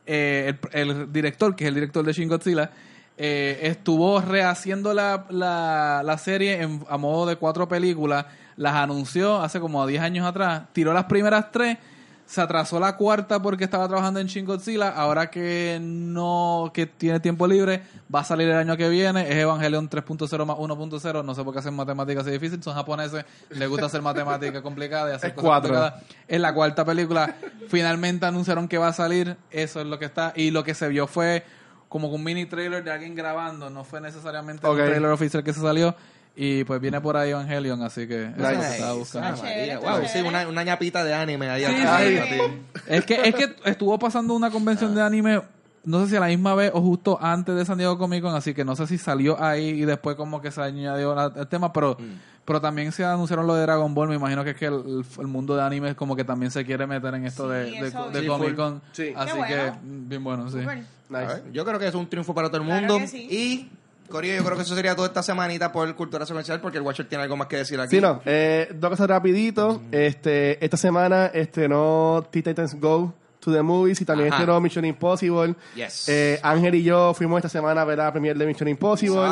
Eh, 0.06 0.54
el, 0.72 0.90
el 0.90 1.12
director, 1.12 1.54
que 1.56 1.66
es 1.66 1.68
el 1.68 1.74
director 1.76 2.06
de 2.06 2.14
Shin 2.14 2.30
Godzilla, 2.30 2.72
eh, 3.18 3.60
estuvo 3.64 4.22
rehaciendo 4.22 4.94
la, 4.94 5.26
la, 5.30 6.02
la 6.06 6.18
serie 6.18 6.62
en- 6.62 6.86
a 6.90 6.98
modo 6.98 7.26
de 7.26 7.36
cuatro 7.36 7.68
películas. 7.68 8.26
Las 8.56 8.74
anunció 8.76 9.42
hace 9.42 9.60
como 9.60 9.86
10 9.86 10.02
años 10.02 10.26
atrás. 10.26 10.64
Tiró 10.74 10.94
las 10.94 11.06
primeras 11.06 11.52
tres. 11.52 11.78
Se 12.26 12.42
atrasó 12.42 12.78
la 12.78 12.98
cuarta 12.98 13.42
porque 13.42 13.64
estaba 13.64 13.88
trabajando 13.88 14.20
en 14.20 14.28
Shin 14.28 14.46
Godzilla. 14.46 14.90
Ahora 14.90 15.30
que 15.32 15.78
no 15.82 16.72
que 16.74 16.86
tiene 16.86 17.22
tiempo 17.22 17.48
libre, 17.48 17.84
va 18.14 18.20
a 18.20 18.24
salir 18.26 18.50
el 18.50 18.58
año 18.58 18.76
que 18.76 18.90
viene. 18.90 19.30
Es 19.30 19.36
Evangelion 19.38 19.90
3.0 19.90 20.46
más 20.46 20.58
1.0. 20.58 21.24
No 21.24 21.34
sé 21.36 21.44
por 21.46 21.54
qué 21.54 21.60
hacen 21.60 21.74
matemáticas 21.74 22.24
así 22.24 22.32
difícil. 22.32 22.62
Son 22.62 22.74
japoneses. 22.74 23.24
Les 23.52 23.70
gusta 23.70 23.86
hacer 23.86 24.02
matemáticas 24.02 24.62
complicadas 24.62 25.14
y 25.14 25.16
hacer 25.16 25.30
Es 25.30 25.36
cosas 25.36 25.48
cuatro. 25.48 25.74
complicadas. 25.74 26.04
En 26.28 26.42
la 26.42 26.54
cuarta 26.54 26.84
película, 26.84 27.34
finalmente 27.70 28.26
anunciaron 28.26 28.68
que 28.68 28.78
va 28.78 28.90
a 28.90 28.94
salir. 28.94 29.38
Eso 29.50 29.80
es 29.80 29.88
lo 29.88 29.98
que 29.98 30.06
está. 30.06 30.34
Y 30.36 30.52
lo 30.52 30.66
que 30.66 30.74
se 30.74 30.90
vio 30.90 31.08
fue 31.08 31.46
como 31.90 32.08
un 32.10 32.24
mini 32.24 32.46
trailer 32.46 32.84
de 32.84 32.92
alguien 32.92 33.16
grabando. 33.16 33.70
No 33.70 33.84
fue 33.84 34.02
necesariamente 34.02 34.66
Ok. 34.68 34.74
un 34.80 34.86
trailer 34.86 35.10
oficial 35.12 35.44
que 35.44 35.54
se 35.54 35.62
salió. 35.62 35.96
Y 36.40 36.64
pues 36.66 36.80
viene 36.80 37.02
por 37.02 37.18
ahí 37.18 37.32
Evangelion, 37.32 37.82
así 37.82 38.08
que 38.08 38.26
eso 38.26 38.32
es 38.36 38.38
lo 38.38 38.48
que 38.50 38.56
Nice. 38.58 38.74
estaba 38.76 38.94
buscando. 38.94 39.28
Ah, 39.28 39.34
chévere, 39.36 39.78
Wow, 39.78 40.00
sí, 40.08 40.20
una, 40.22 40.48
una 40.48 40.64
ñapita 40.64 41.04
de 41.04 41.12
anime 41.16 41.50
ahí 41.50 41.66
Sí, 41.66 41.74
atrás. 41.82 42.02
sí. 42.30 42.40
Es 42.88 43.06
que, 43.06 43.22
es 43.30 43.34
que 43.36 43.56
estuvo 43.66 43.98
pasando 43.98 44.36
una 44.36 44.52
convención 44.52 44.94
de 44.94 45.02
anime, 45.02 45.42
no 45.84 46.04
sé 46.04 46.12
si 46.12 46.16
a 46.16 46.20
la 46.20 46.28
misma 46.28 46.54
vez 46.54 46.70
o 46.76 46.82
justo 46.82 47.18
antes 47.20 47.56
de 47.56 47.66
San 47.66 47.80
Diego 47.80 47.98
Comic 47.98 48.22
Con, 48.22 48.36
así 48.36 48.54
que 48.54 48.64
no 48.64 48.76
sé 48.76 48.86
si 48.86 49.00
salió 49.00 49.42
ahí 49.44 49.70
y 49.70 49.86
después 49.86 50.16
como 50.16 50.40
que 50.40 50.52
se 50.52 50.62
añadió 50.62 51.16
la- 51.16 51.34
el 51.36 51.48
tema, 51.48 51.74
pero, 51.74 51.98
pero 52.46 52.62
también 52.62 52.92
se 52.92 53.04
anunciaron 53.04 53.48
lo 53.48 53.56
de 53.56 53.64
Dragon 53.64 53.96
Ball, 53.96 54.10
me 54.10 54.16
imagino 54.16 54.44
que 54.44 54.52
es 54.52 54.58
que 54.58 54.66
el, 54.68 55.04
el 55.20 55.28
mundo 55.28 55.56
de 55.56 55.64
anime 55.64 55.96
como 55.96 56.16
que 56.16 56.24
también 56.24 56.52
se 56.52 56.64
quiere 56.66 56.86
meter 56.86 57.16
en 57.16 57.26
esto 57.26 57.46
Sí, 57.46 57.72
de, 57.72 57.92
de, 58.12 58.22
de. 58.22 58.28
Comic 58.28 58.56
Con, 58.56 58.80
Sí. 58.92 59.12
así 59.16 59.32
que 59.32 59.56
bueno. 59.58 59.80
mm, 59.82 60.08
bien 60.10 60.24
bueno, 60.24 60.50
sí. 60.52 60.60
Súper. 60.60 60.84
Nice. 61.10 61.44
Yo 61.54 61.64
creo 61.66 61.80
que 61.80 61.88
es 61.88 61.96
un 61.96 62.08
triunfo 62.10 62.34
para 62.36 62.50
todo 62.50 62.62
el 62.62 62.68
Claro 62.68 62.82
mundo. 62.82 63.00
que 63.00 63.08
sí. 63.08 63.28
Y, 63.30 63.70
Corillo, 64.10 64.36
yo 64.38 64.44
creo 64.44 64.56
que 64.56 64.64
eso 64.64 64.76
sería 64.76 64.96
toda 64.96 65.08
esta 65.10 65.22
semanita 65.24 65.72
por 65.72 65.94
Cultura 65.96 66.26
Comercial 66.26 66.62
porque 66.62 66.78
el 66.78 66.84
Watcher 66.84 67.08
tiene 67.10 67.24
algo 67.24 67.36
más 67.38 67.48
que 67.48 67.58
decir 67.58 67.80
aquí. 67.80 67.96
Sí, 67.96 68.02
no. 68.02 68.22
Eh, 68.26 68.70
dos 68.76 68.90
cosas 68.92 69.08
rapidito. 69.08 69.82
Este, 69.92 70.64
esta 70.64 70.78
semana 70.78 71.28
estrenó 71.28 72.26
Teen 72.32 72.44
Titans 72.44 72.76
Go 72.80 73.14
to 73.40 73.52
the 73.54 73.62
Movies 73.62 74.02
y 74.02 74.06
también 74.06 74.30
Ajá. 74.34 74.42
estrenó 74.42 74.60
Mission 74.62 74.86
Impossible. 74.86 75.56
Yes. 75.76 76.10
Eh, 76.10 76.40
Ángel 76.44 76.76
y 76.76 76.84
yo 76.84 77.14
fuimos 77.14 77.38
esta 77.38 77.50
semana 77.50 77.82
a 77.82 77.86
ver 77.86 77.98
la 77.98 78.12
premier 78.12 78.38
de 78.38 78.46
Mission 78.46 78.68
Impossible. 78.70 79.30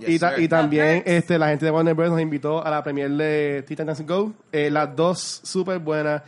Yes, 0.00 0.08
y, 0.08 0.18
ta- 0.18 0.38
y 0.38 0.46
también 0.48 1.02
este, 1.06 1.38
la 1.38 1.48
gente 1.48 1.64
de 1.66 1.70
Warner 1.70 1.94
Bros. 1.94 2.10
nos 2.10 2.20
invitó 2.20 2.64
a 2.64 2.70
la 2.70 2.82
premier 2.82 3.10
de 3.10 3.64
Teen 3.66 3.76
Titans 3.78 4.06
Go. 4.06 4.32
Eh, 4.52 4.70
las 4.70 4.94
dos 4.94 5.40
súper 5.42 5.78
buenas. 5.78 6.22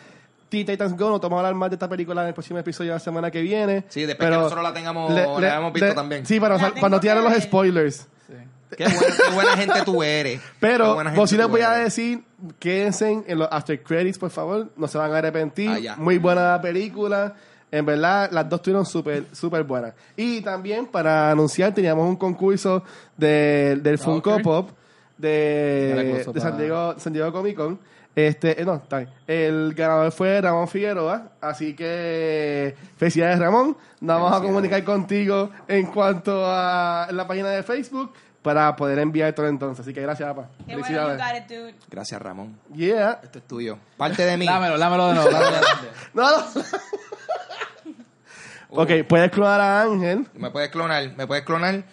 Teen 0.51 0.67
Titans 0.67 0.97
Go, 0.97 1.09
nos 1.11 1.21
vamos 1.21 1.37
a 1.37 1.41
hablar 1.41 1.55
más 1.55 1.71
de 1.71 1.77
esta 1.77 1.89
película 1.89 2.21
en 2.23 2.29
el 2.29 2.35
próximo 2.35 2.59
episodio 2.59 2.91
de 2.91 2.97
la 2.97 3.01
semana 3.01 3.31
que 3.31 3.41
viene. 3.41 3.85
Sí, 3.89 4.05
después 4.05 4.29
que 4.29 4.37
nosotros 4.37 4.63
la 4.63 4.75
tengamos- 4.75 5.13
la 5.13 5.23
hayamos 5.37 5.73
visto 5.73 5.95
también. 5.95 6.27
Sí, 6.27 6.39
no 6.41 7.01
tirar 7.01 7.19
que 7.23 7.23
los 7.31 7.43
spoilers. 7.43 8.07
Qué, 8.77 8.85
buena, 8.85 9.01
qué 9.01 9.35
buena 9.35 9.57
gente 9.57 9.75
tú 9.85 10.01
eres. 10.03 10.41
Pero, 10.61 10.97
pues 11.17 11.31
sí 11.31 11.37
les 11.37 11.49
voy 11.49 11.61
a 11.63 11.71
decir, 11.73 12.23
quédense 12.61 13.25
en 13.27 13.39
los 13.39 13.49
after 13.51 13.83
credits, 13.83 14.17
por 14.19 14.31
favor. 14.31 14.71
No 14.77 14.87
se 14.87 14.97
van 14.97 15.13
a 15.13 15.19
arrepentir. 15.19 15.89
Ah. 15.91 15.97
Muy 15.97 16.19
buena 16.19 16.53
la 16.53 16.61
película. 16.61 17.35
En 17.73 17.85
verdad, 17.85 18.31
las 18.33 18.49
dos 18.49 18.59
estuvieron 18.61 18.87
súper, 18.87 19.25
súper 19.33 19.65
buenas. 19.65 19.95
Y 20.17 20.41
también, 20.43 20.87
para 20.87 21.31
anunciar, 21.33 21.73
teníamos 21.75 22.09
un 22.09 22.15
concurso 22.17 22.85
de- 23.17 23.79
del 23.83 23.99
Funko 23.99 24.37
ok. 24.37 24.43
Pop 24.43 24.71
de, 25.19 26.25
de 26.33 26.41
San, 26.41 26.57
Diego, 26.57 26.95
San 26.99 27.13
Diego 27.13 27.33
Comic 27.33 27.57
Con. 27.57 27.79
Este, 28.15 28.61
eh, 28.61 28.65
no, 28.65 28.75
está 28.77 28.99
bien. 28.99 29.11
El 29.27 29.75
ganador 29.75 30.13
fue 30.13 30.41
Ramón 30.41 30.69
Figueroa. 30.69 31.33
Así 31.41 31.75
que, 31.75 32.75
felicidades, 32.97 33.39
Ramón. 33.39 33.77
Nos 34.01 34.21
vamos 34.21 34.39
a 34.39 34.43
comunicar 34.43 34.83
contigo 34.85 35.51
en 35.69 35.87
cuanto 35.87 36.43
a 36.45 37.09
la 37.11 37.27
página 37.27 37.51
de 37.51 37.63
Facebook 37.63 38.13
para 38.43 38.75
poder 38.75 38.99
enviar 38.99 39.33
todo 39.35 39.47
entonces. 39.47 39.85
Así 39.85 39.95
que 39.95 40.03
gracias, 40.03 40.29
papá. 40.29 40.49
Felicidades. 40.67 41.21
Gracias, 41.89 42.21
Ramón. 42.23 42.59
Yeah. 42.75 43.21
Esto 43.23 43.39
es 43.39 43.47
tuyo. 43.47 43.79
Parte 43.97 44.25
de 44.25 44.37
mí. 44.37 44.47
Dámelo, 44.47 44.79
dámelo 44.79 45.09
de 45.09 45.15
nuevo. 45.15 45.31
dámelo. 45.31 45.67
No, 46.15 46.31
no. 46.31 46.45
ok, 48.83 48.91
puedes 49.09 49.31
clonar 49.31 49.61
a 49.61 49.83
Ángel. 49.83 50.27
Me 50.35 50.51
puedes 50.51 50.71
clonar, 50.71 51.17
me 51.17 51.27
puedes 51.27 51.45
clonar 51.45 51.85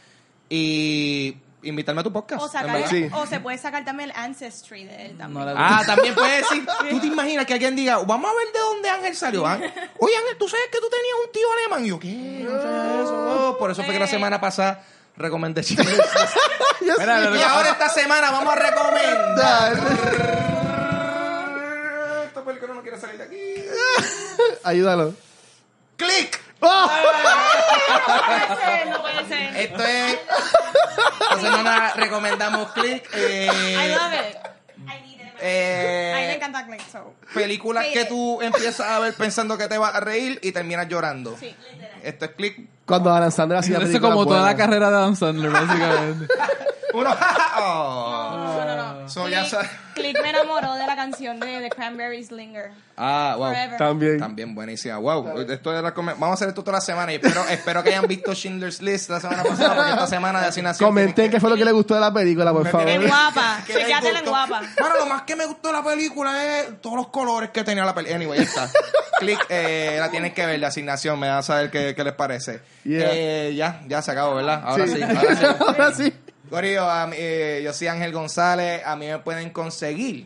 y 0.50 1.38
invitarme 1.64 2.02
a 2.02 2.04
tu 2.04 2.14
podcast. 2.14 2.42
O, 2.42 2.46
en 2.46 2.52
sacar, 2.52 2.72
verdad. 2.72 2.90
Sí. 2.90 3.10
o 3.14 3.26
se 3.26 3.40
puede 3.40 3.58
sacar 3.58 3.84
también 3.84 4.12
el 4.12 4.16
ancestry 4.16 4.86
de 4.86 5.08
él 5.08 5.18
también. 5.18 5.46
No 5.46 5.54
Ah, 5.58 5.82
también 5.86 6.14
puedes 6.16 6.42
decir, 6.50 6.66
tú 6.90 7.00
te 7.00 7.08
imaginas 7.08 7.46
que 7.46 7.54
alguien 7.54 7.76
diga, 7.76 7.98
vamos 8.00 8.32
a 8.32 8.36
ver 8.36 8.54
de 8.54 8.60
dónde 8.60 8.90
Ángel 8.90 9.16
salió. 9.16 9.46
Ángel, 9.46 9.72
Oye, 10.00 10.16
Ángel, 10.18 10.38
¿tú 10.38 10.48
sabes 10.48 10.66
que 10.72 10.80
tú 10.80 10.88
tenías 10.90 11.16
un 11.26 11.32
tío 11.32 11.48
alemán? 11.54 11.86
Y 11.86 11.90
yo, 11.90 12.00
¿qué? 12.00 12.46
No 12.48 13.04
eso. 13.04 13.50
Oh, 13.50 13.58
por 13.58 13.72
eso 13.72 13.84
fue 13.84 13.94
que 13.94 14.00
la 14.00 14.08
semana 14.08 14.40
pasada 14.40 14.84
recomendé. 15.18 15.62
Mira, 16.82 17.20
lo- 17.22 17.36
Y 17.36 17.42
ahora 17.42 17.72
esta 17.72 17.90
semana 17.90 18.30
vamos 18.32 18.54
a 18.54 18.56
recomendar. 18.56 19.74
Esta 22.28 22.44
película 22.46 22.74
no 22.76 22.82
quiere 22.82 23.00
salir 23.00 23.18
de 23.18 23.24
aquí. 23.24 23.66
Ayúdalo. 24.64 25.14
¡Click! 25.98 26.40
¡Oh! 26.60 26.88
No 26.88 28.26
puede 28.26 28.66
ser, 28.66 28.88
no 28.88 29.02
puede 29.02 29.28
ser. 29.28 29.58
Esto 29.58 29.84
es. 29.84 30.14
Esta 31.22 31.40
semana 31.42 31.94
recomendamos 31.96 32.72
Click. 32.72 33.08
Eh, 33.14 33.48
I 33.74 33.90
love 33.94 34.14
it. 34.14 34.38
I 34.80 35.02
need 35.08 35.22
it. 35.22 35.34
eh, 35.40 36.14
a 36.16 36.20
mí 36.22 36.26
me 36.28 36.36
encanta 36.36 36.66
Click, 36.66 36.82
so. 36.92 37.14
películas 37.34 37.86
Hate 37.86 37.94
que 37.94 38.02
it. 38.02 38.08
tú 38.08 38.42
empiezas 38.42 38.88
a 38.90 39.00
ver 39.00 39.14
pensando 39.14 39.58
que 39.58 39.68
te 39.68 39.78
vas 39.78 39.94
a 39.94 40.00
reír 40.00 40.40
y 40.42 40.52
terminas 40.52 40.88
llorando. 40.88 41.36
Sí. 41.40 41.56
Esto 42.04 42.26
es 42.26 42.32
Click. 42.32 42.70
Cuando 42.86 43.12
Adam 43.14 43.32
Sandler 43.32 43.60
hacía 43.60 43.76
Eso 43.78 43.84
es 43.86 43.90
películas 43.90 44.14
como 44.14 44.26
toda 44.26 44.38
la 44.38 44.44
buenas. 44.54 44.60
carrera 44.66 44.90
de 44.90 44.96
Adam 44.98 45.16
Sandler, 45.16 45.52
básicamente. 45.52 46.28
Uno. 46.98 47.16
oh. 47.60 48.56
No, 48.58 48.66
no, 48.66 48.76
no. 49.02 49.10
So, 49.10 49.28
ya 49.30 49.40
Click, 49.42 49.52
sabes. 49.52 49.70
Click 49.94 50.22
me 50.22 50.30
enamoró 50.30 50.74
de 50.76 50.86
la 50.86 50.96
canción 50.96 51.40
de 51.40 51.60
The 51.60 51.70
Cranberries 51.70 52.32
Linger. 52.32 52.72
Ah, 52.98 53.36
wow. 53.38 53.48
Forever. 53.48 53.78
También. 53.78 54.20
También 54.20 54.56
buenísima. 54.56 54.98
Wow. 54.98 55.42
Esto 55.50 55.72
de 55.72 55.82
la 55.82 55.92
Vamos 55.92 56.30
a 56.30 56.34
hacer 56.34 56.50
esto 56.50 56.64
toda 56.64 56.78
la 56.78 56.82
semana 56.82 57.12
y 57.12 57.16
espero, 57.16 57.44
espero 57.50 57.84
que 57.84 57.90
hayan 57.90 58.08
visto 58.08 58.34
Schindler's 58.34 58.82
List 58.82 59.10
la 59.10 59.20
semana 59.20 59.44
pasada 59.44 59.76
porque 59.76 59.92
esta 59.92 60.08
semana 60.08 60.42
de 60.42 60.48
asignación. 60.48 60.90
Comenten 60.90 61.32
qué 61.32 61.40
fue 61.40 61.50
lo 61.50 61.56
que 61.56 61.66
le 61.66 61.72
gustó 61.72 61.94
de 61.94 62.02
la 62.02 62.12
película, 62.12 62.52
por 62.52 62.68
favor. 62.68 62.88
En 62.90 63.08
guapa. 63.08 63.62
que 63.66 63.74
les 63.74 63.84
Chequeatela 63.84 64.20
en 64.20 64.26
guapa. 64.26 64.62
Bueno, 64.80 64.96
lo 64.98 65.06
más 65.06 65.22
que 65.24 65.36
me 65.36 65.46
gustó 65.46 65.68
de 65.70 65.74
la 65.76 65.84
película 65.84 66.60
es 66.60 66.82
todos 66.82 66.96
los 66.96 67.08
colores 67.10 67.52
que 67.52 67.64
tenía 67.64 67.86
la 67.86 67.94
película. 67.94 68.16
Anyway, 68.18 68.40
ya 68.40 68.46
está. 68.46 68.70
Click, 69.20 69.46
eh, 69.50 69.98
la 70.00 70.10
tienes 70.12 70.34
que 70.34 70.46
ver, 70.46 70.60
la 70.60 70.68
asignación. 70.68 71.20
Me 71.20 71.30
vas 71.30 71.40
a 71.50 71.54
saber 71.54 71.72
qué, 71.72 71.94
qué 71.96 72.04
les 72.04 72.14
parece. 72.14 72.62
Yeah. 72.84 73.10
Eh, 73.12 73.56
ya, 73.56 73.82
ya 73.88 74.02
se 74.02 74.12
acabó, 74.12 74.36
¿verdad? 74.36 74.62
Ahora 74.64 74.88
sí, 74.88 74.96
Sí. 74.96 75.04
ahora 75.04 75.36
sí. 75.36 75.46
Ahora 75.60 75.94
sí. 75.94 76.14
Corillo, 76.50 76.90
a 76.90 77.10
eh, 77.14 77.62
yo 77.64 77.74
soy 77.74 77.88
Ángel 77.88 78.12
González. 78.12 78.82
A 78.86 78.96
mí 78.96 79.08
me 79.08 79.20
pueden 79.20 79.50
conseguir. 79.50 80.26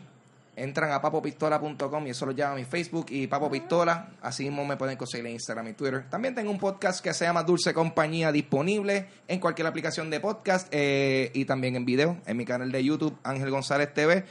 Entran 0.54 0.92
a 0.92 1.00
papopistola.com 1.00 2.06
y 2.06 2.10
eso 2.10 2.26
lo 2.26 2.32
llama 2.32 2.56
mi 2.56 2.64
Facebook 2.64 3.06
y 3.08 3.26
Papo 3.26 3.50
Pistola. 3.50 4.10
Así 4.20 4.44
mismo 4.44 4.66
me 4.66 4.76
pueden 4.76 4.98
conseguir 4.98 5.26
en 5.26 5.32
Instagram 5.32 5.68
y 5.68 5.72
Twitter. 5.72 6.04
También 6.10 6.34
tengo 6.34 6.50
un 6.50 6.58
podcast 6.58 7.02
que 7.02 7.14
se 7.14 7.24
llama 7.24 7.42
Dulce 7.42 7.72
Compañía 7.72 8.30
disponible 8.30 9.06
en 9.28 9.40
cualquier 9.40 9.66
aplicación 9.66 10.10
de 10.10 10.20
podcast 10.20 10.68
eh, 10.70 11.30
y 11.32 11.46
también 11.46 11.76
en 11.76 11.86
video 11.86 12.18
en 12.26 12.36
mi 12.36 12.44
canal 12.44 12.70
de 12.70 12.84
YouTube 12.84 13.16
Ángel 13.24 13.50
González 13.50 13.94
TV. 13.94 14.24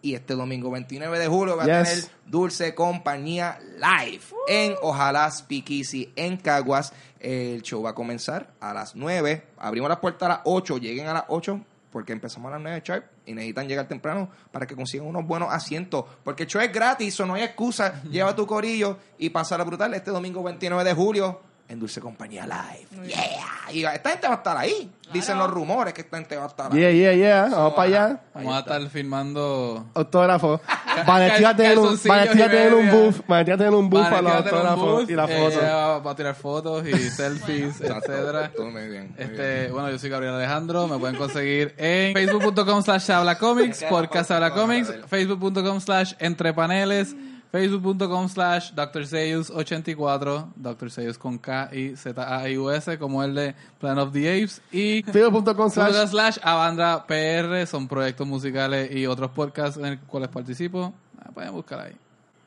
Y 0.00 0.14
este 0.14 0.34
domingo 0.34 0.70
29 0.70 1.18
de 1.18 1.26
julio 1.26 1.56
va 1.56 1.64
a 1.64 1.66
tener 1.66 2.04
Dulce 2.24 2.74
Compañía 2.74 3.58
Live 3.76 4.22
en 4.46 4.74
Ojalá 4.80 5.28
Speakeasy 5.30 6.12
en 6.14 6.36
Caguas. 6.36 6.92
El 7.18 7.62
show 7.62 7.82
va 7.82 7.90
a 7.90 7.94
comenzar 7.94 8.52
a 8.60 8.72
las 8.72 8.94
9. 8.94 9.44
Abrimos 9.58 9.88
las 9.88 9.98
puertas 9.98 10.26
a 10.26 10.28
las 10.28 10.40
8. 10.44 10.78
Lleguen 10.78 11.08
a 11.08 11.14
las 11.14 11.24
8 11.28 11.60
porque 11.90 12.12
empezamos 12.12 12.48
a 12.48 12.52
las 12.52 12.62
9 12.62 12.82
sharp 12.84 13.06
y 13.26 13.34
necesitan 13.34 13.66
llegar 13.66 13.88
temprano 13.88 14.30
para 14.52 14.66
que 14.66 14.76
consigan 14.76 15.06
unos 15.06 15.26
buenos 15.26 15.52
asientos. 15.52 16.04
Porque 16.22 16.44
el 16.44 16.48
show 16.48 16.60
es 16.60 16.72
gratis, 16.72 17.18
o 17.20 17.26
no 17.26 17.34
hay 17.34 17.42
excusa. 17.42 18.02
Lleva 18.10 18.36
tu 18.36 18.46
corillo 18.46 18.98
y 19.18 19.30
pásala 19.30 19.64
brutal 19.64 19.94
este 19.94 20.10
domingo 20.10 20.42
29 20.42 20.84
de 20.84 20.94
julio. 20.94 21.40
En 21.68 21.78
Dulce 21.78 22.00
Compañía 22.00 22.46
Live. 22.46 23.06
Yeah. 23.06 23.72
Y 23.72 23.84
esta 23.84 24.10
gente 24.10 24.26
va 24.26 24.34
a 24.34 24.36
estar 24.36 24.56
ahí. 24.56 24.90
Dicen 25.12 25.38
los 25.38 25.50
rumores 25.50 25.94
que 25.94 26.02
esta 26.02 26.16
gente 26.16 26.36
va 26.36 26.44
a 26.44 26.48
estar 26.48 26.72
ahí. 26.72 26.78
Yeah, 26.78 26.92
yeah, 26.92 27.12
yeah. 27.14 27.48
Vamos 27.50 27.74
para 27.74 27.88
allá. 27.88 28.20
Vamos 28.34 28.56
a 28.56 28.58
estar 28.60 28.88
filmando. 28.88 29.86
Autógrafo. 29.94 30.60
Vanetti 31.06 31.44
tener 31.56 31.78
un, 31.78 31.98
tener 31.98 32.74
un 32.74 32.90
booth. 32.90 33.26
Vanetti 33.26 33.50
va 33.50 33.54
a 33.54 33.58
tener 33.58 33.74
un 33.74 33.90
booth 33.90 34.02
para 34.02 34.22
los 34.22 34.32
autógrafos 34.32 35.00
booth, 35.00 35.10
y 35.10 35.14
la 35.14 35.24
eh, 35.24 35.50
foto. 35.50 35.60
va, 35.64 35.98
va 35.98 36.10
a 36.10 36.16
tirar 36.16 36.34
fotos 36.34 36.86
y 36.86 36.94
selfies, 37.10 37.80
etcétera. 37.80 38.50
Todo 38.54 38.70
muy 38.70 38.88
bien. 38.88 38.88
muy 38.88 38.88
bien. 38.88 39.14
Este, 39.18 39.70
bueno, 39.70 39.90
yo 39.90 39.98
soy 39.98 40.10
Gabriel 40.10 40.34
Alejandro, 40.34 40.88
me 40.88 40.98
pueden 40.98 41.16
conseguir 41.16 41.74
en 41.76 42.14
facebook.com 42.14 42.82
slash 42.82 43.10
hablacomics, 43.10 43.84
podcast 43.84 44.30
hablacomics, 44.30 44.92
facebook.com 45.06 45.80
slash 45.80 46.14
entrepaneles, 46.18 47.14
facebook.com 47.50 48.28
slash 48.28 48.72
Dr. 48.74 49.04
84 49.50 50.52
Dr. 50.56 50.90
Seuss 50.90 51.18
con 51.18 51.38
K 51.38 51.70
y 51.72 51.96
Z 51.96 52.14
A 52.22 52.48
I 52.48 52.58
U 52.58 52.70
S 52.70 52.98
como 52.98 53.22
el 53.22 53.34
de 53.34 53.54
Plan 53.78 53.98
of 53.98 54.12
the 54.12 54.28
Apes 54.28 54.60
y 54.70 55.02
Facebook.com 55.02 55.70
slash 55.70 55.92
slash, 55.92 56.10
slash 56.10 56.38
Avandra 56.42 57.06
PR 57.06 57.66
son 57.66 57.88
proyectos 57.88 58.26
musicales 58.26 58.90
y 58.94 59.06
otros 59.06 59.30
podcasts 59.30 59.76
en 59.78 59.96
los 59.96 60.04
cuales 60.06 60.28
participo. 60.28 60.92
Ah, 61.18 61.30
pueden 61.32 61.52
buscar 61.52 61.80
ahí. 61.80 61.96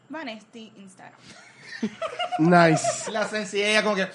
Vanesti 0.10 0.72
Instagram. 0.78 1.20
Nice. 2.40 3.12
La 3.12 3.28
sencilla 3.28 3.84
como 3.84 3.96
que... 3.96 4.08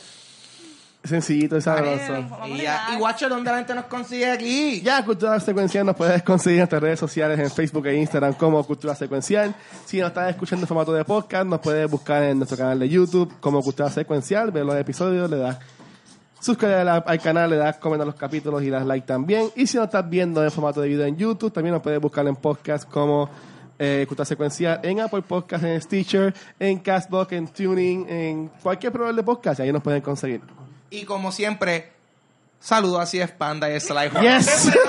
Sencillito 1.06 1.56
y 1.56 1.60
sabroso. 1.60 2.26
Y, 2.46 2.62
ya, 2.62 2.96
Watcher, 2.98 3.28
¿dónde 3.28 3.50
la 3.50 3.58
gente 3.58 3.74
nos 3.74 3.84
consigue 3.86 4.30
aquí? 4.30 4.80
Ya, 4.82 5.04
Cultura 5.04 5.38
Secuencial 5.40 5.86
nos 5.86 5.96
puedes 5.96 6.22
conseguir 6.22 6.56
en 6.56 6.60
nuestras 6.60 6.82
redes 6.82 7.00
sociales, 7.00 7.38
en 7.38 7.50
Facebook 7.50 7.86
e 7.86 7.96
Instagram 7.96 8.34
como 8.34 8.62
Cultura 8.64 8.94
Secuencial. 8.94 9.54
Si 9.84 9.98
nos 9.98 10.08
estás 10.08 10.30
escuchando 10.30 10.64
en 10.64 10.68
formato 10.68 10.92
de 10.92 11.04
podcast, 11.04 11.46
nos 11.46 11.60
puedes 11.60 11.90
buscar 11.90 12.22
en 12.22 12.38
nuestro 12.38 12.58
canal 12.58 12.78
de 12.78 12.88
YouTube 12.88 13.32
como 13.40 13.62
Cultura 13.62 13.90
Secuencial, 13.90 14.50
ver 14.50 14.64
los 14.64 14.76
episodios, 14.76 15.30
le 15.30 15.38
das 15.38 15.58
suscribir 16.40 16.76
al, 16.76 17.04
al 17.06 17.20
canal, 17.20 17.50
le 17.50 17.56
das 17.56 17.76
comentar 17.78 18.06
los 18.06 18.16
capítulos 18.16 18.62
y 18.62 18.70
das 18.70 18.86
like 18.86 19.06
también. 19.06 19.48
Y 19.56 19.66
si 19.66 19.76
nos 19.76 19.86
estás 19.86 20.08
viendo 20.08 20.42
en 20.42 20.50
formato 20.50 20.80
de 20.80 20.88
video 20.88 21.06
en 21.06 21.16
YouTube, 21.16 21.52
también 21.52 21.74
nos 21.74 21.82
puedes 21.82 22.00
buscar 22.00 22.26
en 22.26 22.36
podcast 22.36 22.88
como 22.88 23.28
eh, 23.78 24.04
Cultura 24.08 24.24
Secuencial, 24.24 24.80
en 24.82 25.00
Apple 25.00 25.22
Podcast, 25.22 25.64
en 25.64 25.80
Stitcher, 25.80 26.34
en 26.58 26.78
Castbox, 26.78 27.32
en 27.32 27.48
Tuning, 27.48 28.08
en 28.08 28.48
cualquier 28.62 28.92
proveedor 28.92 29.16
de 29.16 29.22
podcast, 29.22 29.60
y 29.60 29.64
ahí 29.64 29.72
nos 29.72 29.82
pueden 29.82 30.00
conseguir. 30.00 30.40
Y 30.90 31.04
como 31.04 31.32
siempre, 31.32 31.92
saludos 32.60 33.00
a 33.00 33.06
Cies 33.06 33.30
Panda 33.30 33.70
y 33.70 33.78
Sly. 33.80 34.10
Yes. 34.20 34.70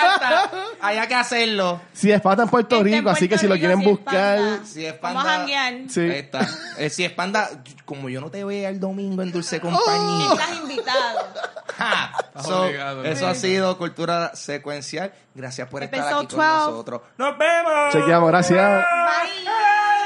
Falta. 0.00 0.50
Había 0.80 1.06
que 1.06 1.14
hacerlo. 1.14 1.80
Si 1.92 2.10
es 2.10 2.20
pata 2.20 2.42
en 2.44 2.48
Puerto 2.48 2.76
Este 2.76 2.88
en 2.90 2.96
Rico, 2.98 3.10
así 3.10 3.28
que 3.28 3.36
si 3.38 3.46
lo 3.46 3.54
Rico, 3.54 3.66
quieren 3.66 3.78
si 3.80 3.84
es 3.84 3.90
buscar... 3.90 4.38
panda. 4.38 4.64
Si 4.64 4.86
es 4.86 5.00
Vamos 5.00 5.24
panda. 5.24 5.34
a 5.34 5.38
janguear. 5.38 5.74
Sí. 5.88 6.00
Ahí 6.00 6.10
está. 6.18 6.48
Eh, 6.78 6.90
si 6.90 7.04
es 7.04 7.12
panda, 7.12 7.50
como 7.84 8.08
yo 8.08 8.20
no 8.20 8.30
te 8.30 8.44
vea 8.44 8.68
el 8.68 8.80
domingo 8.80 9.22
en 9.22 9.32
Dulce 9.32 9.60
Compañía. 9.60 10.28
Estás 10.32 10.56
invitado. 10.56 11.18
Ja. 11.80 12.12
So, 12.44 12.64
obligado. 12.64 13.04
eso 13.04 13.26
ha 13.26 13.34
sido 13.34 13.78
cultura 13.78 14.36
secuencial. 14.36 15.14
Gracias 15.34 15.66
por 15.66 15.82
estar 15.82 15.98
Episode 16.00 16.24
aquí 16.24 16.36
con 16.36 16.44
12. 16.46 16.58
nosotros. 16.70 17.00
Nos 17.16 17.38
vemos. 17.38 17.92
Chequeamos, 17.92 18.28
gracias. 18.28 18.84
Bye. 18.84 19.99